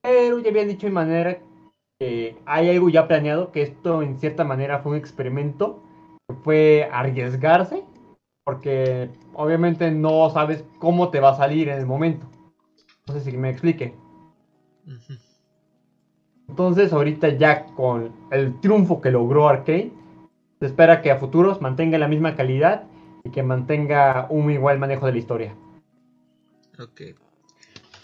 Pero 0.02 0.38
ya 0.38 0.50
habían 0.50 0.68
dicho 0.68 0.86
de 0.86 0.92
manera 0.92 1.38
que 1.98 2.36
hay 2.46 2.70
algo 2.70 2.88
ya 2.88 3.08
planeado, 3.08 3.50
que 3.50 3.62
esto 3.62 4.02
en 4.02 4.18
cierta 4.18 4.44
manera 4.44 4.78
fue 4.78 4.92
un 4.92 4.98
experimento, 4.98 5.82
que 6.28 6.36
fue 6.36 6.88
arriesgarse, 6.92 7.84
porque 8.44 9.10
obviamente 9.32 9.90
no 9.90 10.30
sabes 10.30 10.64
cómo 10.78 11.10
te 11.10 11.20
va 11.20 11.30
a 11.30 11.36
salir 11.36 11.68
en 11.68 11.78
el 11.78 11.86
momento. 11.86 12.30
No 13.06 13.14
sé 13.14 13.20
si 13.20 13.36
me 13.36 13.50
explique. 13.50 13.94
Entonces, 16.48 16.92
ahorita 16.92 17.30
ya 17.30 17.66
con 17.74 18.14
el 18.30 18.60
triunfo 18.60 19.00
que 19.00 19.10
logró 19.10 19.48
Arkane, 19.48 19.92
se 20.60 20.66
espera 20.66 21.02
que 21.02 21.10
a 21.10 21.18
futuros 21.18 21.60
mantenga 21.60 21.98
la 21.98 22.08
misma 22.08 22.36
calidad 22.36 22.84
y 23.24 23.30
que 23.30 23.42
mantenga 23.42 24.26
un 24.30 24.50
igual 24.50 24.78
manejo 24.78 25.06
de 25.06 25.12
la 25.12 25.18
historia. 25.18 25.56
Ok. 26.78 27.00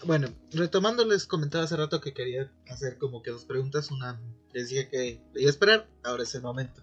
Bueno, 0.04 0.28
retomando, 0.52 1.04
les 1.04 1.26
comentaba 1.26 1.64
hace 1.64 1.76
rato 1.76 2.00
que 2.00 2.14
quería 2.14 2.50
hacer 2.68 2.96
como 2.96 3.22
que 3.22 3.30
dos 3.30 3.44
preguntas. 3.44 3.90
Una, 3.90 4.18
les 4.52 4.70
dije 4.70 4.88
que 4.88 5.20
iba 5.34 5.46
a 5.46 5.50
esperar, 5.50 5.86
ahora 6.02 6.22
es 6.22 6.34
el 6.34 6.42
momento. 6.42 6.82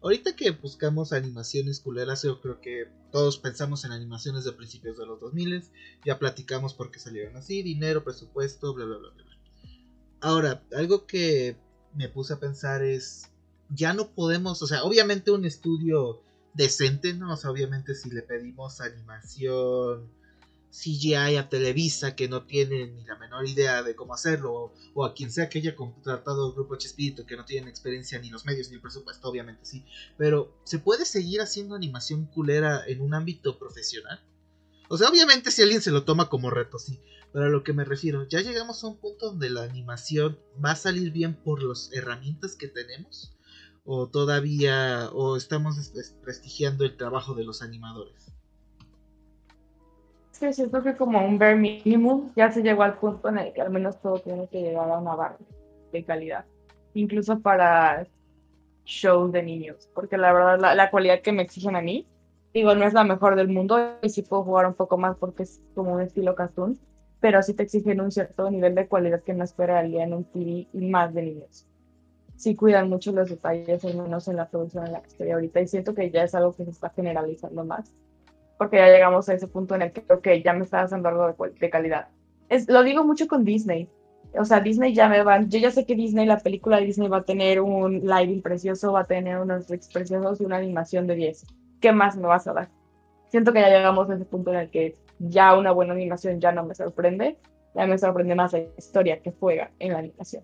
Ahorita 0.00 0.36
que 0.36 0.50
buscamos 0.50 1.12
animaciones 1.12 1.80
culeras, 1.80 2.22
yo 2.22 2.40
creo 2.40 2.60
que 2.60 2.88
todos 3.10 3.38
pensamos 3.38 3.84
en 3.84 3.92
animaciones 3.92 4.44
de 4.44 4.52
principios 4.52 4.96
de 4.96 5.06
los 5.06 5.20
2000. 5.20 5.64
Ya 6.04 6.18
platicamos 6.18 6.74
por 6.74 6.90
qué 6.90 7.00
salieron 7.00 7.36
así, 7.36 7.62
dinero, 7.62 8.04
presupuesto, 8.04 8.74
bla, 8.74 8.84
bla, 8.84 8.98
bla, 8.98 9.10
bla. 9.10 9.24
Ahora, 10.20 10.62
algo 10.72 11.06
que 11.06 11.56
me 11.94 12.08
puse 12.08 12.34
a 12.34 12.40
pensar 12.40 12.82
es, 12.82 13.30
ya 13.70 13.92
no 13.92 14.10
podemos, 14.10 14.62
o 14.62 14.66
sea, 14.66 14.84
obviamente 14.84 15.30
un 15.30 15.44
estudio 15.44 16.22
decente, 16.54 17.14
¿no? 17.14 17.32
O 17.32 17.36
sea, 17.36 17.50
obviamente 17.50 17.94
si 17.94 18.10
le 18.10 18.22
pedimos 18.22 18.80
animación 18.80 20.10
CGI 20.70 21.36
a 21.36 21.48
Televisa 21.48 22.14
que 22.14 22.28
no 22.28 22.44
tiene 22.44 22.88
ni 22.88 23.04
la 23.04 23.16
menor 23.16 23.48
idea 23.48 23.82
de 23.82 23.96
cómo 23.96 24.14
hacerlo, 24.14 24.72
o, 24.94 25.04
a 25.04 25.14
quien 25.14 25.30
sea 25.32 25.48
que 25.48 25.58
haya 25.58 25.74
contratado 25.74 26.48
el 26.48 26.54
grupo 26.54 26.76
Chespirito 26.76 27.26
que 27.26 27.36
no 27.36 27.44
tienen 27.44 27.68
experiencia 27.68 28.18
ni 28.18 28.30
los 28.30 28.44
medios 28.44 28.68
ni 28.68 28.76
el 28.76 28.80
presupuesto, 28.80 29.28
obviamente 29.28 29.64
sí. 29.64 29.84
Pero, 30.16 30.54
¿se 30.64 30.78
puede 30.78 31.04
seguir 31.04 31.40
haciendo 31.40 31.74
animación 31.74 32.26
culera 32.26 32.84
en 32.86 33.00
un 33.00 33.14
ámbito 33.14 33.58
profesional? 33.58 34.20
O 34.88 34.96
sea, 34.96 35.08
obviamente 35.08 35.50
si 35.50 35.62
alguien 35.62 35.82
se 35.82 35.90
lo 35.90 36.04
toma 36.04 36.28
como 36.28 36.50
reto, 36.50 36.78
sí. 36.78 37.00
Pero 37.32 37.44
a 37.44 37.50
lo 37.50 37.62
que 37.62 37.74
me 37.74 37.84
refiero, 37.84 38.26
ya 38.26 38.40
llegamos 38.40 38.82
a 38.82 38.86
un 38.86 38.96
punto 38.96 39.26
donde 39.26 39.50
la 39.50 39.62
animación 39.62 40.38
va 40.64 40.72
a 40.72 40.76
salir 40.76 41.12
bien 41.12 41.34
por 41.34 41.62
las 41.62 41.90
herramientas 41.92 42.56
que 42.56 42.68
tenemos. 42.68 43.36
O 43.84 44.08
todavía, 44.08 45.10
o 45.12 45.36
estamos 45.36 45.92
desprestigiando 45.92 46.84
el 46.84 46.96
trabajo 46.96 47.34
de 47.34 47.44
los 47.44 47.62
animadores. 47.62 48.27
Que 50.38 50.52
siento 50.52 50.82
que 50.82 50.94
como 50.94 51.24
un 51.24 51.38
bare 51.38 51.56
minimum 51.56 52.30
ya 52.36 52.50
se 52.52 52.62
llegó 52.62 52.84
al 52.84 52.98
punto 52.98 53.28
en 53.28 53.38
el 53.38 53.52
que 53.52 53.60
al 53.60 53.70
menos 53.70 54.00
todo 54.00 54.20
tiene 54.20 54.46
que 54.46 54.62
llegar 54.62 54.88
a 54.90 54.98
una 54.98 55.14
barra 55.14 55.36
de 55.92 56.04
calidad. 56.04 56.44
Incluso 56.94 57.40
para 57.40 58.06
shows 58.84 59.32
de 59.32 59.42
niños. 59.42 59.88
Porque 59.94 60.16
la 60.16 60.32
verdad, 60.32 60.60
la, 60.60 60.74
la 60.74 60.90
cualidad 60.90 61.20
que 61.22 61.32
me 61.32 61.42
exigen 61.42 61.74
a 61.74 61.82
mí, 61.82 62.06
digo, 62.54 62.74
no 62.74 62.86
es 62.86 62.94
la 62.94 63.04
mejor 63.04 63.36
del 63.36 63.48
mundo 63.48 63.78
y 64.00 64.08
sí 64.10 64.22
puedo 64.22 64.44
jugar 64.44 64.66
un 64.66 64.74
poco 64.74 64.96
más 64.96 65.16
porque 65.16 65.42
es 65.42 65.60
como 65.74 65.92
un 65.92 66.00
estilo 66.00 66.34
cartoon, 66.34 66.78
pero 67.20 67.42
sí 67.42 67.54
te 67.54 67.64
exigen 67.64 68.00
un 68.00 68.12
cierto 68.12 68.50
nivel 68.50 68.74
de 68.74 68.86
cualidad 68.86 69.22
que 69.22 69.34
no 69.34 69.44
esperaría 69.44 70.04
en 70.04 70.14
un 70.14 70.24
TV 70.24 70.68
y 70.72 70.86
más 70.88 71.12
de 71.14 71.22
niños. 71.22 71.66
Sí 72.36 72.54
cuidan 72.54 72.88
mucho 72.88 73.10
los 73.10 73.28
detalles, 73.28 73.84
al 73.84 73.96
menos 73.96 74.28
en 74.28 74.36
la 74.36 74.48
producción 74.48 74.86
en 74.86 74.92
la 74.92 75.02
que 75.02 75.08
estoy 75.08 75.30
ahorita, 75.32 75.60
y 75.60 75.66
siento 75.66 75.94
que 75.94 76.10
ya 76.10 76.22
es 76.22 76.34
algo 76.36 76.54
que 76.54 76.64
se 76.64 76.70
está 76.70 76.90
generalizando 76.90 77.64
más, 77.64 77.92
porque 78.58 78.76
ya 78.76 78.88
llegamos 78.88 79.28
a 79.28 79.34
ese 79.34 79.46
punto 79.46 79.76
en 79.76 79.82
el 79.82 79.92
que, 79.92 80.04
ok, 80.12 80.28
ya 80.44 80.52
me 80.52 80.64
está 80.64 80.82
haciendo 80.82 81.08
algo 81.08 81.34
de, 81.48 81.70
calidad. 81.70 82.08
Es, 82.48 82.68
lo 82.68 82.82
digo 82.82 83.04
mucho 83.04 83.28
con 83.28 83.44
Disney. 83.44 83.88
O 84.34 84.44
sea, 84.44 84.60
Disney 84.60 84.92
ya 84.92 85.08
me 85.08 85.22
van, 85.22 85.48
yo 85.48 85.58
ya 85.58 85.70
sé 85.70 85.86
que 85.86 85.94
Disney, 85.94 86.26
la 86.26 86.40
película 86.40 86.78
de 86.78 86.84
Disney 86.84 87.08
va 87.08 87.18
a 87.18 87.22
tener 87.22 87.60
un 87.60 88.04
lighting 88.04 88.42
precioso, 88.42 88.92
va 88.92 89.00
a 89.00 89.06
tener 89.06 89.38
unos 89.38 89.66
tricks 89.66 89.88
preciosos 89.88 90.40
y 90.40 90.44
una 90.44 90.56
animación 90.56 91.06
de 91.06 91.14
10. 91.14 91.46
¿Qué 91.80 91.92
más 91.92 92.16
me 92.16 92.26
vas 92.26 92.46
a 92.46 92.52
dar? 92.52 92.68
Siento 93.28 93.52
que 93.52 93.60
ya 93.60 93.68
llegamos 93.68 94.10
a 94.10 94.14
ese 94.14 94.24
punto 94.24 94.52
en 94.52 94.58
el 94.58 94.70
que 94.70 94.96
ya 95.18 95.56
una 95.56 95.70
buena 95.70 95.94
animación 95.94 96.40
ya 96.40 96.52
no 96.52 96.64
me 96.64 96.74
sorprende, 96.74 97.38
ya 97.74 97.86
me 97.86 97.96
sorprende 97.96 98.34
más 98.34 98.52
la 98.52 98.60
historia 98.76 99.20
que 99.20 99.32
juega 99.32 99.70
en 99.78 99.92
la 99.92 100.00
animación. 100.00 100.42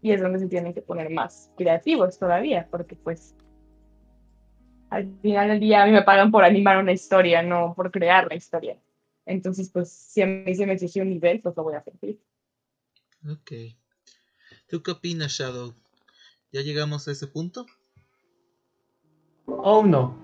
Y 0.00 0.12
es 0.12 0.20
donde 0.20 0.38
se 0.38 0.48
tienen 0.48 0.72
que 0.72 0.82
poner 0.82 1.10
más 1.10 1.50
creativos 1.56 2.18
todavía, 2.18 2.68
porque 2.70 2.94
pues 2.94 3.34
al 4.94 5.12
final 5.20 5.48
del 5.48 5.60
día 5.60 5.82
a 5.82 5.86
mí 5.86 5.92
me 5.92 6.02
pagan 6.02 6.30
por 6.30 6.44
animar 6.44 6.78
una 6.78 6.92
historia, 6.92 7.42
no 7.42 7.74
por 7.74 7.90
crear 7.90 8.28
la 8.28 8.36
historia. 8.36 8.78
Entonces, 9.26 9.68
pues 9.68 9.90
si 9.90 10.22
a 10.22 10.26
mí 10.26 10.54
se 10.54 10.66
me 10.66 10.74
exige 10.74 11.02
un 11.02 11.10
nivel, 11.10 11.40
pues 11.40 11.56
lo 11.56 11.64
voy 11.64 11.74
a 11.74 11.80
cumplir. 11.80 12.18
Ok. 13.28 13.52
¿Tú 14.68 14.82
qué 14.82 14.92
opinas, 14.92 15.32
Shadow? 15.32 15.74
¿Ya 16.52 16.60
llegamos 16.60 17.08
a 17.08 17.12
ese 17.12 17.26
punto? 17.26 17.66
Oh, 19.46 19.84
no. 19.84 20.14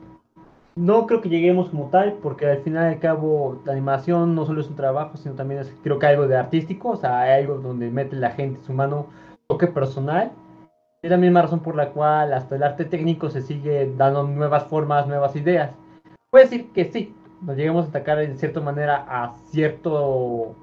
No 0.77 1.07
creo 1.07 1.21
que 1.21 1.29
lleguemos 1.29 1.71
como 1.71 1.91
tal, 1.91 2.15
porque 2.23 2.47
al 2.47 2.63
final 2.63 2.91
y 2.91 2.95
al 2.95 3.01
cabo 3.01 3.61
la 3.67 3.73
animación 3.73 4.37
no 4.37 4.47
solo 4.47 4.61
es 4.61 4.69
un 4.69 4.77
trabajo, 4.77 5.17
sino 5.17 5.35
también 5.35 5.61
es 5.61 5.73
creo 5.83 5.99
que 5.99 6.07
algo 6.07 6.29
de 6.29 6.37
artístico, 6.37 6.91
o 6.91 6.97
sea, 6.97 7.23
hay 7.23 7.43
algo 7.43 7.59
donde 7.59 7.91
mete 7.91 8.15
la 8.15 8.31
gente 8.31 8.65
su 8.65 8.73
mano, 8.73 9.09
toque 9.49 9.67
personal. 9.67 10.33
Es 11.03 11.11
la 11.11 11.17
misma 11.17 11.43
razón 11.43 11.63
por 11.63 11.77
la 11.77 11.93
cual 11.93 12.35
hasta 12.35 12.57
el 12.57 12.63
arte 12.63 12.85
técnico 12.85 13.31
se 13.31 13.41
sigue 13.41 13.91
dando 13.97 14.23
nuevas 14.25 14.65
formas, 14.65 15.07
nuevas 15.07 15.35
ideas. 15.35 15.75
Puede 16.31 16.45
decir 16.45 16.73
que 16.73 16.93
sí, 16.93 17.15
nos 17.41 17.57
lleguemos 17.57 17.87
a 17.87 17.89
atacar 17.89 18.21
en 18.21 18.39
cierta 18.39 18.61
manera 18.61 19.07
a 19.09 19.35
cierto 19.51 20.57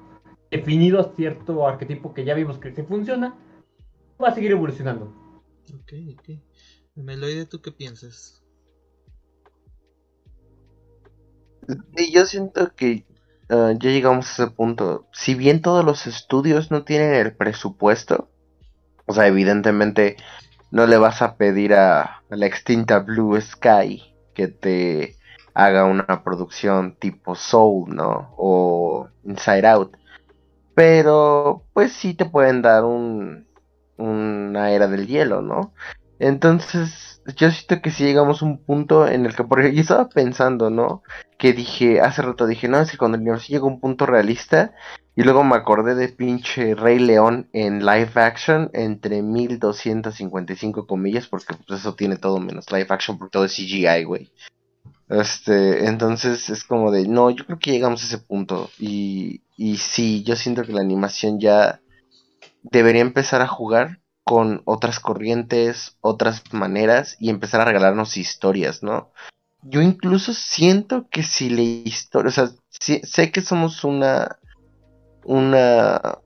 definido, 0.52 1.00
a 1.00 1.16
cierto 1.16 1.68
arquetipo 1.68 2.14
que 2.14 2.24
ya 2.24 2.36
vimos 2.36 2.60
que 2.60 2.74
sí 2.74 2.84
funciona, 2.84 3.36
va 4.24 4.30
a 4.30 4.36
seguir 4.36 4.52
evolucionando. 4.52 5.12
Ok, 5.74 5.94
ok. 6.14 6.40
Meloide, 6.96 7.46
¿tú 7.46 7.60
qué 7.62 7.72
piensas? 7.72 8.44
Y 11.98 12.14
yo 12.14 12.26
siento 12.26 12.76
que 12.76 13.06
ah, 13.50 13.74
ya 13.78 13.90
llegamos 13.90 14.28
a 14.28 14.44
ese 14.44 14.52
punto. 14.52 15.08
Si 15.12 15.34
bien 15.34 15.64
todos 15.64 15.84
los 15.84 16.06
estudios 16.06 16.70
no 16.70 16.84
tienen 16.84 17.14
el 17.16 17.36
presupuesto, 17.36 18.30
o 19.08 19.14
sea, 19.14 19.28
evidentemente 19.28 20.18
no 20.70 20.86
le 20.86 20.98
vas 20.98 21.22
a 21.22 21.38
pedir 21.38 21.74
a, 21.74 22.24
la 22.30 22.46
extinta 22.46 23.00
Blue 23.00 23.40
Sky 23.40 24.14
que 24.34 24.48
te 24.48 25.16
haga 25.54 25.86
una 25.86 26.24
producción 26.24 26.96
tipo 27.00 27.36
Soul, 27.36 27.96
¿no? 27.96 28.34
O 28.38 29.08
Inside 29.24 29.68
Out. 29.68 29.98
Pero, 30.76 31.64
pues 31.74 31.94
sí 31.94 32.14
te 32.14 32.26
pueden 32.26 32.62
dar 32.62 32.84
un, 32.84 33.48
una 33.98 34.72
era 34.72 34.88
del 34.88 35.08
hielo, 35.08 35.42
¿no? 35.42 35.74
Entonces, 36.20 37.22
yo 37.36 37.50
siento 37.52 37.82
que 37.82 37.92
si 37.92 38.04
llegamos 38.04 38.42
a 38.42 38.46
un 38.46 38.64
punto 38.64 39.08
en 39.08 39.26
el 39.26 39.36
que, 39.36 39.44
porque 39.44 39.74
yo 39.74 39.82
estaba 39.82 40.10
pensando, 40.10 40.70
¿no? 40.70 41.02
Que 41.38 41.54
dije, 41.54 42.02
hace 42.02 42.22
rato 42.22 42.46
dije, 42.46 42.68
no, 42.68 42.80
es 42.80 42.92
que 42.92 42.98
cuando 42.98 43.16
el 43.16 43.22
universo 43.22 43.48
llega 43.50 43.64
a 43.64 43.68
un 43.68 43.80
punto 43.80 44.06
realista, 44.06 44.74
y 45.18 45.24
luego 45.24 45.44
me 45.44 45.56
acordé 45.56 45.96
de 45.96 46.10
pinche 46.10 46.76
Rey 46.76 47.00
León 47.00 47.50
en 47.52 47.84
live 47.84 48.12
action 48.14 48.70
entre 48.74 49.24
1255 49.24 50.86
comillas, 50.86 51.26
porque 51.26 51.56
pues, 51.66 51.80
eso 51.80 51.96
tiene 51.96 52.18
todo 52.18 52.40
menos 52.40 52.72
live 52.72 52.86
action, 52.88 53.18
porque 53.18 53.32
todo 53.32 53.46
es 53.46 53.56
CGI, 53.56 54.04
güey. 54.04 54.32
Este, 55.10 55.88
entonces 55.88 56.52
es 56.52 56.64
como 56.64 56.92
de, 56.92 57.08
no, 57.08 57.32
yo 57.32 57.48
creo 57.48 57.58
que 57.58 57.72
llegamos 57.72 58.04
a 58.04 58.06
ese 58.06 58.20
punto. 58.20 58.70
Y, 58.78 59.42
y 59.56 59.78
sí, 59.78 60.22
yo 60.22 60.36
siento 60.36 60.62
que 60.62 60.74
la 60.74 60.82
animación 60.82 61.40
ya 61.40 61.82
debería 62.62 63.02
empezar 63.02 63.42
a 63.42 63.48
jugar 63.48 64.00
con 64.24 64.62
otras 64.66 65.00
corrientes, 65.00 65.98
otras 66.00 66.44
maneras 66.54 67.18
y 67.20 67.32
empezar 67.32 67.62
a 67.62 67.66
regalarnos 67.66 68.18
historias, 68.18 68.84
¿no? 68.84 69.12
Yo 69.64 69.82
incluso 69.82 70.36
siento 70.36 71.08
que 71.10 71.24
si 71.24 71.50
la 71.50 71.62
historia, 71.64 72.30
o 72.30 72.32
sea, 72.32 72.52
sé 72.80 73.32
que 73.32 73.42
somos 73.42 73.84
una, 73.84 74.38
una, 75.28 76.20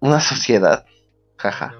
una 0.00 0.20
sociedad, 0.20 0.84
jaja, 1.36 1.74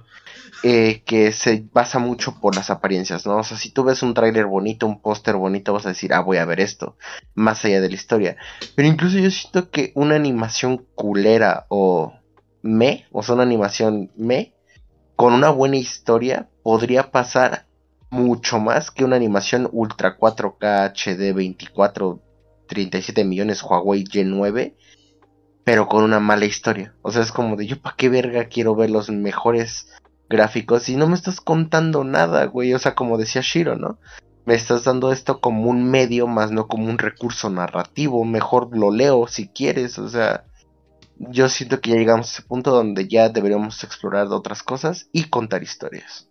eh, 0.62 1.02
que 1.04 1.32
se 1.32 1.62
basa 1.72 1.98
mucho 1.98 2.40
por 2.40 2.56
las 2.56 2.70
apariencias, 2.70 3.26
¿no? 3.26 3.36
O 3.36 3.44
sea, 3.44 3.58
si 3.58 3.70
tú 3.70 3.84
ves 3.84 4.02
un 4.02 4.14
tráiler 4.14 4.46
bonito, 4.46 4.86
un 4.86 5.02
póster 5.02 5.36
bonito, 5.36 5.74
vas 5.74 5.84
a 5.84 5.90
decir, 5.90 6.14
ah, 6.14 6.20
voy 6.20 6.38
a 6.38 6.46
ver 6.46 6.60
esto, 6.60 6.96
más 7.34 7.64
allá 7.64 7.82
de 7.82 7.88
la 7.90 7.94
historia. 7.94 8.36
Pero 8.74 8.88
incluso 8.88 9.18
yo 9.18 9.30
siento 9.30 9.70
que 9.70 9.92
una 9.94 10.14
animación 10.14 10.86
culera 10.94 11.66
o 11.68 12.14
me, 12.62 13.06
o 13.12 13.22
sea, 13.22 13.34
una 13.34 13.44
animación 13.44 14.10
me, 14.16 14.54
con 15.16 15.34
una 15.34 15.50
buena 15.50 15.76
historia, 15.76 16.48
podría 16.62 17.10
pasar 17.10 17.66
mucho 18.08 18.58
más 18.58 18.90
que 18.90 19.04
una 19.04 19.16
animación 19.16 19.68
Ultra 19.70 20.16
4K 20.18 20.92
HD 20.94 21.34
24, 21.34 22.22
37 22.68 23.24
millones 23.24 23.62
Huawei 23.62 24.04
G9, 24.04 24.74
pero 25.64 25.88
con 25.88 26.04
una 26.04 26.20
mala 26.20 26.44
historia. 26.44 26.94
O 27.02 27.10
sea, 27.10 27.22
es 27.22 27.32
como 27.32 27.56
de 27.56 27.66
yo, 27.66 27.80
¿para 27.80 27.96
qué 27.96 28.08
verga 28.08 28.44
quiero 28.46 28.74
ver 28.76 28.90
los 28.90 29.10
mejores 29.10 29.88
gráficos 30.28 30.88
y 30.88 30.96
no 30.96 31.06
me 31.08 31.14
estás 31.14 31.40
contando 31.40 32.04
nada, 32.04 32.44
güey? 32.46 32.74
O 32.74 32.78
sea, 32.78 32.94
como 32.94 33.18
decía 33.18 33.42
Shiro, 33.42 33.76
¿no? 33.76 33.98
Me 34.44 34.54
estás 34.54 34.84
dando 34.84 35.10
esto 35.10 35.40
como 35.40 35.70
un 35.70 35.90
medio 35.90 36.26
más 36.26 36.50
no 36.50 36.68
como 36.68 36.90
un 36.90 36.98
recurso 36.98 37.48
narrativo. 37.48 38.24
Mejor 38.26 38.76
lo 38.76 38.90
leo 38.90 39.26
si 39.26 39.48
quieres, 39.48 39.98
o 39.98 40.08
sea. 40.08 40.44
yo 41.18 41.48
siento 41.48 41.80
que 41.80 41.90
ya 41.90 41.96
llegamos 41.96 42.28
a 42.28 42.32
ese 42.32 42.42
punto 42.42 42.70
donde 42.70 43.08
ya 43.08 43.30
deberíamos 43.30 43.82
explorar 43.84 44.26
otras 44.28 44.62
cosas 44.62 45.08
y 45.12 45.24
contar 45.24 45.62
historias. 45.62 46.28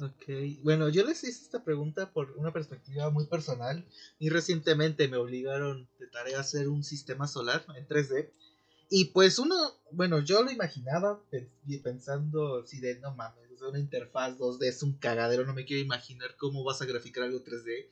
Ok, 0.00 0.62
bueno, 0.62 0.88
yo 0.88 1.04
les 1.04 1.24
hice 1.24 1.42
esta 1.42 1.64
pregunta 1.64 2.12
por 2.12 2.30
una 2.32 2.52
perspectiva 2.52 3.10
muy 3.10 3.26
personal 3.26 3.84
y 4.18 4.28
recientemente 4.28 5.08
me 5.08 5.16
obligaron 5.16 5.88
de 5.98 6.06
tarea 6.06 6.38
a 6.38 6.42
hacer 6.42 6.68
un 6.68 6.84
sistema 6.84 7.26
solar 7.26 7.64
en 7.74 7.86
3D 7.88 8.30
y 8.90 9.06
pues 9.06 9.38
uno, 9.38 9.56
bueno, 9.92 10.20
yo 10.20 10.42
lo 10.42 10.50
imaginaba 10.50 11.22
pensando 11.82 12.64
si 12.66 12.80
de 12.80 12.98
no 13.00 13.14
mames, 13.14 13.50
es 13.50 13.60
una 13.60 13.78
interfaz 13.78 14.38
2D 14.38 14.64
es 14.64 14.82
un 14.82 14.94
cagadero, 14.94 15.44
no 15.44 15.52
me 15.52 15.66
quiero 15.66 15.82
imaginar 15.82 16.36
cómo 16.36 16.64
vas 16.64 16.80
a 16.80 16.86
graficar 16.86 17.24
algo 17.24 17.44
3D. 17.44 17.86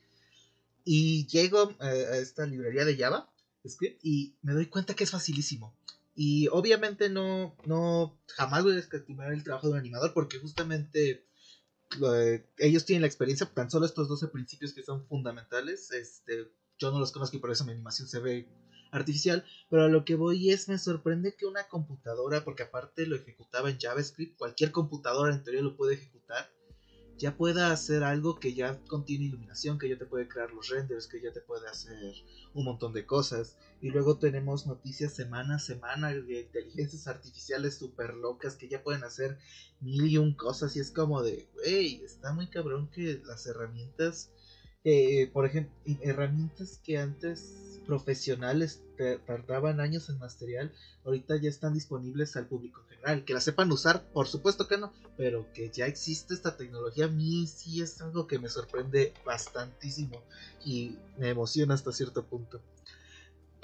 Y 0.84 1.26
llego 1.26 1.72
eh, 1.80 2.06
a 2.12 2.16
esta 2.18 2.46
librería 2.46 2.84
de 2.84 2.96
Java, 2.96 3.28
Script, 3.68 4.00
y 4.04 4.36
me 4.42 4.52
doy 4.52 4.66
cuenta 4.66 4.94
que 4.94 5.04
es 5.04 5.10
facilísimo. 5.10 5.74
Y 6.14 6.48
obviamente 6.48 7.10
no, 7.10 7.56
no, 7.66 8.16
jamás 8.28 8.62
voy 8.62 8.76
a 8.76 8.78
escatimar 8.78 9.32
el 9.32 9.42
trabajo 9.42 9.66
de 9.66 9.72
un 9.74 9.80
animador 9.80 10.14
porque 10.14 10.38
justamente 10.38 11.26
ellos 12.58 12.84
tienen 12.84 13.02
la 13.02 13.06
experiencia, 13.06 13.46
tan 13.52 13.70
solo 13.70 13.86
estos 13.86 14.08
12 14.08 14.28
principios 14.28 14.72
que 14.72 14.82
son 14.82 15.06
fundamentales, 15.06 15.90
este, 15.92 16.50
yo 16.78 16.90
no 16.90 16.98
los 16.98 17.12
conozco 17.12 17.36
y 17.36 17.40
por 17.40 17.50
eso 17.50 17.64
mi 17.64 17.72
animación 17.72 18.08
se 18.08 18.20
ve 18.20 18.48
artificial, 18.90 19.44
pero 19.68 19.84
a 19.84 19.88
lo 19.88 20.04
que 20.04 20.14
voy 20.14 20.50
es, 20.50 20.68
me 20.68 20.78
sorprende 20.78 21.34
que 21.36 21.46
una 21.46 21.68
computadora, 21.68 22.44
porque 22.44 22.64
aparte 22.64 23.06
lo 23.06 23.16
ejecutaba 23.16 23.70
en 23.70 23.78
JavaScript, 23.78 24.36
cualquier 24.36 24.72
computadora 24.72 25.34
en 25.34 25.42
teoría 25.42 25.62
lo 25.62 25.76
puede 25.76 25.94
ejecutar, 25.94 26.50
ya 27.18 27.36
pueda 27.36 27.72
hacer 27.72 28.04
algo 28.04 28.38
que 28.38 28.54
ya 28.54 28.78
contiene 28.88 29.24
iluminación, 29.24 29.78
que 29.78 29.88
ya 29.88 29.96
te 29.96 30.06
puede 30.06 30.28
crear 30.28 30.52
los 30.52 30.68
renders, 30.68 31.06
que 31.06 31.20
ya 31.20 31.32
te 31.32 31.40
puede 31.40 31.66
hacer 31.68 32.14
un 32.54 32.64
montón 32.64 32.92
de 32.92 33.06
cosas. 33.06 33.56
Y 33.80 33.90
luego 33.90 34.18
tenemos 34.18 34.66
noticias 34.66 35.14
semana 35.14 35.56
a 35.56 35.58
semana 35.58 36.12
de 36.12 36.40
inteligencias 36.40 37.06
artificiales 37.06 37.76
súper 37.76 38.14
locas 38.14 38.56
que 38.56 38.68
ya 38.68 38.82
pueden 38.82 39.04
hacer 39.04 39.38
mil 39.80 40.06
y 40.06 40.18
un 40.18 40.34
cosas. 40.34 40.76
Y 40.76 40.80
es 40.80 40.90
como 40.90 41.22
de, 41.22 41.48
hey, 41.64 42.02
está 42.04 42.32
muy 42.32 42.48
cabrón 42.48 42.90
que 42.90 43.22
las 43.24 43.46
herramientas, 43.46 44.30
eh, 44.84 45.30
por 45.32 45.46
ejemplo, 45.46 45.74
herramientas 46.02 46.80
que 46.84 46.98
antes 46.98 47.75
profesionales 47.86 48.82
tardaban 49.26 49.80
años 49.80 50.08
en 50.08 50.18
material, 50.18 50.72
ahorita 51.04 51.36
ya 51.36 51.48
están 51.48 51.74
disponibles 51.74 52.36
al 52.36 52.46
público 52.46 52.82
en 52.82 52.88
general. 52.88 53.24
Que 53.24 53.34
la 53.34 53.40
sepan 53.40 53.70
usar, 53.72 54.02
por 54.12 54.26
supuesto 54.26 54.68
que 54.68 54.78
no, 54.78 54.92
pero 55.16 55.50
que 55.52 55.70
ya 55.70 55.86
existe 55.86 56.34
esta 56.34 56.56
tecnología, 56.56 57.06
a 57.06 57.08
mí 57.08 57.46
sí 57.46 57.80
es 57.80 58.00
algo 58.00 58.26
que 58.26 58.38
me 58.38 58.48
sorprende 58.48 59.14
bastantísimo 59.24 60.22
y 60.64 60.98
me 61.18 61.30
emociona 61.30 61.74
hasta 61.74 61.92
cierto 61.92 62.24
punto. 62.24 62.60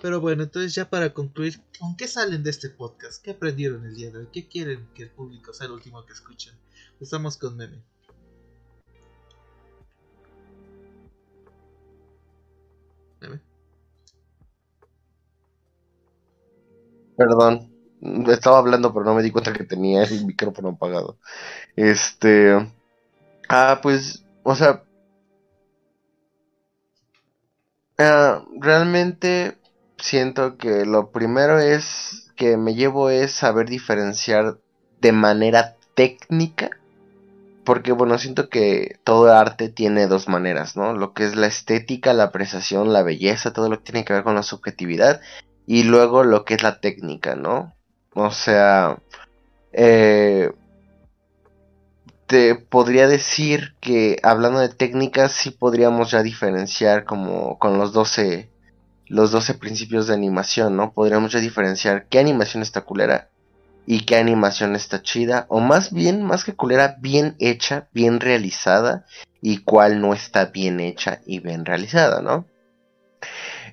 Pero 0.00 0.20
bueno, 0.20 0.42
entonces 0.42 0.74
ya 0.74 0.88
para 0.88 1.14
concluir, 1.14 1.60
¿con 1.78 1.96
qué 1.96 2.08
salen 2.08 2.42
de 2.42 2.50
este 2.50 2.70
podcast? 2.70 3.22
¿Qué 3.22 3.32
aprendieron 3.32 3.84
el 3.84 3.94
día 3.94 4.10
de 4.10 4.18
hoy? 4.18 4.28
¿Qué 4.32 4.48
quieren 4.48 4.88
que 4.94 5.04
el 5.04 5.10
público 5.10 5.52
sea 5.52 5.66
el 5.66 5.72
último 5.72 6.04
que 6.04 6.12
escuchen? 6.12 6.54
Estamos 7.00 7.36
con. 7.36 7.56
Meme. 7.56 7.82
Perdón, 17.16 17.70
estaba 18.28 18.58
hablando, 18.58 18.92
pero 18.92 19.04
no 19.04 19.14
me 19.14 19.22
di 19.22 19.30
cuenta 19.30 19.52
que 19.52 19.64
tenía 19.64 20.02
el 20.04 20.26
micrófono 20.26 20.70
apagado. 20.70 21.18
Este. 21.76 22.56
Ah, 23.48 23.80
pues, 23.82 24.24
o 24.42 24.54
sea. 24.54 24.82
Ah, 27.98 28.44
realmente 28.58 29.58
siento 29.98 30.56
que 30.56 30.84
lo 30.84 31.10
primero 31.10 31.60
es 31.60 32.32
que 32.36 32.56
me 32.56 32.74
llevo 32.74 33.10
es 33.10 33.32
saber 33.32 33.68
diferenciar 33.68 34.58
de 35.00 35.12
manera 35.12 35.76
técnica. 35.94 36.70
Porque 37.64 37.92
bueno, 37.92 38.18
siento 38.18 38.48
que 38.48 38.98
todo 39.04 39.32
arte 39.32 39.68
tiene 39.68 40.08
dos 40.08 40.26
maneras, 40.26 40.76
¿no? 40.76 40.94
Lo 40.94 41.12
que 41.12 41.24
es 41.24 41.36
la 41.36 41.46
estética, 41.46 42.12
la 42.12 42.24
apreciación, 42.24 42.92
la 42.92 43.04
belleza, 43.04 43.52
todo 43.52 43.68
lo 43.68 43.78
que 43.78 43.92
tiene 43.92 44.04
que 44.04 44.14
ver 44.14 44.24
con 44.24 44.34
la 44.34 44.42
subjetividad 44.42 45.20
y 45.66 45.84
luego 45.84 46.24
lo 46.24 46.44
que 46.44 46.54
es 46.54 46.62
la 46.62 46.80
técnica, 46.80 47.36
¿no? 47.36 47.74
O 48.14 48.30
sea, 48.30 48.98
eh, 49.72 50.52
te 52.26 52.54
podría 52.54 53.08
decir 53.08 53.74
que 53.80 54.18
hablando 54.22 54.60
de 54.60 54.68
técnicas 54.68 55.32
sí 55.32 55.50
podríamos 55.50 56.10
ya 56.10 56.22
diferenciar 56.22 57.04
como 57.04 57.58
con 57.58 57.78
los 57.78 57.92
12 57.92 58.50
los 59.06 59.30
12 59.30 59.54
principios 59.54 60.06
de 60.06 60.14
animación, 60.14 60.74
¿no? 60.76 60.94
Podríamos 60.94 61.32
ya 61.32 61.40
diferenciar 61.40 62.06
qué 62.08 62.18
animación 62.18 62.62
está 62.62 62.80
culera 62.80 63.28
y 63.84 64.06
qué 64.06 64.16
animación 64.16 64.74
está 64.74 65.02
chida 65.02 65.44
o 65.48 65.60
más 65.60 65.92
bien, 65.92 66.22
más 66.22 66.44
que 66.44 66.54
culera, 66.54 66.96
bien 67.00 67.36
hecha, 67.38 67.88
bien 67.92 68.20
realizada 68.20 69.04
y 69.42 69.58
cuál 69.58 70.00
no 70.00 70.14
está 70.14 70.46
bien 70.46 70.80
hecha 70.80 71.20
y 71.26 71.40
bien 71.40 71.66
realizada, 71.66 72.22
¿no? 72.22 72.46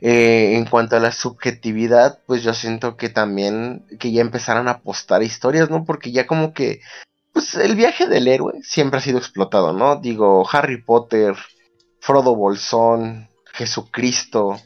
Eh, 0.02 0.56
en 0.56 0.66
cuanto 0.66 0.96
a 0.96 1.00
la 1.00 1.12
subjetividad, 1.12 2.20
pues 2.26 2.44
yo 2.44 2.54
siento 2.54 2.96
que 2.96 3.10
también 3.10 3.86
que 4.00 4.12
ya 4.12 4.22
empezaron 4.22 4.68
a 4.68 4.72
apostar 4.72 5.24
historias, 5.24 5.70
¿no? 5.70 5.84
Porque 5.86 6.12
ya 6.12 6.26
como 6.26 6.54
que, 6.54 6.82
pues 7.34 7.56
el 7.56 7.76
viaje 7.76 8.08
del 8.08 8.28
héroe 8.28 8.62
siempre 8.64 9.00
ha 9.00 9.02
sido 9.02 9.18
explotado, 9.18 9.74
¿no? 9.74 9.98
Digo, 9.98 10.48
Harry 10.52 10.82
Potter, 10.82 11.36
Frodo 12.00 12.36
Bolsón, 12.36 13.30
Jesucristo 13.54 14.60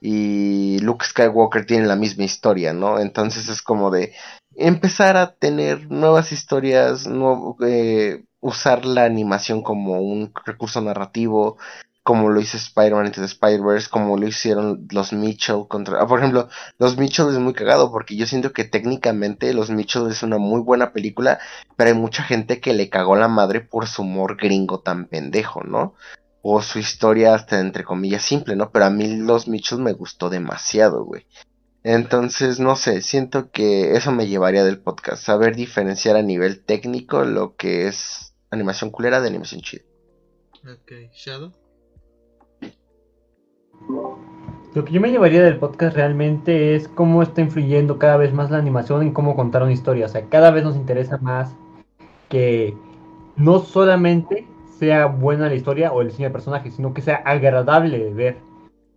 y 0.00 0.78
Luke 0.80 1.04
Skywalker 1.04 1.66
tienen 1.66 1.88
la 1.88 1.96
misma 1.96 2.24
historia, 2.24 2.72
¿no? 2.72 3.00
Entonces 3.00 3.48
es 3.48 3.62
como 3.62 3.90
de 3.90 4.14
empezar 4.54 5.16
a 5.16 5.34
tener 5.34 5.90
nuevas 5.90 6.32
historias, 6.32 7.08
eh, 7.66 8.24
usar 8.40 8.84
la 8.84 9.04
animación 9.04 9.62
como 9.62 10.00
un 10.00 10.32
recurso 10.44 10.80
narrativo, 10.80 11.58
como 12.06 12.30
lo 12.30 12.40
hizo 12.40 12.56
Spider-Man 12.56 13.06
Into 13.06 13.24
Spider-Verse, 13.24 13.90
como 13.90 14.16
lo 14.16 14.28
hicieron 14.28 14.86
los 14.92 15.12
Mitchell 15.12 15.64
contra... 15.66 16.00
Ah, 16.00 16.06
por 16.06 16.20
ejemplo, 16.20 16.48
los 16.78 16.96
Mitchell 16.96 17.30
es 17.30 17.38
muy 17.40 17.52
cagado 17.52 17.90
porque 17.90 18.14
yo 18.14 18.26
siento 18.26 18.52
que 18.52 18.62
técnicamente 18.62 19.52
los 19.52 19.70
Mitchell 19.70 20.06
es 20.08 20.22
una 20.22 20.38
muy 20.38 20.60
buena 20.60 20.92
película, 20.92 21.40
pero 21.74 21.90
hay 21.90 21.96
mucha 21.96 22.22
gente 22.22 22.60
que 22.60 22.74
le 22.74 22.90
cagó 22.90 23.16
la 23.16 23.26
madre 23.26 23.60
por 23.60 23.88
su 23.88 24.02
humor 24.02 24.36
gringo 24.36 24.78
tan 24.78 25.06
pendejo, 25.06 25.64
¿no? 25.64 25.94
O 26.42 26.62
su 26.62 26.78
historia 26.78 27.34
hasta 27.34 27.58
entre 27.58 27.82
comillas 27.82 28.22
simple, 28.22 28.54
¿no? 28.54 28.70
Pero 28.70 28.84
a 28.84 28.90
mí 28.90 29.16
los 29.16 29.48
Mitchell 29.48 29.80
me 29.80 29.92
gustó 29.92 30.30
demasiado, 30.30 31.04
güey. 31.04 31.26
Entonces, 31.82 32.60
no 32.60 32.76
sé, 32.76 33.02
siento 33.02 33.50
que 33.50 33.96
eso 33.96 34.12
me 34.12 34.28
llevaría 34.28 34.62
del 34.62 34.78
podcast, 34.78 35.24
saber 35.24 35.56
diferenciar 35.56 36.14
a 36.14 36.22
nivel 36.22 36.64
técnico 36.64 37.24
lo 37.24 37.56
que 37.56 37.88
es 37.88 38.32
animación 38.50 38.92
culera 38.92 39.20
de 39.20 39.26
animación 39.26 39.60
chida. 39.60 39.82
Ok, 40.72 41.12
Shadow. 41.12 41.65
Lo 44.76 44.84
que 44.84 44.92
yo 44.92 45.00
me 45.00 45.10
llevaría 45.10 45.42
del 45.42 45.58
podcast 45.58 45.96
realmente 45.96 46.74
es 46.74 46.86
cómo 46.86 47.22
está 47.22 47.40
influyendo 47.40 47.98
cada 47.98 48.18
vez 48.18 48.34
más 48.34 48.50
la 48.50 48.58
animación 48.58 49.00
en 49.02 49.14
cómo 49.14 49.34
contar 49.34 49.62
una 49.62 49.72
historia. 49.72 50.04
O 50.04 50.08
sea, 50.08 50.28
cada 50.28 50.50
vez 50.50 50.64
nos 50.64 50.76
interesa 50.76 51.16
más 51.16 51.54
que 52.28 52.76
no 53.36 53.60
solamente 53.60 54.46
sea 54.78 55.06
buena 55.06 55.48
la 55.48 55.54
historia 55.54 55.92
o 55.92 56.02
el 56.02 56.08
diseño 56.08 56.28
de 56.28 56.32
personaje, 56.32 56.70
sino 56.70 56.92
que 56.92 57.00
sea 57.00 57.16
agradable 57.16 57.98
de 57.98 58.12
ver. 58.12 58.36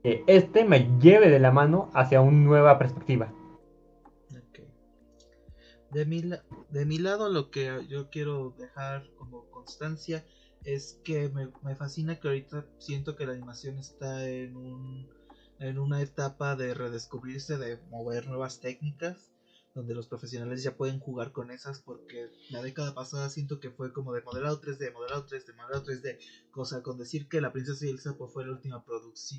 Que 0.03 0.23
este 0.27 0.65
me 0.65 0.89
lleve 0.99 1.29
de 1.29 1.39
la 1.39 1.51
mano 1.51 1.89
hacia 1.93 2.19
una 2.19 2.37
nueva 2.37 2.77
perspectiva. 2.77 3.31
De, 5.91 6.05
mi, 6.05 6.21
de 6.21 6.85
mi 6.85 6.97
lado, 6.97 7.29
lo 7.29 7.49
que 7.49 7.85
yo 7.87 8.09
quiero 8.09 8.53
dejar 8.57 9.09
como 9.17 9.49
constancia 9.49 10.25
es 10.63 10.99
que 11.03 11.29
me, 11.29 11.49
me, 11.63 11.75
fascina 11.75 12.19
que 12.19 12.27
ahorita 12.27 12.65
siento 12.79 13.15
que 13.15 13.25
la 13.25 13.33
animación 13.33 13.77
está 13.77 14.29
en, 14.29 14.55
un, 14.55 15.07
en 15.59 15.79
una 15.79 16.01
etapa 16.01 16.55
de 16.55 16.73
redescubrirse, 16.73 17.57
de 17.57 17.77
mover 17.89 18.27
nuevas 18.27 18.59
técnicas, 18.59 19.31
donde 19.75 19.93
los 19.93 20.07
profesionales 20.07 20.63
ya 20.63 20.75
pueden 20.75 20.99
jugar 20.99 21.31
con 21.31 21.51
esas, 21.51 21.79
porque 21.79 22.29
la 22.49 22.61
década 22.61 22.93
pasada 22.93 23.29
siento 23.29 23.59
que 23.59 23.69
fue 23.69 23.93
como 23.93 24.13
de 24.13 24.21
modelado 24.21 24.59
3D, 24.59 24.91
modelado 24.93 25.25
3D, 25.27 25.55
modelado 25.55 25.85
3D, 25.85 26.17
cosa 26.51 26.81
con 26.81 26.97
decir 26.97 27.27
que 27.27 27.39
La 27.39 27.53
Princesa 27.53 27.85
y 27.85 27.89
el 27.89 27.99
Sapo 27.99 28.27
fue 28.27 28.45
la 28.45 28.53
última 28.53 28.83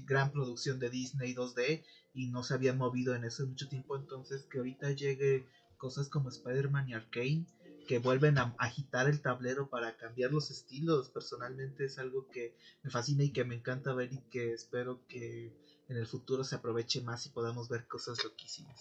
gran 0.06 0.32
producción 0.32 0.78
de 0.78 0.90
Disney 0.90 1.34
2D 1.34 1.84
y 2.14 2.28
no 2.28 2.42
se 2.42 2.54
habían 2.54 2.78
movido 2.78 3.14
en 3.14 3.24
eso 3.24 3.46
mucho 3.46 3.68
tiempo, 3.68 3.96
entonces 3.96 4.44
que 4.44 4.58
ahorita 4.58 4.92
llegue 4.92 5.46
cosas 5.76 6.08
como 6.08 6.28
Spider-Man 6.28 6.88
y 6.88 6.94
Arkane 6.94 7.46
que 7.90 7.98
vuelven 7.98 8.38
a 8.38 8.54
agitar 8.60 9.08
el 9.08 9.20
tablero 9.20 9.68
para 9.68 9.96
cambiar 9.96 10.30
los 10.30 10.52
estilos. 10.52 11.10
Personalmente 11.10 11.86
es 11.86 11.98
algo 11.98 12.28
que 12.28 12.54
me 12.84 12.90
fascina 12.90 13.24
y 13.24 13.32
que 13.32 13.42
me 13.42 13.56
encanta 13.56 13.92
ver 13.92 14.12
y 14.12 14.20
que 14.30 14.52
espero 14.52 15.04
que 15.08 15.52
en 15.88 15.96
el 15.96 16.06
futuro 16.06 16.44
se 16.44 16.54
aproveche 16.54 17.00
más 17.00 17.26
y 17.26 17.30
podamos 17.30 17.68
ver 17.68 17.88
cosas 17.88 18.22
loquísimas. 18.22 18.80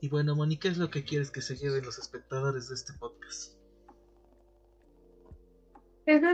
Y 0.00 0.08
bueno, 0.08 0.34
Mónica, 0.34 0.68
es 0.68 0.76
lo 0.76 0.90
que 0.90 1.04
quieres 1.04 1.30
que 1.30 1.40
se 1.40 1.54
lleven 1.54 1.84
los 1.84 2.00
espectadores 2.00 2.68
de 2.68 2.74
este 2.74 2.94
podcast? 2.94 3.54
Es 6.06 6.20
no 6.20 6.30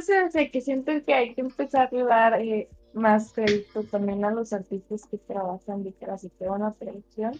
que 0.50 0.60
siento 0.62 0.92
que 1.04 1.12
hay 1.12 1.34
que 1.34 1.42
empezar 1.42 1.94
a 1.94 2.04
dar 2.04 2.40
eh, 2.40 2.70
más 2.94 3.34
crédito 3.34 3.82
también 3.82 4.24
a 4.24 4.30
los 4.30 4.54
artistas 4.54 5.06
que 5.10 5.18
trabajan 5.18 5.84
detrás 5.84 6.22
de 6.22 6.30
toda 6.30 6.52
una 6.52 6.72
producción 6.72 7.38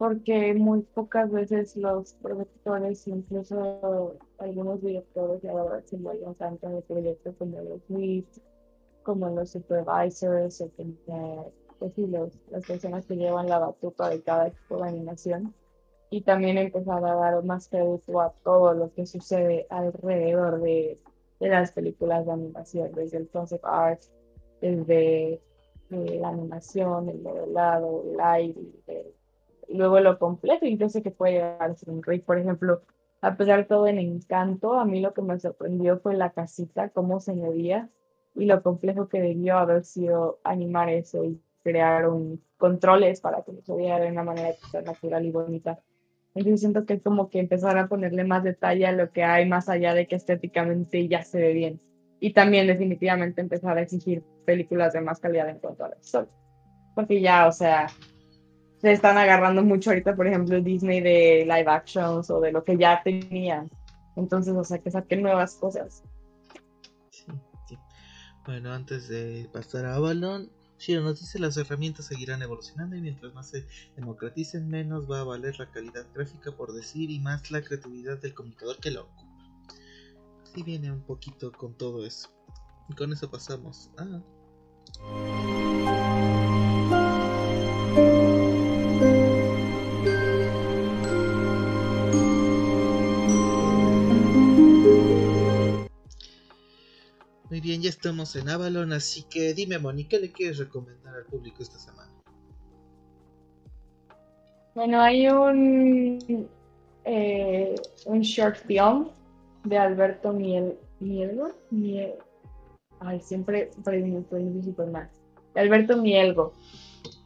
porque 0.00 0.54
muy 0.54 0.80
pocas 0.80 1.30
veces 1.30 1.76
los 1.76 2.14
productores, 2.14 3.06
incluso 3.06 4.16
algunos 4.38 4.80
directores, 4.80 5.44
la 5.44 5.52
verdad, 5.52 5.84
se 5.84 5.96
envuelven 5.96 6.34
tanto 6.36 6.68
en 6.68 6.76
el 6.76 6.82
proyecto 6.84 7.34
como 7.36 7.60
los 7.60 7.82
leads, 7.90 8.40
como 9.02 9.28
los 9.28 9.50
supervisors, 9.50 10.62
o 10.62 10.70
como, 10.70 11.52
pues 11.78 11.92
sí, 11.92 12.06
los, 12.06 12.32
las 12.50 12.64
personas 12.64 13.04
que 13.04 13.16
llevan 13.16 13.50
la 13.50 13.58
batuta 13.58 14.08
de 14.08 14.22
cada 14.22 14.46
equipo 14.46 14.82
de 14.82 14.88
animación. 14.88 15.54
Y 16.08 16.22
también 16.22 16.56
empezar 16.56 17.04
a 17.04 17.14
dar 17.16 17.44
más 17.44 17.68
crédito 17.68 18.22
a 18.22 18.32
todo 18.42 18.72
lo 18.72 18.94
que 18.94 19.04
sucede 19.04 19.66
alrededor 19.68 20.62
de, 20.62 20.98
de 21.40 21.48
las 21.50 21.72
películas 21.72 22.24
de 22.24 22.32
animación, 22.32 22.90
desde 22.92 23.18
el 23.18 23.28
concept 23.28 23.66
art, 23.66 24.00
desde 24.62 25.42
eh, 25.90 26.18
la 26.18 26.28
animación, 26.30 27.10
el 27.10 27.20
modelado, 27.20 28.02
el 28.10 28.18
aire, 28.18 29.12
luego 29.72 30.00
lo 30.00 30.18
complejo, 30.18 30.66
incluso 30.66 31.02
que 31.02 31.10
puede 31.10 31.34
llegar 31.34 31.70
a 31.70 31.74
ser 31.74 31.90
un 31.90 32.02
rey. 32.02 32.20
Por 32.20 32.38
ejemplo, 32.38 32.82
a 33.20 33.36
pesar 33.36 33.58
de 33.58 33.64
todo 33.64 33.86
en 33.86 33.98
encanto, 33.98 34.74
a 34.74 34.84
mí 34.84 35.00
lo 35.00 35.12
que 35.14 35.22
me 35.22 35.38
sorprendió 35.38 35.98
fue 36.00 36.14
la 36.14 36.30
casita, 36.30 36.90
cómo 36.90 37.20
se 37.20 37.34
movía 37.34 37.88
y 38.34 38.46
lo 38.46 38.62
complejo 38.62 39.08
que 39.08 39.20
debió 39.20 39.58
haber 39.58 39.84
sido 39.84 40.40
animar 40.44 40.88
eso 40.88 41.24
y 41.24 41.40
crear 41.62 42.08
un 42.08 42.42
controles 42.56 43.20
para 43.20 43.42
que 43.42 43.52
se 43.62 43.74
viera 43.74 43.98
de 43.98 44.10
una 44.10 44.22
manera 44.22 44.50
natural 44.84 45.24
y 45.24 45.30
bonita. 45.30 45.80
Entonces 46.34 46.60
siento 46.60 46.86
que 46.86 46.94
es 46.94 47.02
como 47.02 47.28
que 47.28 47.40
empezar 47.40 47.76
a 47.76 47.88
ponerle 47.88 48.24
más 48.24 48.44
detalle 48.44 48.86
a 48.86 48.92
lo 48.92 49.10
que 49.10 49.24
hay 49.24 49.48
más 49.48 49.68
allá 49.68 49.94
de 49.94 50.06
que 50.06 50.14
estéticamente 50.14 51.08
ya 51.08 51.22
se 51.22 51.40
ve 51.40 51.52
bien. 51.52 51.80
Y 52.20 52.32
también 52.34 52.66
definitivamente 52.66 53.40
empezar 53.40 53.78
a 53.78 53.82
exigir 53.82 54.22
películas 54.44 54.92
de 54.92 55.00
más 55.00 55.18
calidad 55.18 55.48
en 55.48 55.58
cuanto 55.58 55.84
a 55.84 55.88
la 55.88 55.96
historia. 55.96 56.30
Porque 56.94 57.20
ya, 57.20 57.48
o 57.48 57.52
sea, 57.52 57.88
se 58.80 58.92
están 58.92 59.18
agarrando 59.18 59.62
mucho 59.62 59.90
ahorita, 59.90 60.16
por 60.16 60.26
ejemplo, 60.26 60.60
Disney 60.60 61.00
de 61.00 61.44
live 61.44 61.70
actions 61.70 62.30
o 62.30 62.40
de 62.40 62.52
lo 62.52 62.64
que 62.64 62.76
ya 62.76 63.02
tenían. 63.02 63.70
Entonces, 64.16 64.54
o 64.54 64.64
sea, 64.64 64.78
que 64.78 64.90
saquen 64.90 65.22
nuevas 65.22 65.54
cosas. 65.54 66.02
Sí, 67.10 67.24
sí. 67.68 67.78
Bueno, 68.46 68.72
antes 68.72 69.08
de 69.08 69.48
pasar 69.52 69.84
a 69.84 69.96
Avalon, 69.96 70.50
Shiro 70.78 71.02
nos 71.02 71.20
dice 71.20 71.38
las 71.38 71.58
herramientas 71.58 72.06
seguirán 72.06 72.40
evolucionando 72.40 72.96
y 72.96 73.02
mientras 73.02 73.34
más 73.34 73.50
se 73.50 73.66
democraticen, 73.96 74.66
menos 74.66 75.10
va 75.10 75.20
a 75.20 75.24
valer 75.24 75.58
la 75.58 75.70
calidad 75.70 76.06
gráfica 76.14 76.50
por 76.52 76.72
decir 76.72 77.10
y 77.10 77.20
más 77.20 77.50
la 77.50 77.60
creatividad 77.60 78.18
del 78.18 78.32
comunicador 78.32 78.78
que 78.78 78.90
lo 78.90 79.02
ocupa. 79.02 79.28
Sí 80.54 80.62
viene 80.62 80.90
un 80.90 81.02
poquito 81.02 81.52
con 81.52 81.74
todo 81.74 82.06
eso. 82.06 82.30
Y 82.88 82.94
con 82.94 83.12
eso 83.12 83.30
pasamos 83.30 83.90
a... 83.98 85.69
Muy 97.60 97.68
bien, 97.68 97.82
ya 97.82 97.90
estamos 97.90 98.34
en 98.36 98.48
Avalon, 98.48 98.90
así 98.94 99.22
que 99.24 99.52
dime, 99.52 99.78
Moni, 99.78 100.04
¿qué 100.04 100.18
le 100.18 100.32
quieres 100.32 100.56
recomendar 100.56 101.14
al 101.14 101.26
público 101.26 101.62
esta 101.62 101.78
semana? 101.78 102.10
Bueno, 104.74 104.98
hay 104.98 105.28
un, 105.28 106.48
eh, 107.04 107.74
un 108.06 108.20
short 108.22 108.56
film 108.66 109.10
de 109.64 109.76
Alberto 109.76 110.32
Miel, 110.32 110.78
Mielgo. 111.00 111.50
Miel, 111.70 112.14
ay, 113.00 113.20
siempre 113.20 113.70
pronuncio 113.84 114.86
mal. 114.86 115.10
Alberto 115.54 115.98
Mielgo. 115.98 116.54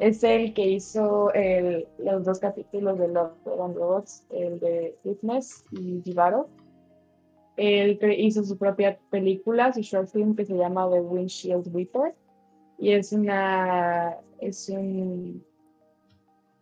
Es 0.00 0.24
el 0.24 0.52
que 0.52 0.66
hizo 0.66 1.32
el, 1.34 1.86
los 1.98 2.24
dos 2.24 2.40
capítulos 2.40 2.98
de 2.98 3.06
Love 3.06 3.36
and 3.46 3.76
Robots, 3.76 4.24
el 4.30 4.58
de 4.58 4.98
Fitness 5.04 5.64
y 5.70 6.02
Jibaro 6.02 6.48
él 7.56 7.98
hizo 8.18 8.44
su 8.44 8.56
propia 8.58 8.98
película, 9.10 9.72
su 9.72 9.80
short 9.80 10.08
film 10.08 10.34
que 10.34 10.44
se 10.44 10.54
llama 10.54 10.88
The 10.90 11.00
Windshield 11.00 11.72
Reaper. 11.74 12.14
Y 12.78 12.92
es 12.92 13.12
una. 13.12 14.16
Es 14.40 14.68
un. 14.68 15.44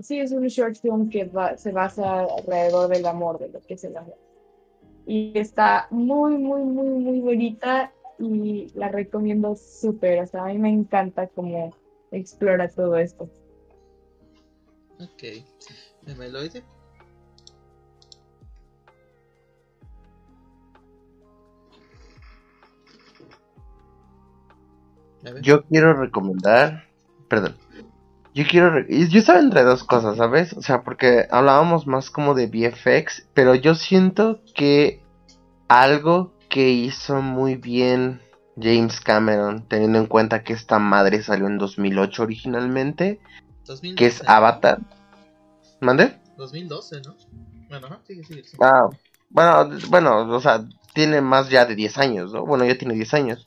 Sí, 0.01 0.19
es 0.19 0.33
un 0.33 0.47
short 0.47 0.77
film 0.77 1.09
que 1.09 1.31
se 1.57 1.73
basa 1.73 2.25
alrededor 2.25 2.89
del 2.89 3.07
amor, 3.07 3.39
de 3.39 3.49
lo 3.49 3.61
que 3.61 3.75
es 3.75 3.85
el 3.85 3.97
amor. 3.97 4.17
Y 5.07 5.39
está 5.39 5.87
muy, 5.91 6.37
muy, 6.39 6.63
muy, 6.63 6.89
muy 6.89 7.21
bonita 7.21 7.93
y 8.19 8.69
la 8.75 8.89
recomiendo 8.89 9.57
súper. 9.57 10.23
O 10.23 10.27
sea, 10.27 10.45
a 10.45 10.49
mí 10.49 10.59
me 10.59 10.71
encanta 10.71 11.29
cómo 11.29 11.73
explora 12.11 12.69
todo 12.69 12.97
esto. 12.97 13.29
Ok. 15.01 15.45
¿Memeloide? 16.05 16.63
Yo 25.41 25.63
quiero 25.65 25.95
recomendar, 25.95 26.85
perdón, 27.29 27.57
yo 28.35 28.45
quiero, 28.49 28.87
yo 28.89 29.19
estaba 29.19 29.41
entre 29.41 29.63
dos 29.63 29.85
cosas, 29.85 30.17
¿sabes? 30.17 30.55
O 30.55 30.63
sea, 30.63 30.83
porque 30.83 31.27
hablábamos 31.31 31.87
más 31.87 32.11
como 32.11 32.35
de 32.35 32.47
VFX, 32.47 33.29
pero 33.35 33.55
yo 33.55 33.75
siento 33.75 34.41
que 34.55 35.03
algo 35.69 36.33
que 36.49 36.71
hizo 36.71 37.21
muy 37.21 37.57
bien 37.57 38.21
James 38.61 39.01
Cameron, 39.01 39.67
teniendo 39.69 39.99
en 39.99 40.07
cuenta 40.07 40.45
que 40.45 40.53
esta 40.53 40.79
madre 40.79 41.23
salió 41.23 41.47
en 41.47 41.59
2008 41.59 42.23
originalmente, 42.23 43.21
que 43.97 44.07
es 44.07 44.27
Avatar. 44.27 44.81
¿Mande? 45.81 46.19
2012, 46.37 47.03
¿no? 47.07 47.17
Bueno, 47.69 48.01
sigue, 48.07 48.25
sigue, 48.25 48.45
sigue. 48.45 48.59
Ah, 48.63 48.89
bueno, 49.31 49.71
bueno, 49.89 50.29
o 50.29 50.41
sea, 50.41 50.65
tiene 50.95 51.21
más 51.21 51.49
ya 51.49 51.65
de 51.65 51.75
10 51.75 51.99
años, 51.99 52.33
¿no? 52.33 52.45
Bueno, 52.45 52.65
ya 52.65 52.77
tiene 52.77 52.95
10 52.95 53.15
años. 53.15 53.47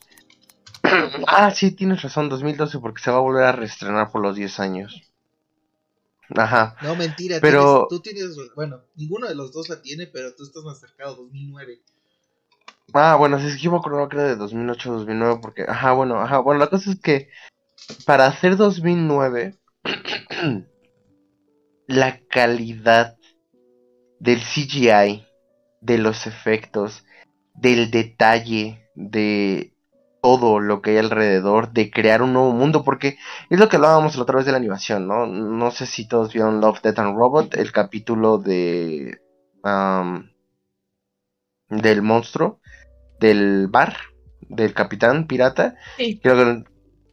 ah, 1.26 1.50
sí, 1.50 1.72
tienes 1.72 2.02
razón, 2.02 2.28
2012, 2.28 2.78
porque 2.78 3.02
se 3.02 3.10
va 3.10 3.18
a 3.18 3.20
volver 3.20 3.44
a 3.44 3.52
reestrenar 3.52 4.10
por 4.10 4.22
los 4.22 4.36
10 4.36 4.60
años. 4.60 5.02
Ajá. 6.34 6.76
No, 6.82 6.96
mentira, 6.96 7.38
pero... 7.40 7.86
tú 7.88 8.00
tienes, 8.00 8.36
bueno, 8.54 8.82
ninguno 8.96 9.28
de 9.28 9.34
los 9.34 9.52
dos 9.52 9.68
la 9.68 9.80
tiene, 9.80 10.06
pero 10.06 10.34
tú 10.34 10.42
estás 10.42 10.64
más 10.64 10.80
cercado, 10.80 11.16
2009. 11.16 11.80
Ah, 12.92 13.16
bueno, 13.16 13.38
si 13.38 13.46
es 13.46 13.56
que 13.56 13.62
yo 13.62 13.70
me 13.70 13.78
acuerdo 13.78 14.08
que 14.08 14.16
era 14.16 14.28
de 14.28 14.36
2008 14.36 14.92
2009, 14.92 15.38
porque, 15.40 15.62
ajá, 15.62 15.92
bueno, 15.92 16.20
ajá, 16.20 16.38
bueno, 16.38 16.60
la 16.60 16.68
cosa 16.68 16.90
es 16.90 17.00
que 17.00 17.28
para 18.04 18.26
hacer 18.26 18.56
2009, 18.56 19.56
la 21.86 22.20
calidad 22.28 23.16
del 24.18 24.40
CGI, 24.40 25.26
de 25.80 25.98
los 25.98 26.26
efectos, 26.26 27.04
del 27.54 27.90
detalle, 27.90 28.88
de 28.94 29.75
todo 30.26 30.58
lo 30.58 30.82
que 30.82 30.90
hay 30.90 30.96
alrededor 30.96 31.72
de 31.72 31.88
crear 31.88 32.20
un 32.20 32.32
nuevo 32.32 32.50
mundo, 32.50 32.82
porque 32.82 33.16
es 33.48 33.60
lo 33.60 33.68
que 33.68 33.76
hablábamos 33.76 34.16
la 34.16 34.22
otra 34.22 34.38
vez 34.38 34.44
de 34.44 34.50
la 34.50 34.58
animación, 34.58 35.06
¿no? 35.06 35.24
No 35.24 35.70
sé 35.70 35.86
si 35.86 36.08
todos 36.08 36.32
vieron 36.32 36.60
Love, 36.60 36.82
Death 36.82 36.98
and 36.98 37.16
Robot, 37.16 37.54
el 37.54 37.70
capítulo 37.70 38.36
de... 38.36 39.20
del 41.70 42.02
monstruo, 42.02 42.58
del 43.20 43.68
bar, 43.68 43.94
del 44.40 44.74
capitán 44.74 45.28
pirata. 45.28 45.76
Sí. 45.96 46.18
Que 46.18 46.64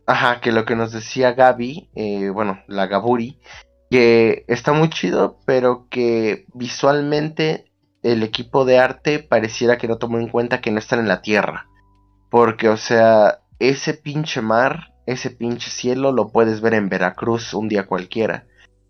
ajá, 0.08 0.42
que 0.42 0.52
lo 0.52 0.66
que 0.66 0.76
nos 0.76 0.92
decía 0.92 1.34
Gaby, 1.34 1.92
eh, 1.94 2.30
bueno, 2.30 2.64
la 2.68 2.88
Gaburi, 2.88 3.40
que 3.92 4.44
está 4.48 4.74
muy 4.74 4.90
chido, 4.90 5.38
pero 5.46 5.86
que 5.92 6.48
visualmente 6.56 7.72
el 8.02 8.24
equipo 8.24 8.66
de 8.66 8.80
arte 8.80 9.20
pareciera 9.20 9.78
que 9.78 9.88
no 9.88 10.00
tomó 10.00 10.18
en 10.18 10.30
cuenta 10.30 10.62
que 10.62 10.72
no 10.72 10.80
están 10.80 10.98
en 10.98 11.08
la 11.08 11.22
Tierra. 11.22 11.70
Porque, 12.34 12.68
o 12.68 12.78
sea, 12.78 13.42
ese 13.60 13.94
pinche 13.94 14.42
mar, 14.42 14.92
ese 15.06 15.30
pinche 15.30 15.70
cielo 15.70 16.12
lo 16.12 16.30
puedes 16.30 16.62
ver 16.62 16.74
en 16.74 16.90
Veracruz 16.90 17.54
un 17.54 17.70
día 17.70 17.86
cualquiera. 17.86 18.48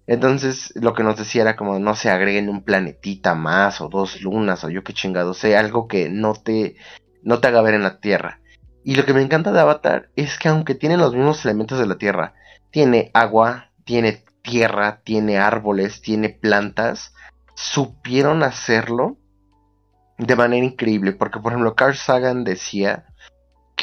Entonces, 0.07 0.71
lo 0.75 0.93
que 0.93 1.03
nos 1.03 1.17
decía 1.17 1.41
era 1.41 1.57
como, 1.57 1.77
no 1.77 1.93
se 1.93 2.09
agreguen 2.09 2.47
un 2.47 2.63
planetita 2.63 3.35
más 3.35 3.81
o 3.81 3.89
dos 3.89 4.21
lunas 4.21 4.63
o 4.63 4.69
yo 4.69 4.85
qué 4.85 4.93
chingado 4.93 5.33
sea, 5.33 5.59
algo 5.59 5.89
que 5.89 6.07
no 6.07 6.35
te, 6.35 6.77
no 7.21 7.41
te 7.41 7.49
haga 7.49 7.61
ver 7.61 7.73
en 7.73 7.83
la 7.83 7.99
Tierra. 7.99 8.39
Y 8.85 8.95
lo 8.95 9.03
que 9.03 9.13
me 9.13 9.21
encanta 9.21 9.51
de 9.51 9.59
Avatar 9.59 10.09
es 10.15 10.39
que 10.39 10.47
aunque 10.47 10.73
tiene 10.73 10.95
los 10.95 11.13
mismos 11.13 11.43
elementos 11.43 11.77
de 11.79 11.87
la 11.87 11.97
Tierra, 11.97 12.35
tiene 12.71 13.11
agua, 13.13 13.71
tiene 13.83 14.23
tierra, 14.41 15.01
tiene 15.03 15.37
árboles, 15.37 16.01
tiene 16.01 16.29
plantas, 16.29 17.13
supieron 17.55 18.41
hacerlo 18.41 19.17
de 20.17 20.37
manera 20.37 20.65
increíble. 20.65 21.11
Porque, 21.11 21.41
por 21.41 21.51
ejemplo, 21.51 21.75
Carl 21.75 21.95
Sagan 21.95 22.45
decía 22.45 23.07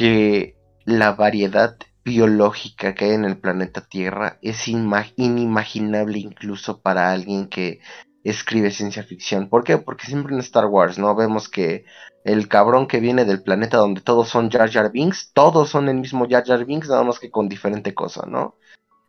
que 0.01 0.57
la 0.87 1.13
variedad 1.13 1.77
biológica 2.07 2.95
que 2.95 3.05
hay 3.05 3.11
en 3.11 3.27
el 3.27 3.39
planeta 3.39 3.83
Tierra 3.83 4.39
es 4.41 4.67
inimaginable 4.67 6.19
incluso 6.19 6.81
para 6.81 7.13
alguien 7.13 7.49
que 7.49 7.81
escribe 8.25 8.71
ciencia 8.71 9.03
ficción. 9.03 9.51
¿Por 9.51 9.63
qué? 9.63 9.77
Porque 9.77 10.07
siempre 10.07 10.33
en 10.33 10.41
Star 10.41 10.65
Wars, 10.65 10.99
¿no? 10.99 11.15
Vemos 11.15 11.51
que 11.51 11.85
el 12.25 12.49
cabrón 12.49 12.87
que 12.87 12.99
viene 12.99 13.27
del 13.27 13.43
planeta 13.43 13.77
donde 13.77 14.01
todos 14.01 14.31
son 14.31 14.51
Jar 14.51 14.71
Jar 14.71 14.91
Binks, 14.91 15.33
todos 15.35 15.69
son 15.69 15.91
el 15.91 15.97
mismo 15.97 16.27
Jar 16.27 16.47
Jar 16.47 16.65
Binks, 16.65 16.89
nada 16.89 17.03
más 17.03 17.19
que 17.19 17.31
con 17.31 17.51
diferente 17.51 17.93
cosa, 17.93 18.25
¿no? 18.27 18.57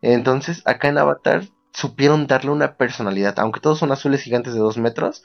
Entonces, 0.02 0.60
acá 0.66 0.88
en 0.88 0.98
Avatar 0.98 1.44
supieron 1.72 2.26
darle 2.26 2.50
una 2.50 2.76
personalidad. 2.76 3.38
Aunque 3.38 3.60
todos 3.60 3.78
son 3.78 3.92
azules 3.92 4.20
gigantes 4.20 4.52
de 4.52 4.60
dos 4.60 4.76
metros, 4.76 5.22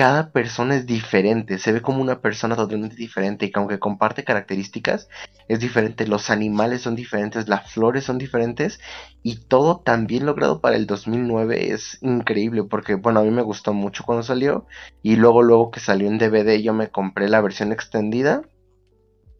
cada 0.00 0.32
persona 0.32 0.76
es 0.76 0.86
diferente. 0.86 1.58
Se 1.58 1.72
ve 1.72 1.82
como 1.82 2.00
una 2.00 2.22
persona 2.22 2.56
totalmente 2.56 2.96
diferente. 2.96 3.44
Y 3.44 3.50
que 3.50 3.58
aunque 3.58 3.78
comparte 3.78 4.24
características, 4.24 5.10
es 5.46 5.60
diferente. 5.60 6.06
Los 6.06 6.30
animales 6.30 6.80
son 6.80 6.96
diferentes, 6.96 7.50
las 7.50 7.70
flores 7.70 8.04
son 8.04 8.16
diferentes. 8.16 8.80
Y 9.22 9.44
todo 9.44 9.80
tan 9.80 10.06
bien 10.06 10.24
logrado 10.24 10.62
para 10.62 10.76
el 10.76 10.86
2009 10.86 11.72
es 11.72 11.98
increíble. 12.00 12.64
Porque, 12.64 12.94
bueno, 12.94 13.20
a 13.20 13.24
mí 13.24 13.30
me 13.30 13.42
gustó 13.42 13.74
mucho 13.74 14.04
cuando 14.04 14.22
salió. 14.22 14.64
Y 15.02 15.16
luego, 15.16 15.42
luego 15.42 15.70
que 15.70 15.80
salió 15.80 16.08
en 16.08 16.16
DVD, 16.16 16.62
yo 16.62 16.72
me 16.72 16.88
compré 16.88 17.28
la 17.28 17.42
versión 17.42 17.70
extendida. 17.70 18.40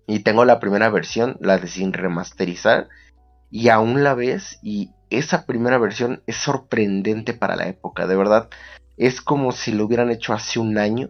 Y 0.06 0.18
tengo 0.18 0.44
la 0.44 0.60
primera 0.60 0.90
versión, 0.90 1.38
la 1.40 1.56
de 1.56 1.68
sin 1.68 1.94
remasterizar. 1.94 2.90
Y 3.50 3.70
aún 3.70 4.04
la 4.04 4.12
ves 4.12 4.58
y 4.62 4.90
esa 5.08 5.46
primera 5.46 5.78
versión 5.78 6.22
es 6.26 6.36
sorprendente 6.36 7.32
para 7.32 7.56
la 7.56 7.66
época, 7.66 8.06
de 8.06 8.16
verdad. 8.16 8.50
Es 9.00 9.22
como 9.22 9.50
si 9.50 9.72
lo 9.72 9.86
hubieran 9.86 10.10
hecho 10.10 10.34
hace 10.34 10.58
un 10.58 10.76
año. 10.76 11.08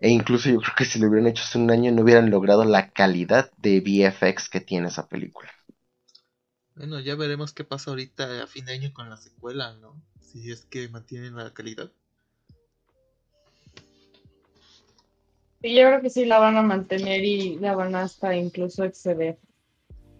E 0.00 0.10
incluso 0.10 0.48
yo 0.48 0.60
creo 0.60 0.74
que 0.78 0.84
si 0.84 1.00
lo 1.00 1.08
hubieran 1.08 1.26
hecho 1.26 1.42
hace 1.42 1.58
un 1.58 1.68
año 1.72 1.90
no 1.90 2.02
hubieran 2.02 2.30
logrado 2.30 2.64
la 2.64 2.90
calidad 2.90 3.50
de 3.56 3.80
VFX 3.80 4.48
que 4.48 4.60
tiene 4.60 4.86
esa 4.86 5.08
película. 5.08 5.50
Bueno, 6.76 7.00
ya 7.00 7.16
veremos 7.16 7.52
qué 7.52 7.64
pasa 7.64 7.90
ahorita 7.90 8.44
a 8.44 8.46
fin 8.46 8.66
de 8.66 8.74
año 8.74 8.92
con 8.92 9.10
la 9.10 9.16
secuela, 9.16 9.74
¿no? 9.74 10.00
Si 10.20 10.52
es 10.52 10.66
que 10.66 10.88
mantienen 10.88 11.34
la 11.34 11.52
calidad. 11.52 11.90
Sí, 15.62 15.74
yo 15.74 15.82
creo 15.84 16.02
que 16.02 16.10
sí 16.10 16.26
la 16.26 16.38
van 16.38 16.56
a 16.56 16.62
mantener 16.62 17.24
y 17.24 17.58
la 17.58 17.74
van 17.74 17.96
hasta 17.96 18.36
incluso 18.36 18.84
exceder. 18.84 19.40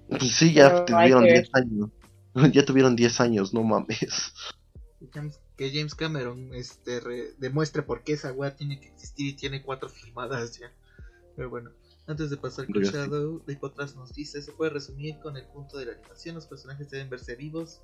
Pues 0.08 0.32
sí, 0.32 0.52
ya 0.52 0.70
Pero 0.70 0.84
tuvieron 0.86 1.24
que 1.24 1.32
10 1.34 1.50
años. 1.52 1.90
Ya 2.52 2.64
tuvieron 2.64 2.96
10 2.96 3.20
años, 3.20 3.54
no 3.54 3.62
mames. 3.62 4.34
Que 5.56 5.70
James 5.70 5.94
Cameron 5.94 6.54
este, 6.54 7.00
re- 7.00 7.32
demuestre 7.38 7.82
por 7.82 8.02
qué 8.02 8.12
esa 8.12 8.32
weá 8.32 8.54
tiene 8.56 8.78
que 8.80 8.88
existir 8.88 9.26
y 9.28 9.32
tiene 9.34 9.62
cuatro 9.62 9.88
filmadas 9.90 10.58
ya. 10.58 10.70
Pero 11.34 11.50
bueno, 11.50 11.70
antes 12.06 12.30
de 12.30 12.36
pasar 12.36 12.66
con. 12.66 12.82
Shadow, 12.82 13.42
Hipotras 13.46 13.94
nos 13.96 14.14
dice: 14.14 14.40
se 14.42 14.52
puede 14.52 14.70
resumir 14.70 15.18
con 15.20 15.36
el 15.36 15.44
punto 15.46 15.76
de 15.78 15.86
la 15.86 15.92
animación. 15.92 16.34
Los 16.34 16.46
personajes 16.46 16.88
deben 16.90 17.10
verse 17.10 17.34
vivos, 17.34 17.80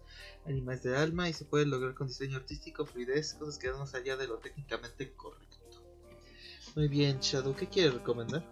animales 0.47 0.82
de 0.82 0.97
alma 0.97 1.28
y 1.28 1.32
se 1.32 1.44
puede 1.44 1.66
lograr 1.66 1.94
con 1.94 2.07
diseño 2.09 2.36
artístico, 2.36 2.86
fluidez, 2.86 3.35
cosas 3.35 3.59
que 3.59 3.69
van 3.70 3.81
más 3.81 3.94
allá 3.94 4.16
de 4.16 4.27
lo 4.28 4.39
técnicamente 4.39 5.12
correcto. 5.12 5.57
Muy 6.77 6.89
bien, 6.89 7.19
Shadow, 7.20 7.55
¿qué 7.55 7.66
quieres 7.69 7.94
recomendar? 7.94 8.43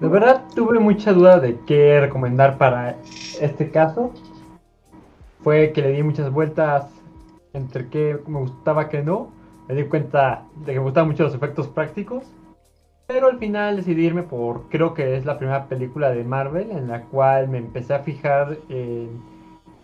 De 0.00 0.08
verdad 0.08 0.46
tuve 0.54 0.78
mucha 0.78 1.12
duda 1.12 1.38
de 1.38 1.60
qué 1.66 2.00
recomendar 2.00 2.56
para 2.58 3.00
este 3.38 3.70
caso. 3.70 4.12
Fue 5.42 5.72
que 5.72 5.82
le 5.82 5.92
di 5.92 6.02
muchas 6.02 6.30
vueltas 6.30 6.90
entre 7.52 7.88
qué 7.88 8.18
me 8.26 8.40
gustaba, 8.40 8.88
qué 8.88 9.02
no. 9.02 9.30
Me 9.68 9.74
di 9.74 9.84
cuenta 9.84 10.44
de 10.56 10.72
que 10.72 10.78
me 10.78 10.84
gustaban 10.84 11.10
mucho 11.10 11.24
los 11.24 11.34
efectos 11.34 11.68
prácticos. 11.68 12.24
Pero 13.06 13.26
al 13.26 13.38
final 13.38 13.76
decidí 13.76 14.06
irme 14.06 14.22
por, 14.22 14.68
creo 14.68 14.94
que 14.94 15.16
es 15.16 15.24
la 15.24 15.36
primera 15.36 15.66
película 15.66 16.10
de 16.10 16.22
Marvel 16.22 16.70
en 16.70 16.86
la 16.86 17.02
cual 17.06 17.48
me 17.48 17.58
empecé 17.58 17.92
a 17.92 18.00
fijar 18.00 18.58
en 18.68 19.20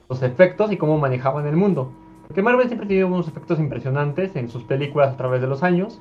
los 0.08 0.22
efectos 0.22 0.70
y 0.70 0.76
cómo 0.76 0.96
manejaban 0.98 1.46
el 1.46 1.56
mundo. 1.56 1.90
Porque 2.26 2.42
Marvel 2.42 2.68
siempre 2.68 2.86
tenido 2.86 3.08
unos 3.08 3.26
efectos 3.26 3.58
impresionantes 3.58 4.36
en 4.36 4.48
sus 4.48 4.62
películas 4.64 5.12
a 5.12 5.16
través 5.16 5.40
de 5.40 5.48
los 5.48 5.62
años. 5.62 6.00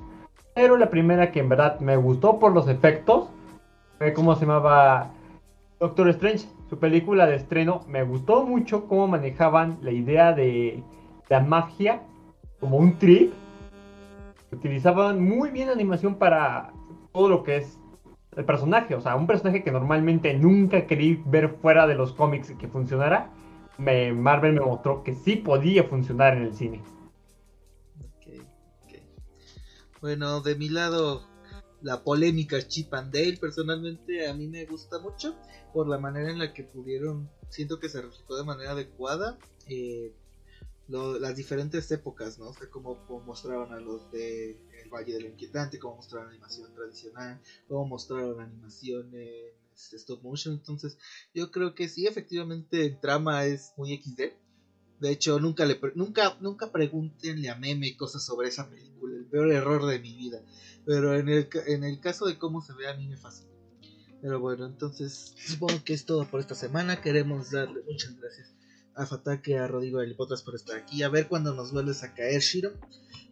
Pero 0.54 0.78
la 0.78 0.90
primera 0.90 1.32
que 1.32 1.40
en 1.40 1.50
verdad 1.50 1.80
me 1.80 1.98
gustó 1.98 2.40
por 2.40 2.54
los 2.54 2.68
efectos 2.68 3.28
fue 3.98 4.14
cómo 4.14 4.36
se 4.36 4.42
llamaba 4.42 5.10
Doctor 5.80 6.10
Strange. 6.10 6.48
Su 6.70 6.80
película 6.80 7.28
de 7.28 7.36
estreno 7.36 7.82
me 7.88 8.04
gustó 8.04 8.46
mucho 8.46 8.88
cómo 8.88 9.08
manejaban 9.08 9.78
la 9.82 9.92
idea 9.92 10.34
de 10.34 10.84
la 11.30 11.40
magia 11.40 12.02
como 12.60 12.78
un 12.78 12.98
trip. 12.98 13.34
Utilizaban 14.52 15.22
muy 15.22 15.52
bien 15.52 15.70
animación 15.70 16.16
para 16.16 16.74
todo 17.14 17.30
lo 17.30 17.44
que 17.44 17.58
es 17.58 17.80
el 18.36 18.46
personaje. 18.46 18.96
O 18.96 19.02
sea, 19.02 19.16
un 19.16 19.28
personaje 19.28 19.64
que 19.64 19.72
normalmente 19.72 20.34
nunca 20.34 20.88
quería 20.88 21.18
ver 21.26 21.50
fuera 21.62 21.86
de 21.86 21.96
los 21.96 22.14
cómics 22.14 22.52
que 22.60 22.68
funcionara. 22.68 23.30
Me, 23.78 24.12
Marvel 24.14 24.54
me 24.54 24.62
mostró 24.62 25.04
que 25.04 25.14
sí 25.14 25.36
podía 25.36 25.84
funcionar 25.84 26.36
en 26.36 26.44
el 26.44 26.54
cine. 26.56 26.82
Bueno, 30.02 30.42
de 30.42 30.56
mi 30.56 30.70
lado, 30.70 31.24
la 31.82 32.04
polémica 32.04 32.62
Chip 32.68 32.94
and 32.94 33.12
Dale, 33.12 33.38
personalmente 33.38 34.28
a 34.28 34.34
mí 34.36 34.48
me 34.48 34.66
gusta 34.66 35.00
mucho 35.00 35.36
por 35.76 35.90
la 35.90 35.98
manera 35.98 36.32
en 36.32 36.40
la 36.40 36.54
que 36.54 36.64
pudieron, 36.64 37.30
siento 37.50 37.82
que 37.82 37.90
se 37.90 38.02
reflejó 38.02 38.38
de 38.38 38.46
manera 38.46 38.72
adecuada 38.72 39.38
eh, 39.68 40.14
las 40.88 41.36
diferentes 41.36 41.92
épocas, 41.92 42.40
¿no? 42.40 42.48
O 42.48 42.54
sea, 42.54 42.70
cómo, 42.70 42.96
mostraron 43.26 43.74
a 43.74 43.82
los 43.82 44.10
de 44.10 44.52
El 44.82 44.90
Valle 44.90 45.12
del 45.16 45.26
Inquietante, 45.26 45.78
cómo 45.78 45.98
mostraron 45.98 46.30
animación 46.30 46.74
tradicional, 46.74 47.42
cómo 47.68 47.86
mostraron 47.88 48.40
animación 48.40 49.14
en 49.16 49.52
stop 49.74 50.24
motion. 50.24 50.54
Entonces, 50.54 50.98
yo 51.34 51.52
creo 51.52 51.76
que 51.76 51.90
sí, 51.90 52.08
efectivamente, 52.08 52.86
el 52.86 52.98
trama 52.98 53.44
es 53.44 53.74
muy 53.76 53.92
XD. 53.92 54.32
De 55.02 55.12
hecho, 55.12 55.42
nunca 55.42 55.66
le 55.66 55.76
pre- 55.76 55.92
nunca 55.94 56.38
nunca 56.40 56.72
pregúntenle 56.72 57.50
a 57.50 57.56
Meme 57.56 57.98
cosas 57.98 58.24
sobre 58.24 58.48
esa 58.48 58.70
película, 58.70 59.18
el 59.18 59.26
peor 59.26 59.52
error 59.52 59.86
de 59.88 60.00
mi 60.00 60.16
vida. 60.16 60.42
Pero 60.86 61.18
en 61.18 61.28
el, 61.28 61.50
en 61.68 61.84
el 61.84 62.00
caso 62.00 62.28
de 62.28 62.38
cómo 62.38 62.62
se 62.62 62.72
ve 62.72 62.88
a 62.88 62.94
mí 62.94 63.10
me 63.10 63.18
fascina. 63.18 63.55
Pero 64.26 64.40
bueno, 64.40 64.66
entonces 64.66 65.36
supongo 65.38 65.84
que 65.84 65.94
es 65.94 66.08
todo 66.08 66.26
por 66.26 66.40
esta 66.40 66.56
semana. 66.56 67.00
Queremos 67.00 67.52
darle 67.52 67.84
muchas 67.88 68.20
gracias 68.20 68.56
a 68.96 69.06
Fatake, 69.06 69.56
a 69.56 69.68
Rodrigo 69.68 70.02
y 70.02 70.04
a 70.04 70.08
Lipotras 70.08 70.42
por 70.42 70.56
estar 70.56 70.78
aquí. 70.78 71.04
A 71.04 71.10
ver 71.10 71.28
cuándo 71.28 71.54
nos 71.54 71.72
vuelves 71.72 72.02
a 72.02 72.16
caer, 72.16 72.42
Shiro. 72.42 72.72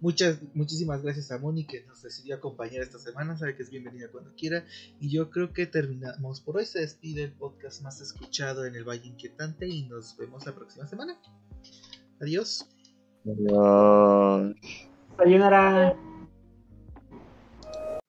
Muchas, 0.02 0.38
muchísimas 0.54 1.02
gracias 1.02 1.32
a 1.32 1.40
Moni 1.40 1.66
que 1.66 1.84
nos 1.88 2.04
decidió 2.04 2.36
acompañar 2.36 2.84
esta 2.84 3.00
semana. 3.00 3.36
Sabe 3.36 3.56
que 3.56 3.64
es 3.64 3.72
bienvenida 3.72 4.12
cuando 4.12 4.36
quiera. 4.36 4.68
Y 5.00 5.10
yo 5.10 5.32
creo 5.32 5.52
que 5.52 5.66
terminamos 5.66 6.42
por 6.42 6.58
hoy. 6.58 6.68
Se 6.68 6.82
despide 6.82 7.24
el 7.24 7.32
podcast 7.32 7.82
más 7.82 8.00
escuchado 8.00 8.68
en 8.68 8.76
el 8.76 8.88
Valle 8.88 9.08
Inquietante. 9.08 9.68
Y 9.68 9.88
nos 9.88 10.16
vemos 10.16 10.46
la 10.46 10.54
próxima 10.54 10.86
semana. 10.86 11.20
Adiós. 12.22 12.70
Adiós. 13.26 14.56
Sayonara. 15.18 16.13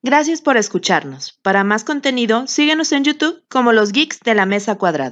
Gracias 0.07 0.39
por 0.39 0.55
escucharnos. 0.55 1.39
Para 1.41 1.63
más 1.63 1.83
contenido, 1.83 2.45
síguenos 2.45 2.91
en 2.91 3.03
YouTube 3.03 3.43
como 3.49 3.71
los 3.71 3.91
Geeks 3.91 4.19
de 4.19 4.35
la 4.35 4.45
Mesa 4.45 4.75
Cuadrada. 4.75 5.03